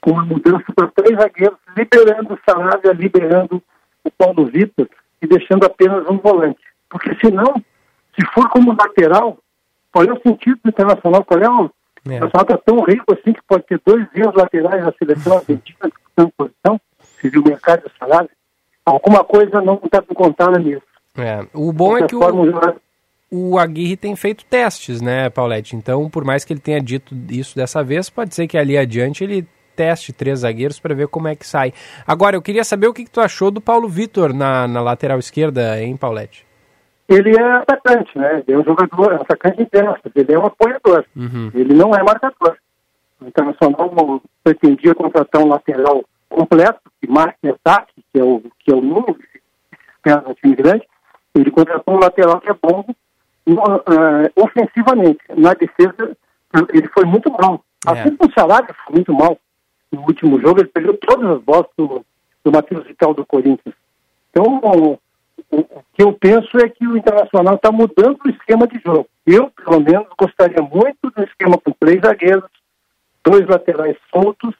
com 0.00 0.12
uma 0.12 0.24
mudança 0.24 0.64
para 0.74 0.86
três 0.92 1.18
zagueiros, 1.18 1.58
liberando 1.76 2.34
o 2.34 2.38
Sarabia, 2.48 2.92
liberando 2.92 3.60
o 4.04 4.10
Paulo 4.12 4.46
Vitor 4.46 4.88
e 5.20 5.26
deixando 5.26 5.64
apenas 5.64 6.08
um 6.08 6.18
volante. 6.18 6.62
Porque 6.88 7.16
senão, 7.16 7.52
se 8.14 8.24
for 8.32 8.48
como 8.50 8.76
lateral, 8.78 9.36
qual 9.90 10.04
é 10.04 10.12
o 10.12 10.22
sentido 10.22 10.60
do 10.62 10.68
Internacional? 10.68 11.24
Qual 11.24 11.40
é 11.40 11.50
o... 11.50 11.64
O 11.64 11.70
É. 12.06 12.14
Internacional 12.14 12.42
está 12.42 12.58
tão 12.58 12.80
rico 12.84 13.12
assim 13.12 13.32
que 13.32 13.42
pode 13.42 13.64
ter 13.64 13.80
dois 13.84 14.06
erros 14.14 14.34
laterais 14.36 14.84
na 14.84 14.92
seleção 14.92 15.38
argentina 15.38 15.90
disputando 15.90 16.32
posição, 16.36 16.80
se 17.00 17.28
viu 17.28 17.42
o 17.42 17.48
mercado 17.48 17.82
do 17.82 17.90
salário. 17.98 18.30
Alguma 18.86 19.24
coisa 19.24 19.60
não 19.60 19.74
está 19.74 20.00
contada 20.00 20.58
nisso. 20.58 20.89
É. 21.22 21.46
O 21.54 21.72
bom 21.72 21.96
é 21.96 22.06
que 22.06 22.14
o, 22.14 22.18
o 22.18 22.46
jogador- 22.46 22.80
o 23.30 23.58
Aguirre 23.58 23.96
tem 23.96 24.16
feito 24.16 24.44
testes, 24.44 25.00
né, 25.00 25.30
Paulette? 25.30 25.76
Então, 25.76 26.10
por 26.10 26.24
mais 26.24 26.44
que 26.44 26.52
ele 26.52 26.60
tenha 26.60 26.80
dito 26.80 27.14
isso 27.30 27.54
dessa 27.54 27.82
vez, 27.82 28.10
pode 28.10 28.34
ser 28.34 28.46
que 28.48 28.58
ali 28.58 28.76
adiante 28.76 29.22
ele 29.22 29.46
teste 29.76 30.12
três 30.12 30.40
zagueiros 30.40 30.80
para 30.80 30.94
ver 30.94 31.08
como 31.08 31.28
é 31.28 31.34
que 31.36 31.46
sai. 31.46 31.72
Agora, 32.06 32.36
eu 32.36 32.42
queria 32.42 32.64
saber 32.64 32.88
o 32.88 32.92
que, 32.92 33.04
que 33.04 33.10
tu 33.10 33.20
achou 33.20 33.50
do 33.50 33.60
Paulo 33.60 33.88
Vitor 33.88 34.34
na, 34.34 34.66
na 34.66 34.82
lateral 34.82 35.18
esquerda, 35.18 35.80
hein, 35.80 35.96
Paulette? 35.96 36.44
ele 37.08 37.36
é 37.36 37.42
atacante, 37.42 38.16
né? 38.16 38.42
Ele 38.46 38.56
é 38.56 38.60
um 38.60 38.64
jogador, 38.64 39.12
é 39.12 39.16
um 39.16 39.22
atacante 39.22 39.60
intenso, 39.60 39.98
ele 40.14 40.32
é 40.32 40.38
um 40.38 40.46
apoiador. 40.46 41.04
Uhum. 41.16 41.50
Ele 41.52 41.74
não 41.74 41.92
é 41.92 42.02
marcador. 42.04 42.56
O 43.20 43.26
Internacional 43.26 44.22
pretendia 44.44 44.94
contratar 44.94 45.42
um 45.42 45.48
lateral 45.48 46.04
completo, 46.28 46.80
que 47.00 47.10
marque 47.10 47.48
ataque, 47.48 47.92
que 48.12 48.20
é 48.20 48.22
o, 48.22 48.40
que 48.60 48.72
é 48.72 48.74
o 48.76 48.80
número 48.80 49.14
que 49.14 49.40
espera 49.96 50.20
no 50.20 50.34
time 50.34 50.54
grande. 50.54 50.84
Ele 51.34 51.50
contratou 51.50 51.94
um 51.94 52.00
lateral 52.00 52.40
que 52.40 52.50
é 52.50 52.54
bom 52.54 52.84
eh, 53.46 54.32
ofensivamente. 54.36 55.20
Na 55.36 55.54
defesa, 55.54 56.16
ele 56.72 56.88
foi 56.88 57.04
muito 57.04 57.30
mal. 57.30 57.64
É. 57.86 57.90
Assim 57.90 58.16
como 58.16 58.30
o 58.30 58.34
Salário 58.34 58.74
foi 58.84 58.94
muito 58.94 59.12
mal. 59.12 59.38
No 59.90 60.02
último 60.02 60.40
jogo, 60.40 60.60
ele 60.60 60.68
perdeu 60.68 60.96
todas 60.98 61.30
as 61.30 61.42
bolas 61.42 61.66
do, 61.76 62.04
do 62.44 62.52
Matheus 62.52 62.86
Vital 62.86 63.14
do 63.14 63.26
Corinthians. 63.26 63.74
Então, 64.30 64.60
o, 64.62 64.98
o 65.50 65.64
que 65.94 66.02
eu 66.02 66.12
penso 66.12 66.58
é 66.58 66.68
que 66.68 66.86
o 66.86 66.96
Internacional 66.96 67.56
está 67.56 67.72
mudando 67.72 68.18
o 68.24 68.30
esquema 68.30 68.66
de 68.68 68.80
jogo. 68.84 69.08
Eu, 69.26 69.50
pelo 69.50 69.80
menos, 69.80 70.06
gostaria 70.18 70.62
muito 70.62 71.10
do 71.10 71.24
esquema 71.24 71.58
com 71.58 71.72
três 71.72 72.00
zagueiros, 72.00 72.50
dois 73.24 73.46
laterais 73.46 73.96
soltos 74.12 74.54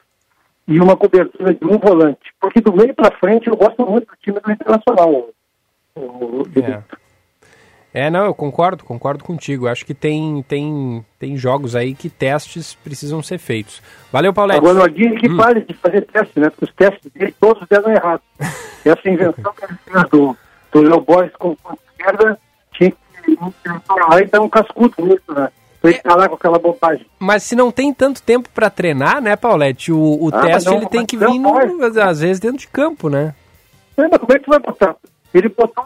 e 0.67 0.81
uma 0.81 0.97
cobertura 0.97 1.55
de 1.55 1.65
um 1.65 1.79
volante. 1.79 2.35
Porque 2.41 2.61
do 2.61 2.73
meio 2.73 2.95
para 2.95 3.17
frente 3.19 3.49
eu 3.49 3.57
gosto 3.57 3.85
muito 3.87 4.07
do 4.07 4.17
time 4.17 4.41
do 4.41 4.51
Internacional. 4.51 5.29
É. 5.97 6.83
É, 7.93 8.09
não, 8.09 8.25
eu 8.25 8.33
concordo, 8.35 8.85
concordo 8.85 9.25
contigo. 9.25 9.67
Acho 9.67 9.85
que 9.85 9.95
tem, 9.95 10.45
tem, 10.47 11.05
tem 11.19 11.37
jogos 11.37 11.75
aí 11.75 11.93
que 11.93 12.09
testes 12.09 12.75
precisam 12.75 13.21
ser 13.21 13.39
feitos. 13.39 13.83
Valeu, 14.13 14.33
Paulette. 14.33 14.61
Agora 14.61 14.79
o 14.79 14.85
Aguirre 14.85 15.17
que 15.19 15.29
Hum. 15.29 15.37
pare 15.37 15.61
de 15.63 15.75
fazer 15.75 16.03
teste, 16.03 16.39
né? 16.39 16.51
Porque 16.51 16.67
os 16.67 16.73
testes 16.75 17.11
dele 17.13 17.35
todos 17.41 17.67
deram 17.69 17.91
errado. 17.91 18.23
Essa 18.85 19.09
invenção 19.11 19.53
que 19.55 19.65
ele 19.65 19.75
fez 19.85 20.09
do, 20.09 20.37
do 20.71 20.83
Léo 20.83 21.01
Borges 21.01 21.33
com 21.37 21.57
ponta 21.57 21.79
esquerda 21.91 22.39
tinha 22.73 22.93
que 22.93 23.37
lá 24.09 24.21
e 24.23 24.27
dar 24.27 24.41
um 24.41 24.49
cascudo 24.49 24.95
nisso, 25.05 25.23
né? 25.35 25.49
Pra 25.83 25.91
ele 25.91 26.01
falar 26.01 26.29
com 26.29 26.35
aquela 26.37 26.59
bobagem. 26.61 27.07
Mas 27.19 27.43
se 27.43 27.57
não 27.57 27.73
tem 27.73 27.93
tanto 27.93 28.23
tempo 28.23 28.49
para 28.55 28.71
treinar, 28.71 29.21
né, 29.21 29.35
Paulette? 29.35 29.91
O, 29.91 29.99
o 29.99 30.29
Ah, 30.33 30.41
teste 30.43 30.69
não, 30.71 30.77
ele 30.77 30.87
tem 30.87 31.05
que 31.05 31.17
vir, 31.17 31.39
no- 31.41 31.57
às 32.05 32.21
vezes, 32.21 32.39
dentro 32.39 32.59
de 32.59 32.69
campo, 32.69 33.09
né? 33.09 33.35
É, 33.97 34.03
mas 34.07 34.19
como 34.21 34.33
é 34.33 34.39
que 34.39 34.45
tu 34.45 34.51
vai 34.51 34.59
botar? 34.61 34.95
Ele 35.33 35.49
botou 35.49 35.85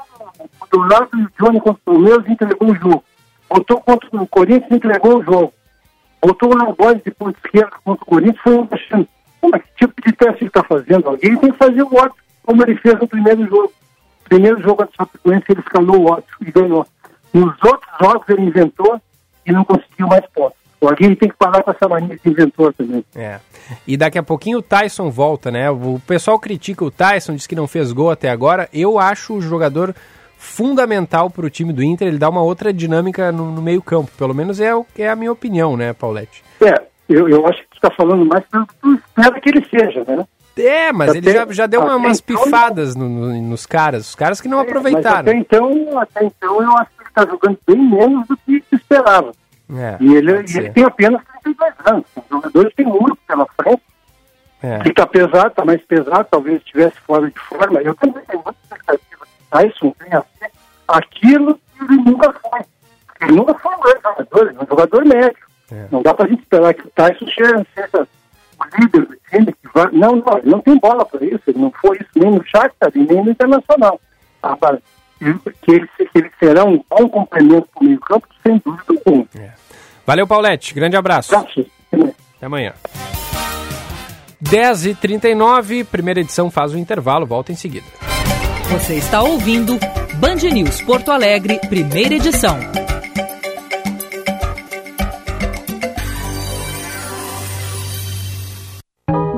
o 0.61 0.67
do 0.71 0.79
lado 0.81 1.11
do 1.11 1.31
Johnny 1.39 1.61
contra 1.61 1.81
o 1.87 1.95
Palmeiras 1.95 2.27
e 2.27 2.33
entregou 2.33 2.71
o 2.71 2.75
jogo. 2.75 3.05
Botou 3.49 3.81
contra 3.81 4.09
o 4.23 4.27
Corinthians 4.27 4.71
e 4.71 4.75
entregou 4.75 5.19
o 5.19 5.23
jogo. 5.23 5.53
Botou 6.21 6.53
o 6.53 6.73
Borges 6.73 7.05
de 7.05 7.11
ponta 7.11 7.39
esquerda 7.45 7.77
contra 7.85 8.03
o 8.03 8.07
Corinthians 8.07 8.43
foi 8.43 8.55
um 8.55 8.69
achando. 8.71 9.09
Mas 9.43 9.63
que 9.63 9.87
tipo 9.87 9.95
de 10.01 10.13
teste 10.13 10.45
ele 10.45 10.49
está 10.49 10.65
fazendo? 10.65 11.09
Alguém 11.09 11.37
tem 11.37 11.53
que 11.53 11.59
fazer 11.59 11.83
o 11.83 11.95
outro, 11.95 12.15
como 12.43 12.63
ele 12.63 12.77
fez 12.77 12.99
no 12.99 13.07
primeiro 13.07 13.47
jogo. 13.47 13.73
Primeiro 14.25 14.63
jogo 14.63 14.83
antes 14.83 14.97
da 14.97 15.05
Chapecoense 15.05 15.45
ele 15.51 15.61
escalou 15.61 15.97
o 15.97 16.11
outro 16.11 16.37
e 16.41 16.51
ganhou. 16.51 16.87
Nos 17.33 17.63
outros 17.63 17.91
jogos 18.01 18.29
ele 18.31 18.43
inventou 18.43 19.01
e 19.45 19.53
não 19.53 19.65
conseguiu 19.65 20.07
mais 20.07 20.25
pontos. 20.29 20.64
O 20.85 20.89
Aguirre 20.91 21.17
tem 21.17 21.29
que 21.31 21.37
parar 21.37 21.63
com 21.63 21.71
essa 21.71 21.89
mania 21.89 22.19
de 22.23 22.31
inventor 22.31 22.75
também. 22.75 23.03
É. 23.17 23.39
E 23.87 23.97
daqui 23.97 24.19
a 24.19 24.23
pouquinho 24.23 24.59
o 24.59 24.63
Tyson 24.63 25.09
volta, 25.11 25.51
né? 25.51 25.71
O 25.71 25.99
pessoal 26.07 26.39
critica 26.39 26.85
o 26.85 26.91
Tyson, 26.91 27.35
diz 27.35 27.47
que 27.47 27.57
não 27.57 27.67
fez 27.67 27.91
gol 27.93 28.11
até 28.11 28.29
agora. 28.29 28.69
Eu 28.73 28.99
acho 28.99 29.35
o 29.35 29.41
jogador 29.41 29.95
fundamental 30.37 31.31
para 31.31 31.47
o 31.47 31.51
time 31.51 31.73
do 31.73 31.83
Inter. 31.83 32.07
Ele 32.09 32.19
dá 32.19 32.29
uma 32.29 32.43
outra 32.43 32.73
dinâmica 32.73 33.33
no, 33.33 33.51
no 33.51 33.63
meio-campo. 33.63 34.11
Pelo 34.19 34.35
menos 34.35 34.61
é, 34.61 34.75
o, 34.75 34.85
é 34.99 35.09
a 35.09 35.17
minha 35.17 35.33
opinião, 35.33 35.77
né, 35.77 35.93
Paulette? 35.95 36.45
É, 36.61 36.75
eu, 37.09 37.29
eu 37.29 37.47
acho 37.47 37.63
que 37.63 37.69
tu 37.71 37.77
está 37.77 37.91
falando 37.91 38.25
mais 38.27 38.45
pelo 38.47 38.67
que 38.67 38.75
espera 39.09 39.41
que 39.41 39.49
ele 39.49 39.67
seja, 39.69 40.05
né? 40.07 40.27
É, 40.57 40.93
mas 40.93 41.09
Até- 41.11 41.19
ele 41.19 41.33
já, 41.33 41.47
já 41.51 41.67
deu 41.67 41.81
uma- 41.81 41.97
umas 41.97 42.23
então- 42.25 42.45
pifadas 42.45 42.95
no- 42.95 43.09
no- 43.09 43.43
nos 43.43 43.67
caras. 43.67 44.09
Os 44.11 44.15
caras 44.15 44.41
que 44.41 44.47
não 44.49 44.59
É, 44.61 44.63
aproveitaram. 44.63 45.21
até 45.21 45.35
então, 45.35 45.99
até 45.99 46.25
então 46.25 46.63
eu 46.63 46.71
acho 46.79 46.91
que 46.91 47.01
ele 47.03 47.09
está 47.09 47.27
jogando 47.27 47.59
bem 47.67 47.77
menos 47.91 48.29
do 48.29 48.37
que 48.37 48.63
se 48.71 48.77
esperava. 48.77 49.33
É, 49.71 49.97
E 50.01 50.15
ele, 50.15 50.33
e 50.33 50.57
ele 50.59 50.71
tem 50.71 50.85
apenas 50.85 51.23
32 51.43 51.75
anos. 51.87 52.05
Os 52.17 52.23
jogadores 52.31 52.75
têm 52.75 52.87
muito 52.87 53.17
pela 53.27 53.47
frente. 53.61 53.83
É. 54.63 54.89
Está 54.89 55.07
pesado, 55.07 55.49
está 55.49 55.65
mais 55.65 55.83
pesado, 55.83 56.27
talvez 56.31 56.59
estivesse 56.59 56.99
fora 57.01 57.31
de 57.31 57.39
forma. 57.39 57.81
Eu 57.83 57.95
também 57.95 58.23
tenho 58.25 58.43
muita 58.43 58.59
expectativa 58.63 59.27
que 59.27 59.45
Tyson 59.51 59.95
venha 60.01 60.19
a 60.21 60.25
ser 60.39 60.51
aquilo 60.89 61.55
que 61.55 61.85
ele 61.85 61.97
nunca 62.03 62.33
foi. 62.33 62.61
Ele 63.21 63.33
nunca 63.33 63.55
foi 63.55 63.75
um 63.75 63.81
grande 63.81 64.01
jogador, 64.03 64.47
ele 64.49 64.59
é 64.59 64.63
um 64.63 64.67
jogador 64.67 65.05
médio. 65.05 65.45
É. 65.71 65.87
Não 65.91 66.03
dá 66.03 66.15
para 66.15 66.27
a 66.27 66.29
gente 66.29 66.43
esperar 66.43 66.75
que 66.75 66.87
o 66.87 66.91
Tyson 66.91 67.27
seja, 67.27 67.67
seja 67.75 68.09
o 68.59 68.81
líder 68.81 69.07
do 69.07 69.17
time. 69.31 69.47
Que 69.53 69.69
vai... 69.75 69.89
Não, 69.93 70.17
não, 70.17 70.39
ele 70.39 70.51
não 70.51 70.61
tem 70.61 70.79
bola 70.79 71.05
para 71.05 71.25
isso. 71.25 71.43
Ele 71.47 71.59
não 71.59 71.71
foi 71.73 71.97
isso 71.99 72.11
nem 72.17 72.31
no 72.31 72.45
Shakhtar 72.47 72.91
nem 72.95 73.07
no 73.25 73.31
Internacional. 73.31 74.01
Ele- 74.45 74.83
que 75.63 75.71
ele, 75.71 75.89
que 75.97 76.19
ele 76.19 76.31
será 76.39 76.65
um 76.65 76.83
bom 76.91 77.09
complemento 77.09 77.69
para 77.75 77.83
o 77.83 77.85
meio 77.85 78.01
campo, 78.01 78.27
sem 78.47 78.61
dúvida 78.65 78.85
alguma. 78.89 79.27
Valeu, 80.07 80.27
Paulette. 80.27 80.75
Grande 80.75 80.97
abraço. 80.97 81.31
Graças. 81.31 81.67
Até 82.37 82.47
amanhã. 82.47 82.73
10h39, 84.43 85.87
primeira 85.87 86.21
edição 86.21 86.51
faz 86.51 86.75
o 86.75 86.79
intervalo, 86.79 87.25
volta 87.25 87.51
em 87.51 87.57
seguida. 87.57 87.87
Você 88.71 88.95
está 88.95 89.23
ouvindo 89.23 89.79
Band 90.17 90.37
News 90.53 90.83
Porto 90.83 91.11
Alegre, 91.11 91.59
primeira 91.69 92.15
edição. 92.15 92.59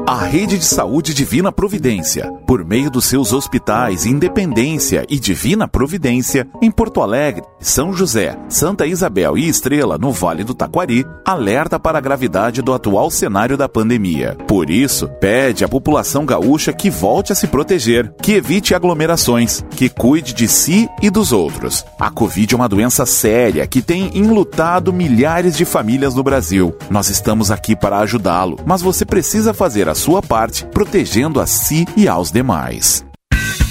A 0.08 0.24
Rede 0.24 0.56
de 0.56 0.64
Saúde 0.64 1.12
Divina 1.12 1.50
Providência, 1.50 2.30
por 2.46 2.64
meio 2.64 2.88
dos 2.88 3.06
seus 3.06 3.32
hospitais 3.32 4.06
Independência 4.06 5.04
e 5.08 5.18
Divina 5.18 5.66
Providência, 5.66 6.46
em 6.62 6.70
Porto 6.70 7.02
Alegre, 7.02 7.42
São 7.58 7.92
José, 7.92 8.38
Santa 8.48 8.86
Isabel 8.86 9.36
e 9.36 9.48
Estrela, 9.48 9.98
no 9.98 10.12
Vale 10.12 10.44
do 10.44 10.54
Taquari, 10.54 11.04
alerta 11.24 11.76
para 11.80 11.98
a 11.98 12.00
gravidade 12.00 12.62
do 12.62 12.72
atual 12.72 13.10
cenário 13.10 13.56
da 13.56 13.68
pandemia. 13.68 14.36
Por 14.46 14.70
isso, 14.70 15.08
pede 15.20 15.64
à 15.64 15.68
população 15.68 16.24
gaúcha 16.24 16.72
que 16.72 16.88
volte 16.88 17.32
a 17.32 17.34
se 17.34 17.48
proteger, 17.48 18.14
que 18.22 18.34
evite 18.34 18.76
aglomerações, 18.76 19.64
que 19.70 19.88
cuide 19.88 20.32
de 20.32 20.46
si 20.46 20.88
e 21.02 21.10
dos 21.10 21.32
outros. 21.32 21.84
A 21.98 22.10
Covid 22.10 22.54
é 22.54 22.56
uma 22.56 22.68
doença 22.68 23.04
séria 23.06 23.66
que 23.66 23.82
tem 23.82 24.16
enlutado 24.16 24.92
milhares 24.92 25.56
de 25.56 25.64
famílias 25.64 26.14
no 26.14 26.22
Brasil. 26.22 26.76
Nós 26.88 27.10
estamos 27.10 27.50
aqui 27.50 27.74
para 27.74 27.98
ajudá-lo, 27.98 28.60
mas 28.64 28.80
você 28.80 29.04
precisa 29.04 29.52
fazer 29.52 29.88
a 29.88 29.95
sua 29.96 30.20
parte, 30.20 30.66
protegendo 30.66 31.40
a 31.40 31.46
si 31.46 31.86
e 31.96 32.06
aos 32.06 32.30
demais. 32.30 33.05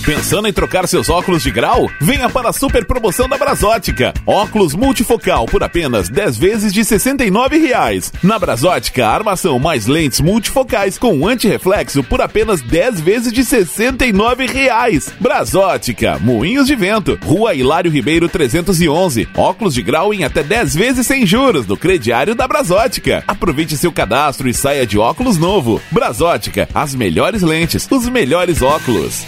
Pensando 0.05 0.47
em 0.47 0.53
trocar 0.53 0.87
seus 0.87 1.09
óculos 1.09 1.41
de 1.41 1.49
grau? 1.49 1.89
Venha 1.99 2.29
para 2.29 2.49
a 2.49 2.53
super 2.53 2.85
promoção 2.85 3.27
da 3.27 3.39
Brasótica. 3.39 4.13
Óculos 4.23 4.75
multifocal 4.75 5.47
por 5.47 5.63
apenas 5.63 6.09
10 6.09 6.37
vezes 6.37 6.71
de 6.71 6.85
69 6.85 7.57
reais. 7.57 8.13
Na 8.21 8.37
Brasótica, 8.37 9.07
armação 9.07 9.57
mais 9.57 9.87
lentes 9.87 10.21
multifocais 10.21 10.99
com 10.99 11.27
antirreflexo 11.27 12.03
por 12.03 12.21
apenas 12.21 12.61
10 12.61 13.01
vezes 13.01 13.33
de 13.33 13.43
69 13.43 14.45
reais. 14.45 15.11
Brasótica, 15.19 16.19
Moinhos 16.19 16.67
de 16.67 16.75
Vento, 16.75 17.17
Rua 17.25 17.55
Hilário 17.55 17.89
Ribeiro 17.89 18.29
311. 18.29 19.27
Óculos 19.35 19.73
de 19.73 19.81
grau 19.81 20.13
em 20.13 20.23
até 20.23 20.43
10 20.43 20.75
vezes 20.75 21.07
sem 21.07 21.25
juros 21.25 21.65
no 21.65 21.75
crediário 21.75 22.35
da 22.35 22.47
Brasótica. 22.47 23.23
Aproveite 23.27 23.75
seu 23.75 23.91
cadastro 23.91 24.47
e 24.47 24.53
saia 24.53 24.85
de 24.85 24.99
óculos 24.99 25.39
novo. 25.39 25.81
Brasótica, 25.89 26.69
as 26.75 26.93
melhores 26.93 27.41
lentes, 27.41 27.87
os 27.89 28.07
melhores 28.07 28.61
óculos. 28.61 29.25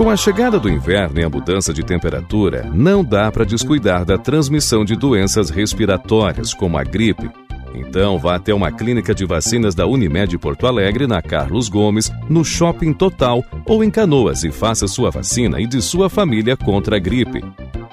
Com 0.00 0.08
a 0.08 0.16
chegada 0.16 0.58
do 0.58 0.70
inverno 0.70 1.20
e 1.20 1.22
a 1.22 1.28
mudança 1.28 1.74
de 1.74 1.84
temperatura, 1.84 2.66
não 2.72 3.04
dá 3.04 3.30
para 3.30 3.44
descuidar 3.44 4.02
da 4.02 4.16
transmissão 4.16 4.82
de 4.82 4.96
doenças 4.96 5.50
respiratórias, 5.50 6.54
como 6.54 6.78
a 6.78 6.82
gripe. 6.82 7.30
Então, 7.74 8.18
vá 8.18 8.36
até 8.36 8.54
uma 8.54 8.72
clínica 8.72 9.14
de 9.14 9.26
vacinas 9.26 9.74
da 9.74 9.86
Unimed 9.86 10.38
Porto 10.38 10.66
Alegre, 10.66 11.06
na 11.06 11.20
Carlos 11.20 11.68
Gomes, 11.68 12.10
no 12.30 12.42
Shopping 12.42 12.94
Total 12.94 13.44
ou 13.66 13.84
em 13.84 13.90
Canoas 13.90 14.42
e 14.42 14.50
faça 14.50 14.88
sua 14.88 15.10
vacina 15.10 15.60
e 15.60 15.66
de 15.66 15.82
sua 15.82 16.08
família 16.08 16.56
contra 16.56 16.96
a 16.96 16.98
gripe. 16.98 17.44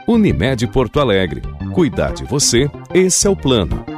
Unimed 0.07 0.65
Porto 0.67 1.01
Alegre. 1.01 1.41
Cuidar 1.73 2.13
de 2.13 2.23
você, 2.23 2.71
esse 2.93 3.27
é 3.27 3.29
o 3.29 3.35
plano. 3.35 3.96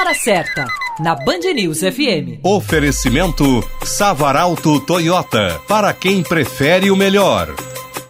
Hora 0.00 0.14
certa, 0.14 0.66
na 0.98 1.14
Band 1.14 1.52
News 1.54 1.80
FM. 1.80 2.40
Oferecimento 2.42 3.44
Savaralto 3.84 4.80
Toyota, 4.80 5.60
para 5.68 5.92
quem 5.92 6.22
prefere 6.22 6.90
o 6.90 6.96
melhor. 6.96 7.54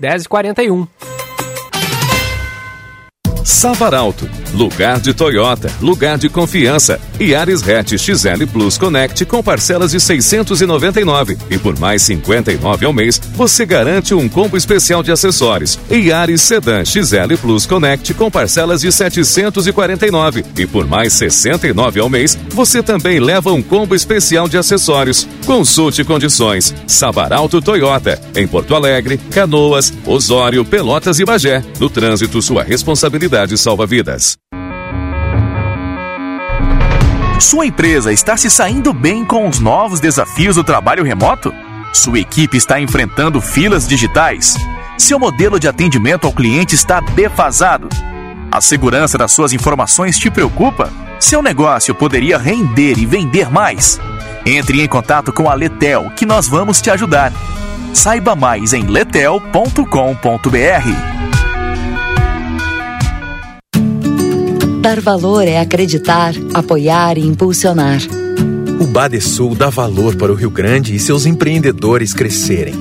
10h41. 0.01 0.87
Savaralto, 3.51 4.31
lugar 4.55 5.01
de 5.01 5.13
Toyota, 5.13 5.71
lugar 5.83 6.17
de 6.17 6.29
confiança. 6.29 7.01
E 7.19 7.35
Ares 7.35 7.69
Hatch 7.69 7.99
XL 7.99 8.47
Plus 8.51 8.79
Connect 8.79 9.25
com 9.27 9.43
parcelas 9.43 9.91
de 9.91 10.01
699 10.01 11.37
e 11.51 11.59
por 11.59 11.79
mais 11.79 12.01
59 12.03 12.87
ao 12.87 12.93
mês, 12.93 13.21
você 13.35 13.67
garante 13.67 14.15
um 14.15 14.29
combo 14.29 14.57
especial 14.57 15.03
de 15.03 15.11
acessórios. 15.11 15.79
E 15.91 16.13
Ares 16.13 16.41
Sedan 16.43 16.85
XL 16.85 17.35
Plus 17.41 17.67
Connect 17.67 18.15
com 18.15 18.31
parcelas 18.31 18.83
de 18.83 18.93
749 18.93 20.45
e 20.57 20.65
por 20.65 20.87
mais 20.87 21.13
69 21.13 22.01
ao 22.01 22.09
mês, 22.09 22.39
você 22.51 22.83
também 22.83 23.19
leva 23.19 23.53
um 23.53 23.61
combo 23.61 23.97
especial 23.97 24.49
de 24.49 24.57
acessórios. 24.57 25.27
Consulte 25.45 26.05
condições. 26.05 26.73
Savaralto 26.87 27.61
Toyota, 27.61 28.19
em 28.35 28.47
Porto 28.47 28.77
Alegre, 28.77 29.19
Canoas, 29.31 29.93
Osório, 30.07 30.65
Pelotas 30.65 31.19
e 31.19 31.25
Bagé. 31.25 31.63
No 31.81 31.91
trânsito, 31.91 32.41
sua 32.41 32.63
responsabilidade 32.63 33.40
salva 33.59 33.87
vidas. 33.87 34.39
Sua 37.41 37.65
empresa 37.65 38.13
está 38.13 38.37
se 38.37 38.51
saindo 38.51 38.93
bem 38.93 39.25
com 39.25 39.49
os 39.49 39.59
novos 39.59 39.99
desafios 39.99 40.57
do 40.57 40.63
trabalho 40.63 41.03
remoto? 41.03 41.53
Sua 41.93 42.21
equipe 42.21 42.57
está 42.57 42.79
enfrentando 42.79 43.41
filas 43.41 43.89
digitais? 43.89 44.55
Seu 44.99 45.19
modelo 45.19 45.59
de 45.59 45.67
atendimento 45.67 46.27
ao 46.27 46.33
cliente 46.33 46.75
está 46.75 47.01
defasado? 47.01 47.89
A 48.53 48.61
segurança 48.61 49.17
das 49.17 49.33
suas 49.33 49.53
informações 49.53 50.19
te 50.19 50.31
preocupa? 50.31 50.93
Seu 51.19 51.43
negócio 51.43 51.95
poderia 51.95 52.37
render 52.37 52.99
e 52.99 53.07
vender 53.07 53.51
mais? 53.51 53.99
Entre 54.45 54.83
em 54.83 54.89
contato 54.89 55.33
com 55.33 55.49
a 55.49 55.55
Letel, 55.55 56.11
que 56.17 56.27
nós 56.27 56.47
vamos 56.47 56.81
te 56.81 56.91
ajudar. 56.91 57.33
Saiba 57.95 58.37
mais 58.37 58.73
em 58.73 58.83
letel.com.br. 58.83 61.30
Dar 64.81 64.99
valor 64.99 65.47
é 65.47 65.61
acreditar, 65.61 66.35
apoiar 66.55 67.19
e 67.19 67.27
impulsionar. 67.27 68.01
O 68.81 68.87
Badesul 68.87 69.55
dá 69.55 69.69
valor 69.69 70.17
para 70.17 70.33
o 70.33 70.35
Rio 70.35 70.49
Grande 70.49 70.95
e 70.95 70.99
seus 70.99 71.27
empreendedores 71.27 72.15
crescerem. 72.15 72.75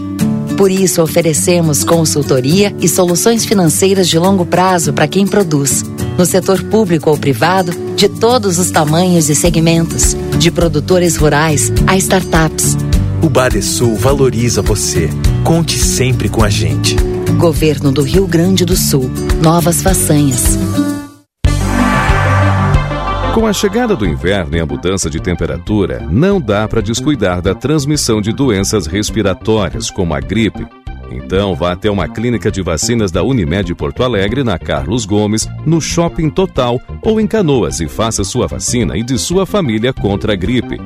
Por 0.55 0.71
isso, 0.71 1.01
oferecemos 1.01 1.83
consultoria 1.83 2.73
e 2.79 2.87
soluções 2.87 3.43
financeiras 3.43 4.07
de 4.07 4.17
longo 4.17 4.45
prazo 4.45 4.93
para 4.93 5.09
quem 5.09 5.27
produz, 5.27 5.83
no 6.17 6.25
setor 6.25 6.63
público 6.63 7.09
ou 7.09 7.17
privado, 7.17 7.73
de 7.97 8.07
todos 8.07 8.57
os 8.59 8.71
tamanhos 8.71 9.29
e 9.29 9.35
segmentos, 9.35 10.15
de 10.37 10.49
produtores 10.51 11.17
rurais 11.17 11.69
a 11.85 11.97
startups. 11.97 12.77
O 13.21 13.29
Badesul 13.29 13.95
valoriza 13.95 14.61
você. 14.61 15.09
Conte 15.43 15.77
sempre 15.77 16.29
com 16.29 16.45
a 16.45 16.49
gente. 16.49 16.95
Governo 17.37 17.91
do 17.91 18.03
Rio 18.03 18.25
Grande 18.25 18.63
do 18.63 18.77
Sul. 18.77 19.11
Novas 19.41 19.81
façanhas. 19.81 20.57
Com 23.39 23.47
a 23.47 23.53
chegada 23.53 23.95
do 23.95 24.05
inverno 24.05 24.57
e 24.57 24.59
a 24.59 24.65
mudança 24.65 25.09
de 25.09 25.17
temperatura, 25.17 26.05
não 26.11 26.41
dá 26.41 26.67
para 26.67 26.81
descuidar 26.81 27.41
da 27.41 27.55
transmissão 27.55 28.19
de 28.19 28.33
doenças 28.33 28.85
respiratórias, 28.85 29.89
como 29.89 30.13
a 30.13 30.19
gripe. 30.19 30.67
Então, 31.09 31.55
vá 31.55 31.71
até 31.71 31.89
uma 31.89 32.05
clínica 32.09 32.51
de 32.51 32.61
vacinas 32.61 33.13
da 33.13 33.23
Unimed 33.23 33.73
Porto 33.75 34.03
Alegre, 34.03 34.43
na 34.43 34.59
Carlos 34.59 35.05
Gomes, 35.05 35.47
no 35.65 35.79
Shopping 35.79 36.29
Total 36.29 36.81
ou 37.01 37.21
em 37.21 37.25
Canoas 37.25 37.79
e 37.79 37.87
faça 37.87 38.25
sua 38.25 38.45
vacina 38.45 38.97
e 38.97 39.03
de 39.03 39.17
sua 39.17 39.45
família 39.45 39.93
contra 39.93 40.33
a 40.33 40.35
gripe. 40.35 40.77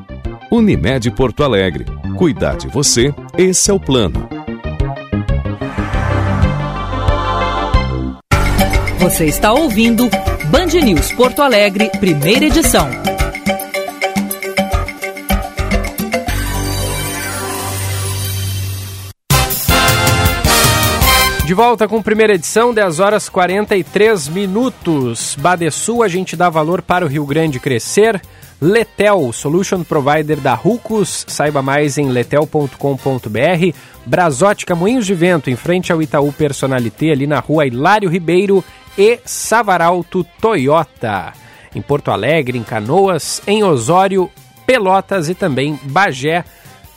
Unimed 0.52 1.10
Porto 1.10 1.44
Alegre. 1.44 1.86
Cuidar 2.16 2.56
de 2.56 2.68
você, 2.68 3.12
esse 3.36 3.72
é 3.72 3.74
o 3.74 3.80
plano. 3.80 4.30
Você 9.00 9.26
está 9.26 9.52
ouvindo 9.52 10.08
Band 10.54 10.68
News 10.68 11.12
Porto 11.14 11.42
Alegre, 11.42 11.90
primeira 12.00 12.46
edição. 12.46 12.88
De 21.44 21.54
volta 21.56 21.88
com 21.88 22.04
primeira 22.04 22.36
edição, 22.36 22.72
10 22.72 23.00
horas 23.00 23.30
43 23.30 24.28
minutos. 24.28 25.36
Badesul, 25.40 26.04
a 26.04 26.08
gente 26.08 26.36
dá 26.36 26.52
valor 26.52 26.84
para 26.84 27.04
o 27.04 27.08
Rio 27.08 27.26
Grande 27.26 27.60
crescer. 27.60 28.22
Letel, 28.62 29.34
solution 29.34 29.84
provider 29.84 30.40
da 30.40 30.54
Rucos. 30.54 31.26
Saiba 31.28 31.64
mais 31.64 31.98
em 31.98 32.10
letel.com.br. 32.10 32.78
Brasótica 34.06 34.76
Moinhos 34.76 35.08
de 35.08 35.16
Vento, 35.16 35.50
em 35.50 35.56
frente 35.56 35.92
ao 35.92 36.00
Itaú 36.00 36.32
Personalité, 36.32 37.12
ali 37.12 37.26
na 37.26 37.40
rua 37.40 37.66
Hilário 37.66 38.08
Ribeiro 38.08 38.64
e 38.98 39.20
Savaralto 39.26 40.24
Toyota. 40.40 41.34
Em 41.76 41.82
Porto 41.82 42.11
Alegre, 42.11 42.57
em 42.57 42.64
Canoas, 42.64 43.41
em 43.48 43.64
Osório, 43.64 44.30
Pelotas 44.65 45.30
e 45.30 45.36
também 45.36 45.80
Bagé. 45.84 46.45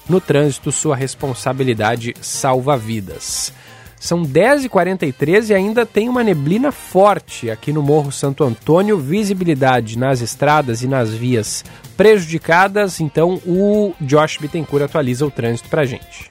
No 0.09 0.21
trânsito, 0.21 0.71
sua 0.71 0.95
responsabilidade 0.95 2.15
salva 2.21 2.77
vidas. 2.77 3.53
São 3.99 4.23
10h43 4.23 5.51
e 5.51 5.55
ainda 5.55 5.87
tem 5.87 6.09
uma 6.09 6.23
neblina 6.23 6.71
forte 6.71 7.51
aqui 7.51 7.73
no 7.73 7.83
Morro 7.83 8.13
Santo 8.13 8.45
Antônio. 8.45 8.99
Visibilidade 8.99 9.99
nas 9.99 10.21
estradas 10.21 10.83
e 10.83 10.87
nas 10.87 11.13
vias 11.13 11.65
prejudicadas. 11.97 13.01
Então 13.01 13.41
o 13.47 13.95
Josh 14.01 14.39
Bittencourt 14.39 14.85
atualiza 14.85 15.27
o 15.27 15.31
trânsito 15.31 15.69
pra 15.69 15.85
gente. 15.85 16.31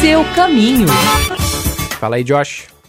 Seu 0.00 0.24
caminho. 0.34 0.86
Fala 1.98 2.16
aí, 2.16 2.24
Josh. 2.24 2.79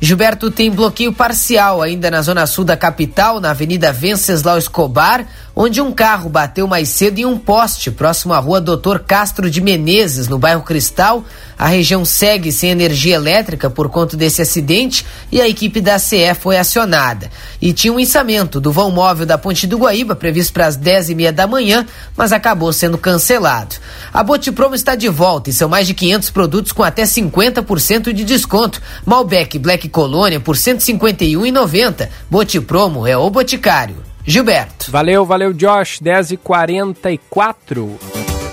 Gilberto 0.00 0.50
tem 0.50 0.70
bloqueio 0.70 1.12
parcial 1.12 1.82
ainda 1.82 2.10
na 2.10 2.22
zona 2.22 2.46
sul 2.46 2.64
da 2.64 2.74
capital, 2.74 3.38
na 3.38 3.50
Avenida 3.50 3.92
Venceslau 3.92 4.56
Escobar, 4.56 5.26
onde 5.62 5.78
um 5.78 5.92
carro 5.92 6.30
bateu 6.30 6.66
mais 6.66 6.88
cedo 6.88 7.18
em 7.18 7.26
um 7.26 7.36
poste 7.36 7.90
próximo 7.90 8.32
à 8.32 8.38
rua 8.38 8.62
Doutor 8.62 9.00
Castro 9.00 9.50
de 9.50 9.60
Menezes, 9.60 10.26
no 10.26 10.38
bairro 10.38 10.62
Cristal. 10.62 11.22
A 11.58 11.66
região 11.66 12.02
segue 12.02 12.50
sem 12.50 12.70
energia 12.70 13.16
elétrica 13.16 13.68
por 13.68 13.90
conta 13.90 14.16
desse 14.16 14.40
acidente 14.40 15.04
e 15.30 15.38
a 15.38 15.46
equipe 15.46 15.82
da 15.82 15.98
CE 15.98 16.32
foi 16.32 16.56
acionada. 16.56 17.30
E 17.60 17.74
tinha 17.74 17.92
um 17.92 18.00
içamento 18.00 18.58
do 18.58 18.72
vão 18.72 18.90
móvel 18.90 19.26
da 19.26 19.36
Ponte 19.36 19.66
do 19.66 19.76
Guaíba 19.76 20.16
previsto 20.16 20.54
para 20.54 20.66
as 20.66 20.76
10 20.76 21.10
e 21.10 21.14
meia 21.14 21.30
da 21.30 21.46
manhã, 21.46 21.86
mas 22.16 22.32
acabou 22.32 22.72
sendo 22.72 22.96
cancelado. 22.96 23.76
A 24.14 24.24
Botipromo 24.24 24.74
está 24.74 24.94
de 24.94 25.10
volta 25.10 25.50
e 25.50 25.52
são 25.52 25.68
mais 25.68 25.86
de 25.86 25.92
500 25.92 26.30
produtos 26.30 26.72
com 26.72 26.82
até 26.82 27.02
50% 27.02 28.14
de 28.14 28.24
desconto. 28.24 28.80
Malbec 29.04 29.58
Black 29.58 29.90
Colônia 29.90 30.40
por 30.40 30.54
R$ 30.54 30.62
151,90. 30.62 32.08
Botipromo 32.30 33.06
é 33.06 33.14
o 33.14 33.28
Boticário. 33.28 34.09
Gilberto. 34.24 34.90
Valeu, 34.90 35.24
valeu, 35.24 35.52
Josh. 35.52 36.00
10h44. 36.00 37.88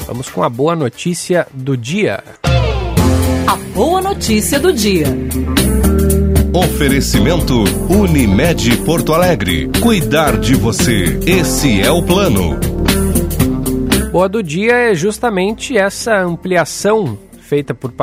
Vamos 0.05 0.29
com 0.29 0.43
a 0.43 0.49
boa 0.49 0.75
notícia 0.75 1.45
do 1.53 1.75
dia. 1.75 2.23
A 3.45 3.55
boa 3.73 4.01
notícia 4.01 4.59
do 4.59 4.71
dia. 4.71 5.05
Oferecimento 6.53 7.63
Unimed 7.89 8.77
Porto 8.77 9.13
Alegre. 9.13 9.69
Cuidar 9.81 10.37
de 10.37 10.55
você. 10.55 11.19
Esse 11.25 11.81
é 11.81 11.91
o 11.91 12.01
plano. 12.01 12.57
Boa 14.11 14.29
do 14.29 14.41
dia 14.41 14.73
é 14.73 14.95
justamente 14.95 15.77
essa 15.77 16.17
ampliação 16.17 17.19
feita 17.39 17.73
por, 17.73 17.93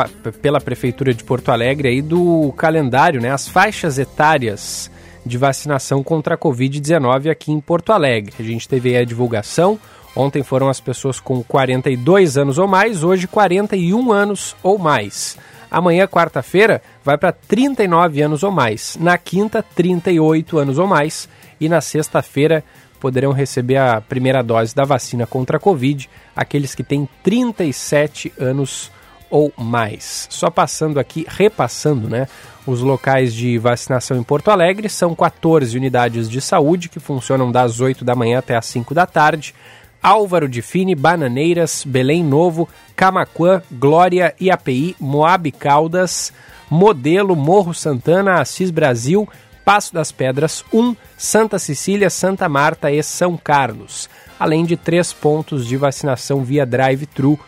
pela 0.40 0.60
Prefeitura 0.60 1.12
de 1.12 1.24
Porto 1.24 1.50
Alegre 1.50 1.88
aí 1.88 2.00
do 2.00 2.52
calendário, 2.56 3.20
né? 3.20 3.30
As 3.30 3.48
faixas 3.48 3.98
etárias 3.98 4.90
de 5.24 5.38
vacinação 5.38 6.02
contra 6.02 6.34
a 6.34 6.38
Covid-19 6.38 7.30
aqui 7.30 7.52
em 7.52 7.60
Porto 7.60 7.92
Alegre. 7.92 8.34
A 8.38 8.42
gente 8.42 8.68
teve 8.68 8.96
a 8.96 9.04
divulgação. 9.04 9.78
Ontem 10.16 10.42
foram 10.42 10.68
as 10.68 10.80
pessoas 10.80 11.18
com 11.18 11.42
42 11.42 12.38
anos 12.38 12.58
ou 12.58 12.68
mais, 12.68 13.02
hoje 13.02 13.26
41 13.26 14.12
anos 14.12 14.54
ou 14.62 14.78
mais. 14.78 15.36
Amanhã, 15.70 16.06
quarta-feira, 16.06 16.80
vai 17.04 17.18
para 17.18 17.32
39 17.32 18.22
anos 18.22 18.44
ou 18.44 18.52
mais. 18.52 18.96
Na 19.00 19.18
quinta, 19.18 19.64
38 19.74 20.56
anos 20.58 20.78
ou 20.78 20.86
mais. 20.86 21.28
E 21.60 21.68
na 21.68 21.80
sexta-feira, 21.80 22.62
poderão 23.00 23.32
receber 23.32 23.76
a 23.76 24.00
primeira 24.00 24.42
dose 24.42 24.74
da 24.74 24.84
vacina 24.84 25.26
contra 25.26 25.56
a 25.56 25.60
Covid 25.60 26.08
aqueles 26.34 26.74
que 26.74 26.82
têm 26.82 27.08
37 27.22 28.32
anos 28.38 28.90
ou 29.28 29.52
mais. 29.58 30.28
Só 30.30 30.48
passando 30.48 31.00
aqui, 31.00 31.26
repassando, 31.28 32.08
né? 32.08 32.28
Os 32.66 32.80
locais 32.80 33.34
de 33.34 33.58
vacinação 33.58 34.16
em 34.16 34.22
Porto 34.22 34.50
Alegre 34.50 34.88
são 34.88 35.14
14 35.14 35.76
unidades 35.76 36.30
de 36.30 36.40
saúde 36.40 36.88
que 36.88 36.98
funcionam 36.98 37.52
das 37.52 37.78
8 37.78 38.02
da 38.06 38.14
manhã 38.14 38.38
até 38.38 38.56
as 38.56 38.64
5 38.66 38.94
da 38.94 39.04
tarde. 39.04 39.54
Álvaro 40.02 40.48
de 40.48 40.62
Fini, 40.62 40.94
Bananeiras, 40.94 41.84
Belém 41.86 42.24
Novo, 42.24 42.66
Camaquã, 42.96 43.62
Glória, 43.70 44.34
IAPI, 44.40 44.96
Moab 44.98 45.50
Caldas, 45.52 46.32
Modelo, 46.70 47.36
Morro 47.36 47.74
Santana, 47.74 48.40
Assis 48.40 48.70
Brasil, 48.70 49.28
Passo 49.62 49.92
das 49.92 50.10
Pedras 50.10 50.64
1, 50.72 50.96
Santa 51.18 51.58
Cecília, 51.58 52.08
Santa 52.08 52.48
Marta 52.48 52.90
e 52.90 53.02
São 53.02 53.36
Carlos, 53.36 54.08
além 54.40 54.64
de 54.64 54.76
três 54.76 55.12
pontos 55.12 55.66
de 55.66 55.76
vacinação 55.76 56.42
via 56.42 56.64
drive-thru, 56.64 57.38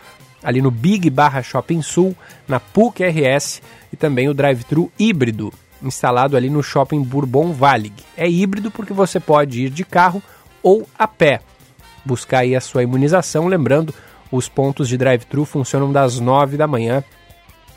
ali 0.43 0.61
no 0.61 0.71
Big 0.71 1.09
Barra 1.09 1.43
Shopping 1.43 1.83
Sul, 1.83 2.15
na 2.47 2.61
PUC 2.61 3.03
RS 3.03 3.63
e 3.93 3.97
também 3.97 4.29
o 4.29 4.35
drive-thru 4.35 4.91
híbrido, 4.99 5.53
instalado 5.83 6.37
ali 6.37 6.51
no 6.51 6.63
Shopping 6.63 7.03
Bourbon 7.03 7.53
Valig. 7.53 7.95
É 8.17 8.29
híbrido 8.29 8.71
porque 8.71 8.93
você 8.93 9.21
pode 9.21 9.65
ir 9.65 9.71
de 9.71 9.85
carro 9.85 10.23
ou 10.63 10.89
a 10.99 11.07
pé 11.07 11.41
buscar 12.05 12.41
aí 12.41 12.55
a 12.55 12.61
sua 12.61 12.83
imunização. 12.83 13.49
Lembrando, 13.49 13.93
os 14.31 14.49
pontos 14.49 14.89
de 14.89 14.97
drive-thru 14.97 15.45
funcionam 15.45 15.93
das 15.93 16.21
9 16.21 16.57
da 16.57 16.67
manhã 16.67 17.03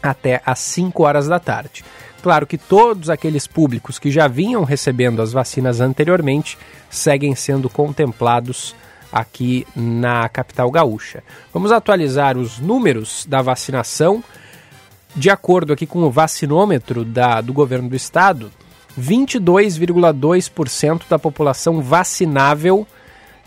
até 0.02 0.42
às 0.46 0.60
5 0.60 1.04
horas 1.04 1.28
da 1.28 1.40
tarde. 1.40 1.84
Claro 2.22 2.46
que 2.46 2.58
todos 2.58 3.10
aqueles 3.10 3.48
públicos 3.48 3.98
que 3.98 4.12
já 4.12 4.28
vinham 4.28 4.64
recebendo 4.64 5.22
as 5.22 5.32
vacinas 5.32 5.80
anteriormente 5.80 6.58
seguem 6.90 7.34
sendo 7.34 7.70
contemplados 7.70 8.76
aqui 9.12 9.66
na 9.76 10.28
capital 10.30 10.70
gaúcha. 10.70 11.24
Vamos 11.54 11.72
atualizar 11.72 12.38
os 12.38 12.60
números 12.60 13.26
da 13.28 13.42
vacinação. 13.42 14.24
De 15.16 15.30
acordo 15.30 15.72
aqui 15.74 15.86
com 15.86 16.04
o 16.04 16.12
vacinômetro 16.12 17.04
da, 17.04 17.42
do 17.42 17.54
governo 17.54 17.90
do 17.90 17.96
estado, 17.96 18.52
22,2% 19.00 21.04
da 21.10 21.18
população 21.18 21.82
vacinável 21.82 22.86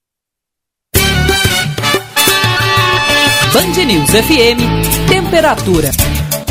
Band 3.53 3.85
News 3.85 4.11
FM, 4.11 5.09
temperatura. 5.09 5.91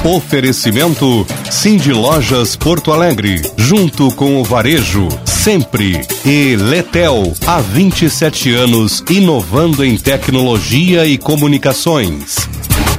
Oferecimento 0.03 1.26
Cindy 1.49 1.94
Lojas 1.94 2.56
Porto 2.56 2.91
Alegre, 2.91 3.41
junto 3.56 4.11
com 4.15 4.41
o 4.41 4.44
varejo, 4.44 5.07
sempre. 5.24 6.02
E 6.26 6.56
Letel, 6.56 7.34
há 7.45 7.61
27 7.61 8.53
anos, 8.53 9.03
inovando 9.10 9.86
em 9.86 9.95
tecnologia 9.95 11.06
e 11.06 11.18
comunicações. 11.18 12.36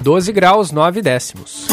12 0.03 0.33
graus 0.33 0.71
9 0.71 1.03
décimos. 1.03 1.67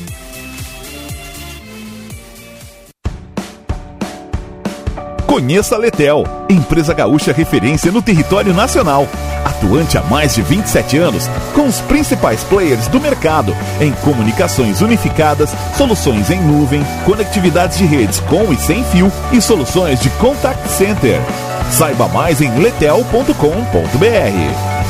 Conheça 5.31 5.75
a 5.75 5.77
Letel, 5.77 6.25
empresa 6.49 6.93
gaúcha 6.93 7.31
referência 7.31 7.89
no 7.89 8.01
território 8.01 8.53
nacional. 8.53 9.07
Atuante 9.45 9.97
há 9.97 10.03
mais 10.03 10.35
de 10.35 10.41
27 10.41 10.97
anos, 10.97 11.29
com 11.55 11.67
os 11.67 11.79
principais 11.79 12.43
players 12.43 12.89
do 12.89 12.99
mercado 12.99 13.55
em 13.79 13.93
comunicações 13.93 14.81
unificadas, 14.81 15.55
soluções 15.77 16.29
em 16.29 16.41
nuvem, 16.41 16.83
conectividades 17.05 17.77
de 17.77 17.85
redes 17.85 18.19
com 18.19 18.51
e 18.51 18.57
sem 18.57 18.83
fio 18.83 19.09
e 19.31 19.41
soluções 19.41 20.01
de 20.01 20.09
contact 20.09 20.67
center. 20.67 21.21
Saiba 21.71 22.09
mais 22.09 22.41
em 22.41 22.53
letel.com.br. 22.59 24.80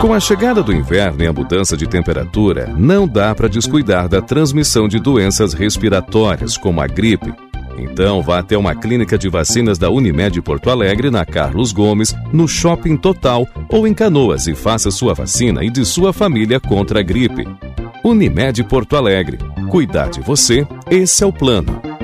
Com 0.00 0.12
a 0.12 0.20
chegada 0.20 0.62
do 0.62 0.72
inverno 0.72 1.24
e 1.24 1.26
a 1.26 1.32
mudança 1.32 1.76
de 1.76 1.86
temperatura, 1.86 2.72
não 2.76 3.08
dá 3.08 3.34
para 3.34 3.48
descuidar 3.48 4.08
da 4.08 4.20
transmissão 4.20 4.86
de 4.86 5.00
doenças 5.00 5.54
respiratórias, 5.54 6.56
como 6.56 6.80
a 6.80 6.86
gripe. 6.86 7.32
Então, 7.78 8.22
vá 8.22 8.38
até 8.38 8.56
uma 8.56 8.74
clínica 8.74 9.18
de 9.18 9.28
vacinas 9.28 9.78
da 9.78 9.90
Unimed 9.90 10.40
Porto 10.42 10.70
Alegre, 10.70 11.10
na 11.10 11.24
Carlos 11.24 11.72
Gomes, 11.72 12.14
no 12.32 12.46
Shopping 12.46 12.96
Total 12.96 13.46
ou 13.70 13.86
em 13.86 13.94
Canoas 13.94 14.46
e 14.46 14.54
faça 14.54 14.90
sua 14.90 15.14
vacina 15.14 15.64
e 15.64 15.70
de 15.70 15.84
sua 15.84 16.12
família 16.12 16.60
contra 16.60 17.00
a 17.00 17.02
gripe. 17.02 17.46
Unimed 18.04 18.62
Porto 18.64 18.96
Alegre. 18.96 19.38
Cuidar 19.68 20.10
de 20.10 20.20
você, 20.20 20.66
esse 20.90 21.24
é 21.24 21.26
o 21.26 21.32
plano. 21.32 21.95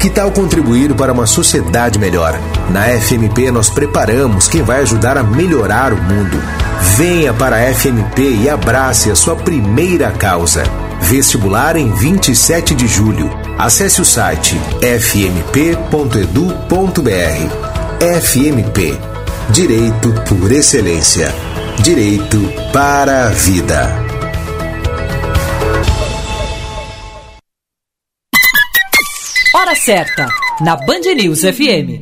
Que 0.00 0.08
tal 0.08 0.32
contribuir 0.32 0.94
para 0.94 1.12
uma 1.12 1.26
sociedade 1.26 1.98
melhor? 1.98 2.40
Na 2.70 2.86
FMP 2.98 3.50
nós 3.50 3.68
preparamos 3.68 4.48
quem 4.48 4.62
vai 4.62 4.80
ajudar 4.80 5.18
a 5.18 5.22
melhorar 5.22 5.92
o 5.92 5.96
mundo. 5.98 6.42
Venha 6.96 7.34
para 7.34 7.56
a 7.56 7.74
FMP 7.74 8.22
e 8.42 8.48
abrace 8.48 9.10
a 9.10 9.14
sua 9.14 9.36
primeira 9.36 10.10
causa. 10.10 10.62
Vestibular 11.02 11.76
em 11.76 11.92
27 11.92 12.74
de 12.74 12.86
julho. 12.86 13.30
Acesse 13.58 14.00
o 14.00 14.04
site 14.04 14.58
fmp.edu.br. 14.80 15.90
FMP 18.22 18.98
Direito 19.50 20.14
por 20.28 20.50
Excelência. 20.50 21.34
Direito 21.82 22.38
para 22.72 23.26
a 23.26 23.28
Vida. 23.30 24.09
Hora 29.52 29.74
certa, 29.74 30.28
na 30.60 30.76
Band 30.76 31.12
News 31.16 31.40
FM. 31.40 31.98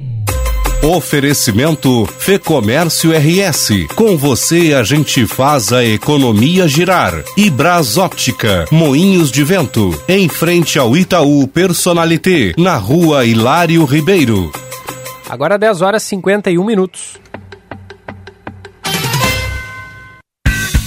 Oferecimento 0.82 2.06
Fê 2.18 2.38
Comércio 2.38 3.10
RS. 3.10 3.86
Com 3.94 4.18
você 4.18 4.74
a 4.74 4.82
gente 4.82 5.26
faz 5.26 5.72
a 5.72 5.82
economia 5.82 6.68
girar. 6.68 7.24
E 7.38 7.48
Bras 7.48 7.96
Óptica, 7.96 8.66
Moinhos 8.70 9.30
de 9.30 9.42
Vento, 9.44 9.98
em 10.06 10.28
frente 10.28 10.78
ao 10.78 10.94
Itaú 10.94 11.48
Personalité, 11.48 12.52
na 12.58 12.76
rua 12.76 13.24
Hilário 13.24 13.82
Ribeiro. 13.86 14.52
Agora 15.26 15.56
10 15.56 15.80
horas 15.80 16.02
e 16.02 16.08
51 16.08 16.62
minutos. 16.62 17.16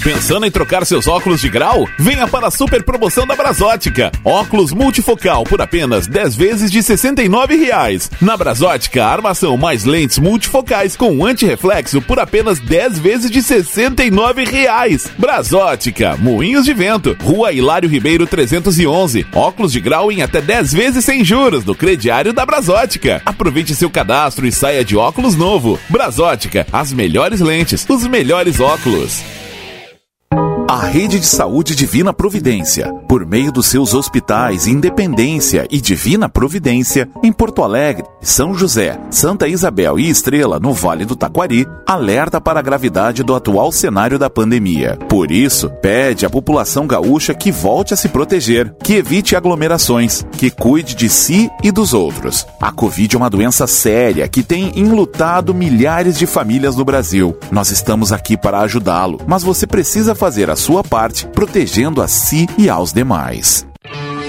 Pensando 0.03 0.47
em 0.47 0.51
trocar 0.51 0.83
seus 0.83 1.07
óculos 1.07 1.41
de 1.41 1.47
grau? 1.47 1.87
Venha 1.99 2.27
para 2.27 2.47
a 2.47 2.51
super 2.51 2.81
promoção 2.81 3.27
da 3.27 3.35
Brasótica. 3.35 4.11
Óculos 4.25 4.71
multifocal 4.71 5.43
por 5.43 5.61
apenas 5.61 6.07
10 6.07 6.35
vezes 6.35 6.71
de 6.71 6.81
69 6.81 7.55
reais. 7.55 8.09
Na 8.19 8.35
Brasótica, 8.35 9.05
armação 9.05 9.55
mais 9.57 9.83
lentes 9.83 10.17
multifocais 10.17 10.95
com 10.95 11.23
anti-reflexo 11.23 12.01
por 12.01 12.19
apenas 12.19 12.57
10 12.57 12.97
vezes 12.97 13.29
de 13.29 13.43
69 13.43 14.43
reais. 14.43 15.07
Brasótica, 15.19 16.17
Moinhos 16.17 16.65
de 16.65 16.73
Vento, 16.73 17.15
Rua 17.21 17.53
Hilário 17.53 17.87
Ribeiro 17.87 18.25
311. 18.25 19.27
Óculos 19.31 19.71
de 19.71 19.79
grau 19.79 20.11
em 20.11 20.23
até 20.23 20.41
10 20.41 20.73
vezes 20.73 21.05
sem 21.05 21.23
juros 21.23 21.63
do 21.63 21.75
crediário 21.75 22.33
da 22.33 22.43
Brasótica. 22.43 23.21
Aproveite 23.23 23.75
seu 23.75 23.89
cadastro 23.89 24.47
e 24.47 24.51
saia 24.51 24.83
de 24.83 24.97
óculos 24.97 25.35
novo. 25.35 25.79
Brasótica, 25.87 26.65
as 26.73 26.91
melhores 26.91 27.39
lentes, 27.39 27.85
os 27.87 28.07
melhores 28.07 28.59
óculos. 28.59 29.21
A 30.71 30.85
Rede 30.85 31.19
de 31.19 31.25
Saúde 31.25 31.75
Divina 31.75 32.13
Providência, 32.13 32.93
por 33.05 33.25
meio 33.25 33.51
dos 33.51 33.65
seus 33.65 33.93
hospitais 33.93 34.67
Independência 34.67 35.67
e 35.69 35.81
Divina 35.81 36.29
Providência, 36.29 37.09
em 37.21 37.29
Porto 37.29 37.61
Alegre, 37.61 38.05
São 38.21 38.53
José, 38.53 38.97
Santa 39.09 39.49
Isabel 39.49 39.99
e 39.99 40.09
Estrela, 40.09 40.61
no 40.61 40.71
Vale 40.71 41.03
do 41.03 41.13
Taquari, 41.13 41.67
alerta 41.85 42.39
para 42.39 42.61
a 42.61 42.63
gravidade 42.63 43.21
do 43.21 43.35
atual 43.35 43.69
cenário 43.69 44.17
da 44.17 44.29
pandemia. 44.29 44.97
Por 45.09 45.29
isso, 45.29 45.69
pede 45.81 46.25
à 46.25 46.29
população 46.29 46.87
gaúcha 46.87 47.33
que 47.33 47.51
volte 47.51 47.93
a 47.93 47.97
se 47.97 48.07
proteger, 48.07 48.73
que 48.81 48.93
evite 48.93 49.35
aglomerações, 49.35 50.25
que 50.37 50.49
cuide 50.49 50.95
de 50.95 51.09
si 51.09 51.49
e 51.61 51.69
dos 51.69 51.93
outros. 51.93 52.47
A 52.61 52.71
Covid 52.71 53.13
é 53.13 53.17
uma 53.17 53.29
doença 53.29 53.67
séria 53.67 54.25
que 54.25 54.41
tem 54.41 54.71
enlutado 54.79 55.53
milhares 55.53 56.17
de 56.17 56.25
famílias 56.25 56.77
no 56.77 56.85
Brasil. 56.85 57.37
Nós 57.51 57.71
estamos 57.71 58.13
aqui 58.13 58.37
para 58.37 58.61
ajudá-lo, 58.61 59.19
mas 59.27 59.43
você 59.43 59.67
precisa 59.67 60.15
fazer 60.15 60.49
a 60.49 60.60
sua 60.61 60.83
parte, 60.83 61.27
protegendo 61.29 62.03
a 62.03 62.07
si 62.07 62.47
e 62.55 62.69
aos 62.69 62.93
demais. 62.93 63.65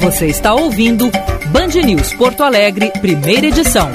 Você 0.00 0.26
está 0.26 0.54
ouvindo 0.54 1.10
Band 1.52 1.68
News 1.84 2.14
Porto 2.14 2.42
Alegre, 2.42 2.90
primeira 3.00 3.46
edição. 3.46 3.90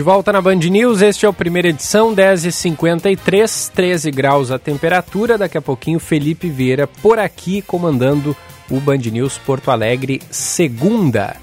De 0.00 0.04
volta 0.04 0.32
na 0.32 0.40
Band 0.40 0.56
News, 0.56 1.02
este 1.02 1.26
é 1.26 1.28
o 1.28 1.32
primeira 1.34 1.68
edição, 1.68 2.14
10h53, 2.14 3.70
13 3.70 4.10
graus 4.10 4.50
a 4.50 4.58
temperatura. 4.58 5.36
Daqui 5.36 5.58
a 5.58 5.60
pouquinho, 5.60 6.00
Felipe 6.00 6.48
Vieira 6.48 6.86
por 6.86 7.18
aqui 7.18 7.60
comandando 7.60 8.34
o 8.70 8.80
Band 8.80 8.96
News 8.96 9.36
Porto 9.36 9.70
Alegre, 9.70 10.22
segunda 10.30 11.36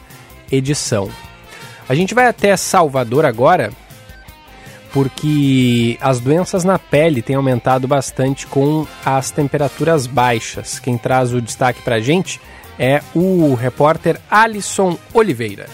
edição. 0.52 1.08
A 1.88 1.94
gente 1.94 2.16
vai 2.16 2.26
até 2.26 2.58
Salvador 2.58 3.26
agora 3.26 3.72
porque 4.92 5.96
as 6.02 6.20
doenças 6.20 6.64
na 6.64 6.80
pele 6.80 7.22
têm 7.22 7.36
aumentado 7.36 7.88
bastante 7.88 8.48
com 8.48 8.88
as 9.06 9.30
temperaturas 9.30 10.08
baixas. 10.08 10.80
Quem 10.80 10.98
traz 10.98 11.32
o 11.32 11.40
destaque 11.40 11.84
para 11.84 11.98
a 11.98 12.02
gente 12.02 12.42
é 12.80 13.04
o 13.14 13.54
repórter 13.54 14.20
Alisson 14.32 14.98
Oliveira. 15.14 15.68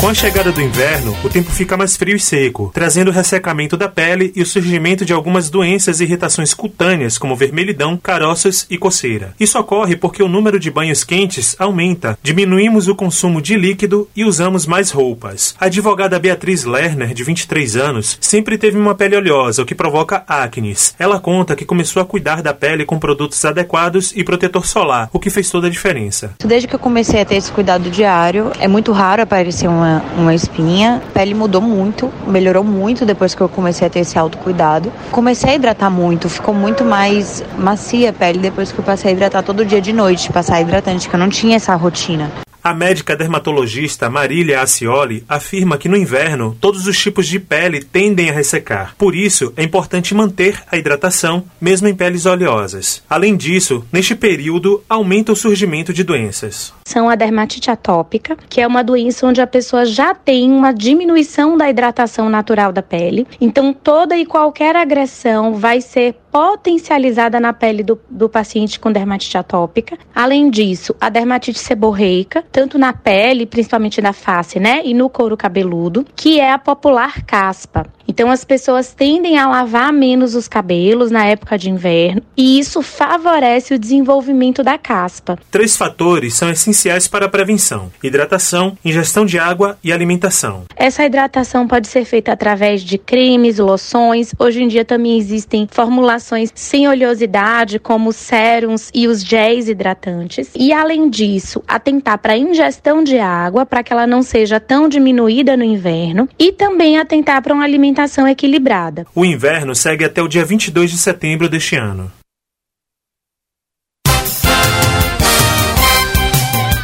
Com 0.00 0.06
a 0.06 0.14
chegada 0.14 0.52
do 0.52 0.62
inverno, 0.62 1.14
o 1.24 1.28
tempo 1.28 1.50
fica 1.50 1.76
mais 1.76 1.96
frio 1.96 2.14
e 2.14 2.20
seco, 2.20 2.70
trazendo 2.72 3.08
o 3.08 3.12
ressecamento 3.12 3.76
da 3.76 3.88
pele 3.88 4.32
e 4.36 4.40
o 4.40 4.46
surgimento 4.46 5.04
de 5.04 5.12
algumas 5.12 5.50
doenças 5.50 5.98
e 5.98 6.04
irritações 6.04 6.54
cutâneas, 6.54 7.18
como 7.18 7.34
vermelhidão, 7.34 7.96
caroças 7.96 8.64
e 8.70 8.78
coceira. 8.78 9.34
Isso 9.40 9.58
ocorre 9.58 9.96
porque 9.96 10.22
o 10.22 10.28
número 10.28 10.60
de 10.60 10.70
banhos 10.70 11.02
quentes 11.02 11.56
aumenta, 11.58 12.16
diminuímos 12.22 12.86
o 12.86 12.94
consumo 12.94 13.42
de 13.42 13.56
líquido 13.56 14.08
e 14.14 14.24
usamos 14.24 14.66
mais 14.66 14.92
roupas. 14.92 15.56
A 15.60 15.66
advogada 15.66 16.16
Beatriz 16.16 16.64
Lerner, 16.64 17.12
de 17.12 17.24
23 17.24 17.76
anos, 17.76 18.18
sempre 18.20 18.56
teve 18.56 18.78
uma 18.78 18.94
pele 18.94 19.16
oleosa, 19.16 19.62
o 19.62 19.66
que 19.66 19.74
provoca 19.74 20.22
acnes. 20.28 20.94
Ela 20.96 21.18
conta 21.18 21.56
que 21.56 21.64
começou 21.64 22.00
a 22.00 22.06
cuidar 22.06 22.40
da 22.40 22.54
pele 22.54 22.84
com 22.84 23.00
produtos 23.00 23.44
adequados 23.44 24.12
e 24.14 24.22
protetor 24.22 24.64
solar, 24.64 25.10
o 25.12 25.18
que 25.18 25.28
fez 25.28 25.50
toda 25.50 25.66
a 25.66 25.70
diferença. 25.70 26.34
Desde 26.38 26.68
que 26.68 26.76
eu 26.76 26.80
comecei 26.80 27.20
a 27.20 27.24
ter 27.24 27.34
esse 27.34 27.50
cuidado 27.50 27.90
diário, 27.90 28.52
é 28.60 28.68
muito 28.68 28.92
raro 28.92 29.22
aparecer 29.22 29.68
uma 29.68 29.87
uma, 30.16 30.34
espinha. 30.34 31.02
A 31.08 31.12
pele 31.12 31.34
mudou 31.34 31.60
muito, 31.60 32.12
melhorou 32.26 32.64
muito 32.64 33.04
depois 33.04 33.34
que 33.34 33.40
eu 33.40 33.48
comecei 33.48 33.86
a 33.86 33.90
ter 33.90 34.00
esse 34.00 34.18
autocuidado. 34.18 34.92
Comecei 35.10 35.50
a 35.50 35.54
hidratar 35.54 35.90
muito, 35.90 36.28
ficou 36.28 36.54
muito 36.54 36.84
mais 36.84 37.42
macia 37.58 38.10
a 38.10 38.12
pele 38.12 38.38
depois 38.38 38.72
que 38.72 38.78
eu 38.78 38.84
passei 38.84 39.10
a 39.10 39.14
hidratar 39.14 39.42
todo 39.42 39.64
dia 39.64 39.80
de 39.80 39.92
noite, 39.92 40.32
passar 40.32 40.60
hidratante, 40.60 41.08
que 41.08 41.14
eu 41.14 41.20
não 41.20 41.28
tinha 41.28 41.56
essa 41.56 41.74
rotina. 41.74 42.47
A 42.68 42.74
médica 42.74 43.16
dermatologista 43.16 44.10
Marília 44.10 44.60
Acioli 44.60 45.24
afirma 45.26 45.78
que 45.78 45.88
no 45.88 45.96
inverno 45.96 46.54
todos 46.60 46.86
os 46.86 46.98
tipos 46.98 47.26
de 47.26 47.40
pele 47.40 47.82
tendem 47.82 48.28
a 48.28 48.32
ressecar. 48.34 48.94
Por 48.98 49.14
isso, 49.14 49.54
é 49.56 49.62
importante 49.62 50.14
manter 50.14 50.62
a 50.70 50.76
hidratação, 50.76 51.44
mesmo 51.58 51.88
em 51.88 51.94
peles 51.94 52.26
oleosas. 52.26 53.02
Além 53.08 53.38
disso, 53.38 53.86
neste 53.90 54.14
período 54.14 54.84
aumenta 54.86 55.32
o 55.32 55.36
surgimento 55.36 55.94
de 55.94 56.04
doenças. 56.04 56.74
São 56.86 57.08
a 57.08 57.14
dermatite 57.14 57.70
atópica, 57.70 58.36
que 58.50 58.60
é 58.60 58.66
uma 58.66 58.84
doença 58.84 59.26
onde 59.26 59.40
a 59.40 59.46
pessoa 59.46 59.86
já 59.86 60.14
tem 60.14 60.52
uma 60.52 60.70
diminuição 60.70 61.56
da 61.56 61.70
hidratação 61.70 62.28
natural 62.28 62.70
da 62.70 62.82
pele. 62.82 63.26
Então, 63.40 63.72
toda 63.72 64.14
e 64.14 64.26
qualquer 64.26 64.76
agressão 64.76 65.54
vai 65.54 65.80
ser 65.80 66.16
potencializada 66.30 67.40
na 67.40 67.52
pele 67.52 67.82
do, 67.82 67.98
do 68.08 68.28
paciente 68.28 68.78
com 68.78 68.92
dermatite 68.92 69.36
atópica. 69.36 69.98
Além 70.14 70.50
disso, 70.50 70.94
a 71.00 71.08
dermatite 71.08 71.58
seborreica, 71.58 72.44
tanto 72.50 72.78
na 72.78 72.92
pele, 72.92 73.46
principalmente 73.46 74.00
na 74.00 74.12
face, 74.12 74.58
né, 74.60 74.82
e 74.84 74.94
no 74.94 75.08
couro 75.08 75.36
cabeludo, 75.36 76.06
que 76.14 76.40
é 76.40 76.52
a 76.52 76.58
popular 76.58 77.22
caspa. 77.24 77.86
Então 78.08 78.30
as 78.30 78.42
pessoas 78.42 78.94
tendem 78.94 79.36
a 79.36 79.46
lavar 79.46 79.92
menos 79.92 80.34
os 80.34 80.48
cabelos 80.48 81.10
na 81.10 81.26
época 81.26 81.58
de 81.58 81.68
inverno 81.68 82.22
e 82.34 82.58
isso 82.58 82.80
favorece 82.80 83.74
o 83.74 83.78
desenvolvimento 83.78 84.62
da 84.62 84.78
caspa. 84.78 85.38
Três 85.50 85.76
fatores 85.76 86.32
são 86.32 86.50
essenciais 86.50 87.06
para 87.06 87.26
a 87.26 87.28
prevenção: 87.28 87.92
hidratação, 88.02 88.78
ingestão 88.82 89.26
de 89.26 89.38
água 89.38 89.78
e 89.84 89.92
alimentação. 89.92 90.64
Essa 90.74 91.04
hidratação 91.04 91.68
pode 91.68 91.86
ser 91.86 92.06
feita 92.06 92.32
através 92.32 92.80
de 92.80 92.96
cremes, 92.96 93.58
loções. 93.58 94.32
Hoje 94.38 94.62
em 94.62 94.68
dia 94.68 94.86
também 94.86 95.18
existem 95.18 95.68
formulações 95.70 96.50
sem 96.54 96.88
oleosidade, 96.88 97.78
como 97.78 98.08
os 98.08 98.16
sérums 98.16 98.90
e 98.94 99.06
os 99.06 99.22
géis 99.22 99.68
hidratantes. 99.68 100.50
E 100.56 100.72
além 100.72 101.10
disso, 101.10 101.62
atentar 101.68 102.18
para 102.18 102.32
a 102.32 102.38
ingestão 102.38 103.04
de 103.04 103.18
água 103.18 103.66
para 103.66 103.82
que 103.82 103.92
ela 103.92 104.06
não 104.06 104.22
seja 104.22 104.58
tão 104.58 104.88
diminuída 104.88 105.56
no 105.58 105.64
inverno 105.64 106.26
e 106.38 106.52
também 106.52 106.96
atentar 106.96 107.42
para 107.42 107.52
uma 107.52 107.64
alimentação 107.64 107.97
alimentação 107.98 108.28
equilibrada. 108.28 109.06
O 109.14 109.24
inverno 109.24 109.74
segue 109.74 110.04
até 110.04 110.22
o 110.22 110.28
dia 110.28 110.44
22 110.44 110.90
de 110.90 110.98
setembro 110.98 111.48
deste 111.48 111.74
ano. 111.74 112.10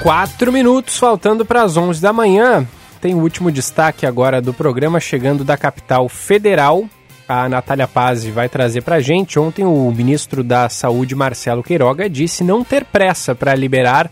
Quatro 0.03 0.53
minutos 0.53 0.99
faltando 0.99 1.47
para 1.47 1.63
as 1.63 1.77
11 1.77 2.03
da 2.03 2.13
manhã. 2.13 2.67
Tem 3.01 3.15
o 3.15 3.19
último 3.19 3.51
destaque 3.51 4.05
agora 4.05 4.43
do 4.43 4.53
programa 4.53 4.99
chegando 4.99 5.45
da 5.45 5.57
capital 5.57 6.09
federal. 6.09 6.85
A 7.27 7.49
Natália 7.49 7.89
Pazzi 7.89 8.31
vai 8.31 8.49
trazer 8.49 8.83
para 8.83 8.97
a 8.97 9.01
gente. 9.01 9.39
Ontem 9.39 9.65
o 9.65 9.91
ministro 9.91 10.43
da 10.43 10.69
Saúde, 10.69 11.15
Marcelo 11.15 11.63
Queiroga, 11.63 12.11
disse 12.11 12.45
não 12.45 12.63
ter 12.63 12.85
pressa 12.85 13.35
para 13.35 13.55
liberar 13.55 14.11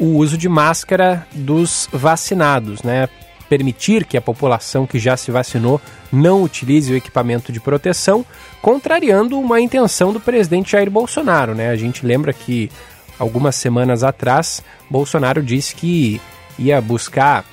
o 0.00 0.16
uso 0.16 0.36
de 0.36 0.48
máscara 0.48 1.24
dos 1.32 1.88
vacinados, 1.92 2.82
né? 2.82 3.08
Permitir 3.48 4.04
que 4.04 4.16
a 4.16 4.22
população 4.22 4.86
que 4.86 4.98
já 4.98 5.16
se 5.16 5.30
vacinou 5.30 5.80
não 6.12 6.42
utilize 6.42 6.92
o 6.92 6.96
equipamento 6.96 7.52
de 7.52 7.60
proteção, 7.60 8.24
contrariando 8.62 9.38
uma 9.38 9.60
intenção 9.60 10.12
do 10.12 10.20
presidente 10.20 10.72
Jair 10.72 10.90
Bolsonaro. 10.90 11.54
Né? 11.54 11.68
A 11.70 11.76
gente 11.76 12.06
lembra 12.06 12.32
que 12.32 12.70
algumas 13.18 13.54
semanas 13.54 14.02
atrás, 14.02 14.62
Bolsonaro 14.90 15.42
disse 15.42 15.74
que 15.74 16.20
ia 16.58 16.80
buscar 16.80 17.44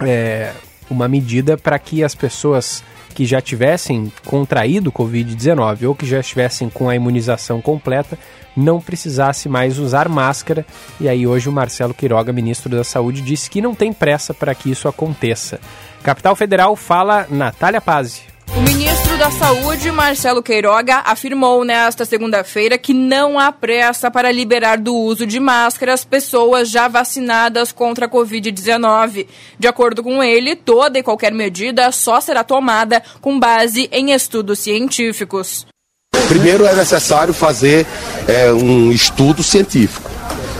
é, 0.00 0.52
uma 0.88 1.08
medida 1.08 1.56
para 1.56 1.78
que 1.78 2.02
as 2.02 2.14
pessoas 2.14 2.82
que 3.14 3.26
já 3.26 3.40
tivessem 3.40 4.10
contraído 4.24 4.92
Covid-19 4.92 5.88
ou 5.88 5.94
que 5.94 6.06
já 6.06 6.20
estivessem 6.20 6.68
com 6.68 6.88
a 6.88 6.94
imunização 6.94 7.60
completa 7.60 8.18
não 8.56 8.80
precisasse 8.80 9.48
mais 9.48 9.78
usar 9.78 10.08
máscara. 10.08 10.64
E 11.00 11.08
aí 11.08 11.26
hoje 11.26 11.48
o 11.48 11.52
Marcelo 11.52 11.94
Quiroga, 11.94 12.32
ministro 12.32 12.70
da 12.70 12.84
Saúde, 12.84 13.20
disse 13.20 13.50
que 13.50 13.60
não 13.60 13.74
tem 13.74 13.92
pressa 13.92 14.32
para 14.34 14.54
que 14.54 14.70
isso 14.70 14.88
aconteça. 14.88 15.60
Capital 16.02 16.34
Federal 16.34 16.74
fala 16.76 17.26
Natália 17.30 17.80
Pazzi. 17.80 18.30
O 18.56 18.60
ministro 18.62 19.16
da 19.16 19.30
Saúde, 19.30 19.92
Marcelo 19.92 20.42
Queiroga, 20.42 21.02
afirmou 21.06 21.64
nesta 21.64 22.04
segunda-feira 22.04 22.76
que 22.76 22.92
não 22.92 23.38
há 23.38 23.52
pressa 23.52 24.10
para 24.10 24.32
liberar 24.32 24.76
do 24.76 24.92
uso 24.92 25.24
de 25.24 25.38
máscaras 25.38 26.04
pessoas 26.04 26.68
já 26.68 26.88
vacinadas 26.88 27.70
contra 27.70 28.06
a 28.06 28.08
Covid-19. 28.08 29.28
De 29.56 29.68
acordo 29.68 30.02
com 30.02 30.20
ele, 30.20 30.56
toda 30.56 30.98
e 30.98 31.02
qualquer 31.02 31.32
medida 31.32 31.92
só 31.92 32.20
será 32.20 32.42
tomada 32.42 33.00
com 33.20 33.38
base 33.38 33.88
em 33.92 34.10
estudos 34.10 34.58
científicos. 34.58 35.64
Primeiro 36.28 36.64
é 36.66 36.74
necessário 36.74 37.34
fazer 37.34 37.86
é, 38.26 38.52
um 38.52 38.92
estudo 38.92 39.42
científico. 39.42 40.10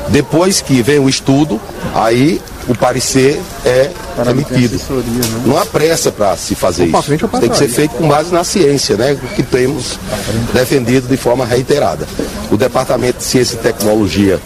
Depois 0.08 0.60
que 0.60 0.82
vem 0.82 0.98
o 0.98 1.08
estudo, 1.08 1.60
aí 1.94 2.40
o 2.68 2.74
parecer 2.74 3.40
é 3.64 3.90
emitido. 4.28 4.76
Né? 4.76 5.42
Não 5.46 5.56
há 5.56 5.64
pressa 5.64 6.10
para 6.10 6.36
se 6.36 6.54
fazer 6.54 6.86
isso. 6.86 7.02
Tem 7.40 7.48
que 7.48 7.56
ser 7.56 7.68
feito 7.68 7.94
com 7.94 8.08
base 8.08 8.32
na 8.32 8.44
ciência, 8.44 8.96
né? 8.96 9.16
que 9.36 9.42
temos 9.42 9.98
defendido 10.52 11.08
de 11.08 11.16
forma 11.16 11.44
reiterada. 11.44 12.06
O 12.50 12.56
Departamento 12.56 13.18
de 13.18 13.24
Ciência 13.24 13.54
e 13.54 13.58
Tecnologia 13.58 14.40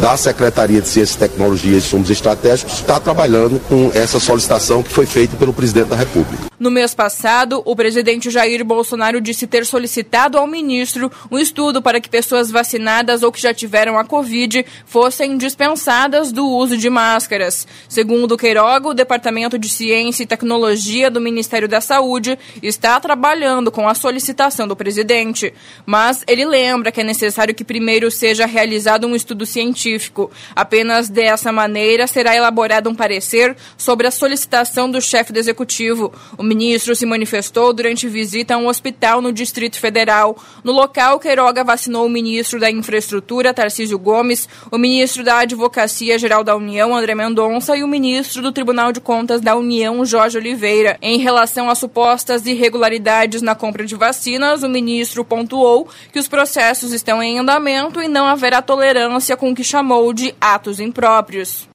da 0.00 0.16
Secretaria 0.16 0.80
de 0.80 0.88
Ciência 0.88 1.16
e 1.16 1.18
Tecnologia 1.18 1.74
e 1.74 1.76
Insumos 1.76 2.10
Estratégicos 2.10 2.74
está 2.74 2.98
trabalhando 2.98 3.60
com 3.68 3.90
essa 3.94 4.18
solicitação 4.18 4.82
que 4.82 4.92
foi 4.92 5.06
feita 5.06 5.36
pelo 5.36 5.52
presidente 5.52 5.88
da 5.88 5.96
República. 5.96 6.49
No 6.60 6.70
mês 6.70 6.94
passado, 6.94 7.62
o 7.64 7.74
presidente 7.74 8.28
Jair 8.28 8.62
Bolsonaro 8.62 9.18
disse 9.18 9.46
ter 9.46 9.64
solicitado 9.64 10.36
ao 10.36 10.46
ministro 10.46 11.10
um 11.30 11.38
estudo 11.38 11.80
para 11.80 11.98
que 11.98 12.10
pessoas 12.10 12.50
vacinadas 12.50 13.22
ou 13.22 13.32
que 13.32 13.40
já 13.40 13.54
tiveram 13.54 13.96
a 13.96 14.04
Covid 14.04 14.66
fossem 14.84 15.38
dispensadas 15.38 16.30
do 16.30 16.46
uso 16.46 16.76
de 16.76 16.90
máscaras. 16.90 17.66
Segundo 17.88 18.36
Queiroga, 18.36 18.88
o 18.88 18.92
Departamento 18.92 19.58
de 19.58 19.70
Ciência 19.70 20.22
e 20.22 20.26
Tecnologia 20.26 21.10
do 21.10 21.18
Ministério 21.18 21.66
da 21.66 21.80
Saúde 21.80 22.38
está 22.62 23.00
trabalhando 23.00 23.72
com 23.72 23.88
a 23.88 23.94
solicitação 23.94 24.68
do 24.68 24.76
presidente. 24.76 25.54
Mas 25.86 26.22
ele 26.26 26.44
lembra 26.44 26.92
que 26.92 27.00
é 27.00 27.04
necessário 27.04 27.54
que 27.54 27.64
primeiro 27.64 28.10
seja 28.10 28.44
realizado 28.44 29.06
um 29.06 29.16
estudo 29.16 29.46
científico. 29.46 30.30
Apenas 30.54 31.08
dessa 31.08 31.50
maneira 31.50 32.06
será 32.06 32.36
elaborado 32.36 32.90
um 32.90 32.94
parecer 32.94 33.56
sobre 33.78 34.06
a 34.06 34.10
solicitação 34.10 34.90
do 34.90 35.00
chefe 35.00 35.32
do 35.32 35.38
executivo. 35.38 36.12
O 36.36 36.49
ministro 36.50 36.96
se 36.96 37.06
manifestou 37.06 37.72
durante 37.72 38.08
visita 38.08 38.54
a 38.54 38.58
um 38.58 38.66
hospital 38.66 39.22
no 39.22 39.32
Distrito 39.32 39.78
Federal. 39.78 40.36
No 40.64 40.72
local, 40.72 41.20
Queiroga 41.20 41.62
vacinou 41.62 42.04
o 42.04 42.10
ministro 42.10 42.58
da 42.58 42.68
Infraestrutura, 42.68 43.54
Tarcísio 43.54 43.96
Gomes, 43.96 44.48
o 44.68 44.76
ministro 44.76 45.22
da 45.22 45.38
Advocacia 45.38 46.18
Geral 46.18 46.42
da 46.42 46.56
União, 46.56 46.96
André 46.96 47.14
Mendonça, 47.14 47.76
e 47.76 47.84
o 47.84 47.88
ministro 47.88 48.42
do 48.42 48.50
Tribunal 48.50 48.90
de 48.90 49.00
Contas 49.00 49.40
da 49.40 49.54
União, 49.54 50.04
Jorge 50.04 50.38
Oliveira. 50.38 50.98
Em 51.00 51.18
relação 51.18 51.70
às 51.70 51.78
supostas 51.78 52.44
irregularidades 52.44 53.42
na 53.42 53.54
compra 53.54 53.86
de 53.86 53.94
vacinas, 53.94 54.64
o 54.64 54.68
ministro 54.68 55.24
pontuou 55.24 55.86
que 56.12 56.18
os 56.18 56.26
processos 56.26 56.92
estão 56.92 57.22
em 57.22 57.38
andamento 57.38 58.02
e 58.02 58.08
não 58.08 58.26
haverá 58.26 58.60
tolerância 58.60 59.36
com 59.36 59.52
o 59.52 59.54
que 59.54 59.62
chamou 59.62 60.12
de 60.12 60.34
atos 60.40 60.80
impróprios. 60.80 61.69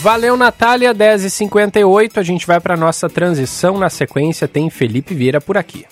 Valeu, 0.00 0.36
Natália, 0.36 0.94
10h58. 0.94 2.18
A 2.18 2.22
gente 2.22 2.46
vai 2.46 2.60
para 2.60 2.76
nossa 2.76 3.08
transição. 3.08 3.78
Na 3.78 3.88
sequência, 3.88 4.46
tem 4.46 4.68
Felipe 4.70 5.14
Vieira 5.14 5.40
por 5.40 5.56
aqui. 5.56 5.84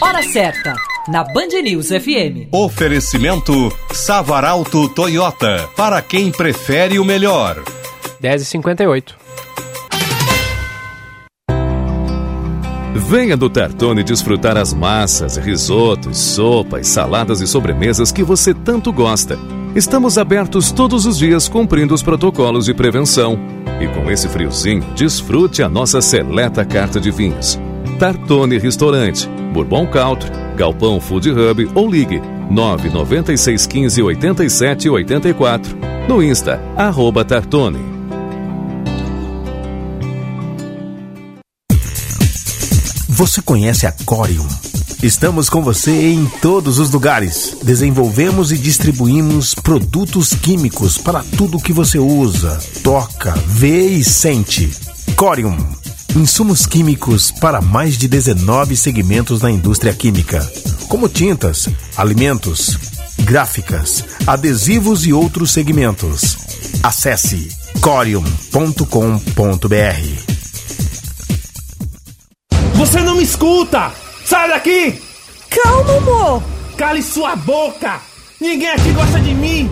Hora 0.00 0.22
certa, 0.22 0.74
na 1.08 1.24
Band 1.24 1.60
News 1.62 1.88
FM. 1.88 2.48
Oferecimento 2.52 3.52
Savaralto 3.92 4.88
Toyota. 4.90 5.68
Para 5.76 6.00
quem 6.02 6.30
prefere 6.30 6.98
o 6.98 7.04
melhor. 7.04 7.62
10h58. 8.22 9.14
Venha 12.94 13.36
do 13.36 13.50
Tartone 13.50 14.02
desfrutar 14.02 14.56
as 14.56 14.72
massas, 14.72 15.36
risotos, 15.36 16.16
sopas, 16.18 16.88
saladas 16.88 17.40
e 17.40 17.46
sobremesas 17.46 18.10
que 18.10 18.24
você 18.24 18.54
tanto 18.54 18.92
gosta. 18.92 19.38
Estamos 19.76 20.16
abertos 20.16 20.72
todos 20.72 21.04
os 21.04 21.18
dias 21.18 21.50
cumprindo 21.50 21.92
os 21.92 22.02
protocolos 22.02 22.64
de 22.64 22.72
prevenção. 22.72 23.38
E 23.78 23.86
com 23.88 24.10
esse 24.10 24.26
friozinho, 24.26 24.82
desfrute 24.94 25.62
a 25.62 25.68
nossa 25.68 26.00
seleta 26.00 26.64
carta 26.64 26.98
de 26.98 27.10
vinhos. 27.10 27.60
Tartone 27.98 28.56
Restaurante, 28.56 29.28
Bourbon 29.52 29.86
Country, 29.86 30.30
Galpão 30.56 30.98
Food 30.98 31.30
Hub 31.30 31.70
ou 31.74 31.90
ligue 31.90 32.22
99615 32.50 34.02
8784. 34.02 35.76
No 36.08 36.22
Insta, 36.22 36.58
arroba 36.74 37.22
Tartone. 37.22 37.84
Você 43.10 43.42
conhece 43.42 43.86
a 43.86 43.92
Corium? 44.06 44.46
Estamos 45.06 45.48
com 45.48 45.62
você 45.62 45.92
em 45.92 46.26
todos 46.42 46.80
os 46.80 46.90
lugares. 46.90 47.56
Desenvolvemos 47.62 48.50
e 48.50 48.58
distribuímos 48.58 49.54
produtos 49.54 50.34
químicos 50.34 50.98
para 50.98 51.22
tudo 51.22 51.60
que 51.60 51.72
você 51.72 51.96
usa, 51.96 52.58
toca, 52.82 53.32
vê 53.46 53.86
e 53.86 54.02
sente. 54.02 54.68
Corium. 55.14 55.56
Insumos 56.16 56.66
químicos 56.66 57.30
para 57.30 57.60
mais 57.60 57.96
de 57.96 58.08
19 58.08 58.76
segmentos 58.76 59.42
na 59.42 59.48
indústria 59.48 59.94
química, 59.94 60.44
como 60.88 61.08
tintas, 61.08 61.68
alimentos, 61.96 62.76
gráficas, 63.20 64.02
adesivos 64.26 65.06
e 65.06 65.12
outros 65.12 65.52
segmentos. 65.52 66.36
Acesse 66.82 67.48
corium.com.br. 67.80 68.86
Você 72.74 73.00
não 73.02 73.14
me 73.14 73.22
escuta! 73.22 74.05
Sai 74.26 74.48
daqui! 74.48 75.00
Calma, 75.48 75.98
amor! 75.98 76.42
Cale 76.76 77.00
sua 77.00 77.36
boca! 77.36 78.00
Ninguém 78.40 78.70
aqui 78.70 78.90
gosta 78.90 79.20
de 79.20 79.32
mim! 79.32 79.70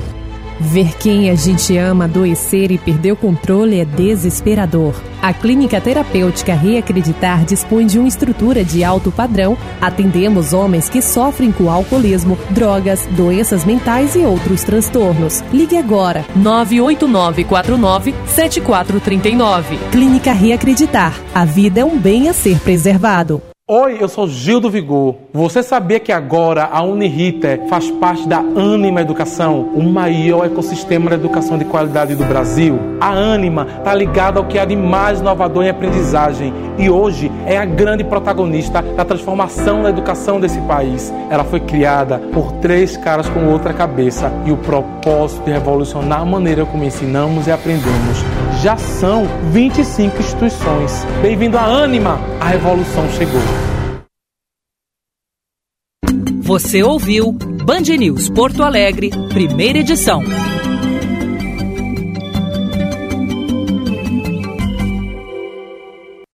Ver 0.60 0.96
quem 0.96 1.28
a 1.28 1.34
gente 1.34 1.76
ama 1.76 2.04
adoecer 2.04 2.70
e 2.70 2.78
perder 2.78 3.10
o 3.10 3.16
controle 3.16 3.80
é 3.80 3.84
desesperador. 3.84 4.94
A 5.20 5.32
Clínica 5.32 5.80
Terapêutica 5.80 6.54
Reacreditar 6.54 7.44
dispõe 7.44 7.84
de 7.84 7.98
uma 7.98 8.06
estrutura 8.06 8.64
de 8.64 8.84
alto 8.84 9.10
padrão. 9.10 9.58
Atendemos 9.80 10.52
homens 10.52 10.88
que 10.88 11.02
sofrem 11.02 11.50
com 11.50 11.68
alcoolismo, 11.68 12.38
drogas, 12.50 13.04
doenças 13.06 13.64
mentais 13.64 14.14
e 14.14 14.20
outros 14.20 14.62
transtornos. 14.62 15.42
Ligue 15.52 15.76
agora 15.76 16.24
98949 16.36 18.14
7439. 18.28 19.78
Clínica 19.90 20.32
Reacreditar. 20.32 21.12
A 21.34 21.44
vida 21.44 21.80
é 21.80 21.84
um 21.84 21.98
bem 21.98 22.28
a 22.28 22.32
ser 22.32 22.60
preservado. 22.60 23.42
Oi, 23.66 23.96
eu 23.98 24.08
sou 24.08 24.28
Gil 24.28 24.60
do 24.60 24.68
Vigor. 24.68 25.14
Você 25.32 25.62
sabia 25.62 25.98
que 25.98 26.12
agora 26.12 26.68
a 26.70 26.82
Uniriter 26.82 27.66
faz 27.66 27.90
parte 27.92 28.28
da 28.28 28.40
Anima 28.40 29.00
Educação, 29.00 29.70
o 29.74 29.82
maior 29.82 30.44
ecossistema 30.44 31.08
de 31.08 31.14
educação 31.14 31.56
de 31.56 31.64
qualidade 31.64 32.14
do 32.14 32.26
Brasil? 32.26 32.78
A 33.00 33.08
Anima 33.08 33.66
está 33.78 33.94
ligada 33.94 34.38
ao 34.38 34.44
que 34.44 34.58
há 34.58 34.66
de 34.66 34.76
mais 34.76 35.20
inovador 35.20 35.64
em 35.64 35.70
aprendizagem 35.70 36.52
e 36.76 36.90
hoje 36.90 37.32
é 37.46 37.56
a 37.56 37.64
grande 37.64 38.04
protagonista 38.04 38.82
da 38.82 39.02
transformação 39.02 39.82
da 39.82 39.88
educação 39.88 40.38
desse 40.38 40.60
país. 40.60 41.10
Ela 41.30 41.44
foi 41.44 41.60
criada 41.60 42.18
por 42.34 42.52
três 42.60 42.98
caras 42.98 43.30
com 43.30 43.46
outra 43.46 43.72
cabeça 43.72 44.30
e 44.44 44.52
o 44.52 44.58
propósito 44.58 45.42
de 45.42 45.52
revolucionar 45.52 46.20
a 46.20 46.26
maneira 46.26 46.66
como 46.66 46.84
ensinamos 46.84 47.46
e 47.46 47.50
aprendemos. 47.50 48.22
Já 48.64 48.78
são 48.78 49.26
25 49.52 50.18
instituições. 50.20 51.04
Bem-vindo 51.20 51.58
à 51.58 51.82
Anima! 51.82 52.18
A 52.40 52.48
revolução 52.48 53.06
chegou. 53.10 53.42
Você 56.40 56.82
ouviu 56.82 57.30
Band 57.30 57.82
News 57.98 58.30
Porto 58.30 58.62
Alegre, 58.62 59.10
primeira 59.28 59.80
edição. 59.80 60.22